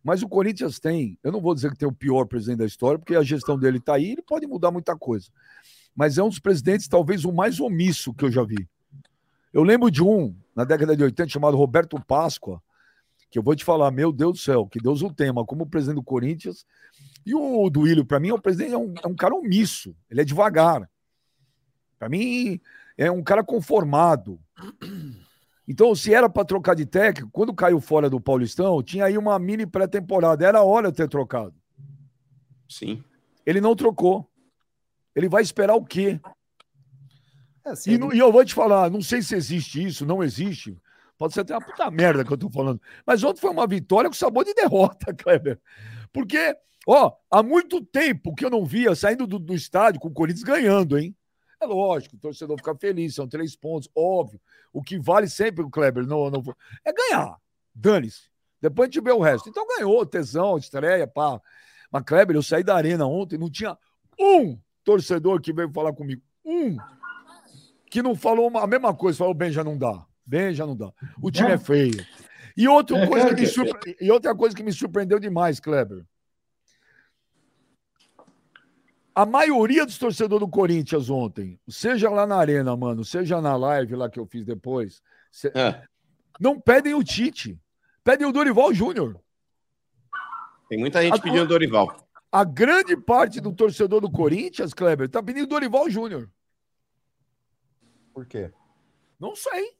Mas 0.03 0.22
o 0.22 0.28
Corinthians 0.28 0.80
tem, 0.80 1.18
eu 1.22 1.30
não 1.30 1.40
vou 1.40 1.55
dizer 1.55 1.70
que 1.70 1.78
tem 1.78 1.88
o 1.88 1.92
pior 1.92 2.24
presidente 2.24 2.59
da 2.59 2.66
história, 2.66 2.98
porque 2.98 3.14
a 3.14 3.22
gestão 3.22 3.59
dele 3.59 3.78
está 3.78 3.94
aí, 3.94 4.12
ele 4.12 4.22
pode 4.22 4.46
mudar 4.46 4.70
muita 4.70 4.96
coisa. 4.96 5.28
Mas 5.94 6.16
é 6.16 6.22
um 6.22 6.28
dos 6.28 6.38
presidentes, 6.38 6.88
talvez, 6.88 7.24
o 7.24 7.32
mais 7.32 7.61
omisso 7.61 8.14
que 8.14 8.24
eu 8.24 8.30
já 8.30 8.42
vi. 8.42 8.66
Eu 9.53 9.62
lembro 9.62 9.90
de 9.90 10.03
um, 10.03 10.34
na 10.57 10.64
década 10.64 10.96
de 10.96 11.05
80, 11.05 11.28
chamado 11.28 11.57
Roberto 11.57 12.00
Páscoa, 12.05 12.62
que 13.33 13.39
eu 13.39 13.43
vou 13.43 13.57
te 13.57 13.64
falar, 13.64 13.91
meu 13.91 14.12
Deus 14.12 14.33
do 14.35 14.39
céu, 14.39 14.66
que 14.66 14.78
Deus 14.78 15.01
o 15.01 15.11
tema, 15.11 15.43
como 15.43 15.66
presidente 15.66 15.97
do 15.97 16.03
Corinthians. 16.03 16.66
E 17.24 17.35
o 17.35 17.70
Duílio, 17.70 18.05
para 18.05 18.20
mim, 18.20 18.28
é 18.28 18.35
um 18.35 18.39
presidente, 18.39 18.74
é 18.74 18.76
um, 18.78 18.93
é 19.03 19.07
um 19.07 19.14
cara 19.16 19.35
omisso, 19.35 19.97
ele 20.11 20.20
é 20.20 20.24
devagar. 20.24 20.87
Para 21.99 22.11
mim, 22.11 22.61
é 22.99 23.11
um 23.11 23.22
cara 23.22 23.43
conformado. 23.43 24.39
Então, 25.66 25.95
se 25.95 26.12
era 26.12 26.28
para 26.28 26.45
trocar 26.45 26.74
de 26.74 26.85
técnico, 26.85 27.30
quando 27.33 27.55
caiu 27.55 27.80
fora 27.80 28.11
do 28.11 28.20
Paulistão, 28.20 28.83
tinha 28.83 29.07
aí 29.07 29.16
uma 29.16 29.39
mini 29.39 29.64
pré-temporada. 29.66 30.45
Era 30.47 30.59
a 30.59 30.64
hora 30.64 30.91
de 30.91 30.99
ter 30.99 31.09
trocado. 31.09 31.55
Sim. 32.68 33.03
Ele 33.47 33.62
não 33.62 33.74
trocou. 33.74 34.28
Ele 35.14 35.28
vai 35.28 35.43
esperar 35.43 35.74
o 35.74 35.85
quê? 35.85 36.20
É, 37.64 37.70
assim, 37.70 37.93
E, 37.93 37.99
não- 37.99 38.12
e 38.12 38.18
eu 38.18 38.30
vou 38.30 38.45
te 38.45 38.53
falar, 38.53 38.91
não 38.91 39.01
sei 39.01 39.22
se 39.22 39.35
existe 39.35 39.83
isso, 39.83 40.05
não 40.05 40.22
existe. 40.22 40.76
Pode 41.22 41.34
ser 41.34 41.42
até 41.42 41.54
uma 41.54 41.64
puta 41.64 41.88
merda 41.88 42.24
que 42.24 42.32
eu 42.32 42.36
tô 42.36 42.50
falando. 42.50 42.82
Mas 43.06 43.22
ontem 43.22 43.40
foi 43.40 43.50
uma 43.50 43.64
vitória 43.64 44.10
com 44.10 44.14
sabor 44.16 44.44
de 44.44 44.52
derrota, 44.54 45.14
Kleber. 45.14 45.60
Porque, 46.12 46.56
ó, 46.84 47.12
há 47.30 47.44
muito 47.44 47.80
tempo 47.80 48.34
que 48.34 48.44
eu 48.44 48.50
não 48.50 48.64
via 48.64 48.92
saindo 48.96 49.24
do, 49.24 49.38
do 49.38 49.54
estádio 49.54 50.00
com 50.00 50.08
o 50.08 50.12
Corinthians 50.12 50.42
ganhando, 50.42 50.98
hein? 50.98 51.14
É 51.60 51.64
lógico, 51.64 52.16
o 52.16 52.18
torcedor 52.18 52.56
fica 52.56 52.74
feliz, 52.74 53.14
são 53.14 53.28
três 53.28 53.54
pontos, 53.54 53.88
óbvio. 53.94 54.40
O 54.72 54.82
que 54.82 54.98
vale 54.98 55.28
sempre 55.28 55.64
Kleber 55.70 56.04
não, 56.04 56.28
não, 56.28 56.42
é 56.84 56.92
ganhar. 56.92 57.36
Dane-se. 57.72 58.22
Depois 58.60 58.88
a 58.88 58.90
gente 58.90 59.00
vê 59.04 59.12
o 59.12 59.20
resto. 59.20 59.48
Então 59.48 59.64
ganhou, 59.78 60.04
tesão, 60.04 60.58
estreia, 60.58 61.06
pá. 61.06 61.40
Mas, 61.88 62.02
Kleber, 62.02 62.34
eu 62.34 62.42
saí 62.42 62.64
da 62.64 62.74
arena 62.74 63.06
ontem, 63.06 63.38
não 63.38 63.48
tinha 63.48 63.78
um 64.18 64.58
torcedor 64.82 65.40
que 65.40 65.52
veio 65.52 65.70
falar 65.72 65.92
comigo. 65.92 66.20
Um 66.44 66.76
que 67.88 68.02
não 68.02 68.16
falou 68.16 68.48
uma- 68.48 68.64
a 68.64 68.66
mesma 68.66 68.92
coisa, 68.92 69.18
falou, 69.18 69.34
bem, 69.34 69.52
já 69.52 69.62
não 69.62 69.78
dá. 69.78 70.04
Bem, 70.24 70.54
já 70.54 70.66
não 70.66 70.76
dá. 70.76 70.92
O 71.20 71.30
time 71.30 71.50
é, 71.50 71.58
feio. 71.58 72.04
E 72.56 72.68
outra, 72.68 72.96
É, 72.98 73.06
coisa 73.06 73.26
claro 73.26 73.36
que 73.36 73.42
me 73.42 73.46
que 73.48 73.50
é 73.50 73.54
surpre- 73.64 73.96
e 74.00 74.10
outra 74.10 74.34
coisa 74.34 74.54
que 74.56 74.62
me 74.62 74.72
surpreendeu 74.72 75.18
demais, 75.18 75.58
Kleber. 75.58 76.04
A 79.14 79.26
maioria 79.26 79.84
dos 79.84 79.98
torcedores 79.98 80.40
do 80.46 80.50
Corinthians 80.50 81.10
ontem, 81.10 81.60
seja 81.68 82.08
lá 82.08 82.26
na 82.26 82.36
arena, 82.36 82.74
mano, 82.76 83.04
seja 83.04 83.40
na 83.42 83.54
live 83.56 83.94
lá 83.94 84.08
que 84.08 84.18
eu 84.18 84.24
fiz 84.26 84.44
depois, 84.44 85.02
se- 85.30 85.52
É. 85.54 85.82
não 86.40 86.58
pedem 86.58 86.94
o 86.94 87.02
Tite, 87.04 87.60
pedem 88.02 88.26
o 88.26 88.32
Dorival 88.32 88.72
Júnior. 88.72 89.20
Tem 90.68 90.78
muita 90.78 91.02
gente 91.02 91.18
A- 91.18 91.22
pedindo 91.22 91.46
Dorival. 91.46 92.08
A 92.30 92.42
grande 92.44 92.96
parte 92.96 93.38
do 93.38 93.52
torcedor 93.52 94.00
do 94.00 94.10
Corinthians, 94.10 94.72
Kleber, 94.72 95.06
tá 95.10 95.22
pedindo 95.22 95.44
o 95.44 95.48
Dorival 95.48 95.90
Júnior. 95.90 96.30
Por 98.14 98.24
quê? 98.24 98.50
Não 99.20 99.36
sei. 99.36 99.72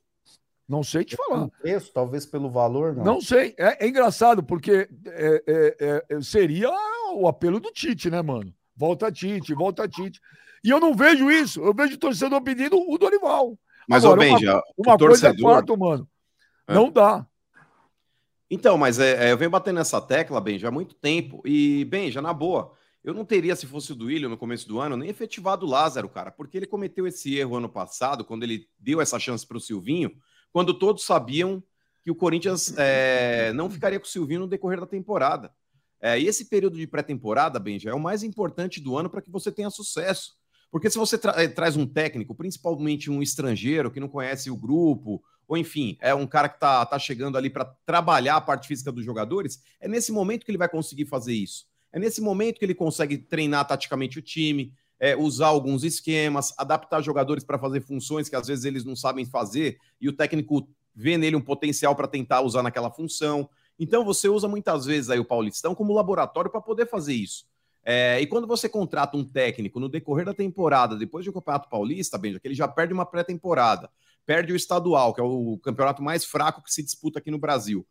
Não 0.73 0.83
sei 0.83 1.05
te 1.05 1.15
falar. 1.17 1.49
Pelo 1.49 1.51
preço, 1.51 1.93
talvez 1.93 2.25
pelo 2.25 2.49
valor, 2.49 2.97
não. 2.97 3.05
Não 3.05 3.21
sei. 3.21 3.55
É, 3.59 3.85
é 3.85 3.89
engraçado, 3.89 4.43
porque 4.43 4.89
é, 5.07 5.43
é, 5.47 5.77
é, 5.79 6.05
é, 6.09 6.23
seria 6.23 6.71
o 7.15 7.29
apelo 7.29 7.61
do 7.61 7.71
Tite, 7.71 8.09
né, 8.09 8.23
mano? 8.23 8.51
volta 8.75 9.13
Tite, 9.13 9.53
volta 9.53 9.87
Tite. 9.87 10.19
E 10.65 10.71
eu 10.71 10.81
não 10.81 10.95
vejo 10.95 11.31
isso. 11.31 11.61
Eu 11.61 11.75
vejo 11.75 11.97
o 11.97 11.99
torcedor 11.99 12.41
pedindo 12.41 12.81
o 12.81 12.97
Dorival. 12.97 13.59
Mas, 13.87 14.03
Agora, 14.03 14.21
ô 14.21 14.25
Benja, 14.25 14.63
uma, 14.79 14.95
uma 14.95 14.99
coisa 14.99 15.29
é 15.29 15.39
fato, 15.39 15.77
mano. 15.77 16.09
É. 16.67 16.73
Não 16.73 16.91
dá. 16.91 17.27
Então, 18.51 18.79
mas 18.79 18.99
é, 18.99 19.29
é, 19.29 19.33
eu 19.33 19.37
venho 19.37 19.51
batendo 19.51 19.77
nessa 19.77 20.01
tecla, 20.01 20.41
Benja, 20.41 20.69
há 20.69 20.71
muito 20.71 20.95
tempo. 20.95 21.43
E, 21.45 21.85
Benja, 21.85 22.23
na 22.23 22.33
boa, 22.33 22.73
eu 23.05 23.13
não 23.13 23.27
teria, 23.27 23.55
se 23.55 23.67
fosse 23.67 23.93
o 23.93 23.95
Duílio 23.95 24.31
no 24.31 24.39
começo 24.39 24.67
do 24.67 24.81
ano, 24.81 24.97
nem 24.97 25.11
efetivado 25.11 25.67
o 25.67 25.69
Lázaro, 25.69 26.09
cara, 26.09 26.31
porque 26.31 26.57
ele 26.57 26.67
cometeu 26.67 27.07
esse 27.07 27.37
erro 27.37 27.57
ano 27.57 27.69
passado, 27.69 28.25
quando 28.25 28.45
ele 28.45 28.67
deu 28.79 29.03
essa 29.03 29.19
chance 29.19 29.47
para 29.47 29.59
o 29.59 29.61
Silvinho, 29.61 30.13
quando 30.53 30.75
todos 30.75 31.05
sabiam 31.05 31.63
que 32.03 32.11
o 32.11 32.15
Corinthians 32.15 32.75
é, 32.77 33.53
não 33.53 33.71
ficaria 33.71 33.99
com 33.99 34.07
o 34.07 34.09
Silvinho 34.09 34.41
no 34.41 34.49
decorrer 34.49 34.81
da 34.81 34.87
temporada. 34.87 35.53
É, 36.01 36.19
e 36.19 36.27
esse 36.27 36.47
período 36.47 36.77
de 36.77 36.87
pré-temporada, 36.87 37.61
Benja, 37.61 37.91
é 37.91 37.95
o 37.95 38.01
mais 38.01 38.25
importante 38.25 38.81
do 38.81 38.97
ano 38.97 39.09
para 39.09 39.23
que 39.23 39.31
você 39.31 39.53
tenha 39.53 39.71
sucesso. 39.71 40.33
Porque 40.71 40.91
se 40.91 40.99
você 40.99 41.17
tra 41.17 41.41
é, 41.41 41.47
traz 41.47 41.77
um 41.77 41.87
técnico, 41.87 42.35
principalmente 42.35 43.11
um 43.11 43.23
estrangeiro 43.23 43.91
que 43.91 44.01
não 44.01 44.09
conhece 44.09 44.51
o 44.51 44.57
grupo, 44.57 45.23
ou 45.47 45.57
enfim, 45.57 45.97
é 46.01 46.15
um 46.15 46.27
cara 46.27 46.49
que 46.49 46.57
está 46.57 46.85
tá 46.87 46.99
chegando 46.99 47.39
ali 47.39 47.51
para 47.51 47.67
trabalhar 47.87 48.37
a 48.37 48.41
parte 48.41 48.67
física 48.67 48.91
dos 48.91 49.05
jogadores, 49.05 49.61
é 49.81 49.87
nesse 49.87 50.11
momento 50.11 50.45
que 50.45 50.51
ele 50.51 50.59
vai 50.59 50.69
conseguir 50.69 51.05
fazer 51.05 51.35
isso. 51.35 51.67
É 51.93 51.99
nesse 51.99 52.21
momento 52.21 52.59
que 52.59 52.65
ele 52.65 52.75
consegue 52.75 53.19
treinar 53.19 53.67
taticamente 53.67 54.19
o 54.19 54.23
time, 54.23 54.73
é, 55.03 55.17
usar 55.17 55.49
alguns 55.49 55.83
esquemas, 55.83 56.55
adaptar 56.57 57.03
jogadores 57.03 57.43
para 57.43 57.59
fazer 57.59 57.81
funções 57.81 58.29
que 58.29 58.37
às 58.37 58.47
vezes 58.47 58.65
eles 58.65 58.85
não 58.85 58.95
sabem 58.95 59.27
fazer 59.27 59.77
e 60.01 60.09
o 60.09 60.13
técnico 60.13 60.69
vê 60.95 61.19
nele 61.19 61.35
um 61.35 61.41
potencial 61.41 61.97
para 61.97 62.07
tentar 62.07 62.41
usar 62.43 62.63
naquela 62.63 62.89
função. 62.89 63.51
Então 63.77 64.05
você 64.05 64.29
usa 64.29 64.47
muitas 64.47 64.85
vezes 64.85 65.11
aí 65.11 65.19
o 65.19 65.25
Paulistão 65.25 65.75
como 65.75 65.93
laboratório 65.93 66.49
para 66.49 66.61
poder 66.61 66.89
fazer 66.89 67.15
isso. 67.15 67.45
É, 67.85 68.21
e 68.21 68.29
quando 68.29 68.47
você 68.47 68.69
contrata 68.69 69.17
um 69.17 69.25
técnico 69.25 69.81
no 69.81 69.89
decorrer 69.89 70.25
da 70.25 70.33
temporada, 70.33 70.97
depois 70.97 71.25
do 71.25 71.33
Campeonato 71.33 71.69
Paulista, 71.69 72.17
Benja, 72.17 72.39
que 72.39 72.47
ele 72.47 72.55
já 72.55 72.69
perde 72.69 72.95
uma 72.95 73.05
pré-temporada, 73.05 73.91
perde 74.25 74.53
o 74.53 74.57
estadual, 74.57 75.13
que 75.13 75.21
é 75.21 75.25
o 75.25 75.59
campeonato 75.65 76.01
mais 76.01 76.25
fraco 76.25 76.63
que 76.63 76.73
se 76.73 76.81
disputa 76.81 77.19
aqui 77.19 77.29
no 77.29 77.39
Brasil. 77.39 77.85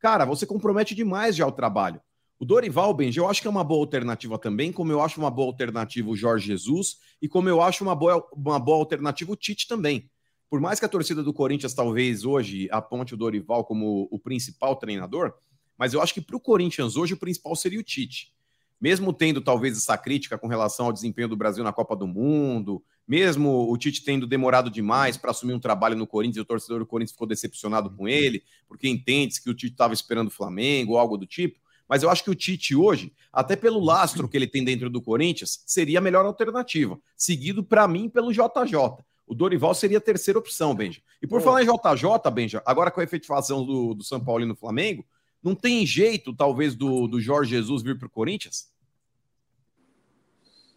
Cara, 0.00 0.24
você 0.24 0.44
compromete 0.44 0.96
demais 0.96 1.36
já 1.36 1.46
o 1.46 1.52
trabalho. 1.52 2.00
O 2.38 2.44
Dorival, 2.44 2.92
Benja, 2.92 3.20
eu 3.20 3.28
acho 3.28 3.40
que 3.40 3.48
é 3.48 3.50
uma 3.50 3.64
boa 3.64 3.80
alternativa 3.80 4.38
também, 4.38 4.70
como 4.70 4.92
eu 4.92 5.00
acho 5.00 5.18
uma 5.18 5.30
boa 5.30 5.48
alternativa 5.48 6.10
o 6.10 6.16
Jorge 6.16 6.46
Jesus 6.46 6.98
e 7.20 7.26
como 7.28 7.48
eu 7.48 7.62
acho 7.62 7.82
uma 7.82 7.94
boa, 7.94 8.28
uma 8.34 8.58
boa 8.58 8.78
alternativa 8.78 9.32
o 9.32 9.36
Tite 9.36 9.66
também. 9.66 10.10
Por 10.50 10.60
mais 10.60 10.78
que 10.78 10.84
a 10.84 10.88
torcida 10.88 11.22
do 11.22 11.32
Corinthians 11.32 11.72
talvez 11.72 12.24
hoje 12.24 12.68
aponte 12.70 13.14
o 13.14 13.16
Dorival 13.16 13.64
como 13.64 14.06
o 14.10 14.18
principal 14.18 14.76
treinador, 14.76 15.32
mas 15.78 15.94
eu 15.94 16.02
acho 16.02 16.12
que 16.12 16.20
para 16.20 16.36
o 16.36 16.40
Corinthians 16.40 16.96
hoje 16.96 17.14
o 17.14 17.16
principal 17.16 17.56
seria 17.56 17.80
o 17.80 17.82
Tite. 17.82 18.34
Mesmo 18.78 19.14
tendo 19.14 19.40
talvez 19.40 19.78
essa 19.78 19.96
crítica 19.96 20.36
com 20.36 20.46
relação 20.46 20.86
ao 20.86 20.92
desempenho 20.92 21.28
do 21.28 21.36
Brasil 21.36 21.64
na 21.64 21.72
Copa 21.72 21.96
do 21.96 22.06
Mundo, 22.06 22.84
mesmo 23.08 23.72
o 23.72 23.78
Tite 23.78 24.04
tendo 24.04 24.26
demorado 24.26 24.70
demais 24.70 25.16
para 25.16 25.30
assumir 25.30 25.54
um 25.54 25.58
trabalho 25.58 25.96
no 25.96 26.06
Corinthians 26.06 26.36
e 26.36 26.40
o 26.40 26.44
torcedor 26.44 26.80
do 26.80 26.86
Corinthians 26.86 27.12
ficou 27.12 27.26
decepcionado 27.26 27.90
com 27.90 28.06
ele, 28.06 28.42
porque 28.68 28.86
entende 28.86 29.40
que 29.40 29.48
o 29.48 29.54
Tite 29.54 29.72
estava 29.72 29.94
esperando 29.94 30.28
o 30.28 30.30
Flamengo 30.30 30.98
algo 30.98 31.16
do 31.16 31.26
tipo. 31.26 31.58
Mas 31.88 32.02
eu 32.02 32.10
acho 32.10 32.24
que 32.24 32.30
o 32.30 32.34
Tite 32.34 32.74
hoje, 32.74 33.12
até 33.32 33.54
pelo 33.54 33.78
lastro 33.78 34.28
que 34.28 34.36
ele 34.36 34.46
tem 34.46 34.64
dentro 34.64 34.90
do 34.90 35.00
Corinthians, 35.00 35.62
seria 35.66 35.98
a 35.98 36.02
melhor 36.02 36.24
alternativa. 36.24 36.98
Seguido, 37.16 37.62
para 37.62 37.86
mim, 37.86 38.08
pelo 38.08 38.32
JJ. 38.32 39.04
O 39.26 39.34
Dorival 39.34 39.74
seria 39.74 39.98
a 39.98 40.00
terceira 40.00 40.38
opção, 40.38 40.74
Benja. 40.74 41.00
E 41.20 41.26
por 41.26 41.40
oh. 41.40 41.42
falar 41.42 41.62
em 41.62 41.66
JJ, 41.66 42.30
Benja, 42.32 42.62
agora 42.64 42.90
com 42.90 43.00
a 43.00 43.04
efetivação 43.04 43.64
do, 43.64 43.94
do 43.94 44.04
São 44.04 44.22
Paulo 44.22 44.44
e 44.44 44.46
no 44.46 44.56
Flamengo, 44.56 45.04
não 45.42 45.54
tem 45.54 45.86
jeito, 45.86 46.34
talvez, 46.34 46.74
do, 46.74 47.06
do 47.06 47.20
Jorge 47.20 47.50
Jesus 47.50 47.82
vir 47.82 47.98
para 47.98 48.06
o 48.06 48.10
Corinthians? 48.10 48.68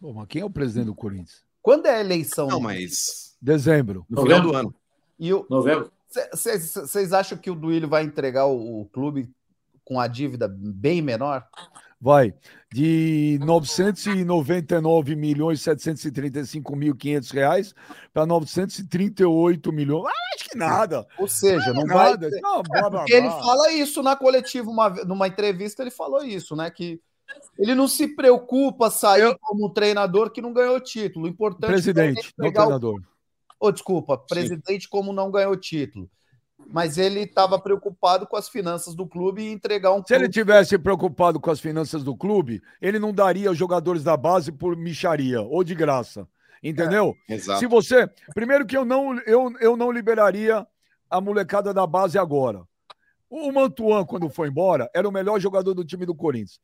Bom, 0.00 0.14
mas 0.14 0.26
quem 0.28 0.42
é 0.42 0.44
o 0.44 0.50
presidente 0.50 0.86
do 0.86 0.94
Corinthians? 0.94 1.42
Quando 1.60 1.86
é 1.86 1.96
a 1.96 2.00
eleição? 2.00 2.48
Não, 2.48 2.60
mas. 2.60 3.36
Dezembro. 3.40 4.06
No 4.08 4.22
final 4.22 4.40
do 4.40 4.54
ano. 4.54 4.74
E 5.18 5.32
o... 5.32 5.46
Novembro. 5.50 5.92
Vocês 6.32 7.12
acham 7.12 7.38
que 7.38 7.50
o 7.50 7.54
Duílio 7.54 7.88
vai 7.88 8.02
entregar 8.02 8.46
o, 8.46 8.80
o 8.80 8.86
clube 8.86 9.30
com 9.90 9.98
a 9.98 10.06
dívida 10.06 10.46
bem 10.48 11.02
menor? 11.02 11.44
Vai 12.00 12.32
de 12.72 13.40
999 13.42 15.16
milhões 15.16 15.60
735 15.60 16.76
mil 16.76 16.94
500 16.94 17.30
reais 17.32 17.74
para 18.14 18.24
938 18.24 19.72
milhões. 19.72 20.06
Ah, 20.06 20.34
acho 20.36 20.48
que 20.48 20.56
nada. 20.56 21.04
Ou 21.18 21.26
seja, 21.26 21.72
não, 21.72 21.84
vai. 21.84 22.12
Nada. 22.12 22.30
Não, 22.40 22.62
blá, 22.62 22.80
blá, 22.82 22.90
blá. 22.90 23.04
Ele 23.08 23.28
fala 23.28 23.72
isso 23.72 24.00
na 24.00 24.14
coletiva, 24.14 24.70
uma, 24.70 24.88
numa 25.04 25.26
entrevista, 25.26 25.82
ele 25.82 25.90
falou 25.90 26.24
isso, 26.24 26.54
né? 26.54 26.70
Que 26.70 27.00
ele 27.58 27.74
não 27.74 27.88
se 27.88 28.06
preocupa 28.14 28.88
sair 28.90 29.22
Eu... 29.22 29.38
como 29.40 29.70
treinador 29.70 30.30
que 30.30 30.40
não 30.40 30.52
ganhou 30.52 30.80
título. 30.80 31.26
O 31.26 31.28
importante 31.28 31.70
presidente, 31.70 32.28
é 32.38 32.42
não 32.44 32.52
treinador. 32.52 33.00
O... 33.00 33.66
Oh, 33.66 33.72
desculpa, 33.72 34.16
presidente 34.16 34.84
Sim. 34.84 34.88
como 34.88 35.12
não 35.12 35.30
ganhou 35.30 35.56
título 35.56 36.08
mas 36.72 36.98
ele 36.98 37.20
estava 37.20 37.58
preocupado 37.58 38.26
com 38.26 38.36
as 38.36 38.48
finanças 38.48 38.94
do 38.94 39.06
clube 39.06 39.42
e 39.42 39.52
entregar 39.52 39.92
um. 39.92 39.98
Se 39.98 40.04
clube... 40.04 40.22
ele 40.22 40.32
tivesse 40.32 40.78
preocupado 40.78 41.40
com 41.40 41.50
as 41.50 41.60
finanças 41.60 42.04
do 42.04 42.16
clube, 42.16 42.62
ele 42.80 42.98
não 42.98 43.12
daria 43.12 43.50
os 43.50 43.58
jogadores 43.58 44.04
da 44.04 44.16
base 44.16 44.52
por 44.52 44.76
micharia 44.76 45.42
ou 45.42 45.64
de 45.64 45.74
graça. 45.74 46.26
Entendeu? 46.62 47.16
É, 47.28 47.34
exato. 47.34 47.58
Se 47.58 47.66
você. 47.66 48.08
Primeiro 48.34 48.66
que 48.66 48.76
eu 48.76 48.84
não, 48.84 49.18
eu, 49.20 49.52
eu 49.60 49.76
não 49.76 49.90
liberaria 49.90 50.66
a 51.08 51.20
molecada 51.20 51.74
da 51.74 51.86
base 51.86 52.18
agora. 52.18 52.62
O 53.28 53.50
Mantuan, 53.50 54.04
quando 54.04 54.28
foi 54.28 54.48
embora, 54.48 54.90
era 54.94 55.08
o 55.08 55.12
melhor 55.12 55.40
jogador 55.40 55.74
do 55.74 55.84
time 55.84 56.04
do 56.04 56.14
Corinthians. 56.14 56.60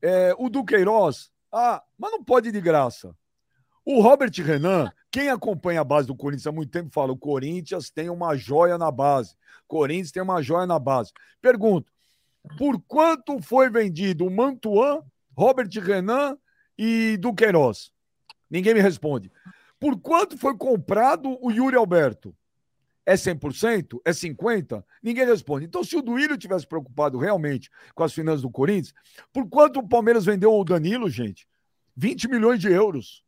É, 0.00 0.34
o 0.36 0.48
Duqueiroz, 0.48 1.30
ah, 1.52 1.82
mas 1.98 2.10
não 2.10 2.22
pode 2.22 2.50
de 2.50 2.60
graça. 2.60 3.14
O 3.84 4.00
Robert 4.00 4.32
Renan, 4.38 4.92
quem 5.12 5.28
acompanha 5.28 5.82
a 5.82 5.84
base 5.84 6.08
do 6.08 6.16
Corinthians 6.16 6.46
há 6.46 6.52
muito 6.52 6.70
tempo, 6.70 6.90
fala: 6.90 7.12
o 7.12 7.16
Corinthians 7.16 7.90
tem 7.90 8.08
uma 8.08 8.34
joia 8.34 8.78
na 8.78 8.90
base. 8.90 9.36
Corinthians 9.68 10.10
tem 10.10 10.22
uma 10.22 10.42
joia 10.42 10.66
na 10.66 10.78
base. 10.78 11.12
Pergunto: 11.40 11.92
por 12.56 12.80
quanto 12.88 13.40
foi 13.40 13.68
vendido 13.70 14.26
o 14.26 14.30
Mantuan, 14.30 15.02
Robert 15.36 15.68
Renan 15.80 16.36
e 16.78 17.18
Duqueiroz? 17.18 17.92
Ninguém 18.50 18.72
me 18.72 18.80
responde. 18.80 19.30
Por 19.78 20.00
quanto 20.00 20.38
foi 20.38 20.56
comprado 20.56 21.36
o 21.42 21.50
Yuri 21.50 21.76
Alberto? 21.76 22.34
É 23.04 23.14
100%? 23.14 24.00
É 24.04 24.12
50%? 24.12 24.84
Ninguém 25.02 25.26
responde. 25.26 25.66
Então, 25.66 25.84
se 25.84 25.96
o 25.96 26.02
Duílio 26.02 26.38
tivesse 26.38 26.66
preocupado 26.66 27.18
realmente 27.18 27.68
com 27.94 28.04
as 28.04 28.12
finanças 28.12 28.42
do 28.42 28.50
Corinthians, 28.50 28.94
por 29.32 29.48
quanto 29.48 29.80
o 29.80 29.88
Palmeiras 29.88 30.24
vendeu 30.24 30.54
o 30.54 30.64
Danilo, 30.64 31.10
gente? 31.10 31.46
20 31.96 32.28
milhões 32.28 32.60
de 32.60 32.70
euros. 32.70 33.24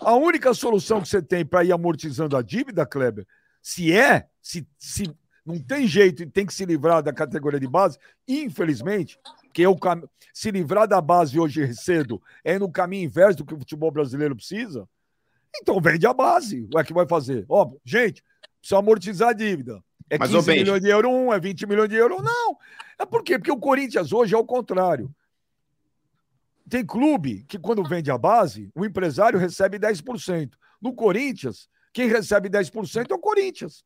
A 0.00 0.14
única 0.14 0.52
solução 0.54 1.00
que 1.00 1.08
você 1.08 1.22
tem 1.22 1.44
para 1.44 1.64
ir 1.64 1.72
amortizando 1.72 2.36
a 2.36 2.42
dívida, 2.42 2.86
Kleber, 2.86 3.26
se 3.62 3.92
é, 3.92 4.26
se, 4.40 4.66
se 4.78 5.10
não 5.44 5.58
tem 5.58 5.86
jeito 5.86 6.22
e 6.22 6.26
tem 6.26 6.44
que 6.44 6.54
se 6.54 6.64
livrar 6.64 7.02
da 7.02 7.12
categoria 7.12 7.60
de 7.60 7.68
base, 7.68 7.98
infelizmente, 8.26 9.18
que 9.52 9.62
é 9.62 9.68
o 9.68 9.76
cam... 9.76 10.02
se 10.34 10.50
livrar 10.50 10.88
da 10.88 11.00
base 11.00 11.38
hoje 11.38 11.74
cedo 11.74 12.20
é 12.44 12.58
no 12.58 12.70
caminho 12.70 13.04
inverso 13.04 13.38
do 13.38 13.44
que 13.44 13.54
o 13.54 13.58
futebol 13.58 13.90
brasileiro 13.90 14.34
precisa, 14.34 14.88
então 15.56 15.80
vende 15.80 16.06
a 16.06 16.12
base. 16.12 16.68
O 16.74 16.78
é 16.78 16.84
que 16.84 16.92
vai 16.92 17.06
fazer? 17.06 17.44
Ó, 17.48 17.72
gente, 17.84 18.22
precisa 18.60 18.78
amortizar 18.78 19.30
a 19.30 19.32
dívida. 19.32 19.82
É 20.08 20.18
Mas, 20.18 20.30
15 20.30 20.50
milhões 20.50 20.80
de 20.80 20.88
euros 20.88 21.10
um, 21.10 21.32
é 21.32 21.40
20 21.40 21.66
milhões 21.66 21.88
de 21.88 21.96
euros. 21.96 22.22
Não. 22.22 22.56
É 22.98 23.04
por 23.04 23.22
quê? 23.22 23.38
Porque 23.38 23.50
o 23.50 23.58
Corinthians 23.58 24.12
hoje 24.12 24.34
é 24.34 24.38
o 24.38 24.44
contrário. 24.44 25.10
Tem 26.68 26.84
clube 26.84 27.44
que, 27.48 27.58
quando 27.58 27.84
vende 27.84 28.10
a 28.10 28.18
base, 28.18 28.70
o 28.74 28.84
empresário 28.84 29.38
recebe 29.38 29.78
10%. 29.78 30.50
No 30.82 30.92
Corinthians, 30.94 31.68
quem 31.92 32.08
recebe 32.08 32.48
10% 32.48 33.10
é 33.10 33.14
o 33.14 33.18
Corinthians. 33.18 33.84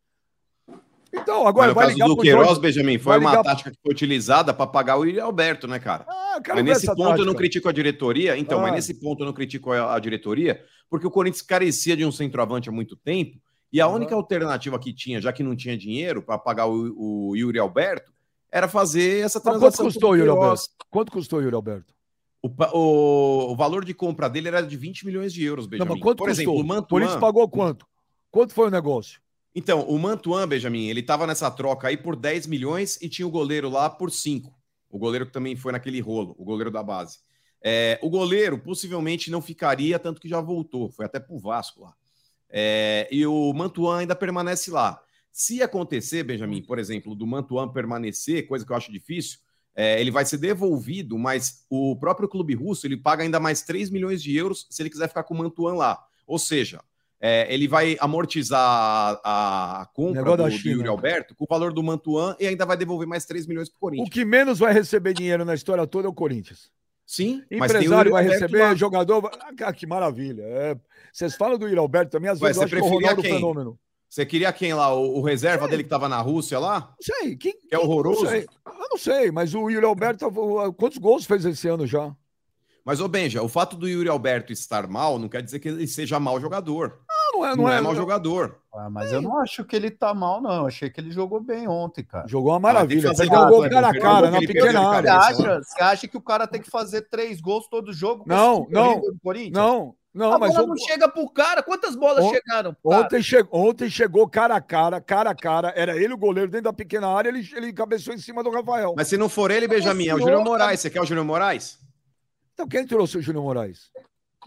Então, 1.13 1.47
agora 1.47 1.75
vai 1.75 1.89
ligar 1.89 2.07
do 2.07 2.17
Queiroz. 2.17 2.59
Benjamin, 2.59 2.99
foi 2.99 3.19
uma 3.19 3.31
ligar... 3.31 3.43
tática 3.43 3.71
que 3.71 3.79
foi 3.83 3.93
utilizada 3.93 4.55
para 4.55 4.67
pagar 4.67 4.97
o 4.97 5.01
William 5.01 5.25
Alberto, 5.25 5.67
né, 5.67 5.79
cara? 5.79 6.07
Ah, 6.09 6.41
mas 6.49 6.65
nesse 6.65 6.87
ponto 6.87 7.03
tática. 7.03 7.21
eu 7.21 7.27
não 7.27 7.35
critico 7.35 7.69
a 7.69 7.73
diretoria. 7.73 8.39
Então, 8.39 8.61
ah. 8.61 8.63
mas 8.63 8.73
nesse 8.73 8.95
ponto 8.95 9.23
eu 9.23 9.27
não 9.27 9.33
critico 9.33 9.73
a, 9.73 9.99
diretoria, 9.99 10.63
porque 10.89 11.07
o 11.07 11.11
Corinthians 11.11 11.43
carecia 11.43 11.97
de 11.97 12.05
um 12.05 12.13
centroavante 12.13 12.69
há 12.69 12.73
muito 12.73 12.97
tempo. 12.97 13.39
E 13.73 13.81
a 13.81 13.89
única 13.89 14.15
alternativa 14.15 14.79
que 14.79 14.93
tinha, 14.93 15.21
já 15.21 15.33
que 15.33 15.43
não 15.43 15.55
tinha 15.55 15.77
dinheiro 15.77 16.23
para 16.23 16.39
pagar 16.39 16.67
o, 16.67 17.31
o 17.31 17.37
Yuri 17.37 17.59
Alberto, 17.59 18.13
era 18.51 18.69
fazer 18.69 19.25
essa 19.25 19.41
transação. 19.41 19.69
Mas 19.69 19.77
quanto 19.77 19.87
custou 19.87 20.11
o 20.13 20.17
Yuri 20.17 20.31
Alberto? 20.31 20.63
Quanto 20.91 21.13
custou 21.13 21.39
o 21.39 21.43
Yuri 21.43 21.55
Alberto? 21.55 21.95
O, 22.43 22.49
o, 22.49 23.53
o, 23.53 23.57
valor 23.57 23.85
de 23.85 23.93
compra 23.93 24.29
dele 24.29 24.49
era 24.49 24.63
de 24.63 24.77
20 24.77 25.05
milhões 25.05 25.33
de 25.33 25.45
euros, 25.45 25.67
Benjamin. 25.67 25.89
Não, 25.89 25.97
mas 25.97 26.03
quanto 26.03 26.19
Por 26.19 26.29
custou? 26.29 26.43
exemplo, 26.43 26.61
o 26.61 26.67
Mantuan... 26.67 26.89
Corinthians 26.89 27.21
pagou 27.21 27.49
quanto? 27.49 27.87
Quanto 28.31 28.55
foi 28.55 28.69
o 28.69 28.71
negócio? 28.71 29.21
Então, 29.55 29.83
o 29.83 29.99
Mantuan, 29.99 30.49
Benjamin, 30.49 30.87
ele 30.87 31.01
estava 31.01 31.27
nessa 31.27 31.51
troca 31.51 31.89
aí 31.89 31.97
por 31.97 32.17
10 32.17 32.47
milhões 32.47 33.01
e 33.03 33.09
tinha 33.09 33.27
o 33.27 33.31
goleiro 33.31 33.69
lá 33.69 33.91
por 33.91 34.11
5. 34.11 34.55
O 34.89 34.99
goleiro 34.99 35.27
que 35.27 35.33
também 35.33 35.57
foi 35.57 35.73
naquele 35.73 36.01
rolo, 36.01 36.35
o 36.39 36.45
goleiro 36.45 36.71
da 36.71 36.83
base. 36.83 37.19
É, 37.63 37.99
o 38.03 38.09
goleiro 38.09 38.59
possivelmente 38.59 39.31
não 39.31 39.43
ficaria, 39.43 39.99
tanto 39.99 40.21
que 40.21 40.29
já 40.29 40.41
voltou, 40.41 40.91
foi 40.91 41.05
até 41.05 41.21
pro 41.21 41.39
Vasco 41.39 41.83
lá. 41.83 41.95
É, 42.49 43.07
e 43.11 43.27
o 43.27 43.53
Mantuan 43.53 43.99
ainda 43.99 44.17
permanece 44.17 44.71
lá. 44.71 45.01
Se 45.31 45.63
acontecer, 45.63 46.25
Benjamin, 46.25 46.63
por 46.63 46.79
exemplo, 46.79 47.15
do 47.15 47.27
Mantuan 47.27 47.69
permanecer, 47.69 48.47
coisa 48.49 48.65
que 48.65 48.73
eu 48.73 48.77
acho 48.77 48.91
difícil, 48.91 49.39
é, 49.81 50.01
ele 50.01 50.11
vai 50.11 50.25
ser 50.25 50.37
devolvido, 50.39 51.17
mas 51.17 51.65
o 51.71 51.97
próprio 51.97 52.29
clube 52.29 52.55
russo 52.55 52.87
ele 52.87 52.97
paga 52.97 53.23
ainda 53.23 53.41
mais 53.41 53.63
3 53.63 53.89
milhões 53.91 54.23
de 54.23 54.37
euros 54.37 54.67
se 54.69 54.83
ele 54.83 54.91
quiser 54.91 55.09
ficar 55.09 55.23
com 55.23 55.33
o 55.35 55.39
Mantuan 55.39 55.75
lá. 55.75 55.99
Ou 56.27 56.39
seja, 56.39 56.81
é, 57.21 57.53
ele 57.53 57.67
vai 57.69 57.97
amortizar 58.01 58.59
a, 59.25 59.83
a 59.83 59.87
compra 59.87 60.21
Negócio 60.23 60.37
do, 60.37 60.43
da 60.45 60.49
do 60.49 60.55
China. 60.57 60.75
Yuri 60.77 60.89
Alberto 60.89 61.35
com 61.35 61.45
o 61.45 61.49
valor 61.49 61.73
do 61.73 61.83
Mantuan 61.83 62.37
e 62.39 62.47
ainda 62.47 62.67
vai 62.67 62.77
devolver 62.77 63.07
mais 63.07 63.25
3 63.25 63.47
milhões 63.47 63.69
para 63.69 63.77
o 63.77 63.79
O 63.79 63.81
Corinthians. 63.91 64.11
que 64.11 64.25
menos 64.25 64.59
vai 64.59 64.73
receber 64.73 65.15
dinheiro 65.15 65.45
na 65.45 65.55
história 65.55 65.87
toda 65.87 66.07
é 66.09 66.11
o 66.11 66.15
Corinthians. 66.15 66.71
Sim, 67.07 67.43
o 67.51 67.55
Empresário 67.57 68.13
vai 68.13 68.23
Alberto 68.25 68.43
receber, 68.45 68.63
lá. 68.63 68.75
jogador. 68.75 69.21
vai- 69.23 69.33
Ah, 69.65 69.73
que 69.73 69.85
maravilha. 69.87 70.43
É, 70.43 70.77
Vocês 71.13 71.35
falam 71.35 71.59
do 71.59 71.67
Yuri 71.67 71.79
Alberto 71.79 72.13
também, 72.13 72.31
às 72.31 72.41
Ué, 72.41 72.49
vezes 72.49 72.59
eu 72.59 72.65
acho 72.67 72.75
que 72.77 72.81
é 72.81 72.85
o 72.85 72.89
Ronaldo 72.89 73.23
quem? 73.23 73.35
Fenômeno. 73.35 73.79
Você 74.09 74.25
queria 74.27 74.53
quem 74.53 74.75
lá? 74.75 74.95
O, 74.95 75.19
o 75.19 75.23
reserva 75.23 75.67
dele 75.69 75.83
que 75.85 75.87
estava 75.89 76.09
na 76.09 76.21
Rússia 76.21 76.59
lá? 76.59 76.95
Sei. 77.01 77.37
Quem, 77.37 77.53
Que 77.69 77.75
é 77.75 77.79
horroroso? 77.79 78.27
Sei. 78.29 78.47
Eu 78.91 78.95
não 78.95 78.99
sei, 78.99 79.31
mas 79.31 79.55
o 79.55 79.71
Yuri 79.71 79.87
Alberto, 79.87 80.31
quantos 80.77 80.99
gols 80.99 81.25
fez 81.25 81.45
esse 81.45 81.69
ano 81.69 81.87
já? 81.87 82.13
Mas, 82.85 83.01
ô 83.01 83.07
Benja, 83.07 83.43
o 83.43 83.49
fato 83.49 83.77
do 83.77 83.87
Yuri 83.89 84.09
Alberto 84.09 84.53
estar 84.53 84.89
mal 84.89 85.19
não 85.19 85.29
quer 85.29 85.43
dizer 85.43 85.61
que 85.61 85.69
ele 85.69 85.87
seja 85.87 86.19
mau 86.19 86.41
jogador. 86.41 86.99
Ah, 87.09 87.31
não 87.37 87.47
é, 87.47 87.49
Não, 87.51 87.57
não, 87.65 87.69
é, 87.71 87.81
mau 87.81 87.95
jogador. 87.95 88.59
Ah, 88.75 88.91
mas 88.91 89.13
eu 89.13 89.23
não 89.23 89.39
acho 89.39 89.65
que 89.65 89.77
ele 89.77 89.91
tá 89.91 90.13
mal, 90.13 90.41
não. 90.41 90.53
Eu 90.63 90.67
achei 90.67 90.91
que 90.91 91.01
ele 91.01 91.13
jogou 91.13 91.41
bem 91.41 91.69
ontem, 91.69 92.03
cara. 92.03 92.27
Jogou 92.27 92.51
uma 92.51 92.57
Ah, 92.57 92.61
maravilha. 92.61 93.09
fazer 93.15 93.27
um 93.31 93.49
gol, 93.49 93.63
né? 93.63 93.69
cara 93.69 93.89
a 93.91 93.99
cara, 93.99 94.31
na 94.31 94.39
pequena 94.41 94.81
Você 94.81 94.87
área. 94.97 95.15
acha, 95.15 95.59
você 95.63 95.83
acha 95.83 96.09
que 96.09 96.17
o 96.17 96.21
cara 96.23 96.47
tem 96.49 96.61
que 96.61 96.71
fazer 96.71 97.03
três 97.03 97.41
gols 97.41 97.69
todo 97.69 97.93
jogo? 97.93 98.25
Não, 98.27 98.67
não? 98.71 99.01
Não, 99.53 99.95
não, 100.13 100.33
a 100.33 100.39
mas 100.39 100.53
bola 100.55 100.67
não 100.67 100.77
chega 100.77 101.09
pro 101.09 101.29
cara. 101.31 101.63
Quantas 101.63 101.95
bolas 101.95 102.25
On- 102.25 102.31
chegaram? 102.31 102.77
ontem, 102.85 103.23
che- 103.23 103.47
ontem 103.53 103.89
chegou 103.91 104.29
cara 104.29 104.57
a 104.57 104.61
cara, 104.61 105.01
cara 105.01 105.31
a 105.31 105.35
cara. 105.35 105.73
Era 105.77 105.97
ele 105.97 106.13
o 106.13 106.19
goleiro 106.19 106.51
dentro 106.51 106.65
da 106.65 106.73
pequena 106.73 107.09
área, 107.09 107.29
ele, 107.29 107.49
ele 107.55 107.73
cabeçou 107.73 108.13
em 108.13 108.19
cima 108.19 108.43
do 108.43 108.51
Rafael. 108.51 108.95
Mas 108.97 109.09
se 109.09 109.17
não 109.17 109.29
for 109.29 109.51
ele, 109.51 109.69
Benjamin, 109.69 110.09
é 110.09 110.15
o 110.15 110.17
Esse 110.19 110.25
Júnior 110.27 110.45
Moraes. 110.45 110.81
Você 110.81 110.91
quer 110.91 111.01
o 111.01 111.07
Júnior 111.07 111.25
Moraes? 111.25 111.79
Então 112.55 112.67
quem 112.69 112.87
trouxe 112.87 113.19
o 113.19 113.23
Júnior 113.23 113.45
Moraes? 113.45 113.91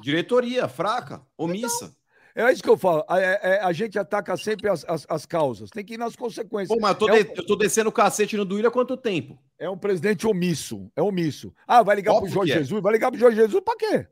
Diretoria, 0.01 0.68
fraca, 0.68 1.22
omissa. 1.38 1.93
É 2.36 2.51
isso 2.51 2.64
que 2.64 2.70
eu 2.70 2.76
falo. 2.78 3.05
A, 3.07 3.20
é- 3.22 3.39
é- 3.43 3.59
a 3.61 3.72
gente 3.72 3.97
ataca 3.99 4.36
sempre 4.36 4.68
as, 4.68 4.84
as, 4.89 5.05
as 5.07 5.24
causas. 5.24 5.70
Tem 5.70 5.86
que 5.86 5.93
ir 5.93 5.97
nas 5.97 6.16
consequências. 6.16 6.76
Pô, 6.76 6.82
mas 6.82 6.91
eu 6.93 6.97
tô, 6.97 7.09
É 7.09 7.24
de- 7.24 7.38
eu 7.39 7.45
tô 7.45 7.55
descendo 7.55 7.89
o 7.89 7.93
cacete 7.93 8.36
no 8.36 8.43
Duílio 8.43 8.68
há 8.70 8.72
quanto 8.72 8.97
tempo? 8.97 9.38
É 9.59 9.70
um 9.70 9.78
presidente 9.78 10.26
omisso. 10.26 10.91
É 10.95 11.01
omisso. 11.01 11.53
Ah, 11.68 11.84
vai 11.84 11.95
ligar 11.95 12.11
Óbvio 12.14 12.32
pro 12.32 12.34
Jorge 12.39 12.53
é. 12.53 12.57
Jesus? 12.57 12.82
Vai 12.82 12.91
ligar 12.93 13.11
pro 13.11 13.20
Jorge 13.20 13.38
Jesus 13.38 13.64
pra 13.64 13.76
quê? 13.78 14.07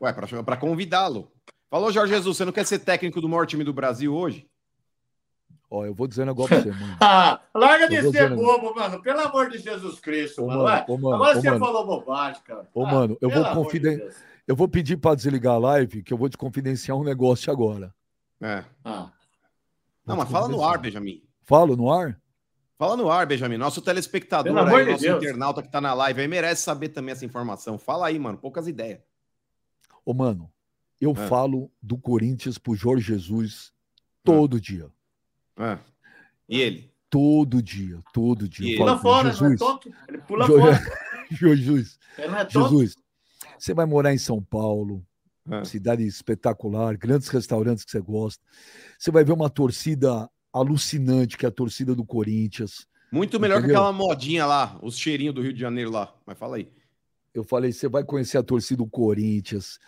Ué, 0.00 0.12
pra, 0.12 0.42
pra 0.42 0.56
convidá-lo. 0.56 1.30
Falou, 1.70 1.92
Jorge 1.92 2.14
Jesus, 2.14 2.36
você 2.36 2.44
não 2.44 2.52
quer 2.52 2.66
ser 2.66 2.78
técnico 2.80 3.20
do 3.20 3.28
maior 3.28 3.46
time 3.46 3.62
do 3.62 3.72
Brasil 3.72 4.14
hoje? 4.14 4.48
Ó, 5.70 5.84
eu 5.86 5.94
vou 5.94 6.08
dizer 6.08 6.22
um 6.22 6.26
negócio 6.26 6.48
pra 6.48 6.60
você, 6.62 6.70
mano. 6.80 6.96
Ah, 7.00 7.40
larga 7.54 7.88
de 7.88 7.96
ser 7.96 8.02
dizendo- 8.10 8.34
bobo, 8.36 8.74
mano. 8.74 9.00
Pelo 9.02 9.20
amor 9.20 9.50
de 9.50 9.58
Jesus 9.58 10.00
Cristo, 10.00 10.42
Ô, 10.42 10.46
mano. 10.48 10.62
mano, 10.64 10.84
ô, 10.88 10.98
mano, 10.98 11.14
Agora 11.14 11.38
ô, 11.38 11.40
você 11.40 11.50
mano. 11.50 11.64
falou 11.64 11.86
bobagem, 11.86 12.42
cara. 12.42 12.68
Ô, 12.74 12.84
Ah, 12.86 12.90
mano, 12.92 13.16
eu 13.20 13.30
vou 13.30 13.44
amor 13.44 13.64
confiden- 13.64 13.98
de. 13.98 14.10
Eu 14.48 14.56
vou 14.56 14.66
pedir 14.66 14.96
pra 14.96 15.14
desligar 15.14 15.54
a 15.54 15.58
live, 15.58 16.02
que 16.02 16.12
eu 16.12 16.18
vou 16.18 16.28
te 16.28 16.36
confidenciar 16.36 16.96
um 16.96 17.04
negócio 17.04 17.52
agora. 17.52 17.94
É. 18.42 18.64
Ah, 18.84 19.12
Não, 20.04 20.16
mas 20.16 20.28
fala 20.28 20.48
no 20.48 20.54
confidenciar. 20.54 20.70
ar, 20.72 20.78
Benjamin. 20.78 21.22
Falo 21.42 21.76
no 21.76 21.92
ar? 21.92 22.20
Fala 22.76 22.96
no 22.96 23.08
ar, 23.10 23.26
Benjamin. 23.26 23.58
Nosso 23.58 23.80
telespectador, 23.80 24.56
aí, 24.56 24.84
de 24.86 24.90
nosso 24.92 25.02
Deus. 25.04 25.22
internauta 25.22 25.62
que 25.62 25.70
tá 25.70 25.80
na 25.80 25.94
live 25.94 26.20
aí, 26.22 26.26
merece 26.26 26.62
saber 26.62 26.88
também 26.88 27.12
essa 27.12 27.24
informação. 27.24 27.78
Fala 27.78 28.08
aí, 28.08 28.18
mano. 28.18 28.38
Poucas 28.38 28.66
ideias. 28.66 28.98
Ô, 30.10 30.14
mano, 30.14 30.50
eu 31.00 31.12
É. 31.12 31.28
falo 31.28 31.70
do 31.80 31.96
Corinthians 31.96 32.58
pro 32.58 32.74
Jorge 32.74 33.06
Jesus 33.06 33.72
todo 34.24 34.60
dia. 34.60 34.88
É. 35.56 35.78
E 36.48 36.60
ele? 36.60 36.90
Todo 37.08 37.62
dia, 37.62 38.00
todo 38.12 38.48
dia. 38.48 38.68
E 38.68 38.72
Eu 38.72 38.78
pula 38.78 38.98
falo 38.98 38.98
ele, 38.98 39.02
fora, 39.02 39.22
não 39.24 39.30
é 39.30 39.50
Jesus, 39.50 39.58
tonto. 39.58 39.92
Ele 40.08 40.18
pula 40.18 40.46
Jo- 40.46 40.58
fora. 40.58 40.72
Jesus, 41.30 41.98
Ele 42.18 42.34
é. 42.34 42.48
Jesus, 42.50 42.96
você 43.58 43.72
vai 43.72 43.86
morar 43.86 44.12
em 44.12 44.18
São 44.18 44.42
Paulo, 44.42 45.04
É. 45.48 45.64
cidade 45.64 46.04
espetacular, 46.04 46.96
grandes 46.96 47.28
restaurantes 47.28 47.84
que 47.84 47.90
você 47.92 48.00
gosta. 48.00 48.42
Você 48.98 49.10
vai 49.12 49.22
ver 49.24 49.32
uma 49.32 49.48
torcida 49.48 50.28
alucinante, 50.52 51.36
que 51.38 51.46
é 51.46 51.48
a 51.48 51.52
torcida 51.52 51.94
do 51.94 52.04
Corinthians. 52.04 52.84
Muito 53.12 53.38
melhor 53.40 53.58
Entendeu? 53.58 53.74
que 53.76 53.80
aquela 53.80 53.92
modinha 53.92 54.44
lá, 54.46 54.76
os 54.82 54.96
cheirinhos 54.98 55.34
do 55.34 55.42
Rio 55.42 55.52
de 55.52 55.60
Janeiro 55.60 55.90
lá. 55.90 56.12
Mas 56.26 56.36
fala 56.38 56.56
aí. 56.56 56.68
Eu 57.34 57.44
falei, 57.44 57.72
você 57.72 57.88
vai 57.88 58.02
conhecer 58.04 58.38
a 58.38 58.42
torcida 58.42 58.82
do 58.82 58.88
Corinthians, 58.90 59.78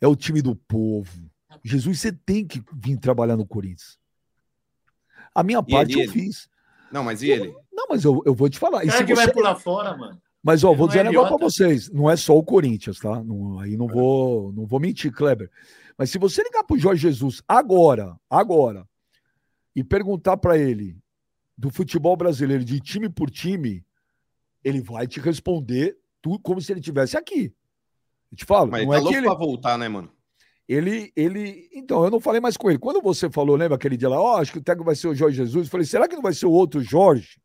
é 0.00 0.06
o 0.06 0.14
time 0.16 0.40
do 0.40 0.54
povo. 0.54 1.30
Jesus, 1.64 2.00
você 2.00 2.12
tem 2.12 2.46
que 2.46 2.62
vir 2.72 2.96
trabalhar 2.98 3.36
no 3.36 3.46
Corinthians. 3.46 3.98
A 5.34 5.42
minha 5.42 5.62
E 5.66 5.70
parte 5.70 5.92
ele, 5.92 6.00
eu 6.00 6.04
ele? 6.04 6.12
fiz. 6.12 6.48
Não, 6.92 7.02
mas 7.02 7.22
e 7.22 7.30
ele? 7.30 7.54
Não, 7.72 7.86
mas 7.88 8.04
eu, 8.04 8.22
eu 8.26 8.34
vou 8.34 8.48
te 8.48 8.58
falar. 8.58 8.80
Cara 8.84 8.98
se 8.98 9.04
que 9.04 9.14
vai 9.14 9.26
você- 9.26 9.32
pular 9.32 9.56
fora, 9.56 9.96
mano. 9.96 10.20
Mas 10.44 10.64
ó, 10.64 10.68
vou 10.68 10.78
não 10.80 10.86
dizer 10.88 10.98
é 11.00 11.02
um 11.02 11.12
negócio 11.12 11.28
pra 11.28 11.46
idiota. 11.46 11.50
vocês. 11.54 11.90
Não 11.90 12.10
é 12.10 12.16
só 12.16 12.36
o 12.36 12.42
Corinthians, 12.44 12.98
tá? 12.98 13.22
Não- 13.22 13.58
aí 13.60 13.76
não 13.76 13.86
vou, 13.86 14.52
não 14.52 14.66
vou 14.66 14.80
mentir, 14.80 15.12
Kleber. 15.12 15.50
Mas 15.96 16.10
se 16.10 16.18
você 16.18 16.42
ligar 16.42 16.64
pro 16.64 16.78
Jorge 16.78 17.02
Jesus 17.02 17.42
agora, 17.46 18.18
agora, 18.28 18.86
e 19.74 19.84
perguntar 19.84 20.36
pra 20.36 20.58
ele 20.58 20.96
do 21.56 21.70
futebol 21.70 22.16
brasileiro, 22.16 22.64
de 22.64 22.80
time 22.80 23.08
por 23.08 23.30
time, 23.30 23.84
ele 24.64 24.80
vai 24.80 25.06
te 25.06 25.20
responder 25.20 25.96
tudo 26.22 26.38
como 26.40 26.60
se 26.60 26.72
ele 26.72 26.80
tivesse 26.80 27.16
aqui. 27.16 27.52
Eu 28.30 28.36
te 28.38 28.44
falo, 28.46 28.70
Mas 28.70 28.84
não 28.86 28.90
tá 28.92 28.96
é 28.96 28.98
que 29.00 29.04
louco 29.04 29.18
ele, 29.18 29.26
pra 29.26 29.34
voltar, 29.34 29.76
né, 29.76 29.88
mano? 29.88 30.10
ele, 30.66 31.12
ele. 31.14 31.68
Então, 31.74 32.02
eu 32.04 32.10
não 32.10 32.20
falei 32.20 32.40
mais 32.40 32.56
com 32.56 32.70
ele. 32.70 32.78
Quando 32.78 33.02
você 33.02 33.28
falou, 33.28 33.56
lembra 33.56 33.74
aquele 33.76 33.96
dia 33.96 34.08
lá, 34.08 34.18
ó, 34.20 34.36
acho 34.40 34.52
que 34.52 34.58
o 34.58 34.62
técnico 34.62 34.86
vai 34.86 34.94
ser 34.94 35.08
o 35.08 35.14
Jorge 35.14 35.36
Jesus? 35.36 35.66
Eu 35.66 35.70
falei, 35.70 35.84
será 35.84 36.08
que 36.08 36.14
não 36.14 36.22
vai 36.22 36.32
ser 36.32 36.46
o 36.46 36.50
outro 36.52 36.80
Jorge? 36.80 37.38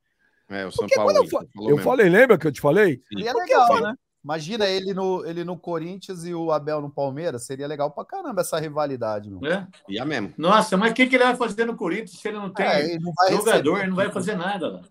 É, 0.49 0.65
o 0.65 0.71
São 0.71 0.85
Porque 0.87 0.95
Paulo. 0.95 1.11
eu, 1.13 1.27
fa- 1.27 1.45
eu 1.67 1.77
falei, 1.79 2.07
lembra 2.07 2.37
que 2.37 2.47
eu 2.47 2.51
te 2.53 2.61
falei? 2.61 3.01
Seria 3.11 3.33
Porque 3.33 3.51
legal, 3.51 3.67
falo- 3.67 3.81
né? 3.87 3.95
Imagina 4.23 4.65
ele 4.65 4.93
no, 4.93 5.25
ele 5.25 5.43
no 5.45 5.57
Corinthians 5.57 6.25
e 6.25 6.33
o 6.33 6.51
Abel 6.51 6.81
no 6.81 6.89
Palmeiras. 6.89 7.45
Seria 7.45 7.65
legal 7.67 7.91
pra 7.91 8.03
caramba 8.03 8.41
essa 8.41 8.59
rivalidade, 8.59 9.29
meu. 9.29 9.45
É? 9.49 9.65
Ia 9.87 10.03
mesmo. 10.03 10.33
Nossa, 10.37 10.75
mas 10.75 10.91
o 10.91 10.93
que, 10.93 11.07
que 11.07 11.15
ele 11.15 11.23
vai 11.23 11.35
fazer 11.35 11.63
no 11.65 11.77
Corinthians 11.77 12.19
se 12.19 12.27
ele 12.27 12.37
não 12.37 12.49
tem 12.51 12.65
É, 12.65 12.83
ele 12.93 12.99
não 12.99 13.13
jogador? 13.29 13.51
receber. 13.53 13.79
Ele 13.79 13.87
não 13.89 13.95
vai 13.95 14.11
fazer 14.11 14.35
nada 14.35 14.67
lá. 14.69 14.81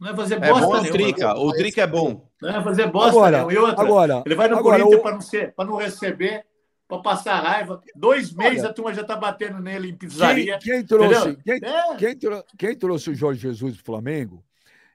Não 0.00 0.08
vai 0.08 0.16
fazer 0.16 0.34
É 0.42 0.48
bosta 0.48 0.66
bom 0.66 0.72
o 0.72 0.74
nenhuma. 0.80 0.92
Trica. 0.92 1.34
não. 1.34 1.42
O 1.44 1.52
Trica 1.52 1.82
é 1.82 1.86
bom. 1.86 2.26
Não 2.40 2.52
vai 2.52 2.62
fazer 2.64 2.86
bosta 2.90 3.10
Agora, 3.10 3.36
nenhuma. 3.44 3.52
E 3.52 3.58
outra, 3.58 3.84
agora, 3.84 4.22
ele 4.24 4.34
vai 4.34 4.48
no 4.48 4.56
agora, 4.58 4.78
Corinthians 4.78 5.00
o- 5.00 5.02
para 5.02 5.12
não, 5.12 5.20
ser- 5.20 5.54
não 5.58 5.76
receber, 5.76 6.44
para 6.88 6.98
passar 7.02 7.40
raiva. 7.40 7.80
Dois 7.94 8.32
meses 8.32 8.60
Olha, 8.60 8.70
a 8.70 8.72
turma 8.72 8.94
já 8.94 9.04
tá 9.04 9.14
batendo 9.14 9.60
nele 9.60 9.88
em 9.88 9.96
Quem, 9.96 10.08
pizzaria. 10.08 10.58
quem 10.58 10.84
trouxe, 10.84 11.36
quem, 11.44 11.60
É. 11.62 11.94
quem 11.96 12.18
trou- 12.18 12.44
quem 12.58 12.74
trouxe 12.76 13.10
o 13.10 13.14
Jorge 13.14 13.40
Jesus 13.42 13.76
do 13.76 13.84
Flamengo 13.84 14.42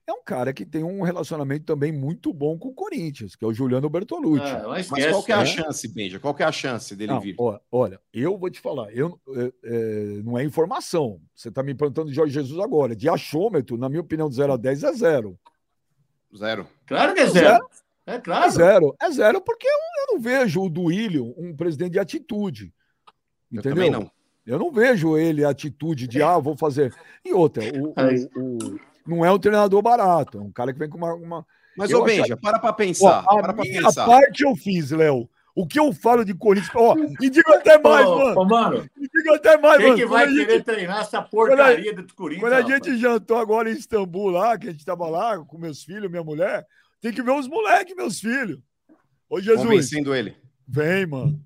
é 0.07 0.13
um 0.13 0.23
cara 0.23 0.53
que 0.53 0.65
tem 0.65 0.83
um 0.83 1.01
relacionamento 1.01 1.65
também 1.65 1.91
muito 1.91 2.31
bom 2.31 2.57
com 2.57 2.69
o 2.69 2.73
Corinthians, 2.73 3.35
que 3.35 3.43
é 3.43 3.47
o 3.47 3.53
Juliano 3.53 3.89
Bertolucci. 3.89 4.45
Ah, 4.45 4.65
mas 4.67 4.87
qual 4.87 5.23
que 5.23 5.31
é 5.31 5.35
a 5.35 5.39
né? 5.39 5.45
chance, 5.45 5.87
Benja? 5.87 6.19
Qual 6.19 6.33
que 6.33 6.43
é 6.43 6.45
a 6.45 6.51
chance 6.51 6.95
dele 6.95 7.11
Não, 7.13 7.19
vir? 7.19 7.35
ó, 7.39 7.59
olha, 7.71 7.99
eu 8.13 8.37
vou 8.37 8.49
te 8.49 8.59
falar, 8.59 8.91
eu, 8.93 9.19
é, 9.29 9.53
é, 9.63 10.03
não 10.23 10.37
é 10.37 10.43
informação. 10.43 11.19
Você 11.33 11.49
está 11.49 11.63
me 11.63 11.73
perguntando 11.73 12.09
de 12.09 12.15
Jorge 12.15 12.33
Jesus 12.33 12.59
agora. 12.59 12.95
De 12.95 13.09
achômetro, 13.09 13.77
na 13.77 13.89
minha 13.89 14.01
opinião, 14.01 14.29
de 14.29 14.35
0 14.35 14.53
a 14.53 14.57
10 14.57 14.83
é 14.83 14.93
zero. 14.93 15.39
Zero. 16.37 16.67
Claro 16.85 17.13
que 17.13 17.21
é 17.21 17.27
Zero. 17.27 17.47
zero. 17.47 17.69
É 18.05 18.15
É 18.15 18.19
claro. 18.19 18.51
zero. 18.51 18.95
É 19.01 19.09
zero 19.09 19.41
porque 19.41 19.65
eu, 19.67 19.71
eu 20.07 20.13
não 20.13 20.19
vejo 20.21 20.61
o 20.61 20.69
Duílio 20.69 21.33
um 21.37 21.55
presidente 21.55 21.93
de 21.93 21.99
atitude. 21.99 22.71
Eu 23.51 23.59
Entendeu? 23.59 23.75
também 23.75 23.89
não. 23.89 24.11
Eu 24.45 24.59
não 24.59 24.71
vejo 24.71 25.17
ele 25.17 25.43
a 25.43 25.49
atitude 25.49 26.07
de, 26.07 26.21
ah, 26.21 26.37
vou 26.37 26.55
fazer. 26.55 26.93
E 27.23 27.33
outra, 27.33 27.63
o, 27.73 27.87
o- 27.87 28.73
o- 28.75 28.79
não 29.05 29.23
é 29.25 29.31
um 29.31 29.39
treinador 29.39 29.81
barato, 29.81 30.37
é 30.37 30.41
um 30.41 30.51
cara 30.51 30.71
que 30.73 30.79
vem 30.79 30.89
com 30.89 30.97
uma. 30.97 31.13
uma... 31.13 31.45
Mas, 31.77 31.91
Eu 31.91 31.99
ô 32.01 32.05
achei- 32.05 32.21
Benja, 32.21 32.37
para 32.37 32.57
pra 32.59 32.69
Ó, 32.69 32.73
pensar. 32.73 33.23
para 33.23 33.49
a 33.51 33.53
pra 33.53 33.63
minha 33.63 33.82
pensar. 33.83 34.05
parte 34.05 34.43
eu 34.43 34.55
fiz, 34.55 34.91
Léo. 34.91 35.29
O 35.53 35.65
que 35.65 35.79
eu 35.79 35.93
falo 35.93 36.25
de 36.25 36.33
Corinthians. 36.33 36.73
Ó, 36.75 36.95
e 37.21 37.29
digo 37.29 37.49
até 37.53 37.77
mais, 37.79 38.05
Ô, 38.05 38.17
mano. 38.17 38.39
ô, 38.41 38.45
mano, 38.45 38.89
E 38.97 39.07
digo 39.07 39.33
até 39.36 39.57
mais, 39.57 39.77
quem 39.77 39.86
mano. 39.87 39.97
que 39.97 40.05
Quando 40.05 40.11
vai 40.13 40.23
a 40.25 40.27
gente- 40.29 40.45
querer 40.45 40.63
treinar 40.63 41.01
essa 41.01 41.21
porcaria 41.21 41.93
do 41.93 42.13
Corinthians? 42.13 42.41
Quando 42.43 42.53
a 42.53 42.59
rapaz? 42.61 42.73
gente 42.86 42.97
jantou 42.97 43.37
agora 43.37 43.69
em 43.69 43.73
Istambul 43.73 44.29
lá, 44.32 44.57
que 44.57 44.67
a 44.67 44.71
gente 44.71 44.83
tava 44.86 45.07
lá 45.07 45.37
com 45.45 45.57
meus 45.57 45.83
filhos, 45.83 46.09
minha 46.11 46.23
mulher, 46.23 46.65
tem 47.01 47.13
que 47.13 47.21
ver 47.21 47.32
os 47.32 47.47
moleques, 47.47 47.95
meus 47.95 48.19
filhos. 48.19 48.59
Ô, 49.29 49.39
Jesus, 49.39 49.61
Convencendo 49.65 50.13
ele. 50.13 50.36
vem, 50.67 51.05
mano. 51.05 51.39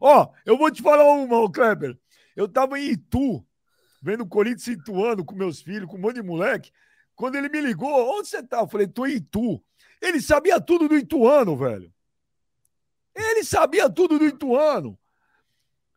Ó, 0.00 0.28
eu 0.44 0.56
vou 0.58 0.70
te 0.70 0.82
falar 0.82 1.04
uma, 1.04 1.38
ô, 1.38 1.48
Kleber. 1.50 1.96
Eu 2.34 2.48
tava 2.48 2.78
em 2.80 2.90
Itu, 2.90 3.44
vendo 4.02 4.22
o 4.22 4.26
Corinthians 4.28 4.62
se 4.64 4.72
Ituano 4.72 5.24
com 5.24 5.34
meus 5.36 5.60
filhos, 5.62 5.88
com 5.88 5.96
um 5.96 6.00
monte 6.00 6.16
de 6.16 6.22
moleque. 6.22 6.70
Quando 7.16 7.36
ele 7.36 7.48
me 7.48 7.60
ligou, 7.60 8.18
onde 8.18 8.28
você 8.28 8.42
tá? 8.42 8.60
Eu 8.60 8.68
falei, 8.68 8.86
tô 8.86 9.06
em 9.06 9.14
Itu. 9.16 9.60
Ele 10.00 10.20
sabia 10.20 10.60
tudo 10.60 10.86
do 10.86 10.96
Ituano, 10.96 11.56
velho. 11.56 11.90
Ele 13.14 13.42
sabia 13.42 13.88
tudo 13.88 14.18
do 14.18 14.26
Ituano. 14.26 14.98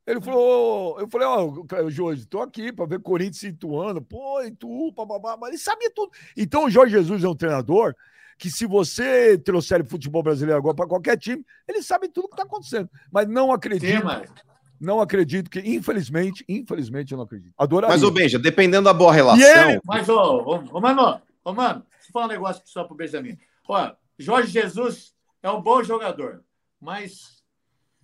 Ele 0.07 0.21
falou, 0.21 0.99
eu 0.99 1.07
falei, 1.09 1.27
ó, 1.27 1.89
Jorge, 1.89 2.25
tô 2.25 2.41
aqui 2.41 2.71
para 2.71 2.85
ver 2.85 3.01
Corinthians 3.01 3.43
e 3.43 3.47
Ituano. 3.49 4.01
Pô, 4.01 4.41
Itu, 4.41 4.91
bababá, 4.93 5.35
mas 5.37 5.49
ele 5.49 5.57
sabia 5.59 5.91
tudo. 5.93 6.11
Então 6.35 6.63
o 6.63 6.69
Jorge 6.69 6.93
Jesus 6.93 7.23
é 7.23 7.27
um 7.27 7.35
treinador 7.35 7.93
que 8.37 8.49
se 8.49 8.65
você 8.65 9.37
trouxer 9.37 9.79
ele 9.79 9.89
futebol 9.89 10.23
brasileiro 10.23 10.57
agora 10.57 10.73
para 10.73 10.87
qualquer 10.87 11.17
time, 11.17 11.45
ele 11.67 11.83
sabe 11.83 12.07
tudo 12.07 12.29
que 12.29 12.37
tá 12.37 12.43
acontecendo. 12.43 12.89
Mas 13.11 13.27
não 13.27 13.51
acredito, 13.51 13.99
Sim, 13.99 14.03
mas 14.03 14.31
não 14.79 15.01
acredito 15.01 15.49
que, 15.49 15.59
infelizmente, 15.59 16.43
infelizmente 16.47 17.11
eu 17.11 17.17
não 17.17 17.25
acredito. 17.25 17.53
Adoraria. 17.57 17.93
Mas, 17.95 18.03
ô 18.03 18.11
Benja, 18.11 18.39
dependendo 18.39 18.85
da 18.85 18.93
boa 18.93 19.11
E 19.11 19.15
relação. 19.15 19.69
ele- 19.71 19.81
Mas, 19.83 20.07
ô, 20.09 20.15
ô, 20.15 20.63
ô, 20.71 20.81
Mano, 20.81 21.21
Ô, 21.43 21.53
mano, 21.53 21.83
deixa 21.93 22.09
eu 22.09 22.13
falar 22.13 22.25
um 22.25 22.29
negócio 22.29 22.61
só 22.65 22.83
pro 22.83 22.95
Benjamin. 22.95 23.37
Ó, 23.67 23.91
Jorge 24.17 24.51
Jesus 24.51 25.13
é 25.41 25.49
um 25.49 25.61
bom 25.61 25.83
jogador, 25.83 26.43
mas. 26.79 27.39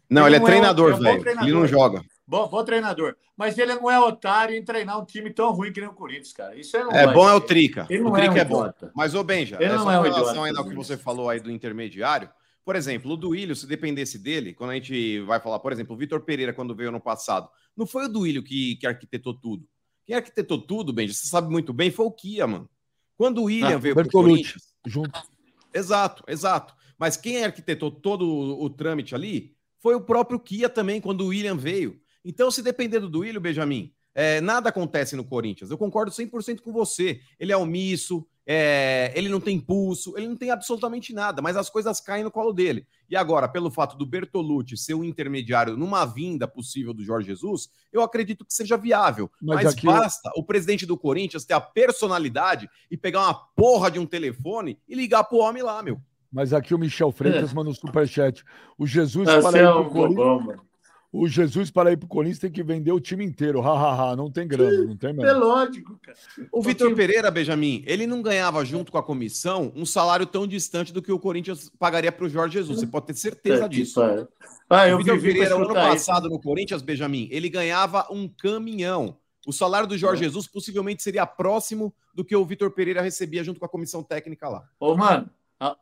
Não, 0.09 0.25
ele, 0.25 0.37
ele 0.37 0.43
é, 0.43 0.47
treinador, 0.47 0.91
é 0.91 0.95
um, 0.95 0.99
velho. 0.99 1.29
Ele 1.41 1.51
não 1.51 1.67
joga. 1.67 2.01
Bom, 2.27 2.47
bom 2.47 2.63
treinador. 2.63 3.15
Mas 3.37 3.57
ele 3.57 3.75
não 3.75 3.91
é 3.91 3.99
otário 3.99 4.55
em 4.55 4.63
treinar 4.63 4.99
um 4.99 5.05
time 5.05 5.29
tão 5.31 5.51
ruim 5.51 5.71
que 5.71 5.81
nem 5.81 5.89
o 5.89 5.93
Corinthians, 5.93 6.31
cara. 6.31 6.55
Isso 6.55 6.77
não 6.77 6.91
é 6.91 7.05
bom, 7.11 7.25
ser. 7.25 7.31
é 7.31 7.33
o 7.35 7.41
Trica. 7.41 7.85
Ele 7.89 8.01
o 8.01 8.05
não 8.05 8.13
Trica 8.13 8.27
é, 8.27 8.31
um 8.33 8.37
é 8.37 8.45
bom. 8.45 8.73
Mas, 8.95 9.13
ô 9.13 9.23
Benja, 9.23 9.57
ele 9.59 9.73
não 9.73 9.91
é 9.91 9.99
um 9.99 10.03
relação 10.03 10.21
idiota, 10.31 10.47
ainda 10.47 10.59
ao 10.59 10.65
que 10.65 10.73
você 10.75 10.95
falou 10.97 11.29
aí 11.29 11.39
do 11.39 11.51
intermediário, 11.51 12.29
por 12.65 12.75
exemplo, 12.75 13.11
o 13.11 13.15
Duílio, 13.15 13.55
se 13.55 13.67
dependesse 13.67 14.17
dele, 14.17 14.51
quando 14.51 14.71
a 14.71 14.73
gente 14.73 15.19
vai 15.21 15.39
falar, 15.39 15.59
por 15.59 15.71
exemplo, 15.71 15.95
o 15.95 15.97
Vitor 15.97 16.21
Pereira, 16.21 16.51
quando 16.51 16.75
veio 16.75 16.89
ano 16.89 16.99
passado, 16.99 17.47
não 17.77 17.85
foi 17.85 18.05
o 18.05 18.09
Duílio 18.09 18.43
que, 18.43 18.75
que 18.77 18.87
arquitetou 18.87 19.35
tudo. 19.35 19.67
Quem 20.03 20.15
arquitetou 20.15 20.59
tudo, 20.59 20.91
Benja, 20.91 21.13
você 21.13 21.27
sabe 21.27 21.47
muito 21.47 21.71
bem, 21.71 21.91
foi 21.91 22.07
o 22.07 22.11
Kia, 22.11 22.47
mano. 22.47 22.67
Quando 23.15 23.39
o 23.39 23.43
William 23.45 23.75
ah, 23.75 23.77
veio 23.77 23.93
para 23.93 24.07
o 24.07 24.11
Corinthians. 24.11 24.63
Junto. 24.85 25.21
Exato, 25.71 26.23
exato. 26.27 26.73
Mas 26.97 27.15
quem 27.15 27.43
arquitetou 27.43 27.91
todo 27.91 28.27
o, 28.27 28.63
o, 28.63 28.69
trâmite 28.69 29.13
ali 29.13 29.55
foi 29.79 29.93
o 29.93 30.01
próprio 30.01 30.39
Kia 30.39 30.67
também, 30.67 30.99
quando 30.99 31.21
o 31.21 31.27
William 31.27 31.55
veio. 31.55 32.01
Então, 32.23 32.49
se 32.49 32.63
depender 32.63 32.99
do 32.99 33.09
Duílio, 33.09 33.39
Benjamin, 33.39 33.93
é, 34.13 34.41
nada 34.41 34.69
acontece 34.69 35.15
no 35.15 35.23
Corinthians. 35.23 35.69
Eu 35.69 35.77
concordo 35.77 36.11
100% 36.11 36.61
com 36.61 36.71
você. 36.71 37.21
Ele 37.39 37.51
é 37.51 37.57
omisso, 37.57 38.25
é, 38.47 39.11
ele 39.15 39.27
não 39.27 39.39
tem 39.39 39.59
pulso, 39.59 40.15
ele 40.15 40.27
não 40.27 40.35
tem 40.35 40.51
absolutamente 40.51 41.13
nada, 41.13 41.41
mas 41.41 41.57
as 41.57 41.69
coisas 41.69 41.99
caem 41.99 42.23
no 42.23 42.29
colo 42.29 42.53
dele. 42.53 42.85
E 43.09 43.15
agora, 43.15 43.47
pelo 43.47 43.71
fato 43.71 43.97
do 43.97 44.05
Bertolucci 44.05 44.77
ser 44.77 44.93
um 44.93 45.03
intermediário 45.03 45.75
numa 45.75 46.05
vinda 46.05 46.47
possível 46.47 46.93
do 46.93 47.03
Jorge 47.03 47.27
Jesus, 47.27 47.69
eu 47.91 48.01
acredito 48.01 48.45
que 48.45 48.53
seja 48.53 48.77
viável. 48.77 49.31
Mas, 49.41 49.63
mas 49.63 49.73
aqui... 49.73 49.87
basta 49.87 50.31
o 50.35 50.43
presidente 50.43 50.85
do 50.85 50.97
Corinthians 50.97 51.45
ter 51.45 51.53
a 51.53 51.61
personalidade 51.61 52.69
e 52.89 52.95
pegar 52.95 53.21
uma 53.21 53.33
porra 53.33 53.89
de 53.89 53.99
um 53.99 54.05
telefone 54.05 54.77
e 54.87 54.93
ligar 54.93 55.23
pro 55.23 55.39
homem 55.39 55.63
lá, 55.63 55.81
meu. 55.81 55.99
Mas 56.31 56.51
aqui 56.51 56.75
o 56.75 56.77
Michel 56.77 57.11
Freitas 57.11 57.51
é. 57.51 57.53
manda 57.55 57.69
um 57.69 57.73
superchat. 57.73 58.43
O 58.77 58.85
Jesus 58.85 59.27
ah, 59.27 59.41
para 59.41 59.57
ir 59.57 59.71
pro 59.71 59.81
é 59.81 59.89
Corinthians. 59.89 60.59
O 61.17 61.29
Jesus, 61.29 61.71
para 61.71 61.93
ir 61.93 61.97
para 61.97 62.05
o 62.05 62.09
Corinthians, 62.09 62.39
tem 62.39 62.51
que 62.51 62.61
vender 62.61 62.91
o 62.91 62.99
time 62.99 63.23
inteiro. 63.23 63.61
Ha, 63.61 63.71
ha, 63.71 64.11
ha. 64.11 64.15
Não 64.17 64.29
tem 64.29 64.45
grana, 64.45 64.83
não 64.83 64.97
tem 64.97 65.13
mesmo. 65.13 65.25
É 65.25 65.31
lógico, 65.31 65.97
cara. 66.03 66.17
O 66.51 66.61
Vitor 66.61 66.93
Pereira, 66.93 67.31
Benjamin, 67.31 67.85
ele 67.87 68.05
não 68.05 68.21
ganhava 68.21 68.65
junto 68.65 68.91
com 68.91 68.97
a 68.97 69.03
comissão 69.03 69.71
um 69.77 69.85
salário 69.85 70.25
tão 70.25 70.45
distante 70.45 70.91
do 70.91 71.01
que 71.01 71.13
o 71.13 71.17
Corinthians 71.17 71.71
pagaria 71.79 72.11
para 72.11 72.25
o 72.25 72.29
Jorge 72.29 72.55
Jesus. 72.55 72.81
Você 72.81 72.87
pode 72.87 73.05
ter 73.05 73.13
certeza 73.13 73.63
é, 73.63 73.67
disso. 73.69 74.03
É. 74.03 74.27
Ah, 74.69 74.89
eu 74.89 74.95
o 74.95 74.97
Vitor 74.97 75.21
Pereira, 75.21 75.55
ano 75.55 75.73
passado 75.73 76.29
no 76.29 76.37
Corinthians, 76.37 76.81
Benjamin, 76.81 77.29
ele 77.31 77.47
ganhava 77.47 78.05
um 78.11 78.27
caminhão. 78.27 79.15
O 79.47 79.53
salário 79.53 79.87
do 79.87 79.97
Jorge 79.97 80.21
é. 80.21 80.25
Jesus 80.25 80.47
possivelmente 80.47 81.01
seria 81.01 81.25
próximo 81.25 81.95
do 82.13 82.25
que 82.25 82.35
o 82.35 82.45
Vitor 82.45 82.71
Pereira 82.71 83.01
recebia 83.01 83.41
junto 83.41 83.57
com 83.57 83.65
a 83.65 83.69
comissão 83.69 84.03
técnica 84.03 84.49
lá. 84.49 84.65
Ô, 84.77 84.97
mano, 84.97 85.29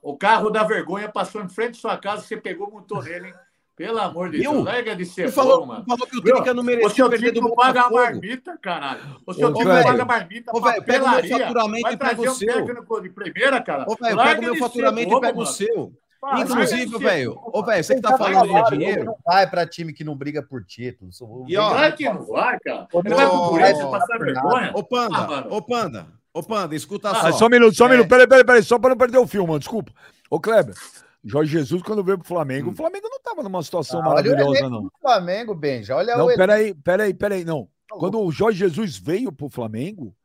o 0.04 0.16
carro 0.16 0.52
da 0.52 0.64
vergonha 0.64 1.10
passou 1.10 1.42
em 1.42 1.50
frente 1.50 1.78
à 1.78 1.82
sua 1.82 1.98
casa, 1.98 2.22
você 2.22 2.38
pegou, 2.38 2.70
montou 2.70 3.02
nele, 3.02 3.30
hein? 3.30 3.34
Pelo 3.76 4.00
amor 4.00 4.30
de 4.30 4.40
Deus, 4.40 4.64
larga 4.64 4.96
de 4.96 5.04
ser 5.04 5.32
falou, 5.32 5.62
bom, 5.62 5.66
mano. 5.66 5.86
Falou 5.88 6.08
que 6.08 6.18
o 6.18 6.22
Trica 6.22 6.54
não 6.54 6.62
merecia 6.62 6.88
o 6.88 6.92
seu 6.92 7.10
perder 7.10 7.32
do 7.32 7.42
não 7.42 7.56
paga 7.56 7.82
a 7.82 7.90
marmita, 7.90 8.56
caralho. 8.62 9.02
O 9.26 9.34
seu 9.34 9.52
time 9.52 9.66
não 9.66 9.84
paga 9.84 10.02
a 10.04 10.06
marmita 10.06 10.52
Ô, 10.56 10.62
velho, 10.62 10.84
pega 10.84 11.06
o 11.06 11.10
meu 11.10 11.28
faturamento 11.28 11.90
e 11.90 11.98
pega 11.98 12.22
o 12.22 12.36
seu. 12.36 13.02
de 13.02 13.10
primeira, 13.10 13.62
cara. 13.62 13.86
Ô, 13.88 13.96
velho, 13.96 14.18
pega 14.18 14.42
o 14.42 14.44
meu 14.44 14.56
faturamento 14.58 15.18
e 15.18 15.22
pega 15.22 15.40
o 15.40 15.46
seu. 15.46 15.94
Inclusive, 16.38 16.98
velho, 17.00 17.38
ô, 17.44 17.64
velho, 17.64 17.84
você 17.84 17.96
que 17.96 18.02
tá 18.02 18.18
falando 18.18 18.70
de 18.70 18.78
dinheiro. 18.78 19.06
Não 19.06 19.16
vai 19.26 19.50
pra 19.50 19.66
time 19.66 19.92
que 19.92 20.04
não 20.04 20.16
briga 20.16 20.42
por 20.42 20.64
título. 20.64 21.10
E 21.48 21.58
ó, 21.58 21.74
vai 21.74 21.92
que 21.92 22.06
não 22.06 22.24
vai, 22.26 22.60
cara. 22.60 22.88
Ele 22.94 23.10
vai 23.16 23.28
pro 23.28 23.50
Corinthians 23.50 23.90
passar 23.90 24.20
vergonha. 24.20 24.72
Ô, 24.76 24.84
Panda, 24.84 25.18
ah, 25.18 25.48
ô, 25.50 25.62
Panda, 25.62 26.08
ô, 26.32 26.44
Panda, 26.44 26.76
escuta 26.76 27.10
ah, 27.10 27.16
só. 27.16 27.32
Só 27.32 27.46
um 27.48 27.50
minuto, 27.50 27.76
só 27.76 27.88
um 27.88 27.90
minuto. 27.90 28.08
Peraí, 28.08 28.28
peraí, 28.28 28.46
peraí, 28.46 28.64
só 28.64 28.78
pra 28.78 28.92
não 28.92 28.98
perder 28.98 29.18
o 29.18 29.28
filme, 29.28 29.48
mano, 29.48 29.60
desculpa. 29.60 29.92
Ô, 30.30 30.40
Kleber, 30.40 30.76
Jorge 31.24 31.52
Jesus, 31.52 31.82
quando 31.82 32.04
veio 32.04 32.18
pro 32.18 32.28
Flamengo, 32.28 32.70
hum. 32.70 32.74
o 32.74 32.76
Flamengo 32.76 33.08
não 33.10 33.18
estava 33.18 33.42
numa 33.44 33.64
situação 33.64 34.02
ah, 34.02 34.10
maravilhosa, 34.10 34.70
não. 34.70 34.90
Flamengo, 35.00 35.56
Benja, 35.56 35.96
olha 35.96 36.18
não, 36.18 36.26
o. 36.26 36.30
Não, 36.30 36.36
peraí, 36.36 36.74
peraí, 36.74 37.14
peraí, 37.14 37.46
não. 37.46 37.70
Tá 37.90 37.96
quando 37.96 38.20
o 38.20 38.32
Jorge 38.32 38.60
Jesus 38.60 38.98
veio 38.98 39.32
pro 39.32 39.50
Flamengo, 39.50 40.16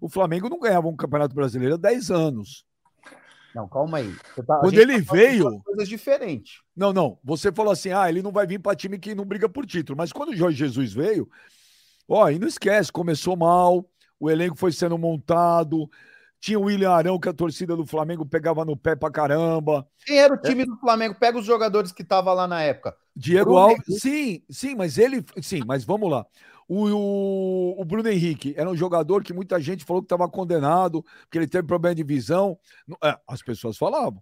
o 0.00 0.08
Flamengo 0.08 0.48
não 0.48 0.58
ganhava 0.58 0.88
um 0.88 0.96
Campeonato 0.96 1.34
Brasileiro 1.34 1.74
há 1.74 1.78
10 1.78 2.10
anos. 2.10 2.64
Não, 3.54 3.68
calma 3.68 3.98
aí. 3.98 4.14
Tá, 4.46 4.58
quando 4.60 4.78
ele 4.78 5.02
tá 5.02 5.12
veio. 5.12 5.60
Coisas 5.60 5.88
diferentes. 5.88 6.60
Não, 6.74 6.92
não. 6.92 7.18
Você 7.22 7.52
falou 7.52 7.72
assim: 7.72 7.90
ah, 7.90 8.08
ele 8.08 8.22
não 8.22 8.32
vai 8.32 8.46
vir 8.46 8.58
para 8.58 8.74
time 8.74 8.98
que 8.98 9.14
não 9.14 9.26
briga 9.26 9.48
por 9.48 9.66
título. 9.66 9.96
Mas 9.96 10.12
quando 10.12 10.30
o 10.30 10.36
Jorge 10.36 10.56
Jesus 10.56 10.92
veio, 10.92 11.28
ó, 12.08 12.30
e 12.30 12.38
não 12.38 12.48
esquece, 12.48 12.90
começou 12.90 13.36
mal, 13.36 13.86
o 14.18 14.30
elenco 14.30 14.56
foi 14.56 14.72
sendo 14.72 14.96
montado, 14.96 15.88
tinha 16.42 16.58
o 16.58 16.64
William 16.64 16.90
Arão, 16.90 17.20
que 17.20 17.28
a 17.28 17.32
torcida 17.32 17.76
do 17.76 17.86
Flamengo 17.86 18.26
pegava 18.26 18.64
no 18.64 18.76
pé 18.76 18.96
pra 18.96 19.12
caramba. 19.12 19.86
Quem 20.04 20.18
era 20.18 20.34
o 20.34 20.36
time 20.36 20.64
é. 20.64 20.66
do 20.66 20.76
Flamengo? 20.76 21.14
Pega 21.14 21.38
os 21.38 21.46
jogadores 21.46 21.92
que 21.92 22.02
estavam 22.02 22.34
lá 22.34 22.48
na 22.48 22.60
época. 22.60 22.96
Diego 23.14 23.44
Bruno 23.44 23.58
Alves. 23.60 23.88
Henrique. 23.88 24.00
Sim, 24.00 24.42
sim, 24.50 24.74
mas 24.74 24.98
ele. 24.98 25.24
Sim, 25.40 25.60
mas 25.64 25.84
vamos 25.84 26.10
lá. 26.10 26.26
O, 26.68 26.88
o, 26.88 27.80
o, 27.80 27.84
Bruno 27.84 28.08
Henrique 28.08 28.54
era 28.56 28.68
um 28.68 28.74
jogador 28.74 29.22
que 29.22 29.32
muita 29.32 29.60
gente 29.60 29.84
falou 29.84 30.02
que 30.02 30.06
estava 30.06 30.28
condenado, 30.28 31.04
que 31.30 31.38
ele 31.38 31.46
teve 31.46 31.64
problema 31.64 31.94
de 31.94 32.02
visão. 32.02 32.58
É, 33.04 33.16
as 33.28 33.40
pessoas 33.40 33.78
falavam. 33.78 34.20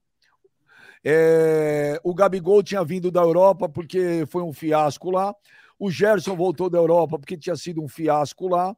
É, 1.02 1.98
o 2.04 2.14
Gabigol 2.14 2.62
tinha 2.62 2.84
vindo 2.84 3.10
da 3.10 3.22
Europa 3.22 3.66
porque 3.66 4.26
foi 4.28 4.42
um 4.42 4.52
fiasco 4.52 5.10
lá. 5.10 5.34
O 5.78 5.90
Gerson 5.90 6.36
voltou 6.36 6.68
da 6.68 6.76
Europa 6.76 7.18
porque 7.18 7.38
tinha 7.38 7.56
sido 7.56 7.82
um 7.82 7.88
fiasco 7.88 8.46
lá. 8.46 8.76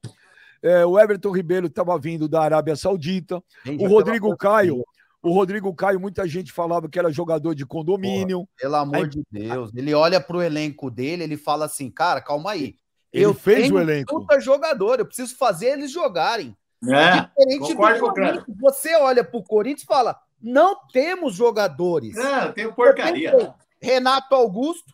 É, 0.63 0.87
o 0.87 0.99
Everton 0.99 1.33
Ribeiro 1.33 1.67
estava 1.67 1.99
vindo 1.99 2.29
da 2.29 2.41
Arábia 2.41 2.77
Saudita. 2.77 3.43
O 3.79 3.87
Rodrigo 3.89 4.37
Caio. 4.37 4.85
O 5.23 5.33
Rodrigo 5.33 5.73
Caio, 5.75 6.01
muita 6.01 6.27
gente 6.27 6.53
falava 6.53 6.89
que 6.89 6.99
era 6.99 7.13
jogador 7.13 7.55
de 7.55 7.65
condomínio. 7.65 8.39
Porra, 8.39 8.49
pelo 8.61 8.77
amor 8.77 8.97
aí, 8.97 9.09
de 9.09 9.23
Deus. 9.31 9.71
Ele 9.75 9.95
olha 9.95 10.21
para 10.21 10.37
o 10.37 10.43
elenco 10.43 10.91
dele, 10.91 11.23
ele 11.23 11.37
fala 11.37 11.67
assim, 11.67 11.91
cara, 11.91 12.21
calma 12.21 12.53
aí. 12.53 12.77
Ele 13.13 13.25
eu 13.27 13.35
fez 13.35 13.71
o 13.71 13.79
elenco. 13.79 14.21
Puta 14.21 14.41
jogador, 14.41 14.99
eu 14.99 15.07
preciso 15.07 15.37
fazer 15.37 15.67
eles 15.67 15.93
jogarem. 15.93 16.57
É, 16.85 17.21
Diferente 17.21 17.75
do 17.75 17.77
Corinthians, 17.77 18.45
você 18.61 18.97
olha 18.97 19.23
para 19.23 19.39
o 19.39 19.45
Corinthians 19.45 19.83
e 19.83 19.87
fala: 19.87 20.19
não 20.41 20.77
temos 20.89 21.35
jogadores. 21.35 22.17
É, 22.17 22.51
tem 22.51 22.73
porcaria. 22.73 23.55
Renato 23.81 24.35
Augusto, 24.35 24.93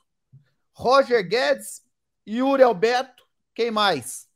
Roger 0.73 1.27
Guedes, 1.27 1.83
Yuri 2.27 2.63
Alberto, 2.63 3.25
quem 3.55 3.71
mais? 3.71 4.28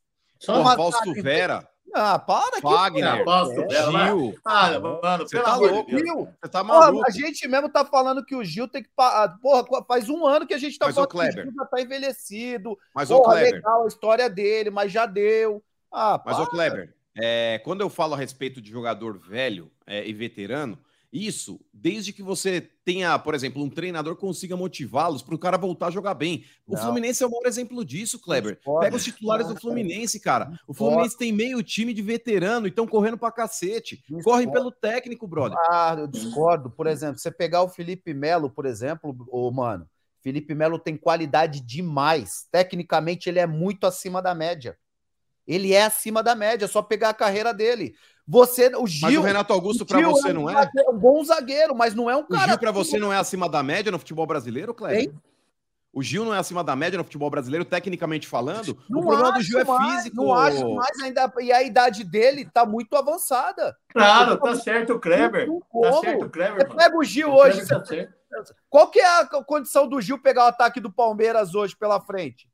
Só 0.45 0.65
Fausto 0.77 1.15
Vera. 1.15 1.69
Ah, 1.95 2.19
para 2.19 2.57
aqui. 2.57 2.63
Wagner, 2.63 3.25
Fausto 3.25 3.69
Vera. 3.69 3.91
Gil. 3.91 4.35
Ah, 4.45 4.81
mano, 4.81 5.29
você 5.29 5.41
tá 5.41 5.57
louco. 5.57 5.91
Gil, 5.91 6.29
você 6.43 6.51
tá 6.51 6.65
maluco. 6.65 6.93
Porra, 6.93 7.07
a 7.07 7.11
gente 7.11 7.47
mesmo 7.47 7.69
tá 7.69 7.85
falando 7.85 8.25
que 8.25 8.35
o 8.35 8.43
Gil 8.43 8.67
tem 8.67 8.83
que. 8.83 8.89
Ah, 8.99 9.37
porra, 9.41 9.85
faz 9.87 10.09
um 10.09 10.27
ano 10.27 10.47
que 10.47 10.55
a 10.55 10.59
gente 10.59 10.79
tá 10.79 10.87
mas, 10.87 10.95
falando 10.95 11.11
que 11.11 11.19
o 11.19 11.43
Gil 11.43 11.53
já 11.55 11.65
tá 11.67 11.81
envelhecido. 11.81 12.79
Mas, 12.95 13.09
porra, 13.09 13.21
o 13.21 13.25
Kleber. 13.25 13.53
legal 13.53 13.85
a 13.85 13.89
história 13.89 14.31
dele, 14.31 14.71
mas 14.71 14.91
já 14.91 15.05
deu. 15.07 15.63
Ah, 15.93 16.21
mas, 16.25 16.39
o 16.39 16.47
Kleber, 16.47 16.95
é, 17.15 17.61
quando 17.63 17.83
eu 17.83 17.91
falo 17.91 18.15
a 18.15 18.17
respeito 18.17 18.61
de 18.61 18.71
jogador 18.71 19.19
velho 19.19 19.71
é, 19.87 20.07
e 20.07 20.13
veterano, 20.15 20.79
isso, 21.13 21.61
desde 21.75 22.11
que 22.11 22.23
você 22.23 22.71
tenha, 22.85 23.19
por 23.19 23.35
exemplo, 23.35 23.63
um 23.63 23.69
treinador 23.69 24.17
consiga 24.17 24.57
motivá-los 24.57 25.23
para 25.23 25.35
o 25.35 25.39
cara 25.39 25.59
voltar 25.59 25.89
a 25.89 25.91
jogar 25.91 26.15
bem. 26.15 26.45
O 26.67 26.75
não. 26.75 26.81
Fluminense 26.81 27.23
é 27.23 27.27
o 27.27 27.31
maior 27.31 27.47
exemplo 27.47 27.85
disso, 27.85 28.19
Kleber. 28.19 28.59
Pega 28.81 28.97
os 28.97 29.05
titulares 29.05 29.47
do 29.47 29.61
Fluminense, 29.61 30.19
cara. 30.19 30.51
O 30.67 30.73
Fluminense 30.73 31.19
tem 31.19 31.31
meio 31.31 31.63
time 31.63 31.93
de 31.93 32.01
veterano 32.01 32.67
e 32.67 32.71
estão 32.71 32.87
correndo 32.87 33.19
para 33.19 33.31
cacete. 33.31 34.03
Correm 34.25 34.51
pelo 34.51 34.73
técnico, 34.73 35.29
brother. 35.29 35.59
Ah, 35.69 35.95
eu 35.99 36.07
discordo. 36.07 36.71
Por 36.71 36.87
exemplo, 36.87 37.19
você 37.19 37.31
pegar 37.31 37.63
o 37.63 37.69
Felipe 37.69 38.15
Melo, 38.15 38.49
por 38.49 38.65
exemplo, 38.65 39.15
ô, 39.31 39.51
mano, 39.51 39.87
Felipe 40.23 40.55
Melo 40.55 40.79
tem 40.79 40.97
qualidade 40.97 41.61
demais. 41.61 42.47
Tecnicamente, 42.51 43.29
ele 43.29 43.39
é 43.39 43.47
muito 43.47 43.87
acima 43.87 44.23
da 44.23 44.35
média. 44.35 44.79
Ele 45.47 45.73
é 45.73 45.85
acima 45.85 46.23
da 46.23 46.35
média, 46.35 46.65
é 46.65 46.69
só 46.69 46.83
pegar 46.83 47.11
a 47.11 47.15
carreira 47.15 47.53
dele. 47.53 47.95
Você, 48.27 48.69
o 48.77 48.87
Gil. 48.87 49.09
Mas 49.09 49.17
o 49.17 49.23
Renato 49.23 49.53
Augusto 49.53 49.85
para 49.85 50.01
você 50.01 50.31
é 50.31 50.33
não 50.33 50.49
é? 50.49 50.71
É 50.77 50.91
um 50.91 50.97
bom 50.97 51.23
zagueiro, 51.25 51.75
mas 51.75 51.95
não 51.95 52.09
é 52.09 52.17
um 52.17 52.25
cara. 52.25 52.45
O 52.45 52.49
Gil 52.51 52.59
para 52.59 52.71
você 52.71 52.99
não 52.99 53.13
é 53.13 53.17
acima 53.17 53.49
da 53.49 53.63
média 53.63 53.91
no 53.91 53.99
futebol 53.99 54.27
brasileiro, 54.27 54.73
Cléber? 54.73 55.13
O 55.93 56.03
Gil 56.03 56.25
não 56.25 56.33
é 56.33 56.39
acima 56.39 56.65
da 56.65 56.75
média 56.75 56.97
no 56.97 57.05
futebol 57.05 57.29
brasileiro, 57.29 57.67
tecnicamente 57.67 58.27
falando. 58.27 58.79
Não 58.89 59.01
o 59.01 59.03
problema 59.03 59.29
acho 59.29 59.39
do 59.39 59.45
Gil 59.45 59.59
é 59.59 59.65
mais, 59.65 59.95
físico. 59.97 60.17
Não 60.17 60.33
acho 60.33 60.75
mais 60.75 61.01
ainda. 61.03 61.31
E 61.41 61.53
a 61.53 61.63
idade 61.63 62.03
dele 62.03 62.47
tá 62.47 62.65
muito 62.65 62.97
avançada. 62.97 63.77
Claro, 63.89 64.39
tá 64.39 64.57
certo 64.57 64.95
o 64.95 65.01
Kleber. 65.01 65.47
Tá 65.47 65.93
certo 66.01 66.25
o 66.25 66.31
Kleber. 66.31 66.67
Você 66.67 66.75
pega 66.75 66.97
o 66.97 67.05
Gil 67.05 67.29
o 67.29 67.35
hoje. 67.35 67.67
Tá 67.67 67.83
Qual 68.71 68.91
que 68.91 69.01
é 69.01 69.21
a 69.21 69.27
condição 69.45 69.87
do 69.87 70.01
Gil 70.01 70.19
pegar 70.19 70.45
o 70.45 70.49
ataque 70.49 70.81
do 70.81 70.91
Palmeiras 70.91 71.55
hoje 71.55 71.77
pela 71.77 72.01
frente? 72.01 72.49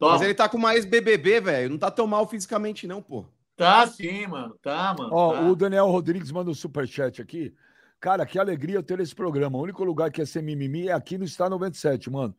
Toma. 0.00 0.12
Mas 0.12 0.22
ele 0.22 0.34
tá 0.34 0.48
com 0.48 0.56
mais 0.56 0.86
BBB, 0.86 1.42
velho. 1.42 1.70
Não 1.70 1.78
tá 1.78 1.90
tão 1.90 2.06
mal 2.06 2.26
fisicamente, 2.26 2.86
não, 2.86 3.02
pô. 3.02 3.26
Tá 3.54 3.86
sim, 3.86 4.26
mano. 4.26 4.56
Tá, 4.62 4.96
mano. 4.98 5.10
Ó, 5.12 5.34
tá. 5.34 5.40
o 5.42 5.54
Daniel 5.54 5.88
Rodrigues 5.88 6.32
manda 6.32 6.50
um 6.50 6.54
superchat 6.54 7.20
aqui. 7.20 7.54
Cara, 8.00 8.24
que 8.24 8.38
alegria 8.38 8.82
ter 8.82 8.98
esse 8.98 9.14
programa. 9.14 9.58
O 9.58 9.62
único 9.62 9.84
lugar 9.84 10.10
que 10.10 10.22
é 10.22 10.24
ser 10.24 10.42
mimimi 10.42 10.88
é 10.88 10.92
aqui 10.92 11.18
no 11.18 11.28
Star 11.28 11.50
97, 11.50 12.08
mano. 12.08 12.34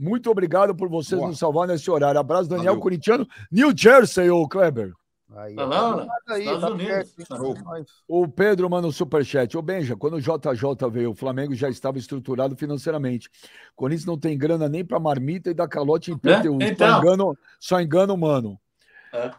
Muito 0.00 0.30
obrigado 0.30 0.74
por 0.74 0.88
vocês 0.88 1.18
Boa. 1.18 1.28
nos 1.28 1.38
salvar 1.38 1.68
nesse 1.68 1.90
horário. 1.90 2.18
Abraço, 2.18 2.48
Daniel 2.48 2.72
Valeu. 2.72 2.80
Corintiano, 2.80 3.28
New 3.52 3.76
Jersey, 3.76 4.30
ô 4.30 4.48
Kleber. 4.48 4.94
Aí, 5.36 5.54
Tá 5.56 5.64
lá, 5.64 5.90
tá 5.96 6.04
né? 6.04 6.08
aí, 6.28 6.40
Estados 6.42 6.60
tá 6.60 6.70
Unidos. 6.70 7.10
perto? 7.12 7.64
Nós- 7.64 7.86
O 8.06 8.28
Pedro 8.28 8.70
manda 8.70 8.86
um 8.86 8.92
superchat. 8.92 9.56
Ô, 9.56 9.62
Benja, 9.62 9.96
quando 9.96 10.14
o 10.14 10.20
JJ 10.20 10.88
veio, 10.90 11.10
o 11.10 11.14
Flamengo 11.14 11.54
já 11.54 11.68
estava 11.68 11.98
estruturado 11.98 12.56
financeiramente. 12.56 13.28
Corinthians 13.74 14.06
não 14.06 14.18
tem 14.18 14.36
grana 14.38 14.68
nem 14.68 14.84
para 14.84 15.00
marmita 15.00 15.50
e 15.50 15.54
dá 15.54 15.66
calote 15.66 16.10
em 16.12 16.18
PTU. 16.18 16.58
Então. 16.62 16.88
Só 16.90 16.98
engano, 17.00 17.38
só 17.58 17.80
engano, 17.80 18.16
mano. 18.16 18.58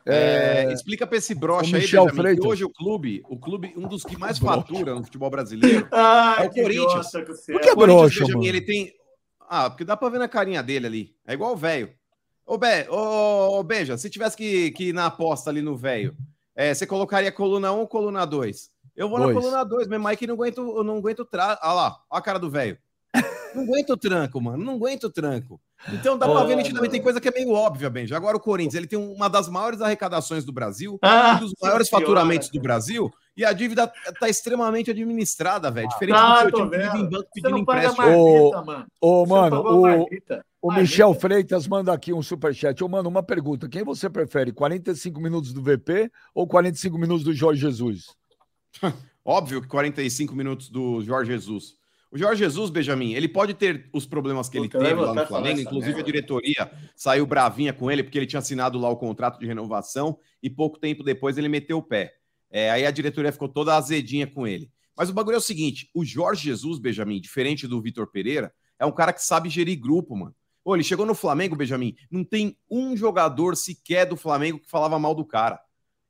É, 0.05 0.71
explica 0.71 1.05
pra 1.05 1.17
esse 1.17 1.33
o 1.33 1.37
brocha 1.39 1.75
aí, 1.75 1.81
Benjamin, 1.81 2.35
que 2.39 2.47
hoje 2.47 2.63
o 2.63 2.69
clube, 2.69 3.21
o 3.29 3.37
clube, 3.37 3.73
um 3.75 3.87
dos 3.87 4.03
que 4.03 4.17
mais 4.17 4.37
fatura 4.39 4.95
no 4.95 5.03
futebol 5.03 5.29
brasileiro, 5.29 5.85
Ai, 5.91 6.45
É 6.45 6.47
o 6.47 6.49
que 6.49 6.61
Corinthians. 6.61 7.11
que 7.11 7.17
é. 7.17 7.23
que 7.25 7.31
O 7.31 7.35
Corinthians, 7.35 7.75
broxa, 7.75 8.19
Benjamin, 8.21 8.33
mano? 8.33 8.45
ele 8.47 8.61
tem. 8.61 8.93
Ah, 9.49 9.69
porque 9.69 9.83
dá 9.83 9.95
pra 9.97 10.09
ver 10.09 10.19
na 10.19 10.27
carinha 10.27 10.63
dele 10.63 10.87
ali. 10.87 11.15
É 11.27 11.33
igual 11.33 11.53
o 11.53 11.57
velho. 11.57 11.89
Ô, 12.45 12.57
Be... 12.57 12.87
ô, 12.89 13.59
ô, 13.59 13.63
Benja, 13.63 13.97
se 13.97 14.09
tivesse 14.09 14.37
que, 14.37 14.71
que 14.71 14.89
ir 14.89 14.93
na 14.93 15.07
aposta 15.07 15.49
ali 15.49 15.61
no 15.61 15.75
velho, 15.75 16.15
é, 16.55 16.73
você 16.73 16.85
colocaria 16.85 17.31
coluna 17.31 17.71
1 17.71 17.79
ou 17.79 17.87
coluna 17.87 18.25
2? 18.25 18.69
Eu 18.95 19.09
vou 19.09 19.19
Dois. 19.19 19.35
na 19.35 19.41
coluna 19.41 19.63
2, 19.65 19.87
mesmo 19.87 20.07
aí 20.07 20.15
que 20.15 20.27
não 20.27 20.35
aguento, 20.35 20.59
eu 20.77 20.83
não 20.83 20.97
aguento 20.97 21.25
tra... 21.25 21.57
Ah 21.61 21.73
lá, 21.73 21.97
ó 22.09 22.17
a 22.17 22.21
cara 22.21 22.39
do 22.39 22.49
velho. 22.49 22.77
Não 23.53 23.63
aguento 23.63 23.91
o 23.91 23.97
tranco, 23.97 24.41
mano. 24.41 24.63
Não 24.63 24.73
aguento 24.75 25.05
o 25.05 25.09
tranco. 25.09 25.59
Então 25.93 26.17
dá 26.17 26.27
pra 26.27 26.41
Ô, 26.43 26.47
ver 26.47 26.55
nitidamente, 26.57 26.91
tem 26.91 27.01
coisa 27.01 27.21
que 27.21 27.27
é 27.27 27.31
meio 27.31 27.51
óbvia, 27.51 27.89
Benja. 27.89 28.15
Agora 28.17 28.35
o 28.35 28.39
Corinthians, 28.39 28.75
ele 28.75 28.87
tem 28.87 28.99
uma 28.99 29.29
das 29.29 29.47
maiores 29.47 29.81
arrecadações 29.81 30.43
do 30.43 30.51
Brasil, 30.51 30.97
Ah, 31.01 31.35
um 31.37 31.45
dos 31.45 31.53
maiores 31.61 31.87
senhora, 31.87 32.05
faturamentos 32.05 32.49
do. 32.49 32.59
Brasil, 32.61 33.11
e 33.37 33.45
a 33.45 33.53
dívida 33.53 33.91
tá 34.19 34.27
extremamente 34.29 34.91
administrada, 34.91 35.69
velho. 35.71 35.87
Diferente 35.89 36.15
Tá, 36.17 36.43
do 36.43 36.49
seu 36.49 36.51
time 36.51 36.69
que 36.69 36.77
vive 36.77 36.87
em 36.89 36.91
vendo. 37.01 37.09
banco 37.09 37.23
Você 37.23 37.41
pedindo 37.41 37.57
não 37.57 37.65
paga 37.65 37.87
empréstimo. 37.87 38.65
mano. 38.65 38.85
Ô, 39.01 39.25
mano, 39.25 39.61
o. 39.61 40.07
o. 40.73 40.73
Michel 40.73 41.13
Freitas 41.13 41.67
manda 41.67 41.93
aqui 41.93 42.13
um 42.13 42.21
superchat. 42.21 42.83
Ô, 42.83 42.87
mano, 42.87 43.09
uma 43.09 43.23
pergunta. 43.23 43.69
Quem 43.69 43.83
você 43.83 44.09
prefere, 44.09 44.51
45 44.51 45.19
minutos 45.19 45.53
do 45.53 45.61
VP 45.61 46.11
ou 46.33 46.47
45 46.47 46.97
minutos 46.97 47.23
do 47.23 47.33
Jorge 47.33 47.61
Jesus? 47.61 48.15
Óbvio 49.23 49.61
que 49.61 49.67
45 49.67 50.35
minutos 50.35 50.69
do 50.69 51.01
Jorge 51.01 51.31
Jesus. 51.31 51.75
O 52.11 52.17
Jorge 52.17 52.43
Jesus, 52.43 52.69
Benjamin, 52.69 53.13
ele 53.13 53.27
pode 53.27 53.53
ter 53.53 53.89
os 53.91 54.05
problemas 54.05 54.47
que 54.47 54.57
ele 54.57 54.69
Puta, 54.69 54.77
eu 54.77 54.83
teve 54.83 55.01
lá 55.01 55.13
no 55.13 55.21
a 55.21 55.25
Flamengo, 55.25 55.59
inclusive 55.59 55.91
a 55.91 55.95
merda. 55.95 56.11
diretoria 56.11 56.71
saiu 56.95 57.25
bravinha 57.25 57.73
com 57.73 57.91
ele 57.91 58.03
porque 58.03 58.17
ele 58.17 58.27
tinha 58.27 58.39
assinado 58.39 58.77
lá 58.79 58.87
o 58.89 58.95
contrato 58.95 59.39
de 59.39 59.45
renovação 59.45 60.17
e 60.41 60.49
pouco 60.49 60.79
tempo 60.79 61.03
depois 61.03 61.37
ele 61.37 61.49
meteu 61.49 61.77
o 61.77 61.83
pé. 61.83 62.13
É, 62.49 62.71
aí 62.71 62.85
a 62.85 62.91
diretoria 62.91 63.31
ficou 63.31 63.49
toda 63.49 63.75
azedinha 63.75 64.25
com 64.25 64.47
ele. 64.47 64.71
Mas 64.95 65.09
o 65.09 65.13
bagulho 65.13 65.35
é 65.35 65.39
o 65.39 65.41
seguinte: 65.41 65.89
o 65.93 66.05
Jorge 66.05 66.45
Jesus, 66.45 66.79
Benjamin, 66.79 67.19
diferente 67.19 67.67
do 67.67 67.81
Vitor 67.81 68.07
Pereira, 68.07 68.53
é 68.79 68.85
um 68.85 68.91
cara 68.91 69.11
que 69.11 69.23
sabe 69.23 69.49
gerir 69.49 69.79
grupo, 69.79 70.15
mano. 70.15 70.33
Ô, 70.65 70.75
ele 70.75 70.83
chegou 70.83 71.05
no 71.05 71.13
Flamengo, 71.13 71.55
Benjamin, 71.55 71.95
não 72.09 72.23
tem 72.23 72.57
um 72.67 72.97
jogador 72.97 73.55
sequer 73.55 74.07
do 74.07 74.17
Flamengo 74.17 74.59
que 74.59 74.67
falava 74.67 74.97
mal 74.97 75.13
do 75.13 75.23
cara. 75.23 75.59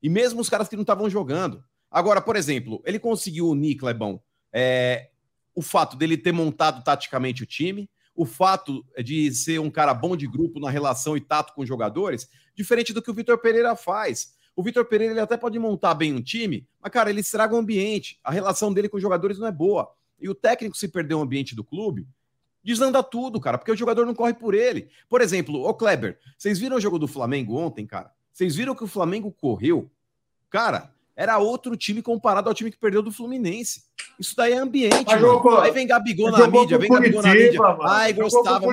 E 0.02 0.08
mesmo 0.08 0.40
os 0.40 0.50
caras 0.50 0.70
que 0.70 0.78
não 0.78 0.84
estavam 0.84 1.10
jogando. 1.10 1.62
Agora, 1.92 2.22
por 2.22 2.38
exemplo, 2.38 2.82
ele 2.86 2.98
conseguiu 2.98 3.50
unir, 3.50 3.76
Clebão, 3.76 4.22
é, 4.54 5.10
o 5.54 5.62
fato 5.62 5.98
dele 5.98 6.18
ter 6.18 6.32
montado 6.32 6.82
taticamente 6.86 7.44
o 7.44 7.46
time, 7.46 7.90
o 8.16 8.26
fato 8.26 8.86
de 9.04 9.30
ser 9.34 9.60
um 9.60 9.70
cara 9.70 9.94
bom 9.94 10.16
de 10.16 10.26
grupo 10.26 10.58
na 10.58 10.70
relação 10.70 11.18
e 11.18 11.22
tato 11.22 11.54
com 11.54 11.62
os 11.62 11.68
jogadores, 11.68 12.30
diferente 12.56 12.94
do 12.94 13.02
que 13.02 13.12
o 13.12 13.14
Vitor 13.14 13.38
Pereira 13.38 13.76
faz. 13.76 14.36
O 14.56 14.64
Vitor 14.64 14.86
Pereira 14.86 15.14
ele 15.14 15.20
até 15.20 15.36
pode 15.36 15.60
montar 15.60 15.94
bem 15.96 16.14
um 16.14 16.22
time, 16.22 16.66
mas, 16.82 16.94
cara, 16.94 17.10
ele 17.10 17.20
estraga 17.20 17.54
o 17.54 17.58
ambiente. 17.58 18.18
A 18.24 18.32
relação 18.32 18.74
dele 18.74 18.88
com 18.88 18.96
os 18.96 19.04
jogadores 19.04 19.38
não 19.38 19.48
é 19.48 19.52
boa. 19.52 19.92
E 20.18 20.30
o 20.30 20.36
técnico, 20.36 20.78
se 20.78 20.88
perder 20.88 21.16
o 21.16 21.22
ambiente 21.22 21.54
do 21.54 21.64
clube, 21.64 22.08
desanda 22.66 23.02
tudo, 23.04 23.40
cara, 23.40 23.58
porque 23.58 23.72
o 23.72 23.76
jogador 23.78 24.06
não 24.06 24.14
corre 24.16 24.34
por 24.34 24.54
ele. 24.54 24.90
Por 25.08 25.22
exemplo, 25.22 25.62
ô 25.64 25.74
Kleber, 25.74 26.18
vocês 26.38 26.58
viram 26.60 26.78
o 26.78 26.82
jogo 26.82 26.98
do 27.00 27.08
Flamengo 27.08 27.56
ontem, 27.58 27.86
cara? 27.86 28.12
Vocês 28.34 28.56
viram 28.56 28.76
que 28.76 28.84
o 28.84 28.88
Flamengo 28.88 29.32
correu? 29.32 29.90
Cara, 30.50 30.92
era 31.16 31.38
outro 31.38 31.78
time 31.78 32.02
comparado 32.02 32.50
ao 32.50 32.56
time 32.56 32.72
que 32.72 32.78
perdeu 32.78 33.02
do 33.02 33.12
Fluminense. 33.12 33.84
Isso 34.20 34.36
daí 34.36 34.54
é 34.54 34.58
ambiente, 34.58 35.10
jogou- 35.20 35.60
Aí 35.60 35.72
vem 35.72 35.88
Gabigol 35.88 36.32
na 36.32 36.48
mídia, 36.48 36.78
vem 36.78 36.90
Gabigol 36.90 37.22
na 37.22 37.34
mídia. 37.34 37.60
Mano. 37.60 37.84
Ai, 37.84 38.12
gostava. 38.14 38.66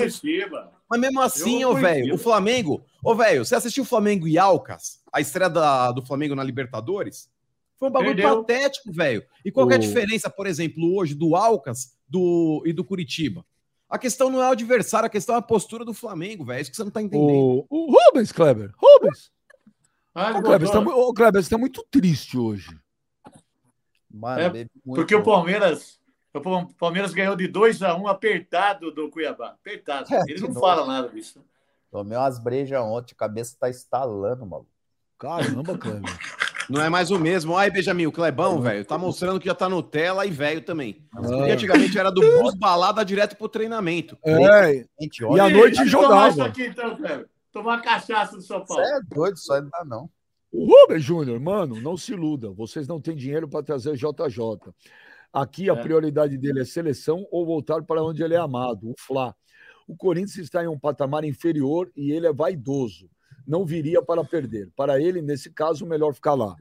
Mas 0.89 1.01
mesmo 1.01 1.21
assim, 1.21 1.65
ô 1.65 1.75
velho, 1.75 2.15
o 2.15 2.19
Flamengo. 2.19 2.85
Ô 3.03 3.15
velho, 3.15 3.45
você 3.45 3.55
assistiu 3.55 3.83
o 3.83 3.87
Flamengo 3.87 4.27
e 4.29 4.37
Alcas? 4.39 5.01
A 5.13 5.21
estreia 5.21 5.49
da- 5.49 5.91
do 5.93 6.03
Flamengo 6.05 6.35
na 6.35 6.45
Libertadores? 6.45 7.31
Foi 7.79 7.89
um 7.89 7.93
bagulho 7.93 8.15
Perdeu. 8.15 8.45
patético, 8.45 8.93
velho. 8.93 9.25
E 9.45 9.51
qual 9.51 9.67
que 9.67 9.73
é 9.73 9.77
a 9.77 9.79
O- 9.79 9.83
diferença, 9.83 10.29
por 10.31 10.47
exemplo, 10.47 10.95
hoje 10.97 11.15
do 11.15 11.35
Alcas 11.35 11.95
do, 12.09 12.63
e 12.67 12.73
do 12.73 12.85
Curitiba? 12.85 13.45
A 13.93 13.99
questão 13.99 14.31
não 14.31 14.43
é 14.43 14.49
o 14.49 14.53
adversário, 14.53 15.07
a 15.07 15.11
questão 15.11 15.35
é 15.35 15.39
a 15.39 15.43
postura 15.43 15.85
do 15.85 15.93
Flamengo, 15.93 16.45
velho. 16.47 16.59
É 16.59 16.63
isso 16.63 16.71
que 16.71 16.77
você 16.77 16.85
não 16.85 16.91
tá 16.91 17.03
entendendo. 17.03 17.67
O, 17.69 17.89
o 17.89 17.93
Rubens, 17.95 18.33
Kleber. 18.33 18.73
Rubens. 18.77 19.31
Ah, 20.15 20.31
Ô, 20.39 20.43
Kleber, 20.43 20.67
você 20.67 20.73
tá, 20.73 20.81
ô, 20.81 21.13
Kleber, 21.15 21.43
você 21.43 21.51
tá 21.51 21.59
muito 21.59 21.87
triste 21.91 22.39
hoje. 22.39 22.75
Mano, 24.11 24.41
É, 24.41 24.49
muito. 24.51 24.71
Porque 24.85 25.15
o 25.15 25.23
Palmeiras, 25.23 26.01
o 26.35 26.41
Pal- 26.41 26.69
Palmeiras 26.79 27.13
ganhou 27.13 27.37
de 27.37 27.47
2 27.49 27.83
a 27.83 27.95
1 27.95 28.09
apertado 28.09 28.91
do 28.91 29.11
Cuiabá. 29.11 29.49
Apertado. 29.51 30.13
É, 30.13 30.23
Ele 30.29 30.41
não 30.41 30.49
novo. 30.49 30.61
fala 30.61 30.87
nada 30.87 31.09
disso. 31.09 31.45
Tomei 31.91 32.17
umas 32.17 32.39
brejas 32.39 32.81
ontem, 32.81 33.13
a 33.13 33.17
cabeça 33.17 33.57
tá 33.61 33.69
estalando, 33.69 34.47
maluco. 34.47 34.71
Caramba, 35.19 35.77
Kleber. 35.77 36.19
Não 36.73 36.83
é 36.83 36.89
mais 36.89 37.11
o 37.11 37.19
mesmo. 37.19 37.57
Ai, 37.57 37.71
Benjamin, 37.71 38.07
o 38.07 38.13
Clebão, 38.13 38.61
velho, 38.61 38.85
tá 38.85 38.97
mostrando 38.97 39.39
que 39.39 39.47
já 39.47 39.55
tá 39.55 39.69
Nutella 39.69 40.25
e 40.27 40.31
velho 40.31 40.63
também. 40.63 41.07
Ah. 41.15 41.21
Porque 41.21 41.51
antigamente 41.53 41.99
era 41.99 42.11
do 42.11 42.21
bus 42.21 42.55
balada 42.55 43.05
direto 43.05 43.37
pro 43.37 43.49
treinamento. 43.49 44.17
É, 44.25 44.85
Gente, 45.01 45.21
E 45.21 45.25
olha, 45.25 45.45
à 45.45 45.51
noite 45.51 45.85
jogava. 45.87 46.13
tomar 46.15 46.31
isso 46.31 46.43
aqui 46.43 46.67
então, 46.67 46.97
Kleber. 46.97 47.29
Tomar 47.53 47.83
cachaça 47.83 48.37
do 48.37 48.43
São 48.43 48.61
você 48.61 48.67
Paulo. 48.67 48.83
é 48.83 49.01
doido, 49.15 49.37
só 49.39 49.61
não 49.61 49.69
dá 49.69 49.85
não. 49.85 50.11
O 50.51 50.65
Rubens 50.67 51.03
Júnior, 51.03 51.39
mano, 51.41 51.81
não 51.81 51.97
se 51.97 52.13
iluda. 52.13 52.51
Vocês 52.51 52.89
não 52.89 53.01
têm 53.01 53.15
dinheiro 53.15 53.47
para 53.49 53.63
trazer 53.63 53.95
JJ. 53.95 54.73
Aqui 55.33 55.69
a 55.69 55.75
É. 55.75 55.77
prioridade 55.77 56.37
dele 56.39 56.61
é 56.61 56.65
seleção 56.65 57.27
ou 57.31 57.45
voltar 57.45 57.83
para 57.83 58.03
onde 58.03 58.23
ele 58.23 58.35
é 58.35 58.39
amado, 58.39 58.91
o 58.91 58.95
Fla. 58.99 59.35
O 59.89 59.97
Corinthians 59.97 60.37
está 60.39 60.63
em 60.65 60.69
um 60.69 60.79
patamar 60.79 61.25
inferior 61.25 61.91
e 61.97 62.11
ele 62.13 62.27
é 62.27 62.33
vaidoso. 62.33 63.09
Não 63.47 63.65
viria 63.65 64.03
para 64.03 64.25
perder. 64.25 64.71
Para 64.77 65.01
ele, 65.01 65.21
nesse 65.23 65.51
caso, 65.51 65.87
melhor 65.87 66.15
ficar 66.15 66.35
lá. 66.35 66.57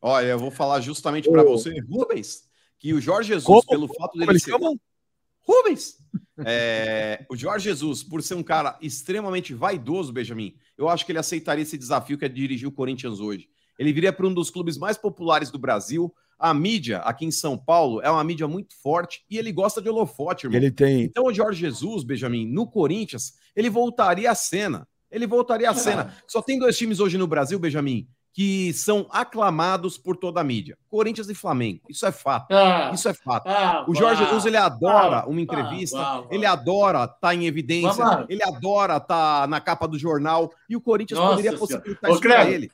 Olha, 0.00 0.26
eu 0.26 0.38
vou 0.38 0.50
falar 0.50 0.80
justamente 0.80 1.30
pra 1.30 1.42
Ô. 1.42 1.50
você, 1.56 1.74
Rubens, 1.80 2.44
que 2.78 2.92
o 2.92 3.00
Jorge 3.00 3.28
Jesus, 3.28 3.44
Como- 3.46 3.66
pelo 3.66 3.88
fato 3.88 4.18
dele 4.18 4.38
ser 4.38 4.50
chamam? 4.50 4.78
Rubens. 5.46 5.98
É, 6.44 7.24
o 7.30 7.36
Jorge 7.36 7.64
Jesus, 7.68 8.02
por 8.02 8.22
ser 8.22 8.34
um 8.34 8.42
cara 8.42 8.78
extremamente 8.80 9.52
vaidoso, 9.54 10.12
Benjamin, 10.12 10.54
eu 10.76 10.88
acho 10.88 11.04
que 11.04 11.12
ele 11.12 11.18
aceitaria 11.18 11.62
esse 11.62 11.76
desafio 11.78 12.18
que 12.18 12.24
é 12.24 12.28
dirigir 12.28 12.66
o 12.66 12.72
Corinthians 12.72 13.20
hoje. 13.20 13.48
Ele 13.78 13.92
viria 13.92 14.12
para 14.12 14.26
um 14.26 14.32
dos 14.32 14.50
clubes 14.50 14.78
mais 14.78 14.96
populares 14.96 15.50
do 15.50 15.58
Brasil. 15.58 16.14
A 16.38 16.52
mídia 16.52 16.98
aqui 16.98 17.24
em 17.24 17.30
São 17.30 17.56
Paulo 17.56 18.00
é 18.02 18.10
uma 18.10 18.24
mídia 18.24 18.46
muito 18.48 18.74
forte 18.80 19.24
e 19.30 19.38
ele 19.38 19.52
gosta 19.52 19.80
de 19.80 19.88
holofote, 19.88 20.46
irmão. 20.46 20.56
Ele 20.56 20.70
tem. 20.70 21.02
Então 21.02 21.24
o 21.26 21.32
Jorge 21.32 21.60
Jesus, 21.60 22.04
Benjamin, 22.04 22.46
no 22.46 22.66
Corinthians, 22.66 23.34
ele 23.54 23.70
voltaria 23.70 24.30
à 24.30 24.34
cena. 24.34 24.86
Ele 25.14 25.26
voltaria 25.26 25.70
à 25.70 25.74
cena. 25.74 26.14
Só 26.26 26.42
tem 26.42 26.58
dois 26.58 26.76
times 26.76 26.98
hoje 27.00 27.16
no 27.16 27.26
Brasil, 27.26 27.58
Benjamin, 27.58 28.08
que 28.32 28.72
são 28.72 29.06
aclamados 29.10 29.96
por 29.96 30.16
toda 30.16 30.40
a 30.40 30.44
mídia: 30.44 30.76
Corinthians 30.90 31.28
e 31.28 31.34
Flamengo. 31.34 31.80
Isso 31.88 32.04
é 32.04 32.10
fato. 32.10 32.52
Ah, 32.52 32.90
Isso 32.92 33.08
é 33.08 33.14
fato. 33.14 33.46
ah, 33.46 33.84
O 33.88 33.94
Jorge. 33.94 34.24
Jesus, 34.24 34.44
ele 34.44 34.56
adora 34.56 35.24
uma 35.28 35.40
entrevista, 35.40 36.24
ele 36.30 36.44
adora 36.44 37.04
estar 37.04 37.34
em 37.34 37.46
evidência, 37.46 38.02
ele 38.28 38.42
adora 38.42 38.96
estar 38.96 39.46
na 39.46 39.60
capa 39.60 39.86
do 39.86 39.98
jornal, 39.98 40.50
e 40.68 40.74
o 40.76 40.80
Corinthians 40.80 41.20
Nossa 41.20 41.36
poderia 41.36 41.56
possibilitar 41.58 42.10
isso 42.10 42.20
para 42.20 42.50
ele. 42.50 42.70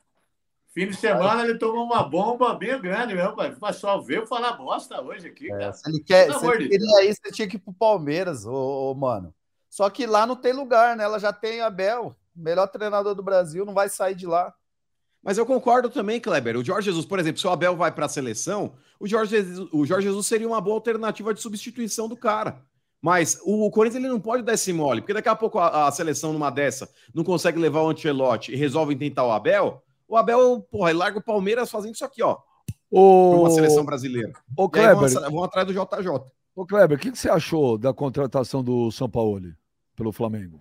Fim 0.72 0.86
de 0.86 0.94
semana 0.96 1.42
ele 1.42 1.58
tomou 1.58 1.84
uma 1.84 2.02
bomba 2.04 2.54
bem 2.54 2.80
grande 2.80 3.12
mesmo, 3.14 3.34
pai. 3.34 3.50
O 3.50 3.58
pessoal 3.60 4.00
veio 4.02 4.24
falar 4.24 4.52
bosta 4.52 5.02
hoje 5.02 5.26
aqui, 5.26 5.50
É, 5.52 5.58
cara. 5.58 5.72
se 5.72 5.90
ele 5.90 6.00
quer, 6.00 6.32
se 6.32 6.46
ele 6.46 6.68
queria 6.68 7.04
ir, 7.04 7.12
você 7.14 7.32
tinha 7.32 7.48
que 7.48 7.56
ir 7.56 7.58
pro 7.58 7.72
Palmeiras, 7.72 8.46
ô, 8.46 8.92
ô, 8.92 8.94
mano. 8.94 9.34
Só 9.68 9.90
que 9.90 10.06
lá 10.06 10.24
não 10.26 10.36
tem 10.36 10.52
lugar, 10.52 10.96
né? 10.96 11.02
Ela 11.04 11.18
já 11.18 11.32
tem 11.32 11.60
Abel, 11.60 12.14
melhor 12.34 12.66
treinador 12.68 13.14
do 13.14 13.22
Brasil, 13.22 13.64
não 13.64 13.74
vai 13.74 13.88
sair 13.88 14.14
de 14.14 14.26
lá. 14.26 14.52
Mas 15.22 15.36
eu 15.36 15.44
concordo 15.44 15.90
também, 15.90 16.18
Kleber. 16.18 16.56
O 16.56 16.64
Jorge 16.64 16.86
Jesus, 16.86 17.04
por 17.04 17.18
exemplo, 17.18 17.40
se 17.40 17.46
o 17.46 17.50
Abel 17.50 17.76
vai 17.76 17.92
para 17.92 18.06
a 18.06 18.08
seleção, 18.08 18.74
o 18.98 19.06
Jorge, 19.06 19.36
Jesus, 19.36 19.68
o 19.72 19.84
Jorge 19.84 20.06
Jesus 20.06 20.26
seria 20.26 20.48
uma 20.48 20.60
boa 20.60 20.76
alternativa 20.76 21.34
de 21.34 21.40
substituição 21.40 22.08
do 22.08 22.16
cara. 22.16 22.62
Mas 23.02 23.40
o 23.44 23.70
Corinthians 23.70 24.02
ele 24.02 24.12
não 24.12 24.20
pode 24.20 24.42
dar 24.42 24.54
esse 24.54 24.72
mole, 24.72 25.00
porque 25.00 25.14
daqui 25.14 25.28
a 25.28 25.36
pouco 25.36 25.58
a, 25.58 25.88
a 25.88 25.92
seleção 25.92 26.32
numa 26.32 26.50
dessa 26.50 26.88
não 27.14 27.24
consegue 27.24 27.58
levar 27.58 27.80
o 27.82 27.88
Ancelotti 27.88 28.52
e 28.52 28.56
resolve 28.56 28.94
tentar 28.94 29.26
o 29.26 29.32
Abel. 29.32 29.82
O 30.06 30.16
Abel, 30.16 30.60
porra, 30.70 30.90
ele 30.90 30.98
larga 30.98 31.18
o 31.18 31.22
Palmeiras 31.22 31.70
fazendo 31.70 31.94
isso 31.94 32.04
aqui, 32.04 32.22
ó, 32.22 32.34
pra 32.34 32.44
Ô, 32.98 33.40
uma 33.40 33.50
seleção 33.50 33.84
brasileira. 33.84 34.28
E 34.28 34.32
aí 34.32 34.36
vão, 34.54 34.68
Kleber, 34.68 35.30
vão 35.30 35.44
atrás 35.44 35.66
do 35.66 35.72
JJ. 35.72 36.10
ô, 36.54 36.66
Kleber, 36.66 36.98
o 36.98 37.00
que, 37.00 37.12
que 37.12 37.18
você 37.18 37.30
achou 37.30 37.78
da 37.78 37.94
contratação 37.94 38.62
do 38.62 38.90
São 38.90 39.08
Paulo 39.08 39.40
pelo 39.96 40.12
Flamengo? 40.12 40.60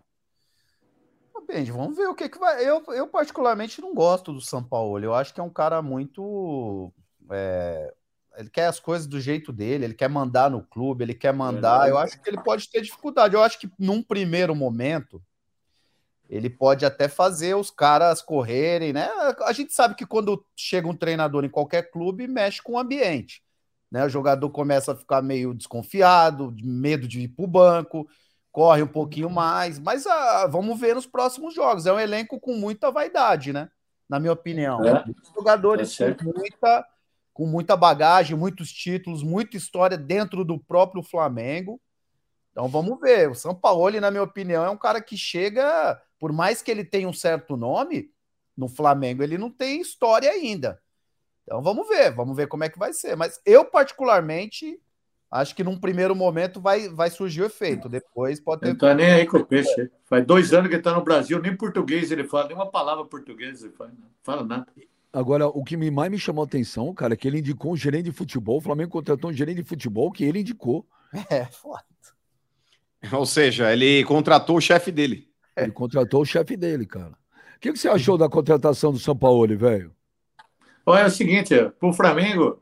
Benji, 1.50 1.72
vamos 1.72 1.98
ver 1.98 2.08
o 2.08 2.14
que, 2.14 2.30
que 2.30 2.38
vai. 2.38 2.64
Eu, 2.64 2.84
eu, 2.90 3.08
particularmente, 3.08 3.82
não 3.82 3.96
gosto 3.96 4.32
do 4.32 4.40
São 4.40 4.64
Paulo. 4.64 5.04
Eu 5.04 5.16
acho 5.16 5.34
que 5.34 5.40
é 5.40 5.44
um 5.44 5.50
cara 5.50 5.82
muito. 5.82 6.94
é, 7.32 7.92
Ele 8.38 8.50
quer 8.52 8.68
as 8.68 8.80
coisas 8.80 9.08
do 9.08 9.20
jeito 9.20 9.52
dele, 9.52 9.84
ele 9.84 9.96
quer 9.96 10.10
mandar 10.10 10.52
no 10.52 10.62
clube, 10.62 11.04
ele 11.04 11.16
quer 11.16 11.34
mandar. 11.34 11.90
Eu 11.90 11.98
acho 11.98 12.22
que 12.22 12.30
ele 12.30 12.40
pode 12.42 12.70
ter 12.70 12.82
dificuldade. 12.82 13.34
Eu 13.34 13.42
acho 13.42 13.60
que 13.60 13.68
num 13.80 14.04
primeiro 14.04 14.56
momento 14.56 15.20
ele 16.30 16.52
pode 16.52 16.86
até 16.86 17.08
fazer 17.08 17.56
os 17.56 17.72
caras 17.72 18.22
correrem, 18.22 18.94
né? 18.94 19.10
A 19.42 19.52
gente 19.52 19.74
sabe 19.74 19.96
que 19.96 20.06
quando 20.06 20.46
chega 20.56 20.88
um 20.88 20.96
treinador 20.96 21.44
em 21.44 21.50
qualquer 21.50 21.90
clube, 21.90 22.28
mexe 22.28 22.62
com 22.62 22.74
o 22.74 22.80
ambiente. 22.80 23.42
Né? 23.92 24.06
O 24.06 24.10
jogador 24.10 24.48
começa 24.52 24.92
a 24.92 24.96
ficar 24.96 25.24
meio 25.24 25.56
desconfiado, 25.56 26.52
de 26.52 26.64
medo 26.64 27.08
de 27.08 27.22
ir 27.22 27.30
para 27.30 27.44
o 27.44 27.48
banco, 27.48 28.08
corre 28.52 28.82
um 28.82 28.88
pouquinho 28.88 29.30
mais, 29.30 29.80
mas 29.80 30.06
ah, 30.06 30.48
vamos 30.48 30.80
ver 30.80 30.96
nos 30.96 31.06
próximos 31.06 31.54
jogos. 31.54 31.86
É 31.86 31.94
um 31.94 32.00
elenco 32.00 32.40
com 32.40 32.54
muita 32.54 32.92
vaidade, 32.92 33.54
né? 33.54 33.70
Na 34.08 34.20
minha 34.20 34.34
opinião. 34.34 34.84
É. 34.84 35.04
Jogadores 35.36 36.00
é 36.02 36.14
com, 36.14 36.34
muita, 36.36 36.86
com 37.34 37.46
muita 37.46 37.78
bagagem, 37.78 38.36
muitos 38.36 38.72
títulos, 38.72 39.24
muita 39.24 39.56
história 39.56 39.98
dentro 39.98 40.44
do 40.44 40.60
próprio 40.60 41.04
Flamengo. 41.04 41.80
Então 42.52 42.68
vamos 42.68 43.00
ver. 43.00 43.30
O 43.30 43.36
São 43.36 43.54
Paulo, 43.54 44.00
na 44.02 44.10
minha 44.10 44.24
opinião, 44.24 44.66
é 44.66 44.70
um 44.70 44.78
cara 44.78 45.00
que 45.02 45.16
chega, 45.16 46.02
por 46.20 46.32
mais 46.32 46.62
que 46.62 46.72
ele 46.72 46.84
tenha 46.84 47.08
um 47.08 47.14
certo 47.14 47.56
nome, 47.56 48.12
no 48.58 48.68
Flamengo 48.68 49.24
ele 49.24 49.38
não 49.38 49.50
tem 49.50 49.80
história 49.80 50.30
ainda. 50.30 50.82
Então 51.44 51.62
vamos 51.62 51.88
ver, 51.88 52.14
vamos 52.14 52.36
ver 52.36 52.48
como 52.48 52.64
é 52.64 52.70
que 52.70 52.78
vai 52.78 52.94
ser. 52.94 53.16
Mas 53.16 53.40
eu, 53.46 53.64
particularmente, 53.64 54.80
acho 55.32 55.56
que 55.56 55.64
num 55.64 55.80
primeiro 55.80 56.16
momento 56.16 56.60
vai, 56.60 56.90
vai 56.90 57.10
surgir 57.10 57.42
o 57.42 57.46
efeito. 57.46 57.88
Depois 57.88 58.40
pode 58.40 58.62
ter. 58.62 58.70
Não 58.70 58.76
tá 58.76 58.94
nem 58.94 59.12
aí 59.12 59.26
com 59.26 59.38
o 59.38 59.46
peixe. 59.46 59.90
Faz 60.06 60.26
dois 60.26 60.54
anos 60.54 60.70
que 60.70 60.76
ele 60.76 60.84
tá 60.84 60.94
no 60.94 61.04
Brasil, 61.04 61.42
nem 61.42 61.56
português 61.56 62.12
ele 62.12 62.24
fala, 62.24 62.48
nem 62.48 62.56
uma 62.56 62.70
palavra 62.70 63.06
português 63.06 63.64
ele 63.64 63.74
fala, 63.74 63.92
não 63.92 64.08
fala 64.24 64.44
nada. 64.44 64.68
Agora, 65.12 65.48
o 65.48 65.64
que 65.64 65.76
mais 65.90 66.12
me 66.12 66.20
chamou 66.20 66.44
a 66.44 66.48
atenção, 66.48 66.94
cara, 66.94 67.14
é 67.14 67.18
que 67.18 67.28
ele 67.28 67.40
indicou 67.40 67.74
um 67.74 67.78
gerente 67.78 68.06
de 68.06 68.12
futebol. 68.12 68.58
O 68.58 68.62
Flamengo 68.62 68.92
contratou 68.92 69.32
um 69.32 69.34
gerente 69.34 69.58
de 69.58 69.64
futebol 69.64 70.12
que 70.12 70.24
ele 70.24 70.40
indicou. 70.40 70.86
É, 71.32 71.46
foda. 71.46 71.84
Ou 73.12 73.26
seja, 73.26 73.74
ele 73.74 74.04
contratou 74.04 74.58
o 74.58 74.62
chefe 74.62 74.92
dele. 74.92 75.28
Ele 75.58 75.72
contratou 75.72 76.22
o 76.22 76.26
chefe 76.26 76.56
dele, 76.56 76.86
cara. 76.86 77.18
O 77.56 77.60
que, 77.60 77.74
que 77.74 77.80
você 77.80 77.90
achou 77.90 78.18
da 78.18 78.30
contratação 78.30 78.92
do 78.92 79.00
São 79.00 79.16
Paulo, 79.16 79.58
velho? 79.58 79.92
é 80.88 81.06
o 81.06 81.10
seguinte, 81.10 81.56
para 81.80 81.90
o 81.90 81.94
Flamengo, 81.94 82.62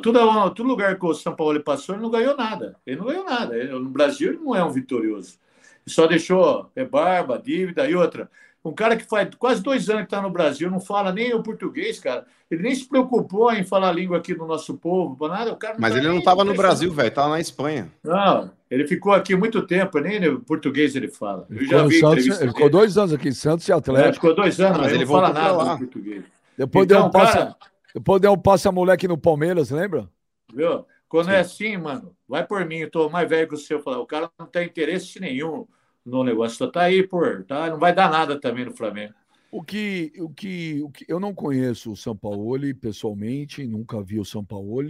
todo, 0.00 0.50
todo 0.50 0.66
lugar 0.66 0.98
que 0.98 1.04
o 1.04 1.14
São 1.14 1.34
Paulo 1.34 1.60
passou, 1.60 1.94
ele 1.94 2.02
não 2.02 2.10
ganhou 2.10 2.36
nada. 2.36 2.76
Ele 2.86 2.96
não 2.96 3.06
ganhou 3.06 3.24
nada. 3.24 3.56
Ele, 3.56 3.72
no 3.72 3.90
Brasil, 3.90 4.30
ele 4.30 4.38
não 4.42 4.56
é 4.56 4.64
um 4.64 4.70
vitorioso. 4.70 5.38
Ele 5.86 5.94
só 5.94 6.06
deixou 6.06 6.70
é 6.74 6.84
barba, 6.84 7.38
dívida 7.38 7.88
e 7.88 7.94
outra. 7.94 8.30
Um 8.64 8.72
cara 8.72 8.96
que 8.96 9.04
faz 9.04 9.28
quase 9.36 9.60
dois 9.60 9.90
anos 9.90 10.02
que 10.02 10.06
está 10.06 10.22
no 10.22 10.30
Brasil, 10.30 10.70
não 10.70 10.78
fala 10.78 11.12
nem 11.12 11.34
o 11.34 11.42
português, 11.42 11.98
cara. 11.98 12.24
Ele 12.48 12.62
nem 12.62 12.74
se 12.74 12.88
preocupou 12.88 13.52
em 13.52 13.64
falar 13.64 13.88
a 13.88 13.92
língua 13.92 14.18
aqui 14.18 14.34
do 14.34 14.46
nosso 14.46 14.74
povo, 14.74 15.26
nada. 15.26 15.52
O 15.52 15.56
cara 15.56 15.74
Mas 15.78 15.92
tá 15.92 15.98
ele 15.98 16.06
não 16.06 16.18
estava 16.18 16.44
no 16.44 16.54
Brasil, 16.54 16.92
velho, 16.92 17.08
estava 17.08 17.30
na 17.30 17.40
Espanha. 17.40 17.90
Não, 18.04 18.50
ele 18.70 18.86
ficou 18.86 19.12
aqui 19.12 19.34
muito 19.34 19.66
tempo, 19.66 19.98
nem 19.98 20.36
português 20.38 20.94
ele 20.94 21.08
fala. 21.08 21.44
Eu 21.50 21.64
já 21.64 21.84
vi 21.84 21.98
Santos, 21.98 22.40
Ele 22.40 22.52
ficou 22.52 22.70
dois 22.70 22.96
anos 22.96 23.12
aqui, 23.12 23.32
Santos 23.32 23.66
e 23.66 23.72
Atlético. 23.72 24.08
É, 24.08 24.12
ficou 24.12 24.34
dois 24.34 24.60
anos, 24.60 24.78
mas 24.78 24.92
ele 24.92 25.04
não 25.04 25.12
fala 25.12 25.32
nada 25.32 25.52
lá. 25.52 25.76
português. 25.76 26.22
Depois 26.56 26.84
então, 26.84 27.00
deu 27.00 27.06
um 27.08 27.10
passe, 27.10 27.38
cara... 27.38 27.56
depois 27.94 28.20
deu 28.20 28.32
um 28.32 28.38
passe 28.38 28.66
a 28.66 28.72
moleque 28.72 29.06
no 29.06 29.18
Palmeiras, 29.18 29.70
lembra? 29.70 30.08
Viu? 30.52 30.84
Quando 31.08 31.26
Sim. 31.26 31.32
é 31.32 31.40
assim, 31.40 31.76
mano, 31.76 32.16
vai 32.26 32.46
por 32.46 32.64
mim, 32.64 32.78
eu 32.78 32.90
tô 32.90 33.10
mais 33.10 33.28
velho 33.28 33.48
que 33.48 33.54
o 33.54 33.58
seu. 33.58 33.78
O 33.78 34.06
cara 34.06 34.30
não 34.38 34.46
tem 34.46 34.66
interesse 34.66 35.20
nenhum 35.20 35.66
no 36.04 36.24
negócio, 36.24 36.56
só 36.56 36.70
tá 36.70 36.82
aí 36.82 37.06
por, 37.06 37.44
tá? 37.44 37.68
Não 37.68 37.78
vai 37.78 37.94
dar 37.94 38.10
nada 38.10 38.40
também 38.40 38.64
no 38.64 38.74
Flamengo. 38.74 39.14
O 39.50 39.62
que, 39.62 40.12
o 40.18 40.30
que, 40.30 40.82
o 40.82 40.90
que 40.90 41.04
eu 41.06 41.20
não 41.20 41.34
conheço 41.34 41.92
o 41.92 41.96
São 41.96 42.16
Paulo 42.16 42.56
pessoalmente, 42.74 43.66
nunca 43.66 44.02
vi 44.02 44.18
o 44.18 44.24
São 44.24 44.42
Paulo. 44.42 44.80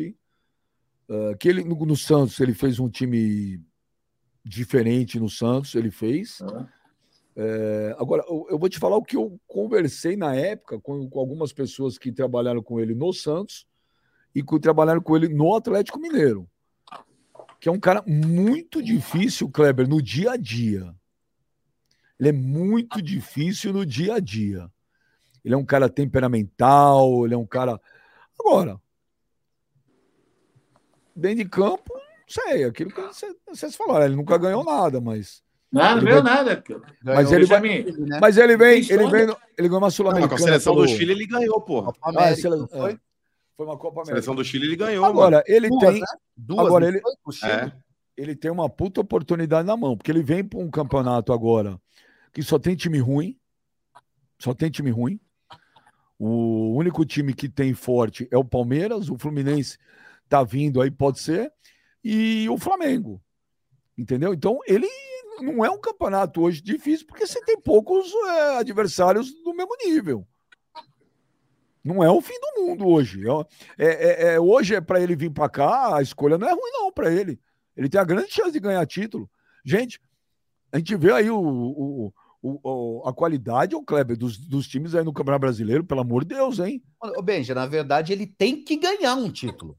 Uh, 1.09 1.37
que 1.39 1.49
ele 1.49 1.65
no, 1.65 1.75
no, 1.85 1.97
Santos 1.97 2.39
ele 2.39 2.55
fez 2.55 2.79
um 2.79 2.89
time 2.89 3.61
diferente 4.45 5.19
no 5.19 5.29
Santos, 5.29 5.75
ele 5.75 5.91
fez. 5.91 6.41
Uhum. 6.41 6.67
É, 7.35 7.97
agora, 7.99 8.23
eu, 8.29 8.47
eu, 8.51 8.59
vou 8.59 8.69
te 8.69 8.79
falar 8.79 8.97
o 8.97 9.03
que 9.03 9.17
eu 9.17 9.41
conversei 9.47 10.17
na 10.17 10.35
época 10.35 10.79
com, 10.81 11.09
com, 11.09 11.19
algumas 11.19 11.53
pessoas 11.53 11.97
que 11.97 12.13
trabalharam 12.13 12.63
com 12.63 12.79
ele 12.79 12.95
no 12.95 13.13
Santos 13.13 13.67
e 14.35 14.43
que 14.43 14.61
trabalharam 14.61 15.01
com 15.01 15.17
ele 15.17 15.29
no 15.29 15.55
Atlético 15.55 15.99
Mineiro. 15.99 16.49
Que 17.59 17.69
é 17.69 17.73
um 17.73 17.81
cara 17.81 18.03
muito 18.07 18.83
difícil, 18.83 19.49
Kleber, 19.49 19.89
no 19.89 20.03
dia 20.03 20.33
a 20.33 20.37
dia. 20.37 20.95
Ele 22.19 22.29
é 22.29 22.33
muito 22.33 23.01
difícil 23.01 23.73
no 23.73 23.87
dia 23.87 24.17
a 24.17 24.21
dia. 24.21 24.71
Ele 25.45 25.55
é 25.55 25.57
um 25.57 25.65
cara 25.65 25.89
temperamental, 25.89 27.25
ele 27.25 27.35
é 27.35 27.39
um 27.39 27.47
cara. 27.47 27.81
Agora, 28.39 28.81
dentro 31.17 31.45
de 31.45 31.49
campo, 31.49 31.93
não 31.95 32.03
sei, 32.29 32.65
aquilo 32.65 32.91
que 32.91 33.01
vocês 33.49 33.75
falaram, 33.75 34.07
ele 34.07 34.17
nunca 34.17 34.39
ganhou 34.39 34.65
nada, 34.65 35.01
mas 35.01 35.43
não, 35.73 35.97
não 35.97 36.05
ganhou 36.05 36.23
nada. 36.23 36.63
Mas 37.03 37.33
ele, 37.33 37.47
vai, 37.47 37.61
né? 37.61 38.19
mas 38.21 38.37
ele 38.37 38.57
vem, 38.57 38.79
ele 38.91 39.07
vem, 39.07 39.23
ele 39.57 39.69
ganhou 39.69 39.79
uma 39.79 39.91
sul-americana. 39.91 40.29
Com 40.29 40.45
a 40.45 40.47
seleção 40.47 40.75
do 40.75 40.87
Chile 40.87 41.13
ele 41.13 41.27
ganhou, 41.27 41.61
porra. 41.63 41.93
Ah, 42.03 42.35
sele... 42.35 42.67
foi? 42.69 42.99
foi 43.57 43.67
uma 43.67 43.79
Copa 43.79 44.03
América. 44.03 44.03
A 44.03 44.07
seleção 44.07 44.35
do 44.35 44.45
Chile 44.45 44.67
ele 44.67 44.77
ganhou. 44.77 45.05
Agora, 45.05 45.37
mano. 45.37 45.45
ele 45.47 45.69
Duas, 45.69 45.81
tem, 45.81 46.01
né? 46.01 46.07
Duas, 46.37 46.67
agora 46.67 46.89
ele, 46.89 46.99
é. 47.45 47.73
ele 48.17 48.37
tem 48.37 48.51
uma 48.51 48.69
puta 48.69 49.01
oportunidade 49.01 49.67
na 49.67 49.77
mão, 49.77 49.97
porque 49.97 50.11
ele 50.11 50.23
vem 50.23 50.45
para 50.45 50.59
um 50.59 50.71
campeonato 50.71 51.33
agora 51.33 51.81
que 52.33 52.43
só 52.43 52.59
tem 52.59 52.75
time 52.75 52.99
ruim, 52.99 53.39
só 54.39 54.55
tem 54.55 54.71
time 54.71 54.91
ruim. 54.91 55.21
O 56.19 56.77
único 56.77 57.05
time 57.05 57.35
que 57.35 57.49
tem 57.49 57.75
forte 57.75 58.29
é 58.31 58.37
o 58.37 58.45
Palmeiras, 58.45 59.09
o 59.09 59.19
Fluminense 59.19 59.77
tá 60.29 60.43
vindo 60.45 60.81
aí, 60.81 60.91
pode 60.91 61.19
ser, 61.19 61.53
e 62.03 62.49
o 62.49 62.57
Flamengo. 62.57 63.21
Entendeu? 63.99 64.33
Então, 64.33 64.59
ele 64.67 64.87
não 65.41 65.65
é 65.65 65.71
um 65.71 65.81
campeonato 65.81 66.43
hoje 66.43 66.61
difícil, 66.61 67.07
porque 67.07 67.27
você 67.27 67.43
tem 67.45 67.61
poucos 67.61 68.13
é, 68.13 68.59
adversários 68.59 69.33
do 69.43 69.55
mesmo 69.55 69.77
nível. 69.85 70.27
Não 71.85 72.03
é 72.03 72.11
o 72.11 72.21
fim 72.21 72.39
do 72.39 72.63
mundo 72.63 72.87
hoje. 72.87 73.23
É, 73.77 73.87
é, 73.87 74.35
é 74.35 74.41
hoje 74.41 74.75
é 74.75 74.81
para 74.81 75.01
ele 75.01 75.17
vir 75.17 75.31
para 75.31 75.49
cá, 75.49 75.97
a 75.97 76.03
escolha 76.03 76.39
não 76.39 76.49
é 76.49 76.53
ruim, 76.53 76.71
não, 76.73 76.93
para 76.93 77.13
ele. 77.13 77.41
Ele 77.77 77.89
tem 77.89 78.01
a 78.01 78.05
grande 78.05 78.33
chance 78.33 78.53
de 78.53 78.61
ganhar 78.61 78.87
título. 78.87 79.29
Gente, 79.65 80.01
a 80.71 80.79
gente 80.79 80.95
vê 80.97 81.13
aí 81.13 81.31
o, 81.31 81.41
o, 81.41 82.13
o, 82.43 83.03
a 83.07 83.13
qualidade, 83.13 83.75
o 83.75 83.83
Kleber, 83.83 84.17
dos, 84.17 84.39
dos 84.39 84.67
times 84.69 84.95
aí 84.95 85.05
no 85.05 85.13
Campeonato 85.13 85.41
Brasileiro, 85.41 85.85
pelo 85.85 86.01
amor 86.01 86.25
de 86.25 86.35
Deus, 86.35 86.59
hein? 86.59 86.83
Ô, 87.01 87.23
Benja, 87.23 87.55
na 87.55 87.67
verdade, 87.67 88.13
ele 88.13 88.27
tem 88.27 88.63
que 88.63 88.77
ganhar 88.77 89.15
um 89.15 89.31
título. 89.31 89.77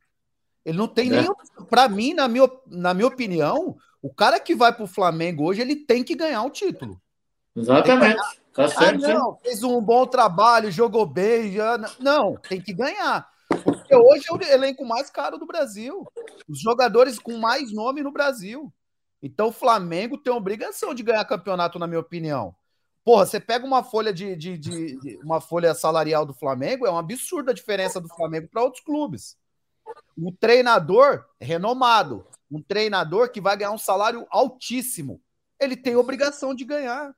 Ele 0.66 0.78
não 0.78 0.88
tem 0.88 1.12
é. 1.12 1.22
nenhum. 1.22 1.34
Para 1.70 1.90
mim, 1.90 2.14
na 2.14 2.28
minha, 2.28 2.50
na 2.68 2.94
minha 2.94 3.08
opinião, 3.08 3.76
o 4.04 4.14
cara 4.14 4.38
que 4.38 4.54
vai 4.54 4.74
para 4.74 4.84
o 4.84 4.88
Flamengo 4.88 5.46
hoje, 5.46 5.62
ele 5.62 5.78
tem 5.78 6.04
que 6.04 6.14
ganhar 6.14 6.44
o 6.44 6.50
título. 6.50 7.02
Exatamente. 7.56 8.22
Tá 8.54 8.68
certo, 8.68 9.06
ah, 9.06 9.14
não, 9.14 9.38
fez 9.38 9.64
um 9.64 9.82
bom 9.82 10.06
trabalho, 10.06 10.70
jogou 10.70 11.06
bem. 11.06 11.54
Já... 11.54 11.78
Não, 12.00 12.36
tem 12.36 12.62
que 12.62 12.74
ganhar. 12.74 13.28
Porque 13.64 13.96
hoje 13.96 14.26
é 14.30 14.34
o 14.34 14.42
elenco 14.44 14.86
mais 14.86 15.10
caro 15.10 15.38
do 15.38 15.46
Brasil. 15.46 16.06
Os 16.48 16.60
jogadores 16.60 17.18
com 17.18 17.38
mais 17.38 17.72
nome 17.72 18.04
no 18.04 18.12
Brasil. 18.12 18.72
Então 19.22 19.48
o 19.48 19.54
Flamengo 19.54 20.18
tem 20.18 20.34
obrigação 20.34 20.94
de 20.94 21.02
ganhar 21.02 21.24
campeonato, 21.24 21.80
na 21.80 21.88
minha 21.88 22.02
opinião. 22.02 22.54
Porra, 23.06 23.26
você 23.26 23.40
pega 23.40 23.66
uma 23.66 23.84
folha 23.84 24.14
de, 24.14 24.36
de, 24.36 24.58
de, 24.58 25.00
de 25.00 25.20
uma 25.24 25.40
folha 25.40 25.74
salarial 25.74 26.26
do 26.26 26.34
Flamengo, 26.34 26.86
é 26.86 26.90
uma 26.90 27.00
absurda 27.00 27.52
a 27.52 27.56
diferença 27.56 28.02
do 28.02 28.10
Flamengo 28.10 28.50
para 28.52 28.64
outros 28.64 28.84
clubes. 28.84 29.38
Um 30.18 30.32
treinador 30.32 31.26
renomado, 31.40 32.26
um 32.58 32.62
treinador 32.62 33.32
que 33.32 33.42
vai 33.42 33.58
ganhar 33.58 33.72
um 33.72 33.78
salário 33.78 34.26
altíssimo, 34.30 35.22
ele 35.60 35.76
tem 35.76 35.96
obrigação 35.96 36.54
de 36.54 36.64
ganhar. 36.64 37.14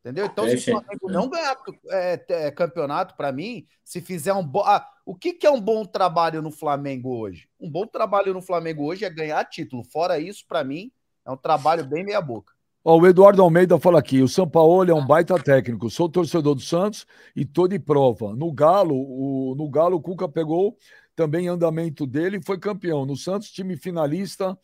Entendeu? 0.00 0.26
Então, 0.26 0.46
se 0.46 0.56
o 0.56 0.60
Flamengo 0.60 1.10
não 1.10 1.30
ganhar 1.30 1.56
é, 1.88 2.24
é, 2.28 2.50
campeonato, 2.50 3.16
para 3.16 3.32
mim, 3.32 3.66
se 3.82 4.02
fizer 4.02 4.34
um 4.34 4.46
bom. 4.46 4.60
Ah, 4.60 4.86
o 5.06 5.14
que, 5.14 5.32
que 5.32 5.46
é 5.46 5.50
um 5.50 5.60
bom 5.60 5.82
trabalho 5.82 6.42
no 6.42 6.50
Flamengo 6.50 7.16
hoje? 7.16 7.48
Um 7.58 7.70
bom 7.70 7.86
trabalho 7.86 8.34
no 8.34 8.42
Flamengo 8.42 8.84
hoje 8.84 9.06
é 9.06 9.10
ganhar 9.10 9.42
título. 9.46 9.82
Fora 9.82 10.18
isso, 10.18 10.44
para 10.46 10.62
mim, 10.62 10.92
é 11.24 11.30
um 11.30 11.36
trabalho 11.38 11.86
bem 11.86 12.04
meia-boca. 12.04 12.52
Ó, 12.84 12.98
o 12.98 13.06
Eduardo 13.06 13.40
Almeida 13.40 13.80
fala 13.80 13.98
aqui: 13.98 14.20
o 14.20 14.28
São 14.28 14.46
Paulo 14.46 14.90
é 14.90 14.94
um 14.94 15.06
baita 15.06 15.42
técnico. 15.42 15.88
Sou 15.88 16.06
torcedor 16.06 16.54
do 16.54 16.60
Santos 16.60 17.06
e 17.34 17.46
tô 17.46 17.66
de 17.66 17.78
prova. 17.78 18.36
No 18.36 18.52
Galo, 18.52 18.94
o, 18.94 19.54
no 19.56 19.70
Galo, 19.70 19.96
o 19.96 20.02
Cuca 20.02 20.28
pegou 20.28 20.76
também 21.14 21.48
andamento 21.48 22.06
dele 22.06 22.40
foi 22.42 22.58
campeão. 22.58 23.06
No 23.06 23.16
Santos, 23.16 23.50
time 23.50 23.76
finalista 23.76 24.58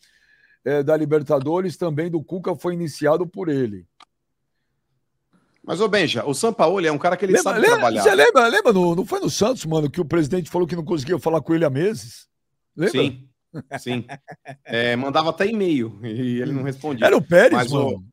é, 0.64 0.82
da 0.82 0.96
Libertadores, 0.96 1.76
também 1.76 2.10
do 2.10 2.22
Cuca 2.22 2.54
foi 2.54 2.74
iniciado 2.74 3.26
por 3.26 3.48
ele. 3.48 3.86
Mas, 5.62 5.80
ô 5.80 5.88
Benja, 5.88 6.24
o 6.24 6.34
São 6.34 6.52
Paulo 6.52 6.84
é 6.84 6.90
um 6.90 6.98
cara 6.98 7.16
que 7.16 7.24
ele 7.24 7.34
lembra, 7.34 7.52
sabe 7.52 7.60
lembra, 7.60 7.76
trabalhar. 7.76 8.02
Você 8.02 8.14
lembra, 8.14 8.48
lembra 8.48 8.72
no, 8.72 8.96
não 8.96 9.06
foi 9.06 9.20
no 9.20 9.30
Santos, 9.30 9.64
mano, 9.66 9.90
que 9.90 10.00
o 10.00 10.04
presidente 10.04 10.50
falou 10.50 10.66
que 10.66 10.74
não 10.74 10.84
conseguia 10.84 11.18
falar 11.18 11.40
com 11.42 11.54
ele 11.54 11.64
há 11.64 11.70
meses? 11.70 12.26
Lembra? 12.76 13.02
Sim, 13.02 13.28
sim. 13.78 14.06
É, 14.64 14.96
mandava 14.96 15.30
até 15.30 15.46
e-mail 15.46 15.98
e 16.02 16.40
ele 16.40 16.52
não 16.52 16.62
respondia. 16.62 17.06
Era 17.06 17.16
o 17.16 17.22
Pérez, 17.22 17.52
Mas, 17.52 17.72
mano. 17.72 17.96
O... 17.96 18.04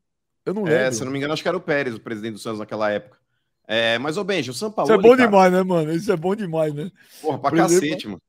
Eu 0.44 0.54
não 0.54 0.66
é, 0.66 0.70
lembro. 0.70 0.84
É, 0.84 0.92
se 0.92 1.04
não 1.04 1.12
me 1.12 1.18
engano, 1.18 1.32
acho 1.32 1.42
que 1.42 1.48
era 1.48 1.56
o 1.56 1.60
Pérez, 1.60 1.94
o 1.94 2.00
presidente 2.00 2.34
do 2.34 2.38
Santos 2.38 2.58
naquela 2.58 2.90
época. 2.90 3.18
É, 3.66 3.98
mas, 3.98 4.16
ô 4.16 4.24
Benja, 4.24 4.50
o 4.50 4.54
São 4.54 4.70
Paulo. 4.70 4.90
Isso 4.90 4.98
é 4.98 5.02
bom 5.02 5.16
cara... 5.16 5.28
demais, 5.28 5.52
né, 5.52 5.62
mano? 5.62 5.92
Isso 5.92 6.10
é 6.10 6.16
bom 6.16 6.34
demais, 6.34 6.72
né? 6.74 6.90
Porra, 7.20 7.38
pra 7.38 7.50
cacete, 7.50 8.06
mano. 8.06 8.20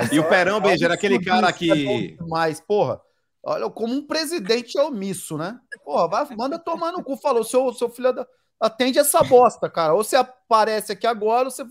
Mas 0.00 0.12
e 0.12 0.18
o 0.18 0.28
Perão, 0.28 0.60
Benja, 0.60 0.86
era 0.86 0.94
aquele 0.94 1.22
cara 1.22 1.52
que. 1.52 2.16
É 2.20 2.24
mas, 2.28 2.60
porra, 2.60 3.00
Olha, 3.46 3.68
como 3.68 3.92
um 3.92 4.06
presidente 4.06 4.78
omisso, 4.78 5.36
né? 5.36 5.58
Porra, 5.84 6.08
vai, 6.08 6.36
manda 6.36 6.58
tomar 6.58 6.92
no 6.92 7.04
cu. 7.04 7.14
Falou, 7.16 7.44
seu, 7.44 7.72
seu 7.74 7.90
filho 7.90 8.10
da. 8.12 8.26
Atende 8.58 8.98
essa 8.98 9.22
bosta, 9.22 9.68
cara. 9.68 9.92
Ou 9.92 10.02
você 10.02 10.16
aparece 10.16 10.92
aqui 10.92 11.06
agora, 11.06 11.44
ou 11.44 11.50
você. 11.50 11.62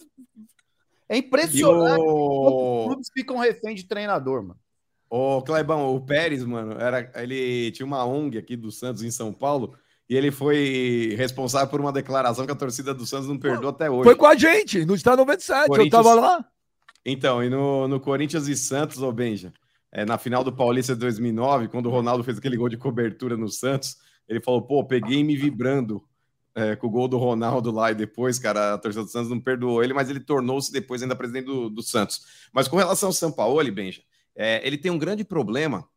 É 1.10 1.18
impressionante. 1.18 2.00
o- 2.00 2.80
Os 2.82 2.86
clubes 2.86 3.08
ficam 3.12 3.38
refém 3.40 3.74
de 3.74 3.86
treinador, 3.88 4.44
mano. 4.44 4.60
Ô, 5.10 5.42
Clebão, 5.42 5.96
o 5.96 6.02
Pérez, 6.02 6.44
mano, 6.44 6.80
era, 6.80 7.12
ele 7.16 7.72
tinha 7.72 7.86
uma 7.86 8.06
ONG 8.06 8.38
aqui 8.38 8.56
do 8.56 8.72
Santos 8.72 9.04
em 9.04 9.12
São 9.12 9.34
Paulo 9.34 9.76
e 10.10 10.16
ele 10.16 10.32
foi 10.32 11.16
responsável 11.18 11.68
por 11.70 11.80
uma 11.80 11.92
declaração 11.92 12.46
que 12.46 12.52
a 12.52 12.56
torcida 12.56 12.94
do 12.94 13.06
Santos 13.06 13.28
não 13.28 13.38
perdoou 13.40 13.70
até 13.72 13.90
hoje. 13.90 14.04
Foi 14.04 14.16
com 14.16 14.26
a 14.26 14.36
gente, 14.36 14.86
no 14.86 14.96
Estado 14.96 15.18
97. 15.20 15.70
Eu 15.80 15.90
tava 15.90 16.14
lá. 16.16 16.46
Então, 17.06 17.44
e 17.44 17.50
no, 17.50 17.88
no 17.88 18.00
Corinthians 18.00 18.48
e 18.48 18.56
Santos, 18.56 19.02
ô 19.02 19.12
Benja, 19.12 19.54
é, 19.92 20.06
na 20.06 20.18
final 20.18 20.44
do 20.44 20.54
Paulista 20.54 20.94
de 20.94 21.00
2009, 21.02 21.68
quando 21.68 21.88
o 21.88 21.92
Ronaldo 21.92 22.24
fez 22.24 22.38
aquele 22.38 22.58
gol 22.58 22.70
de 22.70 22.78
cobertura 22.78 23.36
no 23.36 23.50
Santos, 23.50 23.98
ele 24.28 24.40
falou, 24.42 24.62
pô, 24.62 24.84
peguei 24.84 25.24
me 25.24 25.36
vibrando 25.36 26.04
é, 26.56 26.76
com 26.76 26.88
o 26.88 26.90
gol 26.90 27.08
do 27.08 27.18
Ronaldo 27.18 27.72
lá 27.72 27.92
e 27.92 27.96
depois, 27.96 28.40
cara, 28.40 28.74
a 28.74 28.78
torcida 28.78 29.04
do 29.04 29.10
Santos 29.10 29.30
não 29.30 29.40
perdoou 29.40 29.84
ele, 29.84 29.94
mas 29.94 30.10
ele 30.10 30.20
tornou-se 30.20 30.72
depois 30.72 31.02
ainda 31.02 31.16
presidente 31.16 31.46
do, 31.46 31.70
do 31.70 31.82
Santos. 31.82 32.22
Mas 32.54 32.68
com 32.68 32.78
relação 32.78 33.10
ao 33.10 33.14
Sampaoli, 33.14 33.72
Benja, 33.72 34.02
é, 34.36 34.66
ele 34.66 34.78
tem 34.78 34.92
um 34.92 34.98
grande 34.98 35.24
problema 35.24 35.88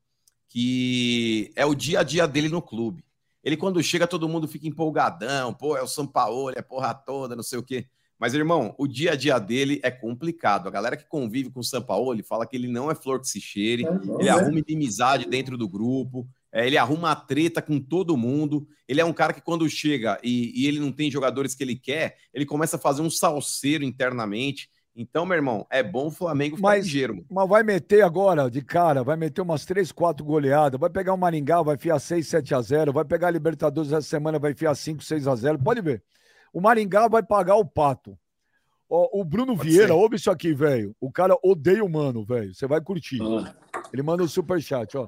que 0.48 1.50
é 1.56 1.64
o 1.64 1.74
dia 1.74 2.00
a 2.00 2.02
dia 2.02 2.26
dele 2.26 2.48
no 2.48 2.62
clube. 2.62 3.04
Ele, 3.42 3.56
quando 3.56 3.82
chega, 3.82 4.06
todo 4.06 4.28
mundo 4.28 4.48
fica 4.48 4.66
empolgadão, 4.66 5.54
pô, 5.54 5.76
é 5.76 5.82
o 5.82 5.86
Sampaoli, 5.86 6.56
é 6.58 6.62
porra 6.62 6.92
toda, 6.92 7.36
não 7.36 7.42
sei 7.42 7.58
o 7.58 7.62
quê. 7.62 7.86
Mas, 8.18 8.32
irmão, 8.34 8.74
o 8.78 8.86
dia 8.86 9.12
a 9.12 9.16
dia 9.16 9.38
dele 9.38 9.78
é 9.82 9.90
complicado. 9.90 10.66
A 10.66 10.70
galera 10.70 10.96
que 10.96 11.06
convive 11.06 11.50
com 11.50 11.60
o 11.60 11.64
Sampaoli 11.64 12.22
fala 12.22 12.46
que 12.46 12.56
ele 12.56 12.68
não 12.68 12.90
é 12.90 12.94
flor 12.94 13.20
que 13.20 13.28
se 13.28 13.40
cheire, 13.40 13.84
ele 14.18 14.28
arruma 14.28 14.58
inimizade 14.58 15.28
dentro 15.28 15.58
do 15.58 15.68
grupo, 15.68 16.26
é, 16.50 16.66
ele 16.66 16.78
arruma 16.78 17.10
a 17.10 17.16
treta 17.16 17.60
com 17.60 17.78
todo 17.78 18.16
mundo. 18.16 18.66
Ele 18.88 19.00
é 19.00 19.04
um 19.04 19.12
cara 19.12 19.34
que, 19.34 19.42
quando 19.42 19.68
chega 19.68 20.18
e, 20.22 20.52
e 20.62 20.66
ele 20.66 20.80
não 20.80 20.90
tem 20.90 21.10
jogadores 21.10 21.54
que 21.54 21.62
ele 21.62 21.76
quer, 21.76 22.16
ele 22.32 22.46
começa 22.46 22.76
a 22.76 22.78
fazer 22.78 23.02
um 23.02 23.10
salseiro 23.10 23.84
internamente. 23.84 24.70
Então, 24.98 25.26
meu 25.26 25.36
irmão, 25.36 25.66
é 25.70 25.82
bom 25.82 26.06
o 26.06 26.10
Flamengo 26.10 26.56
ficar 26.56 26.68
Mas- 26.68 26.86
ligeiro. 26.86 27.22
Mas 27.30 27.46
vai 27.46 27.62
meter 27.62 28.02
agora, 28.02 28.50
de 28.50 28.62
cara, 28.62 29.04
vai 29.04 29.14
meter 29.14 29.42
umas 29.42 29.66
3, 29.66 29.92
4 29.92 30.24
goleadas. 30.24 30.80
Vai 30.80 30.88
pegar 30.88 31.12
o 31.12 31.18
Maringá, 31.18 31.60
vai 31.60 31.74
enfiar 31.74 31.98
6, 31.98 32.26
7 32.26 32.54
a 32.54 32.62
0. 32.62 32.92
Vai 32.94 33.04
pegar 33.04 33.28
a 33.28 33.30
Libertadores 33.30 33.92
essa 33.92 34.08
semana, 34.08 34.38
vai 34.38 34.52
enfiar 34.52 34.74
5, 34.74 35.04
6 35.04 35.28
a 35.28 35.36
0. 35.36 35.58
Pode 35.58 35.82
ver. 35.82 36.02
O 36.56 36.60
Maringá 36.62 37.06
vai 37.06 37.22
pagar 37.22 37.56
o 37.56 37.66
pato. 37.66 38.18
Ó, 38.88 39.20
o 39.20 39.22
Bruno 39.22 39.54
Pode 39.54 39.68
Vieira, 39.68 39.88
ser. 39.88 39.92
ouve 39.92 40.16
isso 40.16 40.30
aqui, 40.30 40.54
velho. 40.54 40.96
O 40.98 41.12
cara 41.12 41.36
odeia 41.44 41.84
o 41.84 41.88
mano, 41.88 42.24
velho. 42.24 42.54
Você 42.54 42.66
vai 42.66 42.80
curtir. 42.80 43.18
Ah, 43.20 43.54
Ele 43.92 44.02
manda 44.02 44.22
o 44.22 44.28
superchat, 44.28 44.96
ó. 44.96 45.06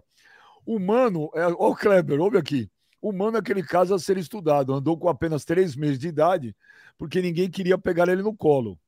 O 0.67 0.79
mano, 0.79 1.31
é, 1.35 1.47
ó, 1.47 1.71
o 1.71 1.75
Kleber, 1.75 2.21
ouve 2.21 2.37
aqui. 2.37 2.71
O 3.01 3.13
mano 3.15 3.39
é 3.39 3.41
aquele 3.41 3.63
caso 3.63 3.95
a 3.95 3.99
ser 3.99 4.19
estudado. 4.19 4.75
Andou 4.75 4.99
com 4.99 5.09
apenas 5.09 5.43
três 5.43 5.75
meses 5.75 5.99
de 5.99 6.09
idade, 6.09 6.55
porque 6.99 7.23
ninguém 7.23 7.49
queria 7.51 7.79
pegar 7.79 8.09
ele 8.09 8.21
no 8.23 8.37
colo. 8.37 8.79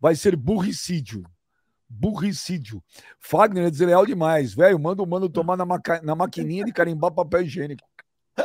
Vai 0.00 0.14
ser 0.16 0.36
burricídio. 0.36 1.22
Burricídio. 1.86 2.82
Fagner 3.20 3.66
é 3.66 3.70
desleal 3.70 4.06
demais, 4.06 4.54
velho. 4.54 4.78
Manda 4.78 5.02
o 5.02 5.06
mano 5.06 5.28
tomar 5.28 5.58
na, 5.58 5.66
maca- 5.66 6.00
na 6.02 6.14
maquininha 6.14 6.64
de 6.64 6.72
carimbar 6.72 7.12
papel 7.12 7.42
higiênico. 7.42 7.86
é. 8.38 8.44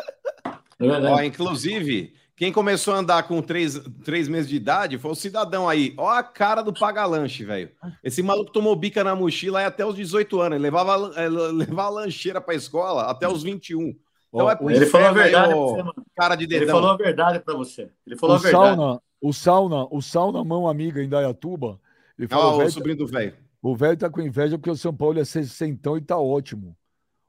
Ó, 0.79 1.21
inclusive, 1.21 2.13
quem 2.41 2.51
começou 2.51 2.95
a 2.95 2.97
andar 2.97 3.21
com 3.27 3.39
três, 3.39 3.77
três 4.03 4.27
meses 4.27 4.49
de 4.49 4.55
idade 4.55 4.97
foi 4.97 5.11
o 5.11 5.15
cidadão 5.15 5.69
aí. 5.69 5.93
Ó 5.95 6.09
a 6.09 6.23
cara 6.23 6.63
do 6.63 6.73
paga-lanche, 6.73 7.45
velho. 7.45 7.69
Esse 8.03 8.23
maluco 8.23 8.51
tomou 8.51 8.75
bica 8.75 9.03
na 9.03 9.15
mochila 9.15 9.59
aí 9.59 9.65
até 9.65 9.85
os 9.85 9.93
18 9.93 10.41
anos. 10.41 10.55
Ele 10.55 10.63
levava, 10.63 11.13
eh, 11.21 11.29
levava 11.29 11.83
a 11.83 11.89
lancheira 11.89 12.41
pra 12.41 12.55
escola 12.55 13.03
até 13.03 13.27
os 13.29 13.43
21. 13.43 13.89
Então 14.33 14.47
Ó, 14.47 14.49
é 14.49 14.55
por 14.55 14.71
Ele 14.71 14.87
falou 14.87 15.05
a 15.05 15.09
aí, 15.11 15.15
verdade 15.17 15.49
pra 15.49 15.55
ô 15.55 15.69
você, 15.69 15.83
mano. 15.83 16.05
cara 16.17 16.35
de 16.35 16.45
Ele 16.45 16.59
dedão. 16.61 16.75
falou 16.77 16.89
a 16.89 16.97
verdade 16.97 17.39
pra 17.41 17.53
você. 17.53 17.91
Ele 18.07 18.17
falou 18.17 18.35
O 18.35 18.39
a 18.39 18.41
verdade. 18.41 18.75
sauna, 18.75 19.01
o 19.21 19.31
sauna, 19.33 19.87
o 19.91 20.01
sauna 20.01 20.43
mão 20.43 20.67
amiga 20.67 21.03
em 21.03 21.07
Dayatuba. 21.09 21.79
Ele 22.17 22.27
Ó, 22.31 22.35
falou, 22.35 22.55
o 22.55 22.57
velho, 22.57 22.71
sobrinho 22.71 22.97
do 22.97 23.05
velho. 23.05 23.35
O 23.61 23.75
velho 23.75 23.97
tá 23.97 24.09
com 24.09 24.19
inveja 24.19 24.57
porque 24.57 24.71
o 24.71 24.75
São 24.75 24.95
Paulo 24.95 25.19
é 25.19 25.23
sessentão 25.25 25.95
e 25.95 26.01
tá 26.01 26.17
ótimo. 26.17 26.75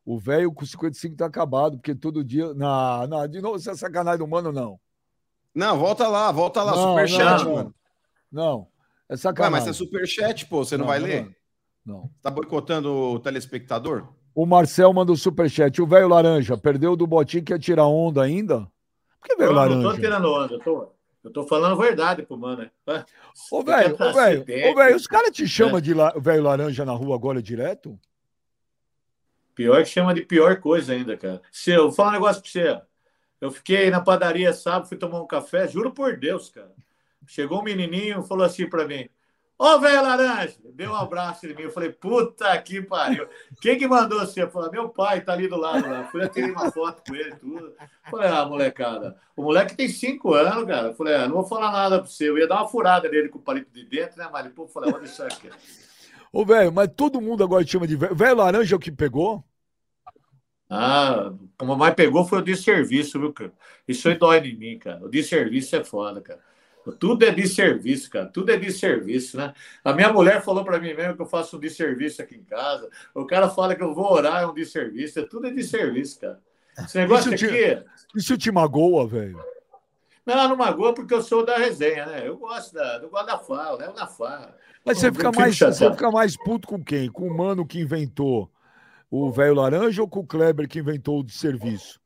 O 0.07 0.19
velho 0.19 0.51
com 0.53 0.65
55 0.65 1.17
tá 1.17 1.27
acabado, 1.27 1.77
porque 1.77 1.95
todo 1.95 2.25
dia. 2.25 2.55
Não, 2.55 3.07
não, 3.07 3.29
de 3.29 3.43
novo, 3.43 3.57
é 3.57 3.75
sacanagem 3.75 4.21
do 4.21 4.27
mano, 4.27 4.51
não. 4.51 4.81
Não, 5.55 5.79
volta 5.79 6.09
lá, 6.09 6.31
volta 6.33 6.63
lá. 6.63 6.73
Não, 6.75 6.89
superchat, 6.91 7.45
não, 7.45 7.55
mano. 7.55 7.75
Não. 8.31 8.67
É 9.09 9.13
Ué, 9.13 9.17
sacanagem. 9.19 9.53
mas 9.53 9.69
é 9.69 9.73
superchat, 9.73 10.47
pô. 10.47 10.65
Você 10.65 10.77
não, 10.77 10.87
vai 10.87 10.99
ler? 10.99 11.37
Não. 11.85 12.11
Tá 12.23 12.31
boicotando 12.31 12.91
o 12.91 13.19
telespectador? 13.19 14.09
O 14.35 14.47
Marcel 14.47 14.93
manda 14.95 15.13
o 15.13 15.17
superchat. 15.17 15.83
O 15.83 15.87
velho 15.87 16.09
laranja 16.09 16.57
perdeu 16.57 16.97
do 16.97 17.07
botinho 17.07 17.45
que 17.45 17.53
ia 17.53 17.59
tirar 17.59 17.87
onda 17.87 18.23
ainda? 18.23 18.61
Por 19.21 19.29
que 19.29 19.37
velho 19.37 19.51
Eu 19.51 19.55
não 19.55 19.67
tô 19.69 19.77
laranja? 19.89 20.01
tirando 20.01 20.33
onda, 20.33 20.55
eu 20.55 20.59
tô, 20.61 20.89
eu 21.25 21.31
tô 21.31 21.45
falando 21.47 21.73
a 21.73 21.85
verdade 21.85 22.23
pro 22.23 22.39
mano. 22.39 22.71
Ah, 22.87 23.05
Ô, 23.51 23.63
velho, 23.63 23.95
ô, 23.95 24.13
velho, 24.13 24.41
ô, 24.71 24.75
velho, 24.75 24.97
os 24.97 25.07
caras 25.07 25.31
te 25.31 25.45
É. 25.45 25.47
chamam 25.47 25.81
de 25.81 25.93
la- 25.93 26.15
velho 26.17 26.43
laranja 26.43 26.85
na 26.87 26.93
rua 26.93 27.15
agora 27.15 27.43
direto? 27.43 27.99
Pior 29.55 29.83
que 29.83 29.91
chama 29.91 30.15
de 30.15 30.23
pior 30.23 30.57
coisa 30.61 30.95
ainda, 30.95 31.15
cara. 31.17 31.43
Se 31.53 31.71
eu 31.71 31.83
vou 31.85 31.93
falar 31.93 32.09
um 32.11 32.13
negócio 32.13 32.41
pra 32.43 32.51
você. 32.51 32.81
Eu 33.43 33.51
fiquei 33.51 33.91
na 33.91 34.01
padaria 34.01 34.53
sábado, 34.53 34.87
fui 34.87 34.97
tomar 34.97 35.21
um 35.21 35.27
café, 35.27 35.67
juro 35.67 35.91
por 35.91 36.17
Deus, 36.17 36.49
cara. 36.49 36.71
Chegou 37.27 37.59
um 37.59 37.65
menininho 37.65 38.23
falou 38.23 38.47
assim 38.47 38.69
pra 38.69 38.87
mim: 38.87 39.09
Ô, 39.59 39.81
velho 39.81 40.01
laranja! 40.01 40.55
Deu 40.73 40.93
um 40.93 40.95
abraço 40.95 41.45
em 41.47 41.53
mim. 41.53 41.63
Eu 41.63 41.73
falei: 41.73 41.91
Puta 41.91 42.57
que 42.63 42.81
pariu. 42.81 43.27
Quem 43.61 43.77
que 43.77 43.89
mandou 43.89 44.21
você? 44.21 44.45
Eu 44.45 44.51
falei: 44.51 44.71
Meu 44.71 44.91
pai 44.91 45.23
tá 45.23 45.33
ali 45.33 45.49
do 45.49 45.57
lado 45.57 45.91
lá. 45.91 46.05
Fui 46.05 46.29
tirei 46.29 46.53
uma 46.53 46.71
foto 46.71 47.03
com 47.05 47.17
ele 47.17 47.31
e 47.31 47.37
tudo. 47.37 47.75
Falei: 48.09 48.29
Ah, 48.29 48.47
molecada. 48.47 49.17
O 49.35 49.43
moleque 49.43 49.75
tem 49.75 49.89
cinco 49.89 50.35
anos, 50.35 50.65
cara. 50.65 50.89
Eu 50.89 50.95
falei: 50.95 51.17
ah, 51.17 51.27
Não 51.27 51.35
vou 51.35 51.45
falar 51.45 51.73
nada 51.73 51.99
pra 51.99 52.09
você. 52.09 52.31
Eu 52.31 52.39
ia 52.39 52.47
dar 52.47 52.59
uma 52.59 52.69
furada 52.69 53.09
nele 53.09 53.29
com 53.29 53.41
o 53.41 53.43
palito 53.43 53.73
de 53.73 53.85
dentro, 53.85 54.19
né? 54.19 54.29
Mas 54.33 54.45
depois 54.45 54.69
eu 54.69 54.73
falei: 54.73 54.93
Vou 54.93 55.01
deixar 55.01 55.27
aqui. 55.27 55.51
Ô, 56.33 56.45
velho, 56.45 56.73
mas 56.73 56.89
todo 56.97 57.21
mundo 57.21 57.43
agora 57.43 57.65
te 57.65 57.73
chama 57.73 57.89
de 57.89 57.97
velho. 57.97 58.15
Velho 58.15 58.37
laranja 58.37 58.73
é 58.73 58.77
o 58.77 58.81
que 58.81 58.93
pegou? 58.93 59.45
Ah, 60.75 61.35
como 61.59 61.77
mais 61.77 61.95
pegou 61.95 62.25
foi 62.25 62.39
o 62.39 62.43
desserviço, 62.43 63.21
viu, 63.21 63.31
cara? 63.31 63.53
Isso 63.87 64.09
aí 64.09 64.15
dói 64.15 64.39
em 64.39 64.57
mim, 64.57 64.79
cara. 64.79 65.05
O 65.05 65.09
desserviço 65.09 65.77
é 65.77 65.85
foda, 65.85 66.23
cara. 66.23 66.41
Tudo 66.99 67.27
é 67.27 67.31
desserviço, 67.31 68.09
cara. 68.09 68.25
Tudo 68.25 68.51
é 68.51 68.57
desserviço, 68.57 69.37
né? 69.37 69.53
A 69.85 69.93
minha 69.93 70.11
mulher 70.11 70.43
falou 70.43 70.65
pra 70.65 70.81
mim 70.81 70.95
mesmo 70.95 71.15
que 71.15 71.21
eu 71.21 71.27
faço 71.27 71.59
um 71.59 71.61
desserviço 71.61 72.23
aqui 72.23 72.37
em 72.37 72.43
casa. 72.45 72.89
O 73.15 73.27
cara 73.27 73.51
fala 73.51 73.77
que 73.77 73.83
eu 73.83 73.95
vou 73.95 74.11
orar, 74.11 74.41
é 74.41 74.47
um 74.47 74.55
desserviço. 74.55 75.21
É 75.21 75.27
Tudo 75.27 75.47
é 75.47 75.51
desserviço, 75.51 76.19
cara. 76.19 76.41
Esse 76.79 76.97
negócio 76.97 77.35
Isso 77.35 77.45
aqui. 77.45 77.85
Isso 78.17 78.39
te 78.39 78.51
magoa, 78.51 79.07
velho? 79.07 79.45
Não, 80.25 80.49
não 80.49 80.57
magoa 80.57 80.95
porque 80.95 81.13
eu 81.13 81.21
sou 81.21 81.45
da 81.45 81.59
resenha, 81.59 82.07
né? 82.07 82.27
Eu 82.27 82.39
gosto 82.39 82.73
da, 82.73 82.99
eu 83.03 83.11
gosto 83.11 83.27
da 83.27 83.39
fala, 83.39 83.77
né? 83.77 83.93
Na 83.95 84.07
fala. 84.07 84.57
Mas 84.87 84.99
você 84.99 85.09
Eu 85.09 85.15
fica, 85.15 85.31
mais, 85.31 85.59
você 85.59 85.91
fica 85.91 86.11
mais 86.11 86.35
puto 86.35 86.67
com 86.67 86.83
quem? 86.83 87.11
Com 87.11 87.29
o 87.29 87.37
mano 87.37 87.67
que 87.67 87.79
inventou 87.79 88.51
o 89.13 89.31
velho 89.31 89.55
laranja 89.55 90.03
ou 90.03 90.09
com 90.09 90.21
o 90.21 90.27
Kleber 90.27 90.67
que 90.69 90.79
inventou 90.79 91.21
o 91.21 91.25
de 91.25 91.33
serviço? 91.33 92.01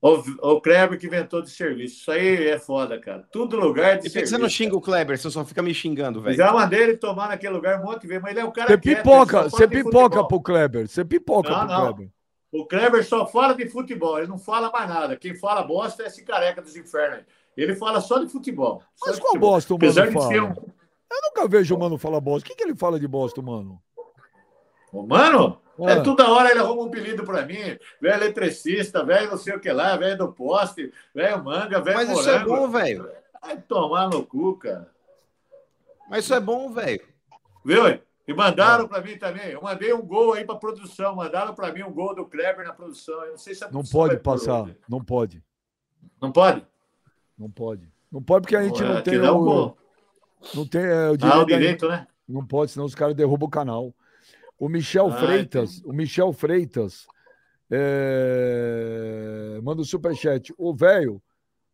O, 0.00 0.14
o 0.54 0.60
Kleber 0.60 0.98
que 0.98 1.06
inventou 1.06 1.40
de 1.42 1.50
serviço. 1.50 2.00
Isso 2.00 2.10
aí 2.10 2.48
é 2.48 2.58
foda, 2.58 3.00
cara. 3.00 3.24
Tudo 3.30 3.56
lugar 3.56 3.98
de 3.98 4.08
E 4.08 4.10
por 4.10 4.18
que 4.20 4.26
serviço. 4.26 4.34
você 4.34 4.38
não 4.42 4.48
xinga 4.48 4.76
o 4.76 4.80
Kleber? 4.80 5.16
Você 5.18 5.30
só 5.30 5.44
fica 5.44 5.62
me 5.62 5.72
xingando, 5.72 6.20
velho. 6.20 6.36
Já 6.36 6.52
mandei 6.52 6.82
ele 6.82 6.96
tomar 6.96 7.28
naquele 7.28 7.52
lugar 7.54 7.80
um 7.80 7.84
monte 7.84 8.02
de 8.02 8.08
vezes, 8.08 8.22
mas 8.22 8.32
ele 8.32 8.40
é 8.40 8.44
um 8.44 8.50
cara 8.52 8.68
Você 8.68 8.78
quieto, 8.78 8.96
pipoca, 8.98 9.48
só 9.48 9.56
você 9.56 9.68
pipoca 9.68 10.02
futebol. 10.16 10.28
pro 10.28 10.40
Kleber. 10.42 10.88
Você 10.88 11.04
pipoca 11.04 11.50
Não, 11.50 11.58
pro 11.60 11.68
não. 11.68 11.80
Kleber. 11.94 12.10
O 12.50 12.66
Kleber 12.66 13.04
só 13.06 13.26
fala 13.26 13.54
de 13.54 13.66
futebol, 13.68 14.18
ele 14.18 14.26
não 14.26 14.38
fala 14.38 14.70
mais 14.70 14.88
nada. 14.88 15.16
Quem 15.16 15.34
fala 15.36 15.62
bosta 15.62 16.02
é 16.02 16.06
esse 16.08 16.22
careca 16.24 16.60
dos 16.60 16.76
infernos. 16.76 17.18
aí. 17.20 17.24
Ele 17.56 17.74
fala 17.76 18.00
só 18.00 18.18
de 18.18 18.28
futebol. 18.28 18.82
Só 18.96 19.06
Mas 19.06 19.14
de 19.16 19.20
qual 19.22 19.32
futebol. 19.32 19.50
bosta 19.52 19.74
o 19.74 19.78
mano 19.78 19.90
Apesar 19.90 20.06
de 20.08 20.12
fala? 20.12 20.26
ser 20.28 20.42
um. 20.42 20.48
Eu 20.48 21.20
nunca 21.28 21.46
vejo 21.48 21.74
o 21.74 21.78
mano 21.78 21.96
falar 21.96 22.20
bosta. 22.20 22.46
O 22.46 22.50
que, 22.50 22.56
que 22.56 22.64
ele 22.64 22.74
fala 22.74 22.98
de 22.98 23.06
bosta, 23.06 23.40
mano? 23.40 23.80
Ô, 24.92 25.06
Mano, 25.06 25.58
é. 25.80 25.92
Ah. 25.94 26.02
toda 26.02 26.30
hora 26.30 26.50
ele 26.50 26.60
arruma 26.60 26.82
um 26.82 26.86
apelido 26.86 27.24
pra 27.24 27.44
mim. 27.46 27.56
Velho 28.00 28.14
eletricista, 28.22 29.02
velho 29.04 29.30
não 29.30 29.38
sei 29.38 29.56
o 29.56 29.60
que 29.60 29.72
lá, 29.72 29.96
velho 29.96 30.18
do 30.18 30.32
poste, 30.32 30.92
velho 31.14 31.42
manga, 31.42 31.80
velho 31.80 31.96
Mas 31.96 32.10
isso 32.10 32.28
é 32.30 32.44
bom, 32.44 32.68
velho. 32.68 33.10
Vai 33.40 33.56
tomar 33.56 34.08
no 34.08 34.24
cu, 34.24 34.56
cara. 34.56 34.88
Mas 36.08 36.24
isso 36.24 36.34
é 36.34 36.40
bom, 36.40 36.70
velho. 36.72 37.02
Viu? 37.64 37.88
E 37.88 38.00
É. 38.28 38.34
mandaram 38.34 38.86
pra 38.86 39.00
mim 39.00 39.16
também. 39.16 39.48
Eu 39.50 39.62
mandei 39.62 39.92
um 39.92 40.02
gol 40.02 40.34
aí 40.34 40.44
pra 40.44 40.54
produção. 40.56 41.16
Mandaram 41.16 41.54
pra 41.54 41.72
mim 41.72 41.82
um 41.82 41.92
gol 41.92 42.14
do 42.14 42.24
Kleber 42.26 42.66
na 42.66 42.72
produção. 42.72 43.24
Eu 43.24 43.30
não 43.32 43.38
sei 43.38 43.54
se 43.54 43.64
a 43.64 43.70
Não 43.70 43.82
pode 43.82 44.16
passar. 44.18 44.62
hoje. 44.64 44.76
Não 44.88 45.02
pode. 45.02 45.42
Não 46.20 46.30
pode? 46.30 46.64
Não 47.38 47.50
pode. 47.50 47.88
Não 48.12 48.22
pode 48.22 48.42
porque 48.42 48.56
a 48.56 48.62
gente 48.62 48.82
É, 48.82 48.86
não 48.88 48.96
que 48.96 49.02
tem 49.10 49.20
um 49.20 49.34
o, 49.36 49.44
gol. 49.44 49.76
não 50.54 50.66
tem 50.66 50.82
é, 50.82 51.08
o 51.10 51.12
Ah, 51.14 51.16
direito. 51.16 51.36
o 51.36 51.46
da- 51.46 51.56
direito, 51.56 51.88
né? 51.88 52.06
Não 52.28 52.46
pode, 52.46 52.70
senão 52.72 52.84
os 52.86 52.94
caras 52.94 53.14
derrubam 53.16 53.48
o 53.48 53.50
canal. 53.50 53.92
O 54.62 54.68
Michel 54.68 55.08
Ah, 55.08 55.16
Freitas, 55.16 55.82
o 55.84 55.92
Michel 55.92 56.32
Freitas 56.32 57.04
é, 57.68 59.58
manda 59.60 59.82
o 59.82 59.84
superchat. 59.84 60.54
O 60.56 60.72
velho 60.72 61.20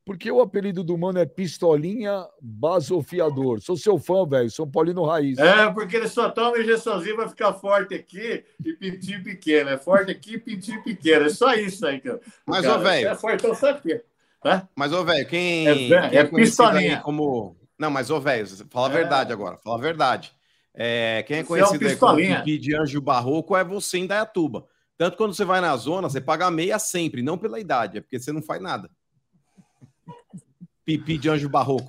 Porque 0.06 0.30
o 0.32 0.40
apelido 0.40 0.82
do 0.82 0.96
mano 0.96 1.18
é 1.18 1.26
Pistolinha 1.26 2.26
Basofiador. 2.40 3.60
Sou 3.60 3.76
seu 3.76 3.98
fã, 3.98 4.26
velho. 4.26 4.50
São 4.50 4.66
Paulino 4.66 5.04
Raiz. 5.04 5.36
É, 5.36 5.70
porque 5.70 5.96
ele 5.98 6.08
só 6.08 6.30
toma 6.30 6.58
injeçãozinho 6.58 7.18
vai 7.18 7.28
ficar 7.28 7.52
forte 7.52 7.94
aqui 7.94 8.42
e 8.64 8.72
pintinho 8.72 9.22
pequeno. 9.22 9.68
É 9.68 9.76
forte 9.76 10.10
aqui 10.10 10.36
e 10.36 10.38
pintinho 10.38 10.82
pequeno. 10.82 11.26
É 11.26 11.28
só 11.28 11.52
isso 11.52 11.86
aí, 11.86 12.00
cara. 12.00 12.20
Mas, 12.46 12.64
ô, 12.66 12.78
velho. 12.78 13.08
É 13.08 13.14
fortão 13.14 13.54
só 13.54 13.68
aqui. 13.68 14.00
Hã? 14.42 14.66
Mas, 14.74 14.94
ô, 14.94 15.04
velho, 15.04 15.28
quem. 15.28 15.68
É, 15.68 15.74
quem 16.08 16.18
é 16.20 16.24
pistolinha. 16.24 16.96
aí 16.96 17.02
como. 17.02 17.54
Não, 17.78 17.90
mas, 17.90 18.08
ô, 18.10 18.18
velho, 18.18 18.46
fala 18.70 18.88
a 18.88 18.90
É. 18.92 18.94
verdade 18.94 19.30
agora. 19.30 19.58
Fala 19.58 19.76
a 19.76 19.80
verdade. 19.82 20.32
É, 20.80 21.24
quem 21.24 21.38
é 21.38 21.42
Você 21.42 21.58
é 21.58 21.64
um 21.64 21.66
conhecido 21.66 21.78
como 21.80 21.90
pistolinha. 21.90 22.36
Pipi 22.44 22.56
de 22.56 22.76
Anjo 22.76 23.00
Barroco 23.00 23.56
é 23.56 23.64
você 23.64 23.98
em 23.98 24.06
Dayatuba. 24.06 24.64
Tanto 24.96 25.16
quando 25.16 25.34
você 25.34 25.44
vai 25.44 25.60
na 25.60 25.76
zona, 25.76 26.08
você 26.08 26.20
paga 26.20 26.48
meia 26.52 26.78
sempre, 26.78 27.20
não 27.20 27.36
pela 27.36 27.58
idade, 27.58 27.98
é 27.98 28.00
porque 28.00 28.16
você 28.16 28.30
não 28.30 28.40
faz 28.40 28.62
nada. 28.62 28.88
Pipi 30.84 31.18
de 31.18 31.28
Anjo 31.28 31.48
Barroco. 31.48 31.84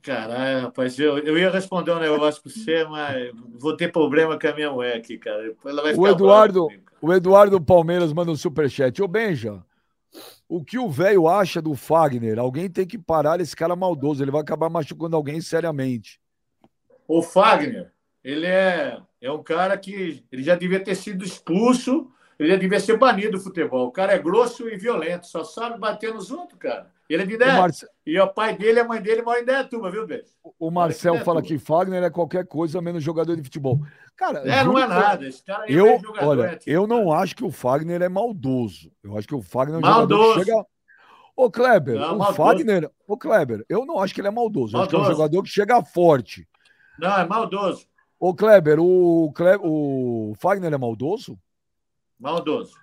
Caralho, 0.00 0.62
rapaz, 0.62 0.96
eu, 0.98 1.18
eu 1.18 1.36
ia 1.36 1.50
responder 1.50 1.90
um 1.90 1.98
negócio 1.98 2.40
para 2.40 2.52
você, 2.52 2.84
mas 2.84 3.32
vou 3.58 3.76
ter 3.76 3.90
problema 3.90 4.38
com 4.38 4.46
a 4.46 4.54
minha 4.54 4.70
mulher 4.70 4.96
aqui, 4.96 5.18
cara. 5.18 5.42
Depois 5.42 5.72
ela 5.72 5.82
vai 5.82 5.94
O 5.94 6.06
Eduardo, 6.06 6.66
comigo, 6.66 6.84
cara. 6.84 6.98
o 7.00 7.12
Eduardo 7.12 7.60
Palmeiras 7.60 8.12
manda 8.12 8.30
um 8.30 8.36
superchat. 8.36 9.02
Ô, 9.02 9.08
Benja, 9.08 9.64
o 10.56 10.64
que 10.64 10.78
o 10.78 10.90
velho 10.90 11.26
acha 11.28 11.62
do 11.62 11.74
Fagner? 11.74 12.38
Alguém 12.38 12.68
tem 12.68 12.86
que 12.86 12.98
parar 12.98 13.40
esse 13.40 13.56
cara 13.56 13.74
maldoso. 13.74 14.22
Ele 14.22 14.30
vai 14.30 14.42
acabar 14.42 14.68
machucando 14.68 15.16
alguém 15.16 15.40
seriamente. 15.40 16.20
O 17.08 17.22
Fagner, 17.22 17.90
ele 18.22 18.46
é, 18.46 18.98
é 19.20 19.32
um 19.32 19.42
cara 19.42 19.76
que 19.78 20.22
ele 20.30 20.42
já 20.42 20.54
devia 20.54 20.78
ter 20.82 20.94
sido 20.94 21.24
expulso, 21.24 22.10
ele 22.38 22.50
já 22.50 22.56
devia 22.56 22.80
ser 22.80 22.98
banido 22.98 23.32
do 23.32 23.40
futebol. 23.40 23.86
O 23.88 23.92
cara 23.92 24.12
é 24.12 24.18
grosso 24.18 24.68
e 24.68 24.76
violento, 24.76 25.26
só 25.26 25.42
sabe 25.42 25.78
bater 25.78 26.12
nos 26.12 26.30
outros, 26.30 26.58
cara. 26.58 26.90
Ele 27.08 27.22
é 27.22 27.26
de 27.26 27.32
O, 27.32 27.36
ideia. 27.36 27.52
Marce- 27.60 27.86
E 28.06 28.18
o 28.18 28.28
pai 28.28 28.56
dele 28.56 28.80
a 28.80 28.84
mãe 28.84 29.00
dele 29.02 29.22
moram 29.22 29.40
em 29.40 29.42
Indaiatuba, 29.42 29.90
viu, 29.90 30.06
Beijo? 30.06 30.24
o 30.58 30.70
Marcel 30.70 31.22
fala 31.24 31.42
que 31.42 31.58
Fagner 31.58 32.02
é 32.02 32.10
qualquer 32.10 32.46
coisa 32.46 32.80
menos 32.80 33.02
jogador 33.02 33.36
de 33.36 33.42
futebol. 33.42 33.80
Cara, 34.16 34.38
É, 34.40 34.62
não 34.62 34.78
é 34.78 34.86
nada. 34.86 35.26
Esse 35.26 35.42
cara 35.42 35.64
aí 35.64 35.72
Eu, 35.74 35.86
é 35.86 35.98
jogador, 35.98 36.28
olha, 36.28 36.42
é 36.44 36.56
tipo- 36.56 36.70
eu 36.70 36.86
não 36.86 37.12
acho 37.12 37.34
que 37.34 37.44
o 37.44 37.50
Fagner 37.50 38.02
é 38.02 38.08
maldoso. 38.08 38.92
Eu 39.02 39.16
acho 39.18 39.26
que 39.26 39.34
o 39.34 39.42
Fagner 39.42 39.76
é 39.76 39.78
um 39.78 39.80
jogador 39.86 40.16
Maldoso. 40.18 40.38
que 40.38 40.44
chega. 40.44 40.66
Ô, 41.34 41.50
Kleber, 41.50 41.94
Não, 41.98 42.14
o 42.14 42.18
maldoso. 42.18 42.36
Fagner. 42.36 42.90
Ô, 43.08 43.16
Kleber, 43.16 43.64
eu 43.68 43.84
não 43.86 43.98
acho 43.98 44.14
que 44.14 44.20
ele 44.20 44.28
é 44.28 44.30
maldoso. 44.30 44.76
Eu 44.76 44.80
acho 44.80 44.90
que 44.90 44.94
é 44.94 44.98
um 44.98 45.02
Maldoso. 45.02 45.20
jogador 45.20 45.42
que 45.42 45.48
chega 45.48 45.82
forte. 45.82 46.46
Não, 46.98 47.16
é 47.18 47.24
maldoso. 47.26 47.86
Ô, 48.20 48.34
Kleber, 48.34 48.78
o, 48.78 49.32
Kle- 49.34 49.58
o 49.62 50.34
Fagner 50.38 50.72
é 50.72 50.78
maldoso? 50.78 51.36
Maldoso. 52.20 52.74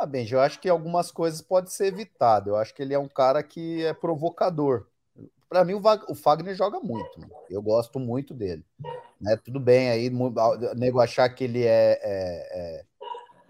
Ah, 0.00 0.06
Benji, 0.06 0.34
eu 0.34 0.40
acho 0.40 0.58
que 0.60 0.68
algumas 0.68 1.10
coisas 1.12 1.40
podem 1.40 1.70
ser 1.70 1.86
evitadas. 1.86 2.48
Eu 2.48 2.56
acho 2.56 2.74
que 2.74 2.82
ele 2.82 2.92
é 2.92 2.98
um 2.98 3.08
cara 3.08 3.42
que 3.42 3.84
é 3.84 3.94
provocador. 3.94 4.86
Para 5.52 5.66
mim, 5.66 5.74
o, 5.74 6.14
Fagner 6.14 6.54
joga 6.54 6.80
muito. 6.80 7.20
né? 7.20 7.26
Eu 7.50 7.60
gosto 7.60 8.00
muito 8.00 8.32
dele. 8.32 8.64
Né? 9.20 9.36
Tudo 9.44 9.60
bem 9.60 9.90
aí, 9.90 10.10
nego 10.74 10.98
achar 10.98 11.28
que 11.28 11.44
ele 11.44 11.62
é, 11.62 12.00
é, 12.02 12.80
é- 12.80 12.84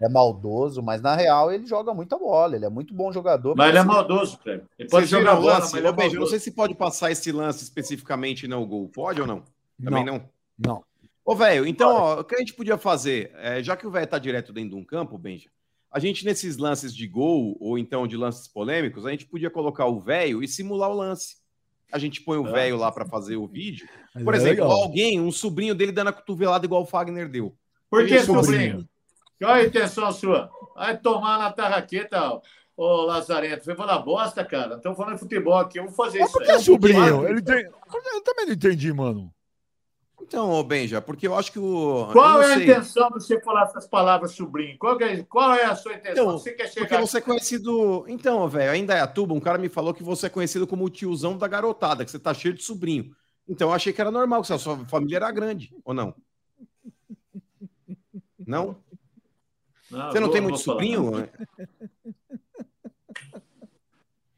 é 0.01 0.09
maldoso, 0.09 0.83
mas 0.83 1.01
na 1.01 1.15
real 1.15 1.49
ele 1.49 1.65
joga 1.65 1.93
muita 1.93 2.17
bola. 2.17 2.57
Ele 2.57 2.65
é 2.65 2.69
muito 2.69 2.93
bom 2.93 3.09
jogador. 3.13 3.55
Mas 3.55 3.69
ele 3.69 3.77
é 3.77 3.83
maldoso, 3.83 4.37
cara. 4.39 4.65
Ele 4.77 4.89
pode 4.89 5.07
Vocês 5.07 5.09
jogar 5.09 5.35
bola, 5.37 5.53
lance? 5.59 5.61
mas 5.61 5.73
ele 5.75 5.87
é 5.87 6.07
eu 6.07 6.19
não 6.19 6.27
sei 6.27 6.39
se 6.39 6.51
pode 6.51 6.75
passar 6.75 7.09
esse 7.09 7.31
lance 7.31 7.63
especificamente 7.63 8.49
no 8.49 8.65
gol. 8.65 8.89
Pode 8.89 9.21
ou 9.21 9.27
não? 9.27 9.43
Também 9.81 10.03
não. 10.03 10.29
Não. 10.59 10.83
Ô, 11.23 11.33
velho, 11.37 11.65
então, 11.65 11.89
ó, 11.89 12.19
o 12.19 12.23
que 12.25 12.35
a 12.35 12.39
gente 12.39 12.53
podia 12.53 12.77
fazer, 12.77 13.31
é, 13.37 13.63
já 13.63 13.77
que 13.77 13.87
o 13.87 13.91
velho 13.91 14.05
tá 14.05 14.19
direto 14.19 14.51
dentro 14.51 14.71
de 14.71 14.75
um 14.75 14.83
campo, 14.83 15.17
Benja, 15.17 15.49
a 15.89 15.99
gente 15.99 16.25
nesses 16.25 16.57
lances 16.57 16.93
de 16.93 17.07
gol 17.07 17.55
ou 17.61 17.77
então 17.77 18.05
de 18.05 18.17
lances 18.17 18.45
polêmicos, 18.45 19.05
a 19.05 19.11
gente 19.11 19.25
podia 19.25 19.49
colocar 19.49 19.85
o 19.85 20.01
velho 20.01 20.43
e 20.43 20.49
simular 20.49 20.89
o 20.89 20.95
lance. 20.97 21.42
A 21.93 21.99
gente 21.99 22.21
põe 22.21 22.37
o 22.39 22.47
É. 22.47 22.51
velho 22.51 22.75
lá 22.77 22.91
para 22.91 23.05
fazer 23.05 23.35
o 23.37 23.47
vídeo. 23.47 23.87
Mas 24.15 24.23
Por 24.23 24.33
é 24.33 24.37
exemplo, 24.37 24.63
legal. 24.65 24.81
alguém, 24.83 25.21
um 25.21 25.31
sobrinho 25.31 25.75
dele 25.75 25.91
dando 25.91 26.07
a 26.09 26.13
cotovelada 26.13 26.65
igual 26.65 26.81
o 26.81 26.85
Fagner 26.87 27.29
deu. 27.29 27.55
Por 27.89 28.05
que, 28.07 28.15
é 28.15 28.23
sobrinho? 28.23 28.87
Qual 29.39 29.53
a 29.53 29.63
intenção 29.63 30.11
sua? 30.11 30.49
Vai 30.75 30.97
tomar 30.97 31.37
na 31.37 31.51
tarraqueta, 31.51 32.41
ô 32.75 33.01
Lazarento. 33.03 33.63
Você 33.63 33.75
fala 33.75 33.99
bosta, 33.99 34.43
cara. 34.43 34.77
Estamos 34.77 34.97
falando 34.97 35.13
de 35.13 35.19
futebol 35.19 35.55
aqui. 35.57 35.77
Eu 35.79 35.85
vou 35.85 35.93
fazer 35.93 36.19
Mas 36.19 36.29
isso. 36.29 36.37
por 36.39 36.45
que 36.45 36.51
aí. 36.51 36.59
sobrinho? 36.59 37.27
Ele 37.27 37.41
tem... 37.41 37.63
Eu 37.63 38.21
também 38.23 38.45
não 38.47 38.53
entendi, 38.53 38.91
mano. 38.91 39.31
Então, 40.33 40.49
ô, 40.49 40.63
Benja, 40.63 40.99
porque 40.99 41.27
eu 41.27 41.35
acho 41.35 41.51
que 41.51 41.59
o. 41.59 42.09
Qual 42.11 42.41
é 42.41 42.47
não 42.47 42.53
a 42.53 42.55
sei, 42.55 42.63
intenção 42.63 43.07
de 43.09 43.23
você 43.23 43.39
falar 43.39 43.65
essas 43.65 43.85
palavras, 43.85 44.31
sobrinho? 44.31 44.75
Qual, 44.79 44.99
é, 44.99 45.21
qual 45.21 45.53
é 45.53 45.63
a 45.65 45.75
sua 45.75 45.93
intenção? 45.93 46.23
Então, 46.23 46.39
você 46.39 46.53
quer 46.53 46.63
Porque 46.73 46.79
chegar 46.87 47.01
você 47.01 47.17
é 47.19 47.21
conhecido. 47.21 48.03
Então, 48.07 48.49
velho, 48.49 48.71
ainda 48.71 48.95
é 48.95 48.99
a 48.99 49.05
tuba. 49.05 49.35
Um 49.35 49.39
cara 49.39 49.59
me 49.59 49.69
falou 49.69 49.93
que 49.93 50.01
você 50.01 50.25
é 50.25 50.29
conhecido 50.31 50.65
como 50.65 50.85
o 50.85 50.89
tiozão 50.89 51.37
da 51.37 51.47
garotada, 51.47 52.03
que 52.03 52.09
você 52.09 52.17
tá 52.17 52.33
cheio 52.33 52.55
de 52.55 52.63
sobrinho. 52.63 53.15
Então 53.47 53.69
eu 53.69 53.75
achei 53.75 53.93
que 53.93 54.01
era 54.01 54.09
normal, 54.09 54.41
que 54.41 54.51
a 54.51 54.57
sua 54.57 54.83
família 54.85 55.17
era 55.17 55.31
grande, 55.31 55.71
ou 55.85 55.93
não? 55.93 56.15
Não? 58.39 58.77
Não, 59.91 60.11
Você 60.11 60.19
não 60.19 60.31
tem 60.31 60.41
muito 60.41 60.57
falar. 60.63 60.79
sobrinho? 60.79 61.29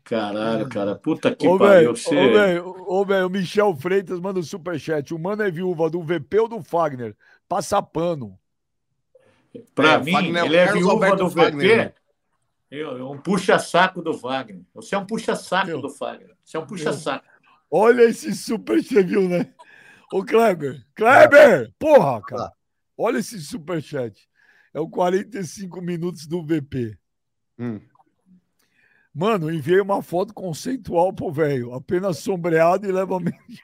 Caralho, 0.06 0.70
cara. 0.70 0.96
Puta 0.96 1.36
que 1.36 1.48
Ô, 1.48 1.58
pariu. 1.58 1.94
velho, 1.94 1.98
Você... 1.98 2.16
ô, 2.16 2.32
velho, 2.34 2.86
ô, 2.88 3.06
velho, 3.06 3.26
o 3.28 3.30
Michel 3.30 3.76
Freitas 3.76 4.20
manda 4.20 4.40
um 4.40 4.44
superchat. 4.44 5.14
O 5.14 5.20
mano 5.20 5.42
é 5.42 5.50
viúva 5.50 5.90
do 5.90 6.02
VP 6.04 6.40
ou 6.42 6.48
do 6.48 6.62
Fagner? 6.62 7.18
Passa 7.50 7.82
pano. 7.82 8.40
Pra 9.74 9.94
É, 9.94 10.04
mim, 10.04 10.12
Fagner 10.12 10.44
é 10.44 10.46
ele 10.46 10.56
é 10.58 10.66
Carlos 10.66 10.80
viúva 10.84 10.94
Alberto 10.94 11.18
do 11.18 11.30
Wagner, 11.30 11.68
VP. 11.70 11.78
né? 11.78 11.94
Eu, 12.70 12.98
eu- 13.00 13.12
um 13.12 13.18
puxa-saco 13.18 14.02
do 14.02 14.14
Wagner. 14.14 14.62
Você 14.76 14.94
é 14.94 14.98
um 14.98 15.06
puxa-saco 15.06 15.82
do 15.82 15.90
Wagner. 15.90 16.36
Você 16.44 16.56
é 16.58 16.60
um 16.60 16.68
puxa-saco. 16.68 17.26
Olha 17.72 18.04
esse 18.04 18.34
super, 18.36 18.80
viu, 18.82 19.28
né? 19.28 19.54
Ô, 20.14 20.24
Kleber. 20.24 20.86
Kleber! 20.94 21.74
Porra, 21.80 22.22
cara. 22.22 22.52
Olha 22.96 23.18
esse 23.18 23.40
superchat. 23.42 24.30
É 24.72 24.80
o 24.80 24.88
45 24.88 25.82
minutos 25.82 26.28
do 26.28 26.46
VP. 26.46 26.96
Hum. 27.58 27.80
Mano, 29.18 29.50
enviei 29.50 29.80
uma 29.80 30.02
foto 30.02 30.34
conceitual 30.34 31.14
pro 31.14 31.32
velho, 31.32 31.74
apenas 31.74 32.18
sombreado 32.20 32.86
e 32.86 32.92
levemente, 32.92 33.64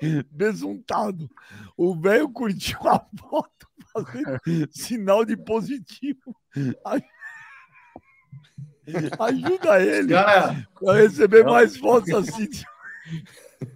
levemente 0.00 0.26
besuntado. 0.30 1.28
O 1.76 1.94
velho 1.94 2.30
curtiu 2.30 2.78
a 2.88 2.98
foto 3.18 3.66
fazendo 3.92 4.40
sinal 4.72 5.24
de 5.26 5.36
positivo. 5.36 6.34
Aj- 6.84 7.04
Ajuda 9.18 9.80
ele 9.80 10.08
Cara, 10.08 10.66
a 10.88 10.92
receber 10.94 11.44
mais 11.44 11.76
fotos 11.76 12.12
assim. 12.12 12.48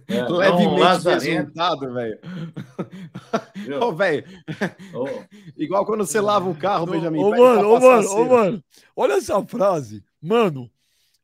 é, 0.07 0.19
não, 0.27 0.37
Levemente 0.37 1.03
besuntado, 1.05 1.93
velho. 1.93 2.19
Ô, 3.81 3.93
velho, 3.93 4.25
Ô, 4.93 5.23
igual 5.55 5.85
quando 5.85 6.05
você 6.05 6.19
lava 6.19 6.49
um 6.49 6.53
carro, 6.53 6.83
Ô, 6.83 6.87
Benjamin. 6.91 7.19
ô, 7.23 7.29
mano, 7.29 7.69
ô, 7.69 7.79
mano, 7.79 7.99
ô, 7.99 8.09
cera. 8.09 8.29
mano, 8.29 8.63
olha 8.95 9.13
essa 9.13 9.41
frase. 9.45 10.03
Mano, 10.21 10.69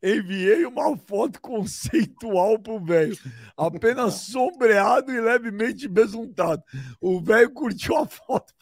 enviei 0.01 0.65
uma 0.65 0.95
foto 0.97 1.39
conceitual 1.41 2.59
pro 2.59 2.79
velho. 2.79 3.17
Apenas 3.57 4.15
sombreado 4.31 5.11
e 5.11 5.19
levemente 5.19 5.87
besuntado. 5.87 6.63
O 7.01 7.19
velho 7.21 7.51
curtiu 7.51 7.97
a 7.97 8.05
foto. 8.05 8.53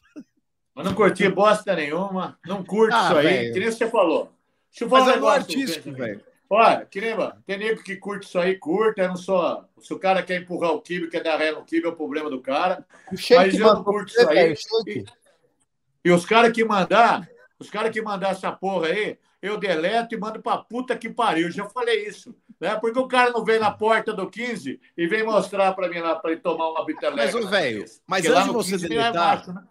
Eu 0.76 0.86
não 0.86 0.94
curti 0.96 1.28
bosta 1.30 1.76
nenhuma. 1.76 2.40
Não 2.46 2.64
curto 2.64 2.96
Ah, 2.96 3.04
isso 3.10 3.16
aí. 3.18 3.28
velho. 3.28 3.54
Que 3.54 3.60
nem 3.60 3.72
você 3.72 3.90
falou. 3.90 4.32
Deixa 4.72 4.86
eu 4.86 4.90
falar 4.90 5.02
Mas 5.02 5.08
um 5.08 5.12
é 5.12 5.16
negócio, 5.16 5.40
artístico, 5.42 5.92
velho. 5.92 6.24
Olha, 6.50 6.86
que 6.86 7.00
nem, 7.00 7.16
mano, 7.16 7.34
tem 7.46 7.58
nego 7.58 7.84
que 7.84 7.96
curte 7.98 8.26
isso 8.28 8.40
aí, 8.40 8.58
curta. 8.58 9.02
Eu 9.04 9.10
não 9.10 9.16
sou. 9.18 9.64
Se 9.82 9.94
o 9.94 10.00
cara 10.00 10.24
quer 10.24 10.42
empurrar 10.42 10.72
o 10.72 10.82
kibe, 10.82 11.10
quer 11.10 11.24
dar 11.24 11.38
ré 11.38 11.52
no 11.52 11.64
kibe, 11.64 11.86
é 11.86 11.90
o 11.90 11.96
problema 11.96 12.30
do 12.30 12.42
cara. 12.42 12.86
Mas 13.12 13.30
eu 13.54 13.74
não 13.74 13.84
curto 13.84 14.10
isso 14.12 14.30
aí. 14.30 14.56
Sheik. 14.56 15.06
E 16.04 16.12
os 16.12 16.26
caras 16.26 16.52
que 16.52 16.64
mandar, 16.66 17.30
os 17.60 17.70
caras 17.70 17.92
que 17.92 18.02
mandar 18.02 18.32
essa 18.32 18.52
porra 18.52 18.88
aí, 18.88 19.18
eu 19.42 19.58
deleto 19.58 20.14
e 20.14 20.20
mando 20.20 20.42
pra 20.42 20.58
puta 20.58 20.96
que 20.96 21.10
pariu. 21.10 21.48
Eu 21.48 21.52
já 21.52 21.68
falei 21.68 22.08
isso. 22.08 22.36
Né? 22.60 22.76
Porque 22.76 23.00
o 23.00 23.08
cara 23.08 23.32
não 23.32 23.44
vem 23.44 23.60
na 23.60 23.72
porta 23.72 24.14
do 24.14 24.30
15 24.30 24.80
e 24.96 25.08
vem 25.08 25.24
mostrar 25.24 25.74
pra 25.74 25.90
mim 25.90 26.00
lá 26.00 26.16
pra 26.16 26.32
ele 26.32 26.42
tomar 26.42 26.70
uma 26.70 26.86
biteleca. 26.86 27.18
Mas, 27.18 27.34
ô, 27.34 27.48
velho, 27.48 27.86
mas 28.06 28.26
Porque 28.26 28.38
antes 28.38 28.48
de 28.48 28.54
você 28.54 28.72
15 28.74 28.86
é 28.86 28.90
deletar, 28.90 29.14
baixo, 29.14 29.54
né? 29.54 29.64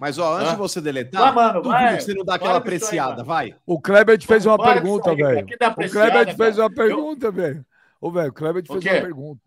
Mas, 0.00 0.18
ó, 0.18 0.36
antes 0.36 0.50
de 0.50 0.58
você 0.58 0.80
deletar, 0.80 1.22
Vai, 1.22 1.32
mano, 1.32 1.62
vai. 1.62 1.96
que 1.96 2.02
você 2.02 2.14
não 2.14 2.24
dá 2.24 2.32
Vai 2.32 2.36
aquela 2.36 2.56
apreciada, 2.56 3.22
vai. 3.22 3.56
O 3.64 3.80
Kleber 3.80 4.18
te 4.18 4.26
fez 4.26 4.44
uma 4.44 4.56
Para 4.58 4.80
com 4.80 4.82
pergunta, 4.82 5.14
velho. 5.14 5.46
O 5.46 5.90
Kleber 5.90 6.26
te 6.26 6.34
fez 6.36 6.58
uma 6.58 6.70
pergunta, 6.70 7.30
velho. 7.30 7.66
Ô, 8.00 8.10
velho, 8.10 8.30
o 8.30 8.32
Kleber 8.32 8.62
te 8.62 8.70
O 8.72 8.80
fez 8.80 8.84
uma 8.84 9.00
pergunta. 9.02 9.42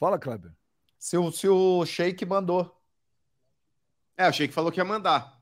Fala, 0.00 0.18
Kleber. 0.18 0.50
Se 0.98 1.16
o, 1.16 1.30
se 1.30 1.48
o 1.48 1.84
Sheik 1.84 2.24
mandou. 2.24 2.74
É, 4.16 4.24
achei 4.24 4.48
que 4.48 4.54
falou 4.54 4.72
que 4.72 4.80
ia 4.80 4.84
mandar. 4.84 5.37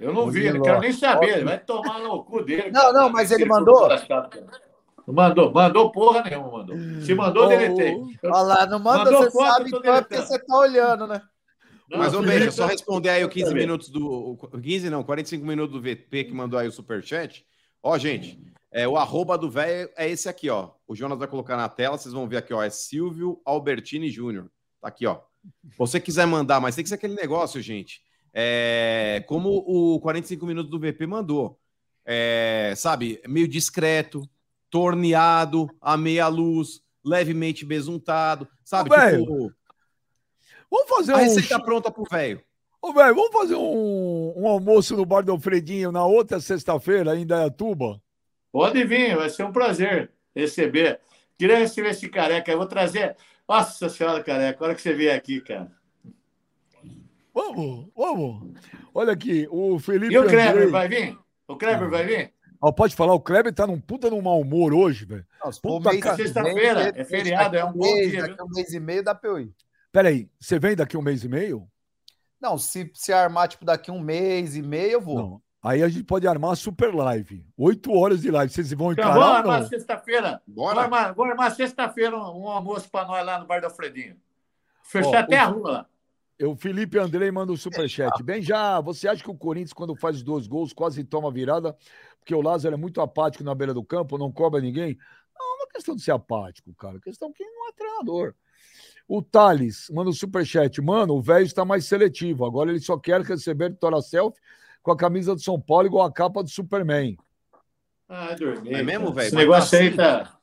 Eu 0.00 0.12
não 0.14 0.30
vi, 0.30 0.40
Murilo, 0.40 0.54
não 0.58 0.62
quero 0.64 0.80
nem 0.80 0.92
saber. 0.92 1.30
ótimo. 1.32 1.44
Vai 1.44 1.58
tomar 1.58 1.98
no 2.00 2.24
cu 2.24 2.42
dele. 2.42 2.70
Não, 2.70 2.80
cara. 2.80 2.92
não, 2.92 3.10
mas 3.10 3.30
ele 3.30 3.44
mandou? 3.44 3.88
mandou, 5.06 5.52
mandou 5.52 5.92
porra 5.92 6.22
nenhuma, 6.22 6.50
mandou. 6.50 6.76
Se 7.02 7.14
mandou, 7.14 7.44
Ô, 7.44 7.48
deletei. 7.48 7.94
Eu- 8.22 8.30
Olha 8.30 8.42
lá, 8.42 8.66
não 8.66 8.78
manda, 8.78 9.04
Mandou 9.04 9.22
você 9.24 9.30
foto, 9.30 9.52
sabe 9.52 9.70
eu 9.72 9.78
então 9.78 9.94
é 9.94 10.00
porque 10.00 10.16
você 10.16 10.38
tá 10.38 10.56
olhando, 10.58 11.06
né? 11.06 11.22
Não, 11.90 11.98
Mas, 11.98 12.14
ô, 12.14 12.22
Benja, 12.22 12.52
só 12.52 12.66
responder 12.66 13.08
aí 13.10 13.24
o 13.24 13.28
15 13.28 13.46
Também. 13.46 13.62
minutos 13.62 13.88
do. 13.88 14.08
o 14.08 14.36
15 14.60 14.88
não, 14.88 15.02
45 15.02 15.44
minutos 15.44 15.72
do 15.74 15.82
VP 15.82 16.24
que 16.24 16.32
mandou 16.32 16.58
aí 16.58 16.68
o 16.68 16.72
superchat. 16.72 17.44
Ó, 17.82 17.98
gente, 17.98 18.40
é, 18.72 18.86
o 18.86 18.96
arroba 18.96 19.36
do 19.36 19.50
velho 19.50 19.90
é 19.96 20.08
esse 20.08 20.28
aqui, 20.28 20.48
ó. 20.48 20.70
O 20.86 20.94
Jonas 20.94 21.18
vai 21.18 21.26
colocar 21.26 21.56
na 21.56 21.68
tela, 21.68 21.98
vocês 21.98 22.14
vão 22.14 22.28
ver 22.28 22.36
aqui, 22.36 22.54
ó. 22.54 22.62
É 22.62 22.70
Silvio 22.70 23.40
Albertini 23.44 24.08
Júnior. 24.08 24.48
Tá 24.80 24.88
aqui, 24.88 25.04
ó. 25.06 25.18
Se 25.68 25.76
você 25.76 25.98
quiser 25.98 26.26
mandar, 26.26 26.60
mas 26.60 26.76
tem 26.76 26.84
que 26.84 26.88
ser 26.88 26.94
aquele 26.94 27.14
negócio, 27.14 27.60
gente. 27.60 28.00
É, 28.32 29.24
como 29.26 29.50
o 29.66 30.00
45 30.00 30.46
minutos 30.46 30.70
do 30.70 30.78
VP 30.78 31.06
mandou. 31.06 31.58
É, 32.04 32.72
sabe, 32.76 33.20
meio 33.26 33.46
discreto, 33.46 34.28
torneado, 34.68 35.68
a 35.80 35.96
meia 35.96 36.28
luz, 36.28 36.80
levemente 37.04 37.64
besuntado, 37.64 38.48
sabe? 38.64 38.90
Ô, 38.90 39.18
Tipo, 39.18 39.52
Vamos 40.70 40.88
fazer 40.88 41.12
a 41.12 41.16
um. 41.16 41.20
receita 41.20 41.60
pronta 41.60 41.90
pro 41.90 42.04
velho. 42.10 42.40
Ô, 42.80 42.92
velho, 42.92 43.14
vamos 43.14 43.32
fazer 43.32 43.56
um, 43.56 44.32
um 44.36 44.48
almoço 44.48 44.96
no 44.96 45.04
bar 45.04 45.22
do 45.22 45.32
Alfredinho 45.32 45.92
na 45.92 46.06
outra 46.06 46.40
sexta-feira, 46.40 47.16
em 47.16 47.22
Indaiatuba? 47.22 48.00
Pode 48.52 48.82
vir, 48.84 49.16
vai 49.16 49.28
ser 49.28 49.44
um 49.44 49.52
prazer 49.52 50.10
receber. 50.34 51.00
Queria 51.36 51.58
receber 51.58 51.90
esse 51.90 52.08
careca. 52.08 52.50
Eu 52.50 52.58
vou 52.58 52.66
trazer. 52.66 53.16
Nossa 53.48 53.88
senhora, 53.88 54.22
careca, 54.22 54.62
a 54.62 54.66
hora 54.66 54.74
que 54.74 54.80
você 54.80 54.94
vier 54.94 55.14
aqui, 55.16 55.40
cara. 55.40 55.70
Vamos, 57.34 57.88
vamos. 57.96 58.52
Olha 58.94 59.12
aqui, 59.12 59.46
o 59.50 59.78
Felipe. 59.78 60.12
E 60.14 60.18
o 60.18 60.22
Kleber 60.26 60.48
Andrei- 60.50 60.66
vai 60.68 60.88
vir? 60.88 61.18
O 61.46 61.56
Kleber 61.56 61.88
vai 61.90 62.04
vir? 62.06 62.34
Ó, 62.62 62.70
pode 62.72 62.94
falar, 62.94 63.14
o 63.14 63.20
Kleber 63.20 63.54
tá 63.54 63.66
num 63.66 63.80
puta 63.80 64.10
num 64.10 64.20
mau 64.20 64.40
humor 64.40 64.74
hoje, 64.74 65.04
velho. 65.06 65.24
Puta 65.62 65.90
vem, 65.90 66.02
Sexta-feira, 66.02 66.92
é 66.94 67.04
feriado, 67.04 67.56
é 67.56 67.64
um 67.64 67.72
bom 67.72 67.78
mês, 67.94 68.10
dia, 68.10 68.22
Daqui 68.22 68.40
a 68.40 68.44
um 68.44 68.48
mês 68.48 68.72
e 68.74 68.80
meio 68.80 69.02
dá 69.02 69.14
pra 69.14 69.30
eu 69.30 69.38
ir. 69.40 69.54
Peraí, 69.92 70.28
você 70.38 70.58
vem 70.58 70.76
daqui 70.76 70.96
um 70.96 71.02
mês 71.02 71.24
e 71.24 71.28
meio? 71.28 71.66
Não, 72.40 72.58
se, 72.58 72.90
se 72.94 73.12
armar, 73.12 73.48
tipo, 73.48 73.64
daqui 73.64 73.90
um 73.90 74.00
mês 74.00 74.56
e 74.56 74.62
meio, 74.62 74.92
eu 74.92 75.00
vou. 75.00 75.16
Não. 75.16 75.42
Aí 75.62 75.82
a 75.82 75.88
gente 75.88 76.04
pode 76.04 76.26
armar 76.26 76.52
a 76.52 76.56
super 76.56 76.94
live. 76.94 77.44
Oito 77.56 77.92
horas 77.92 78.22
de 78.22 78.30
live. 78.30 78.50
Vocês 78.52 78.72
vão 78.72 78.92
Então, 78.92 79.04
encarar 79.04 79.14
vamos 79.14 79.28
ou 79.30 79.36
armar 79.36 79.60
não? 79.60 79.68
sexta-feira. 79.68 80.42
Vamos 80.48 80.72
Bora. 80.72 80.80
armar, 80.80 81.14
vamos 81.14 81.30
armar 81.32 81.54
sexta-feira 81.54 82.16
um, 82.16 82.44
um 82.44 82.48
almoço 82.48 82.90
para 82.90 83.06
nós 83.06 83.24
lá 83.26 83.38
no 83.38 83.46
Bar 83.46 83.60
do 83.60 83.66
Alfredinho. 83.66 84.16
Fechar 84.82 85.08
Ó, 85.10 85.16
até 85.18 85.36
o- 85.36 85.40
a 85.40 85.44
rua 85.44 85.70
lá. 85.70 85.86
O 86.42 86.56
Felipe 86.56 86.98
Andrei 86.98 87.30
manda 87.30 87.52
um 87.52 87.56
superchat. 87.56 88.22
Bem, 88.22 88.40
já, 88.40 88.80
você 88.80 89.06
acha 89.06 89.22
que 89.22 89.30
o 89.30 89.36
Corinthians, 89.36 89.74
quando 89.74 89.94
faz 89.94 90.16
os 90.16 90.22
dois 90.22 90.46
gols, 90.46 90.72
quase 90.72 91.04
toma 91.04 91.30
virada, 91.30 91.76
porque 92.18 92.34
o 92.34 92.40
Lázaro 92.40 92.74
é 92.74 92.78
muito 92.78 93.00
apático 93.00 93.44
na 93.44 93.54
beira 93.54 93.74
do 93.74 93.84
campo, 93.84 94.16
não 94.16 94.32
cobra 94.32 94.60
ninguém? 94.60 94.96
Não, 95.38 95.58
não 95.58 95.64
é 95.64 95.72
questão 95.72 95.94
de 95.94 96.02
ser 96.02 96.12
apático, 96.12 96.72
cara. 96.74 96.96
É 96.96 97.00
questão 97.00 97.30
que 97.32 97.44
não 97.44 97.68
é 97.68 97.72
treinador. 97.72 98.34
O 99.06 99.20
Thales 99.20 99.90
manda 99.90 100.08
um 100.08 100.14
superchat. 100.14 100.80
Mano, 100.80 101.14
o 101.14 101.20
velho 101.20 101.44
está 101.44 101.64
mais 101.64 101.84
seletivo. 101.84 102.46
Agora 102.46 102.70
ele 102.70 102.80
só 102.80 102.96
quer 102.96 103.20
receber 103.22 103.70
vitória 103.70 104.00
selfie 104.00 104.40
com 104.82 104.92
a 104.92 104.96
camisa 104.96 105.34
do 105.34 105.40
São 105.40 105.60
Paulo 105.60 105.86
igual 105.86 106.06
a 106.06 106.12
capa 106.12 106.42
do 106.42 106.48
Superman. 106.48 107.18
Ah, 108.08 108.34
dormir. 108.34 108.74
É 108.74 108.82
mesmo, 108.82 109.12
velho? 109.12 109.26
Esse 109.26 109.36
negócio 109.36 109.78
aí 109.78 109.94
tá. 109.94 110.39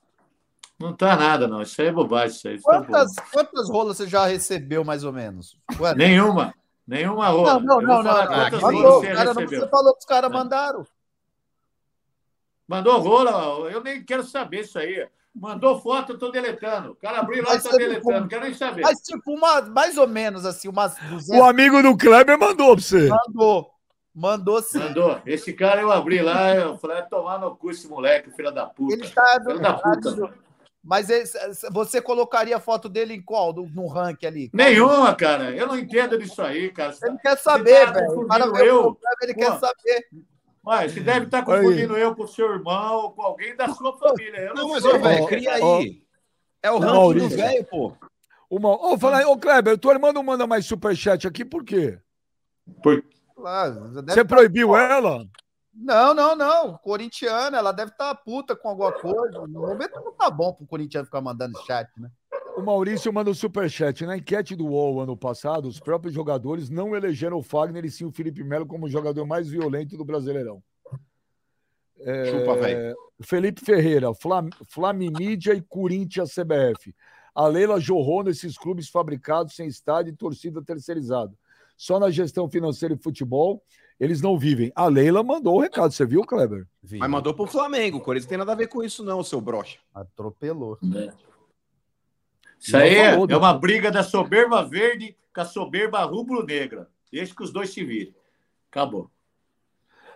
Não 0.79 0.93
tá 0.93 1.15
nada, 1.15 1.47
não. 1.47 1.61
Isso 1.61 1.81
aí 1.81 1.87
é 1.87 1.91
bobagem. 1.91 2.35
Isso 2.35 2.47
aí. 2.47 2.61
Tá 2.61 2.61
Quantas, 2.83 3.15
bom. 3.15 3.21
quantas 3.31 3.69
rolas 3.69 3.97
você 3.97 4.07
já 4.07 4.25
recebeu, 4.27 4.83
mais 4.83 5.03
ou 5.03 5.11
menos? 5.11 5.57
Quantas? 5.77 5.97
Nenhuma. 5.97 6.53
Nenhuma 6.87 7.27
rola. 7.29 7.53
Não, 7.55 7.59
não, 7.61 7.81
não, 7.81 8.03
não. 8.03 8.03
não. 8.03 8.27
quantas 8.27 8.61
Mandou, 8.61 8.99
você 9.01 9.07
cara, 9.07 9.23
não, 9.25 9.33
recebeu. 9.33 9.59
você 9.61 9.67
falou 9.69 9.93
que 9.93 9.99
os 9.99 10.05
caras 10.05 10.31
Não. 10.31 10.37
mandaram. 10.39 10.87
Mandou 12.67 12.99
rola, 12.99 13.71
eu 13.71 13.81
nem 13.81 14.03
quero 14.03 14.23
saber 14.23 14.61
isso 14.61 14.77
aí. 14.77 15.07
Mandou 15.33 15.79
foto, 15.79 16.13
eu 16.13 16.17
tô 16.17 16.29
deletando. 16.31 16.91
O 16.91 16.95
cara 16.95 17.19
abriu 17.19 17.43
lá 17.43 17.55
e 17.55 17.61
tá 17.61 17.69
você 17.69 17.77
deletando. 17.77 18.11
não- 18.11 18.19
Não 18.21 18.27
quero 18.27 18.43
nem 18.45 18.53
saber. 18.53 18.81
Mas, 18.81 18.99
tipo, 19.01 19.31
uma, 19.31 19.61
mais 19.61 19.97
ou 19.97 20.07
menos 20.07 20.45
assim, 20.45 20.67
umas 20.67 20.95
200. 21.09 21.39
O 21.39 21.43
amigo 21.45 21.81
do 21.81 21.95
Kleber 21.95 22.37
mandou 22.39 22.75
pra 22.75 22.83
você. 22.83 23.07
Mandou. 23.07 23.71
Mandou 24.13 24.61
sim. 24.63 24.79
Mandou. 24.79 25.21
Esse 25.27 25.53
cara 25.53 25.79
eu 25.81 25.91
abri 25.91 26.21
lá, 26.23 26.55
eu 26.55 26.75
falei, 26.79 27.03
tomar 27.03 27.37
no 27.39 27.55
cu 27.55 27.69
esse 27.69 27.87
moleque, 27.87 28.31
filho 28.31 28.51
da 28.51 28.65
puta. 28.65 28.95
Ele 28.95 29.07
tá. 29.09 29.39
Filho 29.45 29.59
da 29.59 29.73
puta. 29.73 30.33
Mas 30.87 31.09
esse- 31.09 31.37
você 31.69 32.01
colocaria 32.01 32.55
a 32.55 32.61
foto 32.61 32.87
dele 32.87 33.13
em 33.13 33.21
qual? 33.21 33.51
No, 33.51 33.67
no 33.67 33.87
ranking 33.87 34.25
ali? 34.25 34.49
Nenhuma, 34.53 35.13
cara. 35.13 35.51
Eu 35.51 35.67
não 35.67 35.77
entendo 35.77 36.17
disso 36.17 36.41
aí, 36.41 36.69
cara. 36.71 36.95
Ele 37.03 37.17
quer 37.17 37.37
saber, 37.37 37.85
tá 37.87 37.91
velho. 37.91 38.07
O 38.07 38.21
eu. 38.57 38.81
problema, 38.83 38.95
ele 39.21 39.33
quer 39.33 39.51
Pô. 39.51 39.59
saber. 39.59 40.07
Ué, 40.65 40.87
você 40.87 40.99
deve 41.01 41.25
estar 41.25 41.43
confundindo 41.43 41.97
eu 41.97 42.15
com 42.15 42.23
o 42.23 42.27
seu 42.27 42.53
irmão 42.53 43.11
com 43.11 43.21
alguém 43.21 43.53
da 43.55 43.67
sua 43.67 43.97
família. 43.97 44.37
Eu 44.39 44.55
não, 44.55 44.63
Não, 44.63 44.69
mas, 44.69 44.85
ô, 44.85 44.97
velho, 44.97 45.27
cria 45.27 45.57
ó, 45.61 45.77
aí. 45.79 46.01
É 46.63 46.71
o 46.71 46.79
Não, 46.79 47.07
ranking 47.09 47.19
do 47.19 47.29
velho, 47.35 47.65
pô. 47.65 47.93
Uma... 48.49 48.69
Ô, 48.93 48.97
fala 48.97 49.17
aí, 49.17 49.25
ô 49.25 49.37
Kleber, 49.37 49.77
tua 49.77 49.93
irmã 49.93 50.13
não 50.13 50.23
manda 50.23 50.47
mais 50.47 50.65
superchat 50.65 51.27
aqui, 51.27 51.43
por 51.43 51.65
quê? 51.65 51.99
Por- 52.81 53.03
Você 53.35 54.15
tá- 54.15 54.25
proibiu 54.25 54.75
ela? 54.75 55.25
Não, 55.79 56.13
não, 56.13 56.35
não. 56.35 56.75
Corintiana, 56.79 57.57
ela 57.57 57.71
deve 57.71 57.91
estar 57.91 58.13
puta 58.15 58.55
com 58.55 58.69
alguma 58.69 58.91
coisa. 58.91 59.45
No 59.47 59.61
momento 59.61 60.01
não 60.03 60.11
tá 60.11 60.29
bom 60.29 60.51
pro 60.51 60.65
corintiano 60.65 61.05
ficar 61.05 61.21
mandando 61.21 61.57
chat, 61.65 61.87
né? 61.97 62.09
O 62.57 62.63
Maurício 62.63 63.13
manda 63.13 63.29
um 63.29 63.35
superchat. 63.35 64.03
Na 64.03 64.17
enquete 64.17 64.55
do 64.55 64.65
UOL 64.65 65.01
ano 65.01 65.15
passado, 65.15 65.67
os 65.67 65.79
próprios 65.79 66.15
jogadores 66.15 66.71
não 66.71 66.95
elegeram 66.95 67.37
o 67.37 67.43
Fagner 67.43 67.85
e 67.85 67.91
sim 67.91 68.05
o 68.05 68.11
Felipe 68.11 68.43
Melo 68.43 68.65
como 68.65 68.87
o 68.87 68.89
jogador 68.89 69.23
mais 69.27 69.47
violento 69.47 69.95
do 69.95 70.03
Brasileirão. 70.03 70.63
É, 71.99 72.25
Chupa, 72.25 72.55
velho. 72.55 72.95
Felipe 73.21 73.63
Ferreira, 73.63 74.13
Flam, 74.15 74.49
Flamimídia 74.65 75.53
e 75.53 75.61
Corinthians 75.61 76.33
CBF. 76.33 76.95
A 77.35 77.45
Leila 77.45 77.79
jorrou 77.79 78.23
nesses 78.23 78.57
clubes 78.57 78.89
fabricados 78.89 79.55
sem 79.55 79.67
estádio 79.67 80.11
e 80.11 80.17
torcida 80.17 80.63
terceirizada. 80.63 81.33
Só 81.75 81.99
na 81.99 82.09
gestão 82.09 82.49
financeira 82.49 82.95
e 82.95 82.97
futebol 82.97 83.61
eles 83.99 84.21
não 84.21 84.37
vivem. 84.37 84.71
A 84.75 84.87
Leila 84.87 85.23
mandou 85.23 85.55
o 85.55 85.59
recado, 85.59 85.91
você 85.91 86.05
viu, 86.05 86.23
Kleber? 86.23 86.67
Vi. 86.83 86.99
Mas 86.99 87.09
mandou 87.09 87.33
pro 87.33 87.47
Flamengo. 87.47 87.97
O 87.97 88.01
Corinthians 88.01 88.25
não 88.25 88.29
tem 88.29 88.37
nada 88.37 88.51
a 88.51 88.55
ver 88.55 88.67
com 88.67 88.83
isso, 88.83 89.03
não, 89.03 89.23
seu 89.23 89.41
brocha. 89.41 89.79
Atropelou. 89.93 90.77
Isso 92.59 92.75
aí 92.75 92.95
Não 92.95 93.01
é, 93.01 93.11
falou, 93.11 93.27
é 93.29 93.37
uma 93.37 93.53
briga 93.53 93.91
da 93.91 94.03
soberba 94.03 94.63
verde 94.63 95.15
com 95.33 95.41
a 95.41 95.45
soberba 95.45 96.03
rubro-negra. 96.03 96.89
Deixa 97.11 97.35
que 97.35 97.43
os 97.43 97.51
dois 97.51 97.71
se 97.71 97.83
virem. 97.83 98.15
Acabou. 98.69 99.09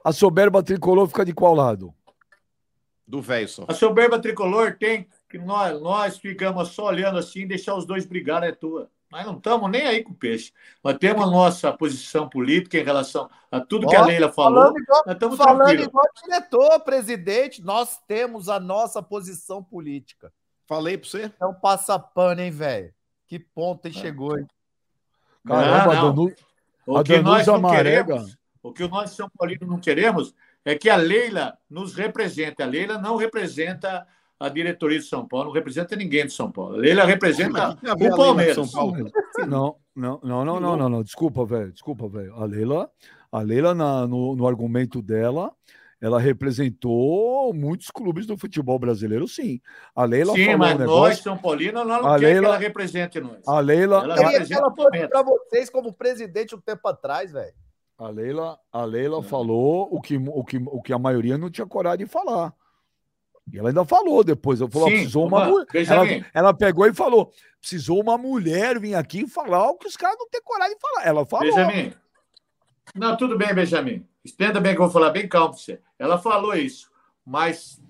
A 0.03 0.11
soberba 0.11 0.63
tricolor 0.63 1.07
fica 1.07 1.23
de 1.25 1.33
qual 1.33 1.53
lado? 1.53 1.93
Do 3.07 3.21
velho 3.21 3.47
só. 3.47 3.65
A 3.67 3.73
soberba 3.73 4.19
tricolor 4.19 4.77
tem 4.77 5.07
que 5.29 5.37
nós, 5.37 5.79
nós 5.81 6.17
ficamos 6.17 6.69
só 6.69 6.87
olhando 6.87 7.17
assim, 7.17 7.47
deixar 7.47 7.75
os 7.75 7.85
dois 7.85 8.05
brigarem 8.05 8.49
é 8.49 8.51
tua. 8.51 8.89
Nós 9.11 9.25
não 9.25 9.35
estamos 9.37 9.69
nem 9.69 9.85
aí 9.85 10.03
com 10.03 10.11
o 10.11 10.15
peixe. 10.15 10.53
Nós 10.83 10.97
temos 10.97 11.23
a 11.23 11.29
nossa 11.29 11.73
posição 11.73 12.29
política 12.29 12.77
em 12.77 12.83
relação 12.83 13.29
a 13.51 13.59
tudo 13.59 13.87
que 13.87 13.95
a 13.95 14.05
Leila 14.05 14.31
falou. 14.31 14.61
Falando 14.63 14.79
igual, 14.79 15.03
Nós 15.05 15.13
estamos 15.15 15.37
falando 15.37 15.57
tranquilos. 15.65 15.87
igual 15.87 16.05
diretor, 16.23 16.79
presidente, 16.79 17.61
nós 17.61 17.99
temos 18.07 18.47
a 18.47 18.59
nossa 18.59 19.01
posição 19.03 19.61
política. 19.61 20.31
Falei 20.65 20.97
pra 20.97 21.09
você. 21.09 21.25
Então 21.25 21.53
passa 21.53 21.99
pano, 21.99 22.39
hein, 22.41 22.51
velho? 22.51 22.93
Que 23.27 23.37
ponto 23.37 23.85
hein, 23.87 23.93
chegou, 23.93 24.37
hein? 24.39 24.47
Caramba, 25.45 25.93
Não, 25.95 26.03
não. 26.03 26.15
Danu- 26.15 26.35
O 26.87 26.97
A 26.97 27.03
que 27.03 27.19
nós 27.19 27.45
não 27.47 27.61
queremos, 27.69 28.37
o 28.63 28.71
que 28.71 28.87
nós 28.87 29.11
São 29.11 29.29
Paulinos 29.37 29.67
não 29.67 29.79
queremos 29.79 30.33
é 30.63 30.75
que 30.75 30.89
a 30.89 30.95
Leila 30.95 31.57
nos 31.69 31.93
represente. 31.95 32.61
A 32.61 32.65
Leila 32.65 32.97
não 32.97 33.15
representa 33.17 34.07
a 34.45 34.49
diretoria 34.49 34.99
de 34.99 35.05
São 35.05 35.27
Paulo, 35.27 35.45
não 35.47 35.51
representa 35.53 35.95
ninguém 35.95 36.25
de 36.25 36.33
São 36.33 36.51
Paulo. 36.51 36.75
A 36.75 36.77
Leila 36.77 37.05
representa 37.05 37.77
o 37.83 38.15
Palmeiras. 38.15 38.55
de 38.57 38.65
São 38.65 38.67
Paulo? 38.71 39.11
Não, 39.47 39.75
não, 39.95 40.19
não, 40.23 40.45
não, 40.45 40.59
não, 40.59 40.77
não, 40.77 40.89
não. 40.89 41.03
Desculpa, 41.03 41.45
velho. 41.45 41.71
Desculpa, 41.71 42.07
velho. 42.07 42.33
A 42.35 42.45
Leila, 42.45 42.89
a 43.31 43.39
Leila 43.41 43.73
na- 43.75 44.07
no, 44.07 44.35
no 44.35 44.47
argumento 44.47 45.01
dela, 45.01 45.51
ela 45.99 46.19
representou 46.19 47.53
muitos 47.53 47.89
clubes 47.89 48.25
do 48.25 48.37
futebol 48.37 48.79
brasileiro, 48.79 49.27
sim. 49.27 49.59
A 49.95 50.05
Leila 50.05 50.33
Sim, 50.33 50.45
falou 50.45 50.57
mas 50.59 50.69
um 50.69 50.77
nós, 50.77 50.79
negócio. 50.79 51.23
São 51.23 51.37
Paulinos, 51.37 51.85
nós 51.87 52.01
não 52.01 52.09
A 52.09 52.19
queremos 52.19 52.21
Leila- 52.21 52.41
que 52.41 52.45
ela 52.47 52.57
represente 52.57 53.19
nós. 53.19 53.47
A 53.47 53.59
Leila, 53.59 54.03
Ela 54.03 54.15
representa 54.29 54.59
ela 54.61 54.73
Palmeiras. 54.73 55.09
para 55.09 55.21
vocês 55.23 55.69
como 55.69 55.93
presidente 55.93 56.55
um 56.55 56.61
tempo 56.61 56.87
atrás, 56.87 57.31
velho. 57.31 57.53
a 57.97 58.09
Leila, 58.09 58.57
a 58.71 58.83
Leila 58.83 59.21
falou 59.21 59.87
o 59.91 60.01
que, 60.01 60.17
o, 60.17 60.43
que, 60.43 60.57
o 60.57 60.81
que 60.81 60.93
a 60.93 60.97
maioria 60.99 61.37
não 61.37 61.49
tinha 61.51 61.67
coragem 61.67 62.05
de 62.05 62.11
falar. 62.11 62.53
E 63.51 63.57
ela 63.57 63.69
ainda 63.69 63.85
falou 63.85 64.23
depois. 64.23 64.61
Ela 64.61 64.69
falou, 64.69 64.87
precisou 64.89 65.27
uma 65.27 65.45
Ela, 65.87 66.25
ela 66.33 66.53
pegou 66.53 66.85
e 66.85 66.93
falou: 66.93 67.31
precisou 67.59 68.01
uma 68.01 68.17
mulher 68.17 68.79
vir 68.79 68.95
aqui 68.95 69.21
e 69.21 69.27
falar 69.27 69.69
o 69.69 69.77
que 69.77 69.87
os 69.87 69.95
caras 69.95 70.17
não 70.19 70.29
têm 70.29 70.41
coragem 70.41 70.75
de 70.75 70.81
falar. 70.81 71.07
Ela 71.07 71.25
falou. 71.25 71.53
Benjamin. 71.53 71.93
Não, 72.95 73.15
tudo 73.15 73.37
bem, 73.37 73.53
Benjamin. 73.53 74.05
Entenda 74.25 74.59
bem 74.59 74.73
que 74.73 74.81
eu 74.81 74.85
vou 74.85 74.93
falar 74.93 75.11
bem 75.11 75.27
calmo 75.27 75.49
para 75.49 75.57
você. 75.57 75.79
Ela 75.97 76.17
falou 76.17 76.53
isso, 76.55 76.91
mas 77.25 77.81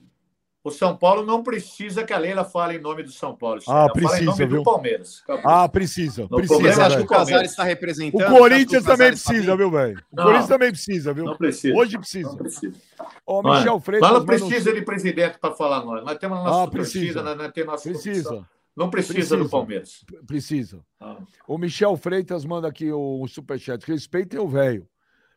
o 0.64 0.70
São 0.70 0.96
Paulo 0.96 1.26
não 1.26 1.42
precisa 1.42 2.04
que 2.04 2.14
a 2.14 2.18
Leila 2.18 2.44
fale 2.44 2.78
em 2.78 2.80
nome 2.82 3.02
do 3.04 3.12
São 3.12 3.36
Paulo. 3.36 3.60
Ah, 3.62 3.64
fala 3.66 3.88
em 3.88 3.92
precisa, 3.94 4.26
nome 4.26 4.46
viu? 4.46 4.58
do 4.58 4.64
Palmeiras. 4.64 5.22
Acabou. 5.24 5.52
Ah, 5.52 5.68
precisa. 5.70 6.22
Não, 6.24 6.38
precisa, 6.38 6.54
problema 6.60 6.84
é 6.84 6.90
velho. 6.90 6.98
que 7.00 7.04
o. 7.04 7.08
Casares 7.08 7.50
está 7.52 7.64
O 7.64 7.66
representando? 7.66 8.22
Acha 8.22 8.32
que 8.34 8.40
Corinthians 8.40 8.84
também 8.84 9.08
tá 9.12 9.18
precisa, 9.18 9.56
viu, 9.58 9.72
velho? 9.72 9.98
O 10.12 10.16
Não. 10.16 10.24
Corinthians 10.24 10.48
também 10.50 10.72
precisa, 10.72 11.14
viu? 11.14 11.26
Não 11.26 11.38
precisa. 11.38 11.76
Hoje 11.76 11.94
Não 11.94 12.00
precisa. 12.02 12.36
precisa. 12.38 12.74
Ó, 13.26 13.42
Olha, 13.44 13.58
Michel 13.60 13.80
Freitas. 13.80 14.10
Nós 14.10 14.20
não 14.20 14.26
precisa 14.26 14.74
de 14.74 14.82
presidente 14.84 15.40
para 15.40 15.54
falar 15.56 15.84
nós. 15.84 16.04
Nós 16.06 16.18
temos 16.18 16.38
a 16.38 16.44
nossa 16.44 16.64
Ah, 16.64 16.68
precisa. 16.68 17.00
torcida, 17.00 17.24
nós, 17.24 17.38
nós 17.38 17.52
temos 17.52 17.70
a 17.70 17.72
nossa 17.74 17.90
Precisa. 17.90 18.48
Não 18.74 18.90
precisa, 18.90 19.14
Precisa. 19.16 19.38
do 19.38 19.50
Palmeiras. 19.50 20.06
Precisa. 20.26 20.80
Ah. 21.00 21.18
O 21.46 21.58
Michel 21.58 21.98
Freitas 21.98 22.46
manda 22.46 22.68
aqui 22.70 22.90
o 22.90 23.28
superchat. 23.28 23.84
Respeitem 23.86 24.40
o 24.40 24.48
velho, 24.48 24.88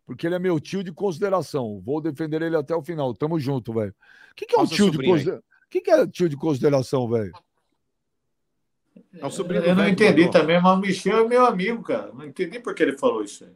porque 0.07 0.27
ele 0.27 0.35
é 0.35 0.39
meu 0.39 0.59
tio 0.61 0.83
de 0.85 0.93
consideração. 0.93 1.81
Vou 1.85 2.01
defender 2.01 2.43
ele 2.43 2.57
até 2.57 2.75
o 2.75 2.83
final. 2.83 3.15
Tamo 3.15 3.39
junto, 3.39 3.73
velho. 3.73 3.95
O 4.31 4.35
que, 4.35 4.47
que 4.47 4.57
é 4.57 4.61
um 4.61 4.67
tio 4.67 4.91
de 4.91 4.99
consideração? 4.99 5.43
Que, 5.71 5.81
que 5.81 5.91
é 5.91 6.07
tio 6.07 6.29
de 6.29 6.37
consideração, 6.37 7.09
velho? 7.09 7.33
É 9.19 9.27
o 9.27 9.31
sobrinho 9.31 9.63
do 9.63 9.69
Eu 9.69 9.75
não 9.75 9.89
entendi 9.89 10.31
também, 10.31 10.61
mas 10.61 10.77
o 10.77 10.81
Michel 10.81 11.25
é 11.25 11.29
meu 11.29 11.45
amigo, 11.45 11.83
cara. 11.83 12.13
Não 12.13 12.25
entendi 12.25 12.61
por 12.61 12.75
que 12.75 12.83
ele 12.83 12.97
falou 12.99 13.23
isso 13.25 13.45
aí. 13.45 13.51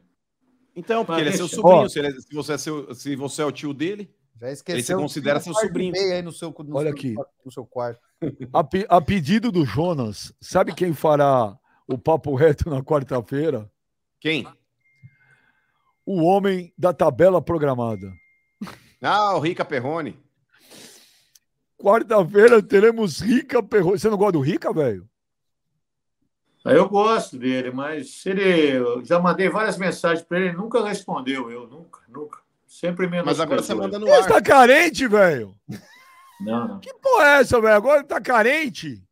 Então, 0.74 1.04
porque 1.04 1.20
Mas 1.22 1.26
ele 1.26 1.34
é 1.34 1.36
seu 1.36 1.48
sobrinho. 1.48 1.82
Ó. 1.84 1.88
Se, 1.88 1.98
ele 1.98 2.08
é- 2.08 2.12
se 2.12 2.34
você 2.34 2.52
é 2.52 2.58
seu- 2.58 2.94
se 2.94 3.16
você 3.16 3.42
é 3.42 3.44
o 3.44 3.52
tio 3.52 3.72
dele, 3.74 4.10
Já 4.40 4.46
Ele 4.46 4.52
esqueceu. 4.54 4.96
se 4.96 5.02
considera 5.02 5.40
seu 5.40 5.52
sobrinho. 5.52 5.92
aí 5.96 6.22
no 6.22 6.30
seu, 6.32 6.54
no 6.64 6.76
Olha 6.76 6.90
seu- 6.90 6.96
aqui. 6.96 7.14
No 7.44 7.50
seu 7.52 7.66
quarto. 7.66 8.00
A, 8.52 8.62
pe- 8.62 8.86
a 8.88 9.00
pedido 9.00 9.50
do 9.50 9.64
Jonas, 9.64 10.32
sabe 10.40 10.72
quem 10.74 10.92
fará 10.94 11.56
o 11.88 11.98
papo 11.98 12.34
reto 12.36 12.70
na 12.70 12.80
quarta-feira? 12.82 13.68
quem? 14.20 14.46
O 16.10 16.22
homem 16.24 16.72
da 16.78 16.94
tabela 16.94 17.42
programada. 17.42 18.10
Ah, 19.02 19.36
o 19.36 19.40
Rica 19.40 19.62
Perrone. 19.62 20.18
Quarta-feira 21.76 22.62
teremos 22.62 23.20
Rica 23.20 23.62
Perro. 23.62 23.90
Você 23.90 24.08
não 24.08 24.16
gosta 24.16 24.32
do 24.32 24.40
Rica, 24.40 24.72
velho? 24.72 25.06
Aí 26.64 26.74
Eu 26.76 26.88
gosto 26.88 27.36
dele, 27.38 27.70
mas 27.70 28.24
ele, 28.24 28.42
eu 28.42 29.04
já 29.04 29.20
mandei 29.20 29.50
várias 29.50 29.76
mensagens 29.76 30.24
para 30.26 30.38
ele, 30.38 30.48
ele 30.48 30.56
nunca 30.56 30.82
respondeu. 30.82 31.50
Eu 31.50 31.66
nunca, 31.66 32.00
nunca. 32.08 32.38
Sempre 32.66 33.06
menos. 33.06 33.26
Mas 33.26 33.38
agora 33.38 33.62
você 33.62 33.74
manda 33.74 33.98
no 33.98 34.10
ar. 34.10 34.26
tá 34.26 34.40
carente, 34.40 35.06
velho? 35.06 35.54
Não, 36.40 36.68
não. 36.68 36.80
Que 36.80 36.94
porra 36.94 37.24
é 37.36 37.40
essa, 37.40 37.60
velho? 37.60 37.74
Agora 37.74 38.02
tá 38.02 38.18
carente? 38.18 39.02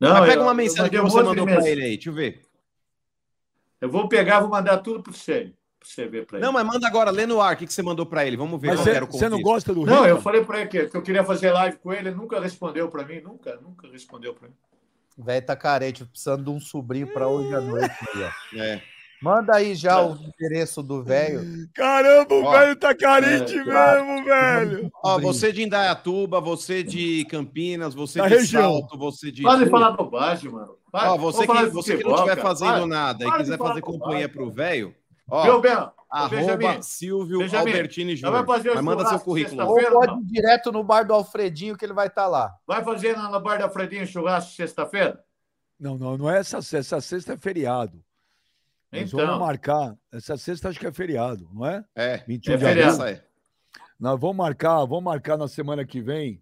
não 0.00 0.14
Mas 0.14 0.28
pega 0.30 0.40
eu- 0.40 0.46
uma 0.46 0.54
mensagem 0.54 0.90
que 0.90 0.98
você 0.98 1.16
mandou 1.22 1.34
pra 1.34 1.44
mensagem. 1.44 1.72
ele 1.72 1.82
aí, 1.84 1.90
deixa 1.96 2.08
eu 2.08 2.14
ver. 2.14 2.42
Eu 3.82 3.90
vou 3.90 4.08
pegar, 4.08 4.40
vou 4.40 4.48
mandar 4.48 4.78
tudo 4.78 5.02
para 5.02 5.12
você, 5.12 5.52
para 5.86 6.04
você 6.04 6.08
ver 6.08 6.26
para 6.26 6.38
ele. 6.38 6.46
Não, 6.46 6.52
mas 6.52 6.66
manda 6.66 6.86
agora, 6.86 7.10
lê 7.10 7.26
no 7.26 7.40
ar, 7.40 7.54
o 7.54 7.56
que, 7.56 7.66
que 7.66 7.72
você 7.72 7.82
mandou 7.82 8.04
pra 8.04 8.26
ele? 8.26 8.36
Vamos 8.36 8.60
ver 8.60 8.68
Mas 8.68 8.80
qual 8.80 9.04
o 9.04 9.06
você 9.06 9.28
não 9.28 9.40
gosta 9.40 9.72
do 9.72 9.80
Rica? 9.80 9.94
Não, 9.94 10.06
eu 10.06 10.20
falei 10.20 10.44
para 10.44 10.60
ele 10.60 10.68
que, 10.68 10.86
que 10.86 10.96
eu 10.96 11.02
queria 11.02 11.24
fazer 11.24 11.52
live 11.52 11.78
com 11.78 11.92
ele, 11.92 12.08
ele 12.08 12.16
nunca 12.16 12.40
respondeu 12.40 12.88
para 12.88 13.04
mim, 13.04 13.20
nunca, 13.20 13.56
nunca 13.56 13.88
respondeu 13.88 14.34
para 14.34 14.48
mim. 14.48 14.54
O 15.16 15.24
velho 15.24 15.46
tá 15.46 15.56
carente, 15.56 16.04
precisando 16.04 16.44
de 16.44 16.50
um 16.50 16.60
sobrinho 16.60 17.06
pra 17.06 17.28
hoje 17.28 17.54
à 17.54 17.60
noite. 17.60 17.94
É. 18.56 18.80
Manda 19.22 19.56
aí 19.56 19.74
já 19.74 20.00
o 20.02 20.14
endereço 20.14 20.82
do 20.82 21.02
velho. 21.02 21.68
Caramba, 21.72 22.34
o 22.34 22.50
velho 22.50 22.76
tá 22.76 22.94
carente 22.94 23.54
é, 23.54 23.64
mesmo, 23.64 24.24
velho. 24.24 24.90
Ó, 25.02 25.18
você 25.18 25.50
de 25.50 25.62
Indaiatuba, 25.62 26.38
você 26.38 26.82
de 26.82 27.24
Campinas, 27.24 27.94
você 27.94 28.18
Da 28.18 28.28
de 28.28 28.34
região. 28.34 28.80
Salto, 28.80 28.98
você 28.98 29.32
de. 29.32 29.42
Para 29.42 29.64
de 29.64 29.70
falar 29.70 29.92
bobagem, 29.92 30.50
mano. 30.50 30.76
Para, 30.92 31.14
Ó, 31.14 31.16
você 31.16 31.46
que, 31.46 31.66
você 31.70 31.96
que 31.96 32.04
não 32.04 32.14
estiver 32.14 32.40
fazendo 32.40 32.70
Para. 32.70 32.86
nada 32.86 33.24
e 33.24 33.26
para 33.26 33.38
de 33.38 33.44
quiser 33.44 33.58
fazer 33.58 33.80
companhia 33.80 34.28
cara. 34.28 34.32
pro 34.32 34.50
velho, 34.50 34.94
ó, 35.28 35.58
Bel? 35.60 35.92
Ô, 36.08 36.14
arroba 36.16 36.82
Silvio 36.82 37.38
Benjamin, 37.40 37.70
Albertini 37.72 38.14
vai 38.14 38.16
Júnior. 38.16 38.46
fazer 38.46 38.70
o 38.70 38.74
Mas 38.76 38.84
manda 38.84 38.98
seu 39.00 39.06
churrasco 39.08 39.24
currículo. 39.24 39.62
Ou 39.62 39.74
Sexta-feira, 39.74 39.94
pode 39.94 40.12
não. 40.12 40.20
ir 40.22 40.24
direto 40.26 40.72
no 40.72 40.84
bar 40.84 41.02
do 41.04 41.12
Alfredinho 41.14 41.76
que 41.76 41.84
ele 41.84 41.92
vai 41.92 42.06
estar 42.06 42.26
lá. 42.28 42.54
Vai 42.66 42.82
fazer 42.84 43.16
na, 43.16 43.28
na 43.28 43.40
Bar 43.40 43.58
da 43.58 43.68
Fredinho 43.68 44.06
churrasco 44.06 44.52
sexta-feira? 44.52 45.22
Não, 45.78 45.98
não, 45.98 46.16
não 46.16 46.30
é 46.30 46.38
essa 46.38 46.62
sexta. 46.62 46.96
Essa 46.96 47.00
sexta 47.06 47.32
é 47.34 47.36
feriado. 47.36 48.02
Nós 48.92 49.10
vamos 49.10 49.26
Então, 49.26 49.38
marcar. 49.40 49.96
Essa 50.12 50.36
sexta 50.36 50.68
acho 50.68 50.78
que 50.78 50.86
é 50.86 50.92
feriado, 50.92 51.50
não 51.52 51.66
é? 51.66 51.84
É, 51.94 52.18
21 52.26 52.52
É 52.54 52.56
de 52.56 52.64
feriado. 52.64 53.04
é. 53.04 53.22
Nós 53.98 54.18
vamos 54.20 54.36
marcar, 54.36 54.78
vamos 54.86 55.02
marcar 55.04 55.36
na 55.36 55.48
semana 55.48 55.84
que 55.84 56.00
vem. 56.00 56.40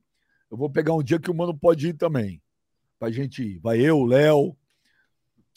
Eu 0.51 0.56
vou 0.56 0.69
pegar 0.70 0.93
um 0.93 1.02
dia 1.02 1.19
que 1.19 1.31
o 1.31 1.35
mano 1.35 1.56
pode 1.56 1.89
ir 1.89 1.94
também. 1.94 2.40
Pra 2.98 3.11
gente 3.11 3.43
ir. 3.43 3.59
Vai 3.61 3.81
eu, 3.81 3.98
o 3.98 4.05
Léo. 4.06 4.55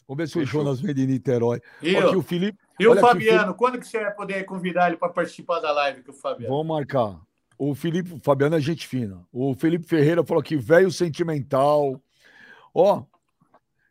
Vamos 0.08 0.18
ver 0.24 0.28
se 0.30 0.38
o 0.38 0.42
Fechou. 0.42 0.62
Jonas 0.64 0.80
vem 0.80 0.96
de 0.96 1.06
Niterói. 1.06 1.62
e, 1.82 1.96
Aqui 1.98 2.16
o- 2.16 2.20
o 2.20 2.24
Felipe. 2.24 2.58
E 2.80 2.88
o 2.88 2.92
olha 2.92 3.00
aqui, 3.02 3.08
Fabiano, 3.10 3.54
quando 3.56 3.80
que 3.80 3.88
você 3.88 4.00
vai 4.00 4.14
poder 4.14 4.44
convidar 4.46 4.88
ele 4.88 4.98
para 4.98 5.10
participar 5.10 5.60
da 5.60 5.72
live 5.72 6.04
com 6.04 6.12
o 6.12 6.16
Fabiano? 6.16 6.54
Vamos 6.54 6.68
marcar. 6.68 7.20
O 7.58 7.74
Felipe, 7.74 8.14
o 8.14 8.20
Fabiano 8.20 8.56
é 8.56 8.60
gente 8.60 8.88
fina. 8.88 9.26
O 9.32 9.56
Felipe 9.56 9.88
Ferreira 9.88 10.24
falou 10.24 10.42
aqui, 10.42 10.56
velho 10.56 10.92
sentimental. 10.92 12.00
Ó, 12.74 13.04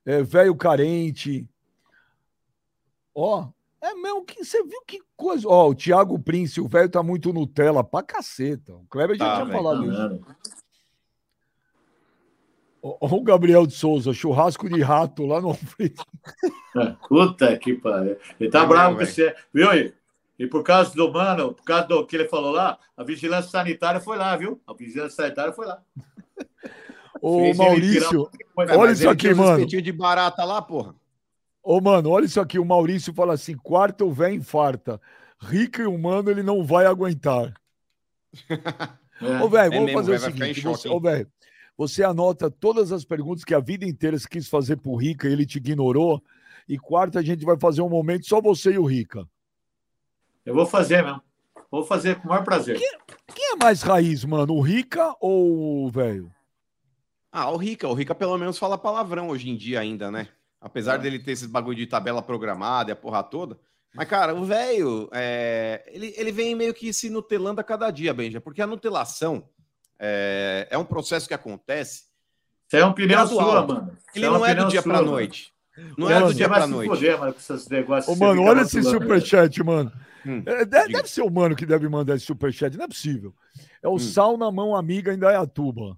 é, 0.05 0.23
velho 0.23 0.55
carente. 0.55 1.49
Ó, 3.15 3.49
é 3.81 3.95
mesmo 3.95 4.25
que 4.25 4.45
você 4.45 4.63
viu 4.63 4.81
que 4.87 5.01
coisa. 5.17 5.49
Ó, 5.49 5.71
o 5.71 5.75
Thiago 5.75 6.19
Prince, 6.19 6.61
o 6.61 6.69
velho 6.69 6.89
tá 6.89 7.03
muito 7.03 7.33
Nutella 7.33 7.83
pra 7.83 8.03
caceta. 8.03 8.75
O 8.75 8.87
Kleber 8.89 9.17
já 9.17 9.25
Tá, 9.25 9.35
tinha 9.37 9.45
velho. 9.47 9.57
falado 9.59 9.85
Não, 9.85 10.17
isso. 10.17 10.27
Ó 13.01 13.07
o 13.07 13.23
Gabriel 13.23 13.67
de 13.67 13.75
Souza, 13.75 14.13
churrasco 14.13 14.69
de 14.69 14.81
rato 14.83 15.27
lá 15.27 15.41
no 15.41 15.49
Alfredo. 15.49 16.03
Puta 17.09 17.57
que 17.59 17.75
pariu. 17.75 18.17
Ele 18.39 18.51
tá 18.51 18.63
É 18.63 18.67
bravo 18.67 18.99
com 18.99 19.05
você. 19.05 19.35
Viu 19.53 19.71
aí? 19.71 19.95
E 20.39 20.47
por 20.47 20.63
causa 20.63 20.95
do 20.95 21.11
mano, 21.11 21.55
por 21.55 21.65
causa 21.65 21.87
do 21.87 22.07
que 22.07 22.15
ele 22.17 22.29
falou 22.29 22.53
lá, 22.53 22.79
a 22.97 23.03
vigilância 23.03 23.51
sanitária 23.51 24.01
foi 24.01 24.19
lá, 24.19 24.37
viu? 24.37 24.61
A 24.67 24.75
vigilância 24.75 25.17
sanitária 25.17 25.53
foi 25.53 25.67
lá. 25.67 25.81
Ô, 27.23 27.41
Fez 27.41 27.57
Maurício. 27.57 28.31
Mas- 28.55 28.71
Olha 28.71 28.93
isso 28.93 29.09
aqui, 29.09 29.33
mano. 29.33 29.59
espetinhos 29.59 29.85
de 29.85 29.93
barata 29.93 30.45
lá, 30.45 30.61
porra. 30.61 30.95
Ô, 31.63 31.81
mano, 31.81 32.11
olha 32.11 32.27
isso 32.27 32.41
aqui. 32.41 32.59
O 32.59 32.65
Maurício 32.65 33.15
fala 33.15 33.33
assim: 33.33 33.57
quarta 33.57 34.05
o 34.05 34.13
velho 34.13 34.35
infarta. 34.35 35.01
Rico 35.41 35.81
e 35.81 35.87
humano 35.87 36.31
ele 36.31 36.43
não 36.43 36.63
vai 36.65 36.87
aguentar. 36.87 37.53
É. 38.49 38.57
Ô, 39.43 39.49
velho, 39.49 39.73
É 39.73 39.77
vamos 39.77 39.87
mesmo, 39.87 39.99
fazer 39.99 40.15
o 40.15 40.19
seguinte. 40.19 40.61
Você, 40.61 40.89
ô, 40.89 41.01
velho, 41.01 41.27
você 41.77 42.03
anota 42.03 42.51
todas 42.51 42.93
as 42.93 43.05
perguntas 43.05 43.45
que 43.45 43.55
a 43.55 43.61
vida 43.61 43.85
inteira 43.85 44.19
você 44.19 44.27
quis 44.29 44.49
fazer 44.49 44.77
pro 44.77 44.95
Rica 44.97 45.29
e 45.29 45.33
ele 45.33 45.45
te 45.47 45.59
ignorou. 45.59 46.23
E 46.69 46.79
quarta 46.79 47.21
a 47.21 47.23
gente 47.23 47.45
vai 47.45 47.59
fazer 47.59 47.83
um 47.83 47.89
momento 47.89 48.27
só 48.27 48.41
você 48.41 48.73
e 48.73 48.79
o 48.79 48.85
Rica. 48.85 49.29
Eu 50.45 50.55
vou 50.55 50.67
fazer 50.67 51.03
mesmo. 51.03 51.23
Vou 51.71 51.85
fazer 51.85 52.17
com 52.17 52.27
o 52.27 52.31
maior 52.31 52.45
prazer. 52.45 52.79
Quem 53.35 53.53
é 53.53 53.57
mais 53.57 53.83
raiz, 53.83 54.25
mano? 54.25 54.55
O 54.55 54.61
Rica 54.61 55.15
ou 55.21 55.85
o 55.87 55.91
velho? 55.91 56.33
Ah, 57.31 57.51
o 57.51 57.57
Rica. 57.57 57.89
O 57.89 57.95
Rica 57.95 58.15
pelo 58.15 58.39
menos 58.39 58.57
fala 58.59 58.79
palavrão 58.79 59.29
hoje 59.29 59.51
em 59.51 59.57
dia 59.57 59.81
ainda, 59.81 60.11
né? 60.11 60.29
Apesar 60.61 60.95
É. 60.95 60.99
dele 60.99 61.19
ter 61.19 61.33
esse 61.33 61.47
bagulho 61.47 61.77
de 61.77 61.87
tabela 61.87 62.23
programada 62.23 62.91
e 62.91 62.93
a 62.93 62.97
porra 62.97 63.23
toda. 63.23 63.59
Mas, 63.95 64.09
cara, 64.09 64.35
o 64.35 64.45
velho, 64.45 65.09
é, 65.13 65.85
ele, 65.93 66.15
ele 66.17 66.31
vem 66.33 66.55
meio 66.55 66.75
que 66.75 66.93
se 66.93 67.09
nutelando 67.11 67.61
a 67.61 67.65
cada 67.65 67.91
dia, 67.91 68.13
Benja, 68.15 68.41
porque 68.41 68.61
a 68.63 68.67
nutelação 68.67 69.49
é, 69.99 70.69
é 70.71 70.79
um 70.79 70.85
processo 70.85 71.27
que 71.29 71.35
acontece. 71.35 72.05
Você 72.69 72.79
é 72.79 72.83
uma 72.85 72.91
opinião 72.93 73.21
Gradual. 73.27 73.51
sua, 73.51 73.67
mano. 73.67 73.99
Ele 74.15 74.27
uma 74.27 74.39
não 74.39 74.47
é 74.47 74.55
do 74.55 74.69
dia 74.69 74.83
mano. 74.85 75.07
noite. 75.11 75.53
Não 75.97 76.07
Você 76.09 76.13
é 76.15 76.21
do 76.23 76.35
dia 76.35 76.49
pra 76.49 76.67
noite. 76.67 76.89
mano, 77.19 77.33
com 77.35 77.39
esses 77.39 77.69
negócios. 77.69 78.17
Ô, 78.17 78.19
mano, 78.25 78.43
olha 78.43 78.63
esse 78.63 78.83
superchat, 78.83 79.63
mano. 79.63 79.93
Hum, 80.25 80.43
É, 80.45 80.65
deve, 80.65 80.93
deve 80.93 81.09
ser 81.09 81.23
o 81.23 81.31
mano 81.31 81.55
que 81.55 81.65
deve 81.65 81.89
mandar 81.89 82.17
esse 82.17 82.25
superchat, 82.27 82.77
não 82.77 82.85
é 82.87 82.89
possível. 82.89 83.33
É 83.83 83.87
o 83.89 83.95
Hum. 83.95 83.99
sal 83.99 84.37
na 84.37 84.51
mão 84.51 84.75
amiga 84.75 85.15
em 85.15 85.19
Dayatuba. 85.19 85.97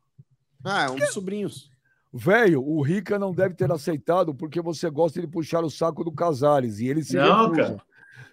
Ah, 0.64 0.84
é 0.84 0.90
um 0.90 0.96
dos 0.96 1.10
sobrinhos. 1.14 1.70
Velho, 2.12 2.62
o 2.62 2.82
Rica 2.82 3.18
não 3.18 3.32
deve 3.32 3.54
ter 3.54 3.70
aceitado 3.70 4.34
porque 4.34 4.60
você 4.60 4.90
gosta 4.90 5.20
de 5.20 5.26
puxar 5.26 5.62
o 5.64 5.70
saco 5.70 6.02
do 6.04 6.10
Casares 6.12 6.78
e 6.80 6.88
ele 6.88 7.02
se 7.04 7.16
Não, 7.16 7.44
recusa. 7.50 7.62
cara. 7.62 7.82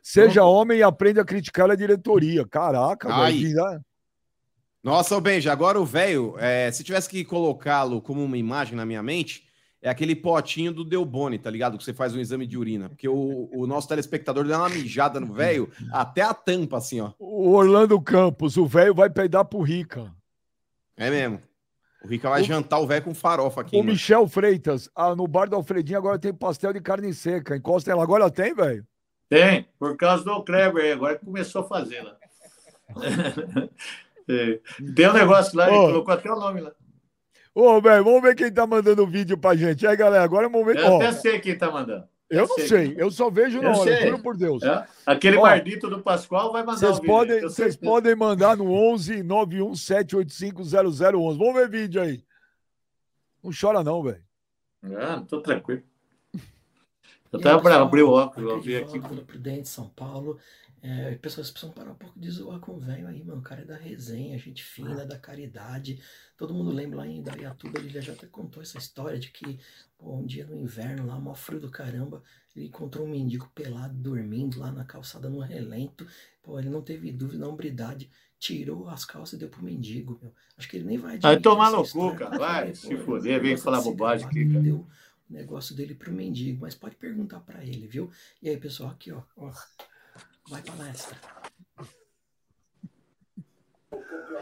Seja 0.02 0.42
Não. 0.42 0.50
homem 0.50 0.80
e 0.80 0.84
aprende 0.84 1.20
a 1.20 1.26
criticar 1.26 1.70
a 1.70 1.76
diretoria. 1.76 2.46
Caraca, 2.48 3.14
Ai. 3.14 3.34
velho. 3.34 3.82
Nossa, 4.86 5.18
ô 5.18 5.20
Benja, 5.20 5.52
agora 5.52 5.82
o 5.82 5.84
velho, 5.86 6.36
é, 6.38 6.72
se 6.72 6.84
tivesse 6.84 7.10
que 7.10 7.26
colocá-lo 7.26 8.00
como 8.00 8.24
uma 8.24 8.38
imagem 8.38 8.76
na 8.76 8.86
minha 8.86 9.02
mente, 9.02 9.44
é 9.82 9.90
aquele 9.90 10.16
potinho 10.16 10.72
do 10.72 10.86
Delboni, 10.86 11.40
tá 11.40 11.50
ligado? 11.50 11.76
Que 11.76 11.84
você 11.84 11.92
faz 11.92 12.14
um 12.16 12.20
exame 12.20 12.46
de 12.46 12.56
urina. 12.56 12.88
Porque 12.88 13.10
o, 13.10 13.50
o 13.52 13.66
nosso 13.66 13.88
telespectador 13.88 14.46
deu 14.46 14.56
uma 14.56 14.70
mijada 14.70 15.20
no 15.20 15.34
velho 15.34 15.72
até 15.92 16.22
a 16.22 16.36
tampa, 16.36 16.78
assim, 16.78 17.02
ó. 17.02 17.14
O 17.18 17.50
Orlando 17.56 18.00
Campos, 18.00 18.58
o 18.58 18.68
velho 18.68 18.94
vai 18.94 19.10
peidar 19.10 19.44
pro 19.46 19.60
Rica. 19.64 20.14
É 20.96 21.10
mesmo. 21.10 21.42
O 22.04 22.08
Rica 22.08 22.30
vai 22.30 22.44
O- 22.44 22.46
jantar 22.46 22.78
o 22.80 22.86
velho 22.86 23.06
com 23.06 23.16
farofa 23.16 23.62
aqui, 23.62 23.76
O 23.76 23.80
mano. 23.80 23.92
Michel 23.92 24.28
Freitas, 24.28 24.88
ah, 24.96 25.16
no 25.16 25.28
bar 25.28 25.50
do 25.50 25.56
Alfredinho 25.56 25.98
agora 25.98 26.20
tem 26.20 26.32
pastel 26.32 26.72
de 26.72 26.80
carne 26.80 27.12
seca. 27.12 27.58
Encosta 27.58 27.90
ela 27.90 28.04
agora 28.04 28.30
tem, 28.30 28.54
velho? 28.54 28.86
Tem, 29.28 29.68
por 29.80 29.98
causa 29.98 30.24
do 30.24 30.44
Kleber 30.44 30.84
aí, 30.84 30.92
agora 30.92 31.18
que 31.18 31.26
começou 31.26 31.64
a 31.64 31.68
fazer 31.68 32.04
lá. 32.04 32.16
É. 34.28 34.60
Tem 34.96 35.08
um 35.10 35.14
negócio 35.14 35.58
lá, 35.58 35.68
ele 35.70 35.78
colocou 35.78 36.14
até 36.14 36.32
o 36.32 36.40
nome 36.40 36.62
lá. 36.62 36.72
Ô, 37.54 37.80
velho, 37.80 38.04
vamos 38.04 38.22
ver 38.22 38.36
quem 38.36 38.52
tá 38.52 38.68
mandando 38.68 39.04
o 39.04 39.08
vídeo 39.08 39.38
pra 39.38 39.56
gente. 39.56 39.88
Aí, 39.88 39.96
galera, 39.96 40.24
agora 40.24 40.46
é 40.46 40.50
o 40.50 40.52
momento. 40.52 40.80
Eu 40.80 40.98
até 40.98 41.12
sei 41.14 41.40
quem 41.40 41.58
tá 41.58 41.72
mandando. 41.72 42.06
eu 42.30 42.46
não 42.48 42.56
sei. 42.56 42.68
sei, 42.68 42.96
eu 42.98 43.10
só 43.10 43.30
vejo 43.30 43.62
na 43.62 43.72
Eu 43.72 43.80
hora, 43.80 44.02
juro 44.02 44.20
por 44.20 44.36
Deus. 44.36 44.62
É? 44.64 44.86
Aquele 45.06 45.38
Ó. 45.38 45.42
mardito 45.44 45.90
do 45.90 46.02
Pascoal 46.02 46.52
vai 46.52 46.64
mandar 46.64 46.80
Vocês 46.80 46.98
o 46.98 47.02
vídeo. 47.02 47.08
podem, 47.14 47.38
eu 47.38 47.50
vocês 47.50 47.76
sei. 47.76 47.90
podem 47.90 48.16
mandar 48.16 48.58
no 48.58 48.72
11 48.74 49.24
917850011. 49.24 51.38
Vamos 51.38 51.54
ver 51.54 51.70
vídeo 51.70 52.02
aí. 52.02 52.24
Não 53.44 53.52
chora 53.58 53.84
não, 53.84 54.02
velho. 54.04 54.24
Ah, 55.00 55.24
tô 55.28 55.40
tranquilo. 55.42 55.82
Eu 57.32 57.40
E 57.40 57.44
tava 57.44 57.60
para 57.62 57.72
pessoal? 57.72 57.88
abrir 57.88 58.04
o 58.04 58.12
óculos, 58.12 58.52
eu 58.52 58.62
vi 58.62 58.76
aqui. 58.78 59.00
Prudente, 59.00 59.68
São 59.70 59.88
Paulo. 59.90 60.38
É, 60.86 61.10
as 61.10 61.18
pessoas 61.18 61.50
precisam 61.50 61.74
parar 61.74 61.94
um 61.94 61.96
pouco 61.96 62.20
de 62.20 62.30
zoar 62.30 62.60
com 62.60 62.74
o 62.74 62.80
velho 62.80 63.08
aí, 63.08 63.24
mano. 63.24 63.40
O 63.40 63.44
cara 63.44 63.64
é 63.64 63.66
da 63.66 63.76
resenha, 63.76 64.38
gente 64.38 64.64
fina, 64.64 65.04
da 65.04 65.18
caridade. 65.18 66.00
Todo 66.38 66.54
mundo 66.54 66.70
lembra 66.70 67.00
lá 67.00 67.08
em 67.08 67.24
Dayatuba, 67.24 67.80
ele 67.80 67.90
já 67.90 68.14
até 68.14 68.28
contou 68.28 68.62
essa 68.62 68.78
história 68.78 69.18
de 69.18 69.32
que 69.32 69.60
pô, 69.98 70.16
um 70.16 70.24
dia 70.24 70.46
no 70.46 70.56
inverno, 70.56 71.08
lá, 71.08 71.20
mó 71.20 71.34
frio 71.34 71.60
do 71.60 71.72
caramba, 71.72 72.22
ele 72.56 72.68
encontrou 72.68 73.08
um 73.08 73.10
mendigo 73.10 73.50
pelado 73.56 73.96
dormindo 73.96 74.60
lá 74.60 74.72
na 74.72 74.86
calçada 74.86 75.28
no 75.28 75.40
relento. 75.40 76.06
Pô, 76.44 76.60
ele 76.60 76.70
não 76.70 76.84
teve 76.84 77.12
dúvida, 77.12 77.40
na 77.40 77.48
hombridade, 77.48 78.08
tirou 78.38 78.88
as 78.88 79.04
calças 79.04 79.34
e 79.34 79.38
deu 79.40 79.50
pro 79.50 79.64
mendigo, 79.64 80.20
meu. 80.22 80.32
Acho 80.56 80.70
que 80.70 80.78
ele 80.78 80.86
nem 80.86 81.00
vai 81.00 81.18
Vai 81.18 81.40
tomar 81.40 81.72
no 81.72 81.84
cu, 81.90 82.16
cara. 82.16 82.38
Vai 82.38 82.70
pô, 82.70 82.76
se 82.76 82.96
foder, 82.98 83.42
vem 83.42 83.58
falar 83.58 83.82
bobagem 83.82 84.28
aqui, 84.28 84.48
cara. 84.48 84.62
Deu 84.62 84.86
o 85.28 85.34
negócio 85.34 85.76
dele 85.76 85.96
pro 85.96 86.14
mendigo, 86.14 86.62
mas 86.62 86.76
pode 86.76 86.96
perguntar 86.96 87.40
pra 87.40 87.66
ele, 87.66 87.88
viu? 87.88 88.12
E 88.40 88.50
aí, 88.50 88.58
pessoal, 88.58 88.92
aqui, 88.92 89.12
ó. 89.12 89.24
ó 89.36 89.52
vai 90.50 90.62
palestra. 90.62 91.18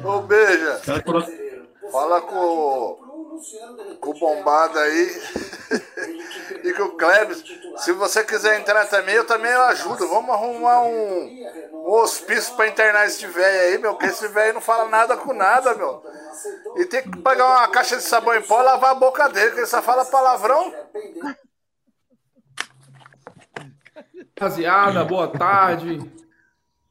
Ô, 0.03 0.19
beija, 0.21 0.81
fala 1.91 2.21
com, 2.21 2.35
o- 2.35 3.95
com 3.99 4.09
o 4.11 4.19
bombado 4.19 4.77
aí 4.79 5.21
e 6.63 6.73
com 6.73 6.83
o 6.83 6.97
Klebs. 6.97 7.43
Se 7.77 7.91
você 7.93 8.23
quiser 8.23 8.59
internar 8.59 8.87
também, 8.89 9.15
eu 9.15 9.25
também 9.25 9.51
ajudo. 9.51 10.07
Vamos 10.07 10.29
arrumar 10.31 10.81
um, 10.83 11.25
um 11.73 11.91
hospício 11.91 12.55
pra 12.55 12.67
internar 12.67 13.05
esse 13.07 13.25
velho 13.27 13.59
aí, 13.61 13.77
meu, 13.77 13.93
porque 13.93 14.07
esse 14.07 14.27
velho 14.27 14.55
não 14.55 14.61
fala 14.61 14.89
nada 14.89 15.15
com 15.17 15.33
nada, 15.33 15.73
meu. 15.75 16.03
E 16.77 16.85
tem 16.85 17.03
que 17.03 17.17
pegar 17.21 17.45
uma 17.45 17.67
caixa 17.69 17.95
de 17.97 18.03
sabão 18.03 18.35
em 18.35 18.41
pó 18.41 18.61
e 18.61 18.65
lavar 18.65 18.91
a 18.91 18.95
boca 18.95 19.29
dele, 19.29 19.51
que 19.51 19.59
ele 19.59 19.67
só 19.67 19.81
fala 19.81 20.05
palavrão. 20.05 20.73
Rapaziada, 24.43 25.05
boa 25.05 25.25
tarde. 25.25 26.01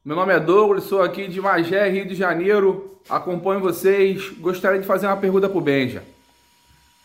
Meu 0.03 0.15
nome 0.15 0.33
é 0.33 0.39
Douglas, 0.39 0.85
sou 0.85 1.03
aqui 1.03 1.27
de 1.27 1.39
Magé, 1.39 1.87
Rio 1.87 2.07
de 2.07 2.15
Janeiro. 2.15 2.97
Acompanho 3.07 3.59
vocês. 3.59 4.27
Gostaria 4.39 4.81
de 4.81 4.87
fazer 4.87 5.05
uma 5.05 5.17
pergunta 5.17 5.47
pro 5.47 5.61
Benja. 5.61 6.03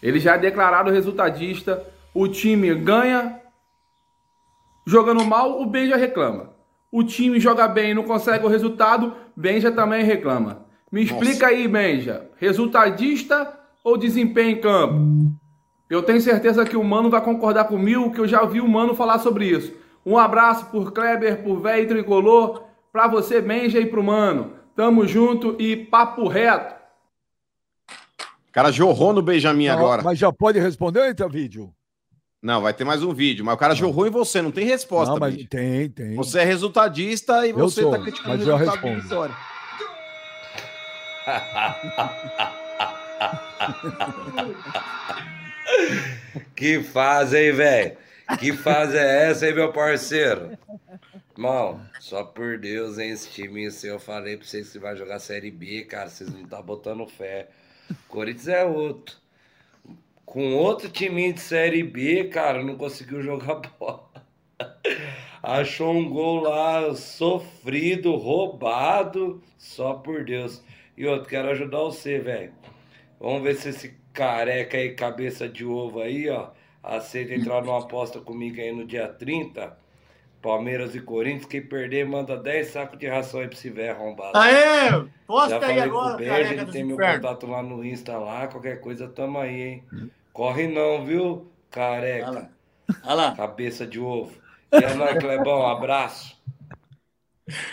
Ele 0.03 0.19
já 0.19 0.37
é 0.37 0.39
declarado 0.39 0.91
resultadista. 0.91 1.85
O 2.15 2.27
time 2.27 2.75
ganha 2.77 3.43
jogando 4.87 5.23
mal, 5.23 5.61
o 5.61 5.67
Benja 5.67 5.97
reclama. 5.97 6.49
O 6.91 7.05
time 7.05 7.39
joga 7.39 7.69
bem 7.69 7.91
e 7.91 7.95
não 7.95 8.05
consegue 8.05 8.47
o 8.47 8.49
resultado, 8.49 9.13
Benja 9.37 9.71
também 9.71 10.03
reclama. 10.03 10.65
Me 10.91 11.03
explica 11.03 11.49
aí, 11.49 11.69
Benja. 11.69 12.27
Resultadista 12.39 13.53
ou 13.85 13.99
desempenho 13.99 14.53
em 14.53 14.61
campo? 14.63 15.31
Eu 15.91 16.03
tenho 16.03 16.23
certeza 16.23 16.65
que 16.65 16.77
o 16.77 16.83
Mano 16.83 17.11
vai 17.11 17.21
concordar 17.21 17.65
comigo, 17.65 18.11
que 18.13 18.19
eu 18.19 18.27
já 18.27 18.47
vi 18.47 18.63
o 18.63 18.69
Mano 18.69 18.95
falar 18.95 19.19
sobre 19.19 19.45
isso. 19.45 19.77
Um 20.05 20.17
abraço 20.17 20.67
por 20.67 20.93
Kleber, 20.93 21.43
por 21.43 21.61
Véi 21.61 21.87
Tricolor, 21.87 22.65
pra 22.93 23.07
você, 23.07 23.41
Benja, 23.41 23.79
e 23.79 23.87
pro 23.87 24.03
Mano. 24.03 24.55
Tamo 24.75 25.07
junto 25.07 25.57
e 25.61 25.77
papo 25.77 26.29
reto. 26.29 26.75
O 28.49 28.53
cara 28.53 28.71
jorrou 28.71 29.13
no 29.13 29.23
Benjamin 29.23 29.69
agora. 29.69 30.03
Mas 30.03 30.19
já 30.19 30.33
pode 30.33 30.59
responder 30.59 31.09
entra 31.09 31.29
vídeo? 31.29 31.73
Não, 32.41 32.63
vai 32.63 32.73
ter 32.73 32.85
mais 32.85 33.03
um 33.03 33.13
vídeo, 33.13 33.45
mas 33.45 33.57
o 33.57 33.59
cara 33.59 33.75
jorrou 33.75 34.07
em 34.07 34.11
você, 34.11 34.41
não 34.41 34.53
tem 34.53 34.65
resposta, 34.65 35.13
não, 35.13 35.19
mas 35.19 35.35
bicho. 35.35 35.49
tem, 35.49 35.89
tem. 35.91 36.15
Você 36.15 36.39
é 36.39 36.45
resultadista 36.45 37.45
e 37.45 37.51
Eu 37.51 37.59
você 37.59 37.83
sou, 37.83 37.91
tá 37.91 37.99
criticando 37.99 38.39
mas 38.39 38.47
o 38.47 38.51
eu 38.51 38.57
resultado 38.57 38.95
da 38.95 39.01
vitória. 39.01 39.35
Que 46.55 46.83
fase, 46.83 47.37
hein, 47.37 47.53
velho? 47.53 47.97
Que 48.37 48.53
fase 48.53 48.97
é 48.97 49.31
essa, 49.31 49.47
hein, 49.47 49.55
meu 49.55 49.73
parceiro? 49.73 50.59
Irmão, 51.37 51.81
só 52.01 52.25
por 52.25 52.59
Deus, 52.59 52.99
hein, 52.99 53.11
esse 53.11 53.31
time 53.31 53.71
seu, 53.71 53.95
eu 53.95 54.01
falei 54.01 54.37
pra 54.37 54.47
vocês 54.47 54.71
que 54.71 54.79
vai 54.79 54.97
jogar 54.97 55.19
Série 55.19 55.51
B, 55.51 55.85
cara, 55.85 56.11
vocês 56.11 56.33
não 56.33 56.45
tá 56.45 56.61
botando 56.61 57.07
fé. 57.07 57.49
Corinthians 58.09 58.49
é 58.49 58.65
outro. 58.65 59.17
Com 60.27 60.55
outro 60.55 60.91
time 60.91 61.33
de 61.33 61.41
Série 61.41 61.83
B, 61.83 62.25
cara, 62.25 62.63
não 62.63 62.77
conseguiu 62.77 63.23
jogar 63.23 63.63
bola. 63.79 64.11
Achou 65.43 65.95
um 65.95 66.09
gol 66.09 66.41
lá 66.41 66.95
sofrido, 66.95 68.15
roubado, 68.17 69.43
só 69.57 69.95
por 69.95 70.25
Deus. 70.25 70.63
E 70.97 71.07
outro, 71.07 71.29
quero 71.29 71.49
ajudar 71.51 71.79
você, 71.79 72.19
velho. 72.19 72.53
Vamos 73.21 73.43
ver 73.43 73.55
se 73.57 73.71
esse 73.71 73.97
careca 74.13 74.77
aí, 74.77 74.95
cabeça 74.95 75.49
de 75.49 75.65
ovo 75.65 76.01
aí, 76.01 76.29
ó, 76.29 76.51
aceita 76.83 77.35
entrar 77.35 77.63
numa 77.63 77.79
aposta 77.81 78.21
comigo 78.21 78.61
aí 78.61 78.73
no 78.73 78.87
dia 78.87 79.09
30. 79.09 79.77
Palmeiras 80.41 80.95
e 80.95 81.01
Corinthians, 81.01 81.47
quem 81.47 81.61
perder 81.61 82.07
manda 82.07 82.37
10 82.37 82.69
sacos 82.69 82.97
de 82.99 83.09
ração 83.09 83.41
aí 83.41 83.49
pra 83.49 83.57
esse 83.59 83.69
velho 83.71 83.91
arrombado. 83.91 84.39
Aê! 84.39 84.89
Já 84.91 85.05
Posta 85.27 85.55
aí 85.57 85.61
falei 85.61 85.81
agora, 85.81 86.09
com 86.11 86.15
o 86.15 86.17
Beijo, 86.17 86.33
careca 86.33 86.63
ele 86.63 86.73
tem 86.73 86.85
meu 86.85 86.95
infernos. 86.95 87.17
contato 87.21 87.47
lá 87.49 87.63
no 87.63 87.85
Insta 87.85 88.17
lá, 88.19 88.47
qualquer 88.47 88.81
coisa 88.81 89.09
tamo 89.09 89.39
aí, 89.39 89.61
hein? 89.61 89.85
Corre 90.33 90.69
não, 90.69 91.05
viu, 91.05 91.51
careca? 91.71 92.29
Olha 92.31 92.39
lá. 92.41 92.49
Olha 93.05 93.15
lá. 93.15 93.35
Cabeça 93.37 93.85
de 93.85 93.99
ovo. 93.99 94.33
E 94.73 94.77
é 94.77 94.95
nóis, 94.95 95.19
Clebão, 95.19 95.67
abraço. 95.67 96.39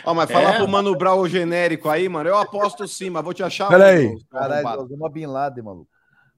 Ó, 0.04 0.14
mas 0.16 0.32
falar 0.32 0.56
É. 0.56 0.58
pro 0.58 0.68
Mano 0.68 0.98
Brown 0.98 1.20
o 1.20 1.28
genérico 1.30 1.88
aí, 1.88 2.10
mano, 2.10 2.30
eu 2.30 2.38
aposto 2.38 2.88
sim, 2.88 3.10
mas 3.12 3.24
vou 3.24 3.34
te 3.34 3.44
achar 3.44 3.68
Peraí. 3.70 4.08
um, 4.08 4.18
Caralho, 4.32 4.88
Bin 5.12 5.26
Laden, 5.28 5.64
maluco. 5.64 5.90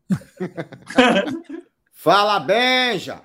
Fala, 1.99 2.40
Benja. 2.40 3.24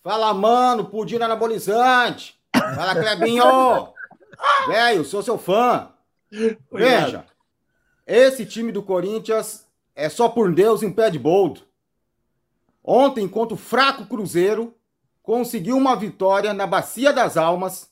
Fala, 0.00 0.32
mano, 0.32 0.84
pudim 0.84 1.16
anabolizante. 1.16 2.40
Fala, 2.54 2.94
Clebinho. 2.94 3.92
Velho, 4.68 5.04
sou 5.04 5.20
seu 5.20 5.36
fã. 5.36 5.90
Veja, 6.70 7.26
esse 8.06 8.46
time 8.46 8.70
do 8.70 8.84
Corinthians 8.84 9.66
é 9.96 10.08
só 10.08 10.28
por 10.28 10.54
Deus 10.54 10.84
em 10.84 10.92
pé 10.92 11.10
de 11.10 11.18
boldo. 11.18 11.62
Ontem, 12.84 13.26
contra 13.26 13.54
o 13.54 13.58
fraco 13.58 14.06
Cruzeiro, 14.06 14.76
conseguiu 15.20 15.76
uma 15.76 15.96
vitória 15.96 16.54
na 16.54 16.68
Bacia 16.68 17.12
das 17.12 17.36
Almas, 17.36 17.90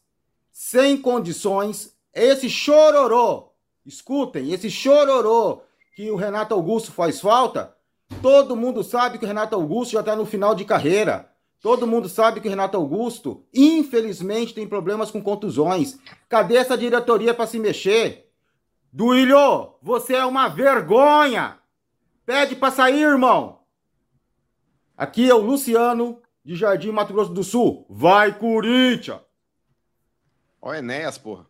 sem 0.53 0.97
condições. 1.03 1.97
Esse 2.15 2.49
chororô, 2.49 3.51
escutem, 3.85 4.53
esse 4.53 4.71
chororô 4.71 5.63
que 5.97 6.13
o 6.13 6.17
Renato 6.17 6.55
Augusto 6.55 6.93
faz 6.93 7.21
falta, 7.21 7.77
todo 8.21 8.57
mundo 8.57 8.83
sabe 8.83 9.19
que 9.19 9.25
o 9.25 9.29
Renato 9.29 9.55
Augusto 9.55 9.93
já 9.93 10.01
está 10.01 10.15
no 10.15 10.27
final 10.27 10.55
de 10.55 10.65
carreira. 10.65 11.31
Todo 11.61 11.87
mundo 11.87 12.09
sabe 12.09 12.41
que 12.41 12.49
o 12.49 12.51
Renato 12.51 12.77
Augusto, 12.77 13.45
infelizmente, 13.55 14.53
tem 14.53 14.67
problemas 14.67 15.11
com 15.13 15.23
contusões. 15.23 15.99
Cadê 16.29 16.57
essa 16.57 16.77
diretoria 16.77 17.33
para 17.33 17.47
se 17.47 17.59
mexer? 17.59 18.29
Duílio, 18.93 19.75
você 19.81 20.15
é 20.15 20.25
uma 20.25 20.49
vergonha! 20.49 21.59
Pede 22.27 22.57
para 22.57 22.73
sair, 22.73 23.03
irmão! 23.03 23.61
Aqui 24.97 25.31
é 25.31 25.35
o 25.35 25.39
Luciano, 25.39 26.21
de 26.45 26.57
Jardim 26.57 26.91
Mato 26.91 27.13
Grosso 27.13 27.33
do 27.33 27.45
Sul. 27.45 27.87
Vai, 27.89 28.37
Corinthians! 28.37 29.21
Ó, 30.61 30.75
Enéas, 30.75 31.17
porra. 31.17 31.47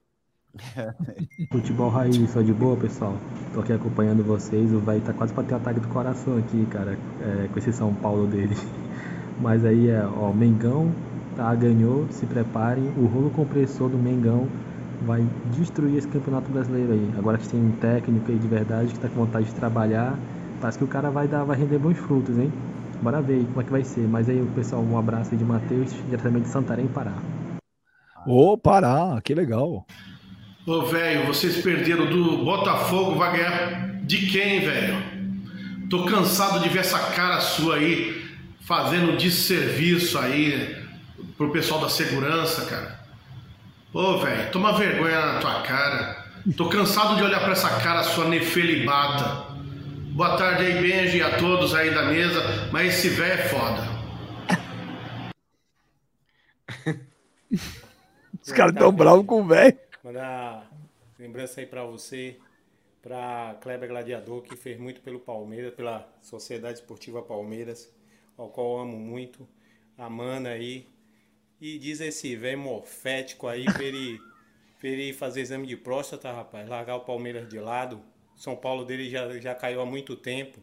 Futebol 1.51 1.89
raiz, 1.89 2.31
só 2.31 2.43
de 2.43 2.53
boa, 2.53 2.77
pessoal. 2.77 3.17
Tô 3.55 3.61
aqui 3.61 3.73
acompanhando 3.73 4.23
vocês. 4.23 4.73
O 4.73 4.79
velho 4.81 5.01
tá 5.01 5.13
quase 5.13 5.33
pra 5.33 5.43
ter 5.43 5.55
ataque 5.55 5.81
do 5.81 5.89
coração 5.89 6.37
aqui, 6.39 6.67
cara, 6.67 6.99
é, 7.21 7.49
com 7.49 7.59
esse 7.59 7.73
São 7.73 7.95
Paulo 7.95 8.27
dele. 8.27 8.55
Mas 9.41 9.65
aí 9.65 9.89
é, 9.89 10.05
ó, 10.05 10.33
Mengão 10.33 10.93
tá, 11.37 11.55
ganhou, 11.55 12.07
se 12.11 12.27
preparem. 12.27 12.85
O 12.97 13.07
rolo 13.07 13.31
compressor 13.31 13.89
do 13.89 13.97
Mengão 13.97 14.47
vai 15.07 15.27
destruir 15.57 15.97
esse 15.97 16.09
campeonato 16.09 16.51
brasileiro 16.51 16.93
aí. 16.93 17.11
Agora 17.19 17.39
que 17.39 17.49
tem 17.49 17.61
um 17.61 17.73
técnico 17.73 18.31
aí 18.31 18.39
de 18.39 18.47
verdade 18.47 18.93
que 18.93 19.01
tá 19.01 19.09
com 19.09 19.25
vontade 19.25 19.47
de 19.47 19.55
trabalhar, 19.55 20.19
parece 20.61 20.79
que 20.79 20.85
o 20.85 20.89
cara 20.89 21.11
vai 21.11 21.27
dar, 21.27 21.45
vai 21.45 21.57
render 21.57 21.79
bons 21.79 21.99
frutos, 21.99 22.39
hein? 22.39 22.53
Bora 23.03 23.21
ver 23.21 23.35
aí 23.35 23.45
como 23.47 23.61
é 23.61 23.65
que 23.65 23.71
vai 23.71 23.83
ser. 23.83 24.07
Mas 24.07 24.29
aí, 24.29 24.47
pessoal, 24.55 24.83
um 24.83 24.97
abraço 24.97 25.33
aí 25.33 25.37
de 25.37 25.45
Matheus, 25.45 25.93
diretamente 26.07 26.45
de 26.45 26.53
Santarém, 26.53 26.87
Pará. 26.87 27.15
Ô, 28.25 28.57
Pará, 28.57 29.21
que 29.25 29.35
legal. 29.35 29.85
Ô, 30.65 30.83
velho, 30.83 31.27
vocês 31.27 31.57
perderam 31.57 32.07
do 32.07 32.45
Botafogo, 32.45 33.17
vai 33.17 33.37
ganhar 33.37 33.97
de 34.05 34.27
quem, 34.29 34.61
velho? 34.61 35.03
Tô 35.91 36.05
cansado 36.05 36.61
de 36.61 36.69
ver 36.69 36.79
essa 36.79 37.01
cara 37.11 37.41
sua 37.41 37.77
aí, 37.77 38.25
fazendo 38.61 39.17
desserviço 39.17 40.17
aí 40.21 40.81
pro 41.37 41.51
pessoal 41.51 41.81
da 41.81 41.89
segurança, 41.89 42.65
cara. 42.67 43.01
Ô, 43.93 44.19
velho, 44.19 44.53
toma 44.53 44.79
vergonha 44.79 45.21
na 45.21 45.41
tua 45.41 45.63
cara. 45.63 46.27
Tô 46.57 46.69
cansado 46.69 47.17
de 47.17 47.25
olhar 47.25 47.41
pra 47.41 47.53
essa 47.53 47.81
cara 47.81 48.05
sua 48.05 48.29
nefelibata. 48.29 49.53
Boa 50.13 50.37
tarde 50.37 50.65
aí, 50.65 50.81
Benji, 50.81 51.23
a 51.23 51.39
todos 51.39 51.75
aí 51.75 51.91
da 51.93 52.05
mesa, 52.05 52.69
mas 52.71 52.95
esse 52.95 53.09
velho 53.09 53.33
é 53.33 53.49
foda. 53.49 53.89
Os 58.41 58.53
caras 58.53 58.75
tão 58.75 58.93
bravos 58.93 59.27
com 59.27 59.43
o 59.43 59.47
velho. 59.49 59.77
Mandar 60.03 60.69
lembrança 61.17 61.61
aí 61.61 61.67
pra 61.67 61.85
você, 61.85 62.37
pra 63.01 63.57
Kleber 63.61 63.89
Gladiador, 63.89 64.43
que 64.43 64.57
fez 64.57 64.77
muito 64.77 65.01
pelo 65.01 65.21
Palmeiras, 65.21 65.73
pela 65.75 66.13
Sociedade 66.21 66.81
Esportiva 66.81 67.23
Palmeiras, 67.23 67.95
ao 68.37 68.49
qual 68.49 68.81
amo 68.81 68.99
muito. 68.99 69.49
A 69.97 70.11
Mana 70.11 70.51
aí. 70.51 70.89
E 71.61 71.79
diz 71.79 72.01
esse 72.01 72.35
velho 72.35 72.59
morfético 72.59 73.47
aí 73.47 73.65
pra 73.65 73.85
ele 73.85 74.19
pra 74.81 74.89
ele 74.89 75.13
fazer 75.13 75.43
exame 75.43 75.65
de 75.69 75.77
próstata, 75.77 76.33
rapaz, 76.33 76.69
largar 76.69 76.97
o 76.97 77.05
Palmeiras 77.05 77.49
de 77.49 77.61
lado. 77.61 78.03
São 78.35 78.57
Paulo 78.57 78.85
dele 78.85 79.09
já, 79.09 79.39
já 79.39 79.55
caiu 79.55 79.81
há 79.81 79.87
muito 79.87 80.17
tempo. 80.17 80.59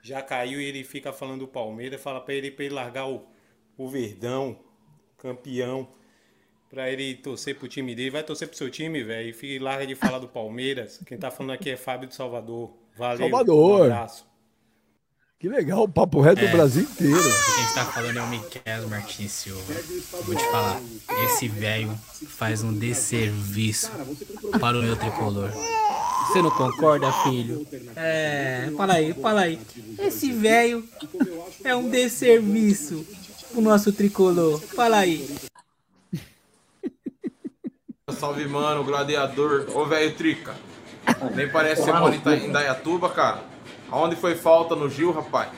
Já 0.00 0.22
caiu 0.22 0.58
e 0.58 0.64
ele 0.64 0.82
fica 0.82 1.12
falando 1.12 1.40
do 1.40 1.48
Palmeiras, 1.48 2.00
fala 2.00 2.22
pra 2.22 2.32
ele, 2.32 2.50
pra 2.50 2.64
ele 2.64 2.74
largar 2.74 3.06
o, 3.06 3.28
o 3.76 3.86
Verdão, 3.90 4.58
campeão, 5.18 5.92
pra 6.72 6.90
ele 6.90 7.14
torcer 7.16 7.54
pro 7.58 7.68
time 7.68 7.94
dele. 7.94 8.08
Vai 8.10 8.22
torcer 8.22 8.48
pro 8.48 8.56
seu 8.56 8.70
time, 8.70 9.02
velho, 9.04 9.28
e 9.28 9.32
fica- 9.34 9.62
larga 9.62 9.86
de 9.86 9.94
falar 9.94 10.18
do 10.18 10.26
Palmeiras. 10.26 10.98
Quem 11.06 11.18
tá 11.18 11.30
falando 11.30 11.52
aqui 11.52 11.68
é 11.68 11.76
Fábio 11.76 12.08
de 12.08 12.14
Salvador. 12.14 12.72
Valeu. 12.96 13.18
Salvador. 13.18 13.80
Um 13.80 13.84
abraço. 13.84 14.26
Que 15.38 15.48
legal, 15.48 15.82
o 15.82 15.88
papo 15.88 16.20
reto 16.20 16.40
do 16.40 16.46
É. 16.46 16.50
Brasil 16.52 16.82
inteiro. 16.84 17.20
Quem 17.20 17.64
está 17.64 17.84
falando 17.84 18.16
é 18.16 18.22
o 18.22 18.28
Miquel 18.28 18.88
Martins 18.88 19.32
Silva. 19.32 19.74
Vou 20.24 20.34
te 20.36 20.44
falar, 20.44 20.80
esse 21.26 21.48
velho 21.48 21.90
faz 22.28 22.62
um 22.62 22.72
desserviço 22.72 23.90
para 24.60 24.78
o 24.78 24.82
meu 24.82 24.94
tricolor. 24.96 25.50
Você 26.28 26.40
não 26.40 26.50
concorda, 26.52 27.12
filho? 27.24 27.66
É, 27.96 28.70
fala 28.76 28.94
aí, 28.94 29.12
fala 29.14 29.40
aí. 29.42 29.58
Esse 29.98 30.30
velho 30.30 30.88
é 31.64 31.74
um 31.74 31.90
desserviço 31.90 33.04
pro 33.50 33.60
nosso 33.60 33.92
tricolor. 33.92 34.60
Fala 34.60 34.98
aí. 34.98 35.28
Salve, 38.12 38.46
mano, 38.46 38.84
gladiador. 38.84 39.66
Ô, 39.74 39.84
velho 39.84 40.14
Trica. 40.14 40.54
Nem 41.34 41.48
parece 41.48 41.82
ser 41.82 41.92
mora 41.92 42.14
em 42.14 42.52
Dayatuba, 42.52 43.08
cara. 43.08 43.42
Aonde 43.90 44.16
foi 44.16 44.34
falta 44.34 44.74
no 44.74 44.88
Gil, 44.88 45.12
rapaz? 45.12 45.48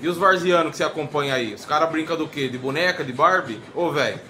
E 0.00 0.08
os 0.08 0.18
varzianos 0.18 0.72
que 0.72 0.76
você 0.76 0.84
acompanha 0.84 1.34
aí? 1.34 1.54
Os 1.54 1.64
caras 1.64 1.88
brincam 1.90 2.16
do 2.16 2.28
quê? 2.28 2.48
De 2.48 2.58
boneca, 2.58 3.04
de 3.04 3.12
Barbie? 3.12 3.60
Ô, 3.74 3.90
velho. 3.90 4.20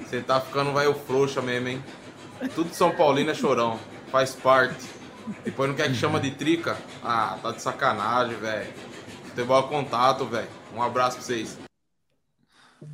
Você 0.00 0.20
tá 0.20 0.40
ficando 0.40 0.72
velho 0.74 0.94
frouxa 1.06 1.40
mesmo, 1.40 1.68
hein? 1.68 1.84
Tudo 2.54 2.70
de 2.70 2.76
São 2.76 2.90
Paulino 2.90 3.30
é 3.30 3.34
chorão. 3.34 3.78
Faz 4.10 4.34
parte. 4.34 4.84
Depois 5.44 5.68
não 5.68 5.76
quer 5.76 5.88
que 5.88 5.94
chama 5.94 6.18
de 6.18 6.32
trica? 6.32 6.76
Ah, 7.02 7.38
tá 7.42 7.52
de 7.52 7.62
sacanagem, 7.62 8.36
velho. 8.36 8.66
Futebol 9.28 9.60
é 9.60 9.68
contato, 9.68 10.24
velho. 10.26 10.48
Um 10.74 10.82
abraço 10.82 11.16
pra 11.16 11.24
vocês. 11.24 11.69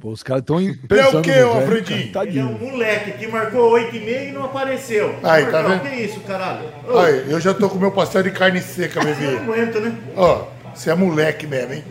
Pô, 0.00 0.10
os 0.10 0.22
caras 0.22 0.42
estão 0.42 0.58
É 0.58 0.74
pensando 0.88 1.18
o 1.20 1.22
que, 1.22 1.40
no 1.40 1.50
ô 1.50 1.52
cara, 2.12 2.28
Ele 2.28 2.38
é 2.40 2.44
um 2.44 2.58
moleque 2.58 3.12
que 3.18 3.26
marcou 3.28 3.70
8,5 3.72 4.28
e 4.28 4.32
não 4.32 4.44
apareceu. 4.44 5.16
Aí, 5.22 5.46
tá 5.46 5.62
Marcão, 5.62 5.68
vendo? 5.78 5.82
Que 5.90 5.96
isso, 6.02 6.20
caralho? 6.22 6.68
Ô, 6.88 6.98
Aí, 6.98 7.30
eu 7.30 7.40
já 7.40 7.54
tô 7.54 7.70
com 7.70 7.78
meu 7.78 7.92
pastel 7.92 8.24
de 8.24 8.32
carne 8.32 8.60
seca, 8.60 8.98
bebê. 9.02 9.30
Não 9.30 9.42
aguento, 9.44 9.80
né? 9.80 9.96
Ó, 10.16 10.48
você 10.74 10.90
é 10.90 10.94
moleque 10.94 11.46
mesmo, 11.46 11.74
hein? 11.74 11.84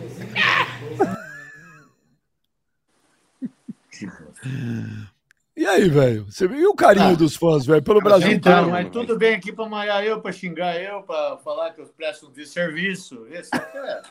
E 5.56 5.66
aí, 5.66 5.88
velho? 5.88 6.26
Você 6.30 6.46
viu 6.46 6.58
e 6.60 6.66
o 6.66 6.74
carinho 6.74 7.12
Ah. 7.12 7.16
dos 7.16 7.34
fãs, 7.34 7.64
velho, 7.64 7.82
pelo 7.82 8.00
Brasil 8.02 8.30
Então, 8.30 8.52
inteiro? 8.52 8.70
mas 8.70 8.90
tudo 8.90 9.16
bem 9.16 9.34
aqui 9.34 9.50
pra 9.52 9.66
maiar 9.66 10.04
eu, 10.04 10.20
pra 10.20 10.30
xingar 10.32 10.76
eu, 10.80 11.02
pra 11.02 11.38
falar 11.42 11.70
que 11.70 11.80
eu 11.80 11.86
presto 11.96 12.30
de 12.30 12.44
serviço. 12.46 13.26
Esse 13.30 13.54
aqui 13.54 13.78
é. 13.78 14.02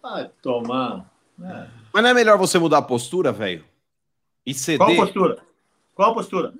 Vai 0.00 0.30
tomar. 0.40 1.04
É. 1.44 1.81
Mas 1.92 2.02
não 2.02 2.10
é 2.10 2.14
melhor 2.14 2.38
você 2.38 2.58
mudar 2.58 2.78
a 2.78 2.82
postura, 2.82 3.32
velho? 3.32 3.64
E 4.44 4.54
ceder? 4.54 4.86
Qual 4.86 4.96
postura? 4.96 5.38
Qual 5.94 6.14
postura? 6.14 6.54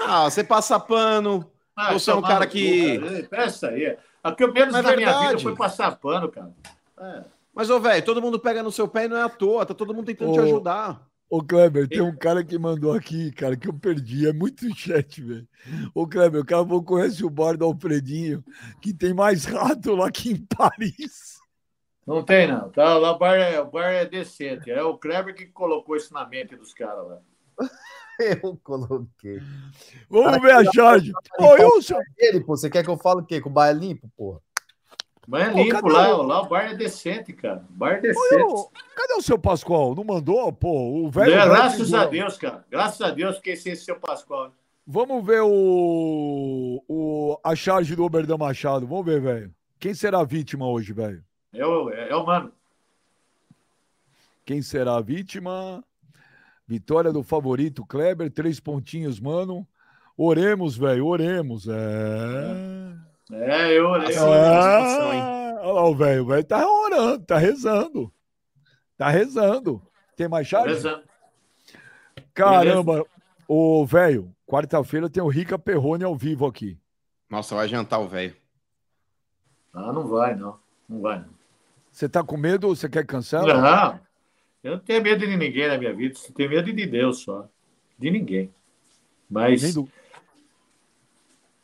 Ah, 0.00 0.24
você 0.24 0.42
passa 0.42 0.78
pano. 0.80 1.50
Ah, 1.76 1.92
você 1.92 2.10
é 2.10 2.14
um 2.14 2.16
tomar 2.16 2.28
cara 2.28 2.44
no 2.44 2.50
que. 2.50 3.26
Peça 3.28 3.68
aí. 3.68 3.96
O 4.24 4.32
que 4.32 4.44
eu 4.44 4.52
menos 4.52 4.72
Mas 4.72 4.84
na 4.84 4.92
é 4.92 4.96
minha 4.96 5.08
vida 5.08 5.20
verdade. 5.20 5.42
foi 5.42 5.54
passar 5.54 5.96
pano, 5.96 6.30
cara. 6.30 6.54
É. 6.98 7.24
Mas, 7.54 7.70
ô, 7.70 7.78
velho, 7.78 8.04
todo 8.04 8.22
mundo 8.22 8.38
pega 8.38 8.62
no 8.62 8.72
seu 8.72 8.88
pé 8.88 9.04
e 9.04 9.08
não 9.08 9.16
é 9.16 9.22
à 9.22 9.28
toa. 9.28 9.66
Tá 9.66 9.74
todo 9.74 9.94
mundo 9.94 10.06
tentando 10.06 10.32
te 10.32 10.40
Ô, 10.40 10.42
ajudar. 10.42 11.06
Ô, 11.28 11.42
Kleber, 11.42 11.88
tem 11.88 12.00
um 12.00 12.16
cara 12.16 12.44
que 12.44 12.58
mandou 12.58 12.92
aqui, 12.92 13.30
cara, 13.32 13.56
que 13.56 13.68
eu 13.68 13.74
perdi. 13.74 14.26
É 14.28 14.32
muito 14.32 14.68
chat, 14.74 15.20
velho. 15.22 15.46
Ô, 15.94 16.06
Kleber, 16.06 16.40
o 16.40 16.44
cara 16.44 16.64
falou 16.64 16.80
que 16.80 16.88
conhece 16.88 17.24
o 17.24 17.30
bar 17.30 17.56
do 17.56 17.64
Alfredinho, 17.64 18.44
que 18.80 18.92
tem 18.92 19.12
mais 19.14 19.44
rato 19.44 19.94
lá 19.94 20.10
que 20.10 20.30
em 20.30 20.36
Paris. 20.36 21.38
Não 22.06 22.22
tem, 22.22 22.46
não. 22.46 22.70
Tá, 22.70 22.96
lá 22.98 23.12
o 23.12 23.18
bar, 23.18 23.34
é, 23.36 23.60
o 23.60 23.66
bar 23.70 23.90
é 23.90 24.04
decente. 24.04 24.70
É 24.70 24.82
o 24.82 24.98
Kleber 24.98 25.34
que 25.34 25.46
colocou 25.46 25.96
isso 25.96 26.12
na 26.12 26.26
mente 26.26 26.54
dos 26.56 26.74
caras 26.74 27.06
lá. 27.06 27.18
Eu 28.20 28.56
coloquei. 28.62 29.40
Vamos 30.08 30.40
ver 30.40 30.52
a 30.52 30.64
charge. 30.72 31.10
Ô, 31.36 31.56
eu, 31.56 31.82
seu... 31.82 31.98
Ele, 32.16 32.38
pô, 32.40 32.56
você 32.56 32.70
quer 32.70 32.84
que 32.84 32.88
eu 32.88 32.96
fale 32.96 33.22
o 33.22 33.24
quê? 33.24 33.40
Que 33.40 33.48
o 33.48 33.50
bar 33.50 33.66
é 33.70 33.72
limpo, 33.72 34.08
porra? 34.16 34.38
Mas 35.26 35.48
é 35.48 35.50
Ô, 35.50 35.56
limpo 35.56 35.88
lá. 35.88 36.16
o- 36.16 36.22
Lá 36.22 36.42
o 36.42 36.46
bar 36.48 36.70
é 36.70 36.74
decente, 36.76 37.32
cara. 37.32 37.64
O 37.68 37.72
bar 37.72 37.94
é 37.94 37.98
Ô, 37.98 38.02
decente. 38.02 38.34
eu- 38.34 38.70
cadê 38.94 39.14
o 39.14 39.20
seu 39.22 39.36
Pascoal? 39.36 39.96
Não 39.96 40.04
mandou? 40.04 40.52
Pô, 40.52 40.70
o 41.04 41.10
velho. 41.10 41.32
Velho 41.32 41.50
graças 41.50 41.92
a 41.92 42.04
Deus, 42.06 42.36
cara. 42.38 42.64
Graças 42.70 43.00
a 43.00 43.10
Deus 43.10 43.40
que 43.40 43.50
esse 43.50 43.70
é 43.70 43.74
seu 43.74 43.96
Pascoal. 43.98 44.52
Vamos 44.86 45.24
ver 45.26 45.40
o, 45.42 46.84
o, 46.86 47.40
a 47.42 47.56
charge 47.56 47.96
do 47.96 48.04
Oberdan 48.04 48.36
Machado. 48.36 48.86
Vamos 48.86 49.04
ver, 49.06 49.20
velho. 49.20 49.52
Quem 49.80 49.92
será 49.92 50.20
a 50.20 50.24
vítima 50.24 50.68
hoje, 50.68 50.92
velho? 50.92 51.24
É 51.54 51.64
o, 51.64 51.90
é, 51.90 52.08
é 52.10 52.16
o 52.16 52.26
mano. 52.26 52.52
Quem 54.44 54.60
será 54.60 54.96
a 54.96 55.00
vítima? 55.00 55.82
Vitória 56.66 57.12
do 57.12 57.22
favorito 57.22 57.86
Kleber, 57.86 58.30
três 58.30 58.58
pontinhos, 58.58 59.20
mano. 59.20 59.66
Oremos, 60.16 60.76
velho, 60.76 61.06
oremos. 61.06 61.66
É. 61.68 62.94
É, 63.32 63.78
eu 63.78 63.88
olhei. 63.88 64.16
Ah, 64.16 65.56
olha 65.60 65.72
lá 65.72 65.88
o 65.88 65.94
velho, 65.94 66.22
o 66.22 66.26
velho 66.26 66.44
tá 66.44 66.68
orando, 66.68 67.24
tá 67.24 67.38
rezando. 67.38 68.12
Tá 68.96 69.08
rezando. 69.08 69.82
Tem 70.16 70.28
mais 70.28 70.46
chave? 70.46 70.66
Beleza. 70.66 71.02
Caramba, 72.32 73.04
ô 73.48 73.84
velho, 73.86 74.34
quarta-feira 74.46 75.08
tem 75.08 75.22
o 75.22 75.28
Rica 75.28 75.58
Perrone 75.58 76.04
ao 76.04 76.16
vivo 76.16 76.46
aqui. 76.46 76.78
Nossa, 77.30 77.54
vai 77.54 77.68
jantar 77.68 78.00
o 78.00 78.08
velho. 78.08 78.36
Ah, 79.72 79.92
não 79.92 80.06
vai, 80.06 80.34
não. 80.36 80.58
Não 80.88 81.00
vai, 81.00 81.18
não. 81.18 81.33
Você 81.94 82.08
tá 82.08 82.24
com 82.24 82.36
medo 82.36 82.66
ou 82.66 82.74
você 82.74 82.88
quer 82.88 83.06
cancelar? 83.06 83.56
Não, 83.62 84.00
eu 84.64 84.72
não 84.72 84.78
tenho 84.80 85.00
medo 85.00 85.24
de 85.24 85.36
ninguém 85.36 85.68
na 85.68 85.78
minha 85.78 85.94
vida. 85.94 86.18
Eu 86.28 86.34
tenho 86.34 86.50
medo 86.50 86.72
de 86.72 86.86
Deus 86.86 87.20
só. 87.20 87.48
De 87.96 88.10
ninguém. 88.10 88.52
Mas 89.30 89.62
Nem 89.62 89.72
do, 89.72 89.88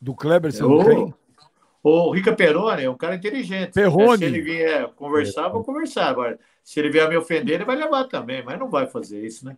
do 0.01 0.15
Kleber 0.15 0.52
você 0.52 0.62
Ô, 0.62 0.69
não 0.69 0.85
tem? 0.85 1.15
o 1.82 2.12
Rica 2.12 2.32
Peroni 2.32 2.85
é 2.85 2.90
um 2.90 2.97
cara 2.97 3.16
inteligente. 3.16 3.73
Perrone. 3.73 4.19
Se 4.19 4.24
ele 4.24 4.40
vier 4.40 4.86
conversar, 4.90 5.47
eu 5.47 5.52
vou 5.52 5.65
conversar. 5.65 6.07
Agora, 6.07 6.39
se 6.62 6.78
ele 6.78 6.90
vier 6.90 7.09
me 7.09 7.16
ofender, 7.16 7.57
ele 7.57 7.65
vai 7.65 7.74
levar 7.74 8.05
também, 8.05 8.40
mas 8.44 8.57
não 8.57 8.70
vai 8.70 8.86
fazer 8.86 9.27
isso, 9.27 9.44
né? 9.44 9.57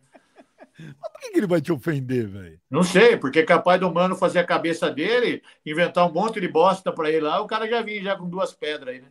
Por 0.74 1.20
que, 1.20 1.36
ele 1.36 1.46
vai 1.46 1.60
te 1.60 1.70
ofender, 1.70 2.26
velho? 2.26 2.58
Não 2.70 2.82
sei, 2.82 3.18
porque 3.18 3.40
é 3.40 3.44
capaz 3.44 3.78
do 3.78 3.92
mano 3.92 4.16
fazer 4.16 4.38
a 4.38 4.44
cabeça 4.44 4.90
dele, 4.90 5.42
inventar 5.66 6.08
um 6.08 6.12
monte 6.12 6.40
de 6.40 6.48
bosta 6.48 6.90
pra 6.90 7.10
ele 7.10 7.20
lá, 7.20 7.42
o 7.42 7.46
cara 7.46 7.68
já 7.68 7.82
vinha 7.82 8.02
já 8.02 8.16
com 8.16 8.26
duas 8.26 8.54
pedras 8.54 8.94
aí, 8.94 9.02
né? 9.02 9.08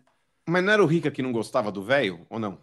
Mas 0.48 0.64
não 0.64 0.74
era 0.74 0.84
o 0.84 0.88
Rica 0.88 1.12
que 1.12 1.22
não 1.22 1.32
gostava 1.32 1.72
do 1.72 1.84
velho? 1.84 2.26
Ou 2.30 2.40
não? 2.40 2.60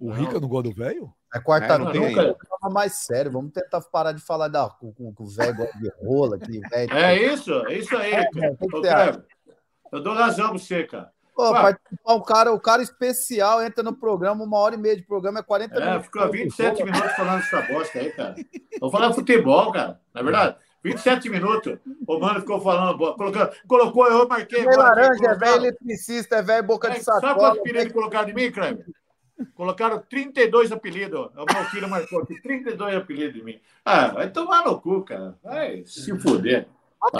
O 0.00 0.10
Rica 0.10 0.38
não 0.40 0.48
gosta 0.48 0.70
do 0.70 0.74
velho? 0.74 1.12
É 1.34 1.38
É, 1.38 1.40
quarta-feira, 1.40 1.84
não 1.84 2.14
vamos 2.14 2.36
falar 2.60 2.72
mais 2.72 2.92
sério. 2.94 3.30
Vamos 3.32 3.52
tentar 3.52 3.80
parar 3.82 4.12
de 4.12 4.20
falar 4.22 4.48
da, 4.48 4.68
com, 4.68 4.92
com, 4.92 5.12
com 5.12 5.24
o 5.24 5.28
velho 5.28 5.54
gosta 5.56 5.78
de 5.78 5.92
rola, 6.02 6.38
que 6.38 6.60
velho. 6.60 6.92
É 6.94 7.16
isso, 7.32 7.52
é 7.66 7.74
isso 7.74 7.96
aí, 7.96 8.12
É, 8.12 8.30
cara. 8.30 8.56
Ô, 8.60 8.78
acha? 8.78 8.80
Kleber, 8.80 9.24
eu 9.92 10.02
dou 10.02 10.14
razão 10.14 10.50
pra 10.50 10.58
você, 10.58 10.84
cara. 10.84 11.12
Pô, 11.34 11.52
participar, 11.52 12.14
o 12.14 12.22
cara, 12.22 12.52
o 12.52 12.60
cara 12.60 12.82
especial 12.82 13.62
entra 13.62 13.82
no 13.84 13.94
programa, 13.94 14.42
uma 14.42 14.58
hora 14.58 14.74
e 14.74 14.78
meia 14.78 14.96
de 14.96 15.02
programa, 15.02 15.38
é 15.38 15.42
40 15.42 15.74
É, 15.76 15.80
minutos. 15.84 16.06
ficou 16.06 16.30
27 16.30 16.84
minutos 16.84 17.12
falando 17.12 17.38
essa 17.40 17.62
bosta 17.62 17.98
aí, 17.98 18.10
cara. 18.12 18.34
Vamos 18.80 18.92
falar 18.92 19.12
futebol, 19.12 19.70
cara. 19.70 20.00
Não 20.14 20.20
é 20.20 20.24
verdade? 20.24 20.56
27 20.82 21.28
minutos. 21.28 21.78
O 22.06 22.18
mano 22.18 22.40
ficou 22.40 22.60
falando, 22.60 22.96
bo- 22.96 23.16
colocou, 23.66 24.06
eu 24.06 24.28
marquei. 24.28 24.60
Aqui, 24.66 24.76
laranja, 24.76 25.26
é 25.26 25.34
velho 25.34 25.56
eletricista, 25.56 26.36
é 26.36 26.42
velho 26.42 26.62
boca 26.66 26.88
de 26.90 26.98
É, 26.98 27.00
Sabe 27.00 27.20
sacola. 27.20 27.34
quantos 27.38 27.58
apelidos 27.60 27.92
colocaram 27.92 28.26
de 28.26 28.34
mim, 28.34 28.50
Kleber? 28.50 28.86
Colocaram 29.54 30.00
32 30.08 30.72
apelidos. 30.72 31.30
O 31.36 31.44
meu 31.52 31.64
filho 31.70 31.88
marcou 31.88 32.22
aqui 32.22 32.40
32 32.42 32.96
apelidos 32.96 33.34
de 33.34 33.42
mim. 33.44 33.60
Ah, 33.84 34.08
vai 34.08 34.30
tomar 34.30 34.64
no 34.64 34.80
cu, 34.80 35.02
cara. 35.02 35.36
Vai 35.42 35.84
se 35.86 36.16
fuder. 36.18 36.66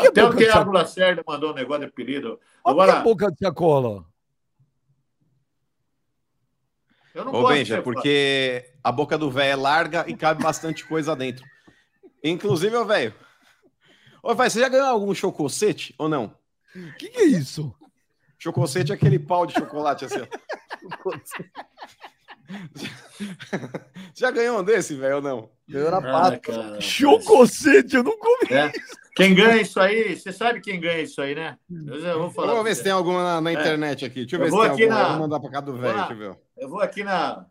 Que 0.01 0.09
Até 0.09 0.25
o 0.25 0.31
de 0.31 0.37
Thiago 0.39 0.53
sacola? 0.59 0.79
Lacerda 0.81 1.23
mandou 1.27 1.53
um 1.53 1.55
negócio 1.55 1.83
de 1.83 1.87
apelido. 1.87 2.41
Olha 2.65 2.75
que 2.75 2.81
é 2.81 2.85
Agora, 2.85 3.01
boca 3.03 3.31
de 3.31 3.39
sacola. 3.39 4.05
eu 7.15 7.25
não 7.25 7.33
Ô, 7.35 7.49
de 7.49 7.55
Benja, 7.55 7.77
ser 7.77 7.83
porque 7.83 8.73
a 8.83 8.91
boca 8.93 9.17
do 9.17 9.31
velho 9.31 9.53
é 9.53 9.57
larga 9.57 10.05
e 10.09 10.17
cabe 10.17 10.43
bastante 10.43 10.85
coisa 10.87 11.15
dentro. 11.15 11.45
Inclusive, 12.23 12.75
ô 12.77 12.85
velho. 12.85 13.15
Ô, 14.31 14.35
velho, 14.35 14.51
você 14.51 14.61
já 14.61 14.69
ganhou 14.69 14.87
algum 14.89 15.15
chococete 15.15 15.95
ou 15.97 16.07
não? 16.07 16.35
O 16.77 16.93
que, 16.99 17.09
que 17.09 17.19
é 17.21 17.25
isso? 17.25 17.75
Chococete 18.39 18.93
é 18.93 18.95
aquele 18.95 19.19
pau 19.19 19.47
de 19.47 19.55
chocolate 19.55 20.05
assim. 20.05 20.19
já 24.15 24.31
ganhou 24.31 24.61
um 24.61 24.65
desse, 24.65 24.95
velho, 24.95 25.17
ou 25.17 25.23
não? 25.23 25.51
Ganhou 25.67 25.91
na 25.91 25.97
Ah, 25.99 26.31
pata. 26.31 26.79
Chococete, 26.81 27.97
eu 27.97 28.03
não 28.03 28.19
comi. 28.19 28.53
É. 28.53 28.71
Quem 29.17 29.35
ganha 29.35 29.63
isso 29.63 29.81
aí, 29.81 30.15
você 30.15 30.31
sabe 30.31 30.61
quem 30.61 30.79
ganha 30.79 31.01
isso 31.01 31.21
aí, 31.23 31.35
né? 31.35 31.57
Eu 31.87 31.99
já 32.01 32.15
vou 32.15 32.31
falar. 32.31 32.49
Vamos 32.49 32.65
ver 32.65 32.71
você. 32.71 32.75
se 32.77 32.83
tem 32.85 32.93
alguma 32.93 33.23
na, 33.23 33.41
na 33.41 33.51
É. 33.51 33.55
internet 33.55 34.05
aqui. 34.05 34.21
Deixa 34.27 34.37
eu 34.37 34.41
Eu 34.41 34.45
ver 34.45 34.51
se 34.51 34.57
vou 34.57 34.63
tem 34.65 34.73
aqui 34.73 34.83
alguma. 34.85 35.01
na- 35.01 35.05
Eu 35.07 35.11
Vou 35.13 35.21
mandar 35.21 35.41
pra 35.41 35.51
cá 35.51 35.61
do 35.61 35.75
velho, 35.77 35.97
deixa 35.97 36.13
eu 36.13 36.19
ver. 36.19 36.39
Eu 36.59 36.69
vou 36.69 36.81
aqui 36.81 37.03
na, 37.03 37.47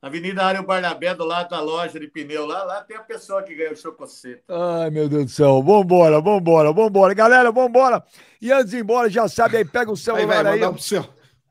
Avenida 0.00 0.44
Área 0.44 0.62
Barnabé, 0.62 1.12
do 1.12 1.24
lado 1.24 1.50
da 1.50 1.60
loja 1.60 1.98
de 1.98 2.06
pneu, 2.06 2.46
lá, 2.46 2.62
lá 2.62 2.82
tem 2.82 2.96
a 2.96 3.02
pessoa 3.02 3.42
que 3.42 3.52
ganhou 3.54 3.72
o 3.72 3.76
chococete. 3.76 4.42
Ai, 4.48 4.90
meu 4.90 5.08
Deus 5.08 5.24
do 5.24 5.30
céu. 5.30 5.60
Vambora, 5.60 6.20
vambora, 6.20 6.72
vambora. 6.72 7.12
Galera, 7.14 7.50
vambora. 7.50 8.04
E 8.40 8.52
antes 8.52 8.70
de 8.70 8.76
ir 8.76 8.80
embora, 8.80 9.10
já 9.10 9.26
sabe 9.28 9.56
aí, 9.56 9.64
pega 9.64 9.90
o 9.90 9.96
celular 9.96 10.46
aí. 10.46 10.60
mandar 10.60 10.72
pro 10.72 10.82
seu. 10.82 11.04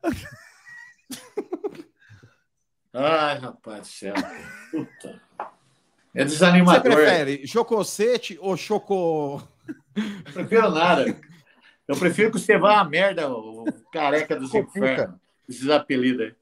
Ai, 2.94 3.38
rapaz 3.38 3.82
do 3.82 3.88
céu. 3.88 4.14
Puta. 4.72 5.22
É 6.15 6.24
Você 6.24 6.26
desanimador. 6.26 6.82
prefere 6.82 7.45
chococete 7.45 8.38
ou 8.41 8.56
choco... 8.56 9.41
Não 9.95 10.34
prefiro 10.34 10.72
nada. 10.72 11.06
Eu 11.88 11.98
prefiro 11.98 12.32
que 12.32 12.40
você 12.40 12.57
vá 12.57 12.80
à 12.80 12.84
merda, 12.86 13.30
o 13.30 13.65
careca 13.91 14.36
dos 14.36 14.53
infernos. 14.53 15.15
Esses 15.48 15.69
apelidos 15.69 16.28
aí. 16.28 16.36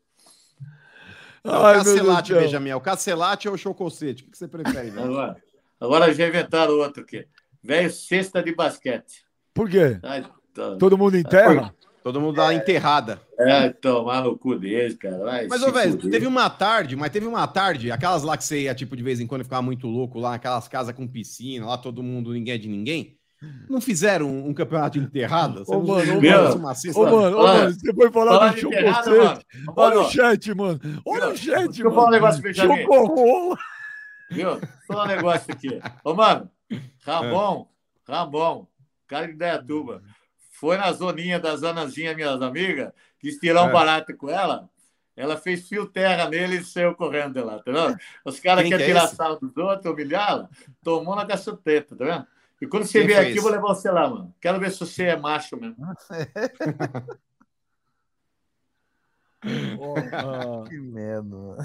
Ai, 1.46 1.76
meu 1.76 1.84
Deus 1.84 1.96
cacelate. 1.98 2.34
Benjamin. 2.34 2.74
O 2.74 2.82
cacelate 2.82 3.50
ou 3.50 3.58
chococete? 3.58 4.24
O 4.24 4.32
que 4.32 4.38
você 4.38 4.48
prefere, 4.48 4.90
velho? 4.90 5.06
Agora, 5.10 5.38
agora 5.80 6.14
já 6.14 6.28
inventaram 6.28 6.74
outro 6.80 7.04
aqui. 7.04 7.26
Velho 7.64 7.92
cesta 7.92 8.42
de 8.44 8.54
basquete. 8.54 9.26
Por 9.54 9.70
quê? 9.70 10.00
Ai, 10.04 10.24
tá- 10.54 10.76
Todo 10.78 10.98
mundo 10.98 11.18
enterra? 11.18 11.74
Todo 12.04 12.22
mundo 12.22 12.36
dá 12.36 12.44
uma 12.44 12.54
enterrada. 12.54 13.20
É, 13.40 13.70
tomar 13.70 14.24
no 14.24 14.38
cu 14.38 14.60
deles, 14.60 14.96
cara. 14.96 15.18
Vai 15.18 15.48
Mas, 15.48 15.64
ô, 15.64 15.72
velho, 15.72 15.98
teve 15.98 16.28
uma 16.28 16.48
tarde, 16.52 16.96
mas 16.96 17.10
teve 17.10 17.26
uma 17.26 17.48
tarde, 17.48 17.92
aquelas 17.92 18.22
lá 18.22 18.38
que 18.38 18.44
você 18.44 18.62
ia, 18.62 18.76
tipo, 18.76 18.96
de 18.96 19.02
vez 19.02 19.20
em 19.20 19.26
quando 19.26 19.44
ficava 19.44 19.64
muito 19.64 19.88
louco, 19.88 20.20
lá, 20.20 20.36
aquelas 20.36 20.68
casas 20.68 20.94
com 20.96 21.08
piscina, 21.08 21.66
lá 21.66 21.80
todo 21.80 22.04
mundo, 22.04 22.32
ninguém 22.32 22.54
é 22.54 22.58
de 22.60 22.68
ninguém. 22.68 23.18
Não 23.70 23.82
fizeram 23.82 24.28
um, 24.28 24.50
um 24.50 24.54
campeonato 24.54 25.00
de 25.00 25.06
enterrada? 25.06 25.64
Você 25.64 25.76
Ô, 25.76 25.82
mano, 25.82 26.18
ô, 26.18 26.22
mano? 26.22 26.56
Ô, 26.96 27.06
mano, 27.06 27.38
ô, 27.40 27.44
mano, 27.44 27.72
você 27.74 27.94
foi 27.94 28.12
falar 28.12 28.40
fala 28.40 28.52
do 28.52 28.70
mano. 28.70 29.42
Olha 29.76 29.96
o 29.96 30.00
Mano, 30.02 30.12
chat, 30.12 30.54
mano. 30.54 30.80
Olha 31.06 31.28
o 31.30 31.38
chat, 31.38 31.66
deixa 31.68 31.84
eu 31.84 31.90
falar 31.92 32.02
um 32.02 32.06
mano. 32.06 32.12
negócio, 32.12 32.42
Benjamin. 32.42 32.82
Chocorrola. 32.84 33.58
Viu? 34.32 34.62
Falar 34.88 35.04
um 35.04 35.08
negócio 35.08 35.54
aqui. 35.54 35.80
Ô, 36.04 36.14
mano, 36.14 36.50
Ramon, 37.06 37.68
Ramon, 38.08 38.68
cara 39.08 39.28
de 39.28 39.34
Dayatuba, 39.34 40.02
foi 40.52 40.78
na 40.78 40.92
zoninha 40.92 41.40
da 41.40 41.56
zonazinha, 41.56 42.16
minhas 42.16 42.42
amigas, 42.42 42.92
quis 43.20 43.38
tirar 43.38 43.64
um 43.64 43.70
É. 43.70 43.72
barato 43.72 44.16
com 44.16 44.30
ela. 44.30 44.70
Ela 45.18 45.38
fez 45.38 45.68
fio 45.70 45.86
terra 45.86 46.28
nele 46.28 46.58
e 46.58 46.64
saiu 46.64 46.94
correndo 46.94 47.34
de 47.36 47.42
lá, 47.42 47.60
tá 47.60 47.72
vendo? 47.72 47.98
Os 48.26 48.38
caras 48.40 48.64
querem 48.66 48.78
que 48.78 48.84
é 48.84 48.88
tirar 48.88 49.06
esse? 49.06 49.16
sarro 49.16 49.38
dos 49.40 49.56
outros, 49.56 49.86
humilhá-la, 49.94 50.50
tomou 50.84 51.16
na 51.16 51.26
caceteta, 51.26 51.96
tá 51.96 52.04
vendo? 52.06 52.28
E 52.62 52.68
quando 52.68 52.86
você 52.86 53.00
Quem 53.00 53.08
vier 53.08 53.22
aqui, 53.22 53.38
eu 53.38 53.42
vou 53.42 53.52
levar 53.52 53.68
você 53.68 53.92
lá, 53.92 54.10
mano. 54.10 54.34
Quero 54.40 54.60
ver 54.60 54.72
se 54.72 54.80
você 54.80 55.04
é 55.04 55.18
macho 55.18 55.58
mesmo. 55.58 55.76
Que 60.68 60.80
merda, 60.80 61.24
mano. 61.24 61.58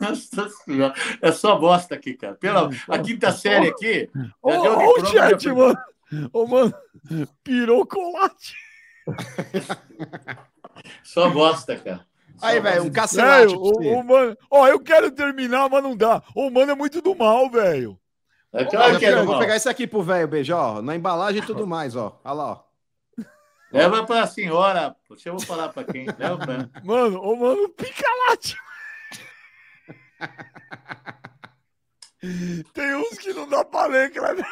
Nossa 0.00 0.48
Senhora. 0.64 0.94
É 1.20 1.32
só 1.32 1.58
bosta 1.58 1.94
aqui, 1.94 2.14
cara. 2.14 2.34
Pela, 2.34 2.70
a 2.88 2.98
quinta 2.98 3.30
série 3.32 3.68
aqui. 3.68 4.10
Ô, 4.42 4.52
já 4.52 4.60
deu 4.60 4.72
ô, 4.72 4.90
o 4.90 5.02
diploma, 5.02 5.28
chat, 5.28 5.48
mano. 5.48 5.78
Ô, 6.32 6.46
mano, 6.46 6.74
pirou 7.42 7.86
colate. 7.86 8.54
Só 11.02 11.30
bosta, 11.30 11.76
cara. 11.76 12.06
Aí, 12.42 12.60
velho, 12.60 12.84
um 12.84 12.90
cacelate. 12.90 13.54
Ó, 14.50 14.68
eu 14.68 14.80
quero 14.80 15.10
terminar, 15.10 15.68
mas 15.70 15.82
não 15.82 15.96
dá. 15.96 16.22
O 16.34 16.50
mano 16.50 16.72
é 16.72 16.74
muito 16.74 17.00
do 17.00 17.14
mal, 17.14 17.50
velho. 17.50 17.98
É 18.54 18.64
claro 18.64 18.94
eu 18.94 18.98
que 19.00 19.04
é 19.04 19.24
vou 19.24 19.38
pegar 19.40 19.56
esse 19.56 19.68
aqui 19.68 19.84
pro 19.84 20.00
velho, 20.00 20.28
beijo, 20.28 20.54
ó. 20.54 20.80
Na 20.80 20.94
embalagem 20.94 21.42
e 21.42 21.46
tudo 21.46 21.66
mais, 21.66 21.96
ó. 21.96 22.20
Olha 22.24 22.34
lá, 22.34 22.52
ó. 22.52 22.62
Leva 23.72 24.06
pra 24.06 24.28
senhora. 24.28 24.94
Deixa 25.10 25.30
eu 25.30 25.36
vou 25.36 25.44
falar 25.44 25.70
pra 25.70 25.82
quem. 25.82 26.06
Leva 26.06 26.38
pra 26.38 26.54
ela. 26.54 26.70
Mano, 26.84 27.20
ô, 27.20 27.34
mano, 27.34 27.68
picalate. 27.70 28.56
Tem 32.72 32.94
uns 32.94 33.18
que 33.18 33.34
não 33.34 33.48
dá 33.48 33.64
pra 33.64 33.86
ler, 33.86 34.12
cara. 34.12 34.46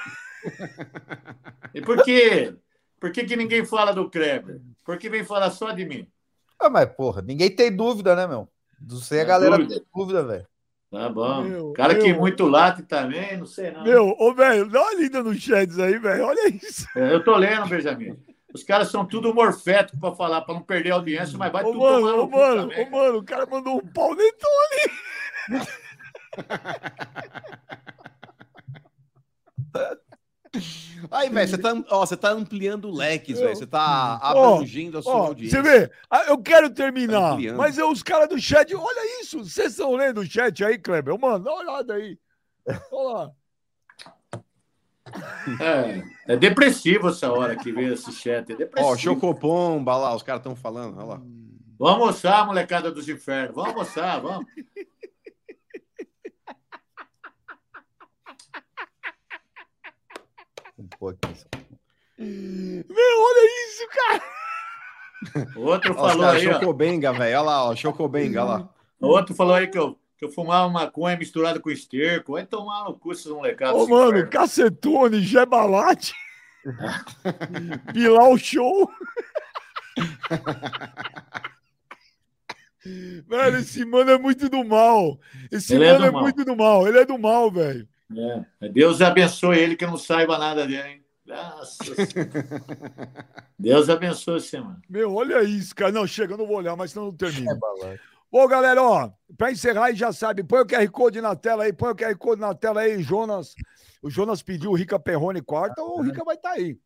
E 1.73 1.81
por 1.81 2.03
quê? 2.03 2.57
Por 2.99 3.13
que, 3.13 3.25
que 3.25 3.37
ninguém 3.37 3.65
fala 3.65 3.93
do 3.93 4.11
Kleber? 4.11 4.61
Por 4.85 4.99
que 4.99 5.09
vem 5.09 5.25
falar 5.25 5.53
só 5.53 5.71
de 5.71 5.85
mim? 5.85 6.11
Ah, 6.59 6.69
mas, 6.69 6.93
porra, 6.93 7.23
ninguém 7.23 7.55
tem 7.55 7.75
dúvida, 7.75 8.17
né, 8.17 8.27
meu? 8.27 8.49
Não 8.81 8.97
sei 8.97 9.21
a 9.21 9.25
galera 9.25 9.57
dúvida? 9.57 9.75
tem 9.75 9.85
dúvida, 9.95 10.25
velho. 10.25 10.47
Tá 10.93 11.09
bom. 11.09 11.43
Meu, 11.45 11.73
cara 11.73 11.95
que 11.95 12.09
meu. 12.09 12.19
muito 12.21 12.47
late 12.47 12.83
também, 12.83 13.39
não 13.39 13.47
sei 13.47 13.71
não. 13.71 13.83
Meu, 13.83 14.15
ô, 14.19 14.35
velho, 14.35 14.69
dá 14.69 14.83
uma 14.83 14.95
lida 14.95 15.23
no 15.23 15.33
chat 15.35 15.71
aí, 15.81 15.99
velho. 15.99 16.27
Olha 16.27 16.49
isso. 16.49 16.87
É, 16.95 17.15
Eu 17.15 17.25
tô 17.25 17.35
lendo, 17.35 17.67
Benjamin. 17.67 18.15
Os 18.53 18.63
caras 18.63 18.91
são 18.91 19.07
tudo 19.07 19.35
morfético 19.35 19.99
pra 19.99 20.13
falar, 20.13 20.43
pra 20.43 20.53
não 20.53 20.61
perder 20.61 20.91
a 20.91 20.97
audiência, 20.97 21.39
mas 21.39 21.51
vai 21.51 21.63
Ô, 21.65 21.73
tudo 21.73 21.79
tomar 21.79 22.01
mano, 22.03 22.17
no 22.19 22.23
ô, 22.25 22.29
mano, 22.29 22.69
também. 22.69 22.87
ô, 22.87 22.91
mano, 22.91 23.19
o 23.21 23.25
cara 23.25 23.47
mandou 23.47 23.79
um 23.79 23.87
pau 23.87 24.15
Netone. 24.15 24.99
Aí, 31.11 31.29
velho, 31.31 31.49
você 31.49 31.59
tá, 31.59 31.75
ó, 31.91 32.07
você 32.07 32.17
tá 32.17 32.31
ampliando 32.31 32.91
leques, 32.91 33.39
velho. 33.41 33.57
Você 33.57 33.67
tá 33.67 34.17
abrangindo 34.23 34.99
a 34.99 35.03
sua 35.03 35.13
Ó, 35.15 35.27
audiência. 35.29 35.63
você 35.63 35.79
vê, 35.81 35.91
ah, 36.11 36.25
eu 36.29 36.39
quero 36.39 36.69
terminar, 36.71 37.33
ampliando. 37.33 37.57
mas 37.57 37.79
eu- 37.79 37.91
os 37.91 38.03
caras 38.03 38.29
do 38.29 38.39
chat, 38.39 38.75
olha 38.75 39.21
isso, 39.23 39.43
vocês 39.45 39.73
estão 39.73 39.95
lendo 39.95 40.21
o 40.21 40.27
chat 40.27 40.63
aí, 40.65 40.79
Kleber? 40.79 41.19
Mano, 41.19 41.43
dá 41.43 41.53
uma 41.53 41.61
olhada 41.63 41.95
aí. 41.95 42.19
Olha 42.93 43.15
lá. 43.19 43.31
É, 45.61 46.35
é 46.35 46.37
depressivo 46.37 47.09
essa 47.09 47.31
hora 47.33 47.57
que 47.57 47.73
vê 47.73 47.93
esse 47.93 48.13
chat. 48.13 48.53
É 48.53 48.57
depressivo. 48.57 48.93
Ó, 48.93 48.97
Chocopomba 48.97 49.97
lá, 49.97 50.15
os 50.15 50.23
caras 50.23 50.41
estão 50.41 50.55
falando, 50.55 50.97
olha 50.99 51.07
lá. 51.07 51.17
Vamos 51.79 52.01
almoçar, 52.01 52.47
molecada 52.47 52.91
dos 52.93 53.09
infernos. 53.09 53.55
Vamos 53.55 53.71
almoçar, 53.73 54.21
vamos. 54.21 54.47
Pô, 60.99 61.09
aqui. 61.09 61.29
Meu, 62.19 63.21
olha 63.21 63.51
isso, 63.67 63.89
cara. 63.91 64.23
O 65.57 65.61
outro 65.63 65.95
Ó, 65.97 66.09
falou 66.09 66.27
aí, 66.27 66.49
ó. 66.49 66.53
Chocobenga, 66.55 67.13
velho. 67.13 67.39
Olha 67.39 67.43
lá, 67.43 67.65
ó, 67.65 67.77
Chocobenga, 67.77 68.45
olha 68.45 68.59
lá. 68.59 68.69
O 69.01 69.07
outro 69.09 69.35
falou 69.35 69.55
aí 69.55 69.67
que 69.69 69.79
eu, 69.79 69.99
que 70.19 70.25
eu 70.25 70.31
fumava 70.31 70.69
maconha 70.69 71.17
misturada 71.17 71.59
com 71.61 71.71
esterco. 71.71 72.33
Vai 72.33 72.47
tomar 72.47 72.85
no 72.85 72.95
cu 72.95 73.13
esses 73.13 73.27
molecados. 73.27 73.81
Ô, 73.81 73.87
mano, 73.89 74.11
infernos. 74.11 74.31
Cacetone, 74.31 75.21
Gebalate. 75.21 76.15
Pilar 77.93 78.37
Show. 78.39 78.91
Velho, 82.85 83.59
esse 83.59 83.85
mano 83.85 84.11
é 84.11 84.19
muito 84.19 84.49
do 84.49 84.65
mal. 84.65 85.19
Esse 85.51 85.75
Ele 85.75 85.85
é 85.85 85.93
mano 85.93 86.01
do 86.01 86.07
é, 86.07 86.11
mal. 86.11 86.23
muito 86.23 86.45
do 86.45 86.57
mal. 86.57 86.89
Ele 86.89 86.99
é 86.99 87.05
do 87.05 87.19
mal, 87.19 87.51
velho. 87.51 87.89
É. 88.61 88.69
Deus 88.69 89.01
abençoe 89.01 89.59
ele 89.59 89.77
que 89.77 89.85
eu 89.85 89.91
não 89.91 89.99
saiba 89.99 90.39
nada 90.39 90.67
dele, 90.67 90.89
hein? 90.89 91.05
Nossa 91.27 91.85
Senhora. 91.85 92.31
Deus 93.59 93.89
abençoe 93.89 94.41
você, 94.41 94.61
mano. 94.61 94.81
Meu, 94.89 95.15
olha 95.15 95.43
isso, 95.43 95.75
cara. 95.75 95.93
Não, 95.93 96.07
chega, 96.07 96.35
eu 96.35 96.39
não 96.39 96.47
vou 96.47 96.57
olhar, 96.57 96.77
mas 96.77 96.91
senão 96.91 97.07
não 97.07 97.13
termina. 97.13 97.59
Bom, 98.31 98.49
galera, 98.49 98.83
ó, 98.83 99.11
pra 99.37 99.53
encerrar 99.53 99.87
aí 99.87 99.95
já 99.95 100.11
sabe, 100.11 100.43
põe 100.43 100.61
o 100.61 100.67
QR 100.67 100.91
Code 100.91 101.21
na 101.21 101.37
tela 101.37 101.65
aí, 101.65 101.73
põe 101.73 101.91
o 101.91 101.95
QR 101.95 102.17
Code 102.17 102.41
na 102.41 102.55
tela 102.55 102.81
aí, 102.81 103.03
Jonas. 103.03 103.55
O 104.03 104.09
Jonas 104.09 104.43
pediu 104.43 104.71
o 104.71 104.75
Rica 104.75 104.99
Perrone 104.99 105.43
quarta, 105.43 105.83
o 105.83 106.01
Rica 106.01 106.25
vai 106.25 106.37
estar 106.37 106.53
aí. 106.53 106.79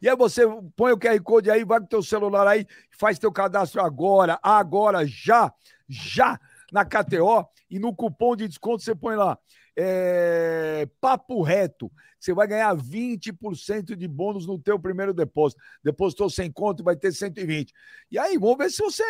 E 0.00 0.08
aí 0.08 0.16
você 0.16 0.42
põe 0.74 0.92
o 0.92 0.98
QR 0.98 1.20
Code 1.22 1.50
aí, 1.50 1.64
vai 1.64 1.78
com 1.80 1.86
teu 1.86 2.02
celular 2.02 2.46
aí, 2.46 2.66
faz 2.98 3.18
teu 3.18 3.30
cadastro 3.30 3.82
agora, 3.82 4.38
agora, 4.42 5.06
já, 5.06 5.52
já, 5.86 6.40
na 6.72 6.82
KTO, 6.82 7.46
e 7.70 7.78
no 7.78 7.94
cupom 7.94 8.34
de 8.34 8.48
desconto 8.48 8.82
você 8.82 8.94
põe 8.94 9.16
lá, 9.16 9.38
é, 9.80 10.88
Papo 11.00 11.40
Reto, 11.42 11.90
você 12.18 12.34
vai 12.34 12.46
ganhar 12.48 12.74
20% 12.76 13.94
de 13.94 14.08
bônus 14.08 14.46
no 14.46 14.58
teu 14.58 14.78
primeiro 14.78 15.14
depósito. 15.14 15.62
Depositou 15.84 16.28
100 16.28 16.50
conto, 16.52 16.82
vai 16.82 16.96
ter 16.96 17.12
120. 17.12 17.72
E 18.10 18.18
aí, 18.18 18.36
vamos 18.36 18.58
ver 18.58 18.70
se 18.70 18.82
você 18.82 19.04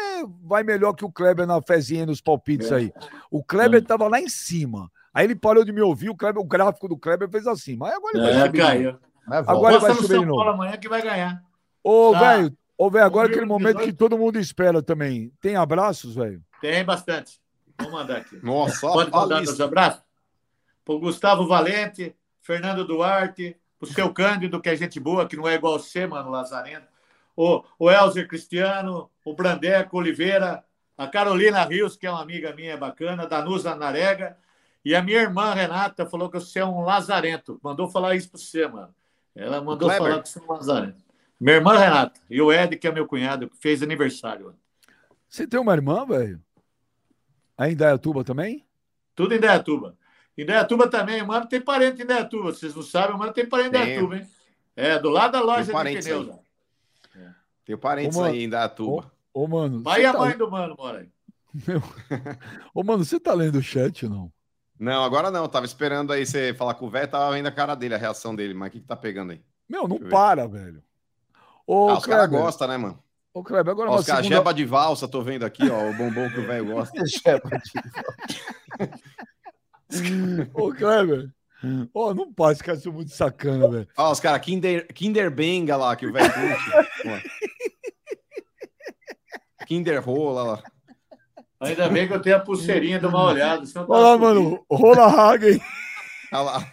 vai 0.45 0.63
melhor 0.63 0.93
que 0.93 1.05
o 1.05 1.11
Kleber 1.11 1.47
na 1.47 1.61
fezinha 1.63 2.03
e 2.03 2.07
nos 2.07 2.21
palpites 2.21 2.71
aí. 2.71 2.93
O 3.31 3.43
Kleber 3.43 3.83
tava 3.83 4.07
lá 4.09 4.21
em 4.21 4.29
cima. 4.29 4.91
Aí 5.15 5.25
ele 5.25 5.35
parou 5.35 5.65
de 5.65 5.73
me 5.73 5.81
ouvir, 5.81 6.11
o, 6.11 6.15
Kleber, 6.17 6.41
o 6.41 6.45
gráfico 6.47 6.87
do 6.87 6.99
Kleber 6.99 7.31
fez 7.31 7.47
assim. 7.47 7.75
Mas 7.77 7.95
agora 7.95 8.13
ele 8.19 8.23
vai 8.27 8.33
É, 8.33 8.45
subir. 8.45 8.53
de 8.53 8.59
caiu. 8.59 8.99
Agora 9.47 9.75
ele 9.75 9.81
vai 9.83 9.95
subir 9.95 10.07
São 10.09 10.21
de 10.21 10.27
novo. 10.27 10.37
Paulo 10.39 10.53
amanhã 10.55 10.77
que 10.77 10.89
vai 10.89 11.03
ganhar. 11.03 11.43
Ô, 11.83 12.13
Tá. 12.13 12.37
velho, 12.37 12.57
ô, 12.77 12.91
velho, 12.91 13.05
agora 13.07 13.27
Um 13.29 13.31
aquele 13.31 13.47
momento 13.47 13.77
que 13.79 13.85
18. 13.93 13.97
todo 13.97 14.19
mundo 14.19 14.39
espera 14.39 14.83
também. 14.83 15.33
Tem 15.41 15.57
abraços, 15.57 16.15
velho? 16.15 16.43
Tem 16.61 16.85
bastante. 16.85 17.41
Vou 17.81 17.91
mandar 17.91 18.19
aqui. 18.19 18.39
Nossa, 18.43 18.81
Pode 18.87 19.11
mandar 19.11 19.41
lista. 19.41 19.53
meus 19.57 19.61
abraços? 20.89 20.97
Pro 20.97 20.99
Gustavo 20.99 21.47
Valente, 21.47 22.17
Fernando 22.41 22.87
Duarte, 22.87 23.55
pro 23.79 23.89
seu 23.89 24.11
Cândido, 24.13 24.61
que 24.61 24.71
é 24.71 24.77
gente 24.77 24.99
boa, 24.99 25.27
que 25.29 25.37
não 25.37 25.47
é 25.47 25.55
igual 25.55 25.79
você, 25.79 26.07
mano, 26.07 26.31
Lazarento. 26.31 26.87
O, 27.37 27.63
o 27.79 27.91
Elzer 27.91 28.27
Cristiano, 28.27 29.11
o 29.25 29.35
Brandeco 29.35 29.99
Oliveira, 29.99 30.65
a 30.97 31.07
Carolina 31.07 31.63
Rios, 31.65 31.97
que 31.97 32.07
é 32.07 32.11
uma 32.11 32.23
amiga 32.23 32.55
minha 32.55 32.77
bacana, 32.77 33.27
Danusa 33.27 33.75
Narega, 33.77 34.37
e 34.85 34.95
a 34.95 35.03
minha 35.03 35.21
irmã 35.21 35.53
Renata 35.53 36.07
falou 36.07 36.31
que 36.31 36.41
você 36.41 36.61
é 36.61 36.65
um 36.65 36.81
lazarento. 36.81 37.61
Mandou 37.63 37.89
falar 37.89 38.17
isso 38.17 38.31
pra 38.31 38.41
você, 38.41 38.67
mano. 38.67 38.95
Ela 39.37 39.61
mandou 39.61 39.89
Kleber? 39.89 40.09
falar 40.11 40.23
que 40.23 40.29
você 40.29 40.39
é 40.39 40.43
um 40.43 40.53
lazarento. 40.53 41.05
Minha 41.39 41.57
irmã 41.57 41.79
Renata. 41.79 42.21
E 42.29 42.41
o 42.41 42.51
Ed, 42.51 42.77
que 42.77 42.89
é 42.89 42.93
meu 42.93 43.07
cunhado, 43.07 43.49
que 43.49 43.57
fez 43.59 43.83
aniversário. 43.83 44.55
Você 45.29 45.47
tem 45.47 45.61
uma 45.61 45.75
irmã, 45.75 46.07
velho? 46.07 46.43
Aí 47.57 47.73
em 47.73 47.77
Dayatuba 47.77 48.25
também? 48.25 48.67
Tudo 49.15 49.35
em 49.35 49.41
Dayatuba. 49.41 49.97
Em 50.39 50.47
Dayatuba 50.47 50.89
também, 50.89 51.21
o 51.21 51.27
mano 51.27 51.47
tem 51.47 51.61
parente 51.61 52.01
em 52.01 52.07
Dayatuba. 52.07 52.53
Vocês 52.53 52.73
não 52.73 52.83
sabem, 52.83 53.17
o 53.17 53.19
mano 53.19 53.33
tem 53.33 53.45
parente 53.45 53.71
em 53.71 53.73
Tenho. 53.73 53.85
Dayatuba, 53.85 54.17
hein? 54.19 54.31
É, 54.77 54.97
do 54.97 55.11
lado 55.11 55.33
da 55.33 55.41
loja 55.41 55.65
de 55.65 55.73
parentes 55.73 56.07
pneus. 56.07 56.29
ó. 56.29 56.39
Tenho 57.65 57.77
parentes 57.77 58.17
Ô, 58.17 58.21
mano, 58.21 58.33
aí 58.33 58.45
em 58.45 58.49
Datuba. 58.49 59.13
Ô, 59.35 59.49
mano. 59.49 59.83
Pai 59.83 60.03
e 60.03 60.07
a 60.07 60.13
tá- 60.13 60.19
mãe 60.21 60.39
do 60.39 60.49
mano, 60.49 60.77
mora 60.79 61.01
aí. 61.01 61.09
Ô, 62.73 62.85
mano, 62.85 63.05
você 63.05 63.19
tá 63.19 63.35
lendo 63.35 63.59
o 63.59 63.63
chat 63.63 64.07
ou 64.07 64.11
não? 64.13 64.33
Não, 64.79 65.03
agora 65.03 65.29
não. 65.29 65.49
Tava 65.49 65.67
esperando 65.67 66.13
aí 66.13 66.25
você 66.25 66.55
falar 66.55 66.75
com 66.75 66.87
o 66.87 66.91
velho, 66.91 67.09
tava 67.09 67.33
vendo 67.35 67.47
a 67.47 67.51
cara 67.51 67.75
dele, 67.75 67.97
a 67.97 67.99
reação 67.99 68.33
dele. 68.33 68.55
Mas 68.55 68.69
o 68.69 68.71
que, 68.71 68.81
que 68.81 68.87
tá 68.87 68.95
pegando 68.95 69.33
aí? 69.33 69.43
Meu, 69.69 69.89
não 69.89 69.99
para, 69.99 70.47
velho. 70.47 70.81
Ô, 71.67 71.89
ah, 71.91 71.99
os 71.99 72.07
caras 72.07 72.31
gostam, 72.31 72.69
né, 72.69 72.77
mano? 72.77 73.03
Ô, 73.35 73.43
Kleber, 73.43 73.73
agora 73.73 73.91
Ó, 73.91 73.95
uma 73.95 74.03
segunda... 74.05 74.23
jeba 74.23 74.55
de 74.55 74.65
valsa, 74.65 75.09
tô 75.09 75.21
vendo 75.21 75.45
aqui, 75.45 75.69
ó, 75.69 75.91
o 75.91 75.95
bombom 75.95 76.31
que 76.31 76.39
o 76.39 76.47
velho 76.47 76.67
gosta. 76.67 76.97
Ô, 80.55 80.73
Kleber. 80.73 81.31
Ô, 81.93 82.15
não 82.15 82.33
passa, 82.33 82.53
esse 82.53 82.65
cara 82.65 82.79
são 82.79 82.93
muito 82.93 83.11
sacana, 83.11 83.69
velho. 83.69 83.89
Ó, 83.97 84.13
os 84.13 84.21
caras, 84.21 84.41
Kinder, 84.41 84.87
Kinder 84.93 85.31
Benga 85.31 85.77
lá, 85.77 85.97
que 85.97 86.07
o 86.07 86.13
velho. 86.13 86.31
Ó. 87.07 87.19
Kinder 89.67 90.03
Rola 90.03 90.43
lá. 90.43 90.63
Ainda 91.61 91.89
bem 91.89 92.07
que 92.07 92.15
eu 92.15 92.23
tenho 92.23 92.37
a 92.37 92.41
pulseirinha 92.41 93.01
do 93.01 93.11
mal 93.11 93.27
olhado. 93.27 93.71
tá 93.71 93.85
Olha 93.89 94.01
lá, 94.01 94.17
mano. 94.19 94.65
Rola 94.71 95.07
Hagen. 95.07 95.61
Olha 96.33 96.43
lá. 96.43 96.73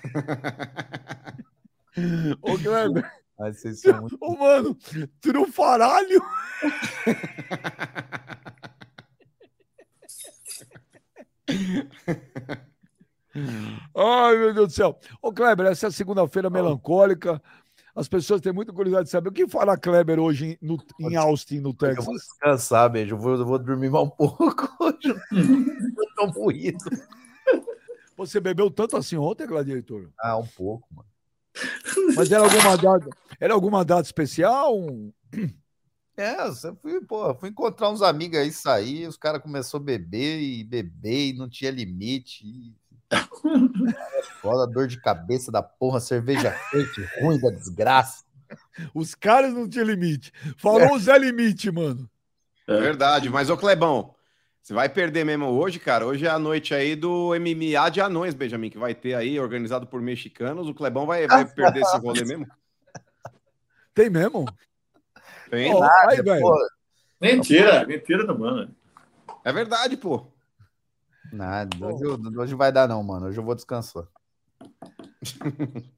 Ô, 2.41 2.57
Kleber. 2.57 3.11
Mas 3.37 3.59
vocês 3.59 3.81
são 3.81 4.01
muito... 4.01 4.17
Ô, 4.21 4.37
mano. 4.37 4.77
Trufaralho. 5.19 6.21
Ai, 13.95 14.38
meu 14.38 14.53
Deus 14.53 14.68
do 14.68 14.74
céu. 14.74 14.98
Ô, 15.22 15.32
Kleber, 15.32 15.66
essa 15.68 15.88
é 15.88 15.90
a 15.90 15.91
segunda-feira 15.91 16.49
melancólica. 16.49 17.41
As 17.94 18.07
pessoas 18.10 18.41
têm 18.41 18.52
muita 18.52 18.74
curiosidade 18.74 19.06
de 19.06 19.12
saber 19.12 19.30
o 19.30 19.32
que 19.32 19.48
fará 19.48 19.78
Kleber 19.78 20.20
hoje 20.20 20.57
em, 20.62 20.66
no- 20.68 20.78
em 20.99 21.16
Austin, 21.16 21.60
no 21.60 21.70
Eu 21.70 21.74
Texas. 21.74 22.06
vou 22.06 22.14
descansar, 22.16 22.90
beijo. 22.90 23.16
Eu 23.16 23.20
vou, 23.20 23.36
eu 23.36 23.45
vou 23.45 23.57
dormir 23.60 23.90
mais 23.90 24.06
um 24.06 24.10
pouco 24.10 24.68
hoje. 24.80 25.16
Eu 25.32 26.06
tô 26.16 26.28
moído. 26.40 26.78
Você 28.18 28.40
bebeu 28.40 28.70
tanto 28.70 28.98
assim 28.98 29.18
ontem, 29.18 29.48
Gladiator? 29.48 30.10
Ah, 30.20 30.38
um 30.38 30.45
pouco, 30.48 30.88
mano. 30.94 31.07
Mas 32.16 32.30
era 32.32 32.44
alguma 32.44 32.78
data, 32.78 33.10
era 33.40 33.53
alguma 33.53 33.86
data 33.86 34.02
especial? 34.03 34.74
É, 36.18 36.45
você 36.48 36.74
fui, 36.82 36.99
pô, 37.02 37.34
fui 37.36 37.49
encontrar 37.49 37.90
uns 37.90 38.02
amigos 38.02 38.38
aí, 38.40 38.52
sair, 38.52 39.07
os 39.07 39.18
caras 39.18 39.41
começaram 39.41 39.82
a 39.84 39.86
beber 39.86 40.40
e 40.41 40.64
beber 40.64 41.30
e 41.30 41.34
não 41.38 41.49
tinha 41.49 41.72
limite. 41.72 42.45
E... 42.45 42.74
Foda, 44.41 44.72
dor 44.72 44.88
de 44.88 44.99
cabeça 44.99 45.52
da 45.52 45.61
porra, 45.61 45.99
cerveja 45.99 46.56
quente, 46.72 47.07
ruim 47.19 47.40
da 47.40 47.49
desgraça. 47.49 48.23
Os 48.94 49.15
caras 49.15 49.53
não 49.53 49.68
tinham 49.68 49.86
limite. 49.86 50.32
Falou 50.57 50.94
o 50.94 50.99
Zé 50.99 51.18
Limite, 51.18 51.72
mano. 51.72 52.10
Verdade, 52.68 53.30
mas 53.30 53.49
ô 53.49 53.57
Clebão, 53.57 54.15
você 54.61 54.73
vai 54.73 54.90
perder 54.90 55.23
mesmo 55.23 55.45
hoje, 55.45 55.80
cara. 55.80 56.06
Hoje 56.06 56.26
é 56.26 56.30
a 56.30 56.40
noite 56.40 56.73
aí 56.73 56.95
do 56.95 57.34
MMA 57.36 57.90
de 57.91 58.02
anões, 58.02 58.34
Benjamin, 58.34 58.69
que 58.69 58.77
vai 58.77 58.95
ter 58.95 59.14
aí, 59.14 59.40
organizado 59.40 59.86
por 59.86 60.02
mexicanos. 60.02 60.68
O 60.68 60.73
Clebão 60.73 61.06
vai, 61.06 61.27
vai 61.27 61.45
perder 61.45 61.82
esse 61.82 61.98
rolê 61.98 62.26
mesmo? 62.26 62.48
Tem 63.94 64.10
mesmo? 64.10 64.45
Tem. 65.49 65.73
Ó, 65.73 65.88
aí, 66.10 66.22
velho. 66.22 66.45
Mentira, 67.22 67.86
mentira 67.86 68.26
do 68.26 68.38
mano. 68.38 68.76
É 69.44 69.53
verdade, 69.53 69.95
pô. 69.95 70.27
Nada, 71.31 71.85
hoje, 71.85 72.06
hoje 72.38 72.56
vai 72.56 72.72
dar 72.72 72.88
não, 72.88 73.03
mano. 73.03 73.27
Hoje 73.27 73.39
eu 73.39 73.43
vou 73.43 73.56
descansar. 73.56 74.06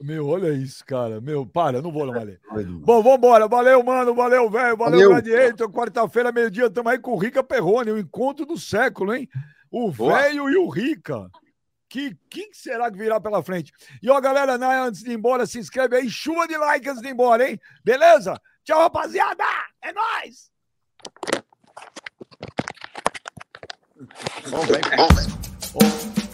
Meu, 0.00 0.28
olha 0.28 0.52
isso, 0.52 0.84
cara. 0.86 1.20
Meu, 1.20 1.44
para, 1.44 1.82
não 1.82 1.90
vou 1.90 2.06
não, 2.06 2.14
Valeu. 2.14 2.38
Bom, 2.84 3.02
vambora. 3.02 3.48
Valeu, 3.48 3.82
mano. 3.82 4.14
Valeu, 4.14 4.48
velho. 4.48 4.76
Valeu. 4.76 5.10
Gladiator. 5.10 5.68
Quarta-feira, 5.70 6.30
meio-dia, 6.30 6.66
estamos 6.66 6.92
aí 6.92 6.98
com 7.00 7.12
o 7.12 7.18
Rica 7.18 7.42
Perrone, 7.42 7.90
o 7.90 7.98
encontro 7.98 8.46
do 8.46 8.56
século, 8.56 9.12
hein? 9.12 9.28
O 9.70 9.90
velho 9.90 10.48
e 10.48 10.56
o 10.56 10.68
Rica. 10.68 11.28
Que, 11.88 12.16
quem 12.30 12.52
será 12.52 12.90
que 12.90 12.98
virá 12.98 13.18
pela 13.18 13.42
frente? 13.42 13.72
E 14.00 14.08
ó, 14.08 14.20
galera, 14.20 14.56
né, 14.56 14.80
antes 14.82 15.02
de 15.02 15.10
ir 15.10 15.14
embora, 15.14 15.46
se 15.46 15.58
inscreve 15.58 15.96
aí, 15.96 16.08
chuva 16.08 16.46
de 16.46 16.56
like 16.56 16.88
antes 16.88 17.02
de 17.02 17.08
ir 17.08 17.12
embora, 17.12 17.48
hein? 17.48 17.58
Beleza? 17.82 18.40
Tchau, 18.62 18.78
rapaziada! 18.78 19.44
É 19.82 19.92
nóis! 19.92 20.52
Bom, 24.50 24.64
velho. 24.66 26.27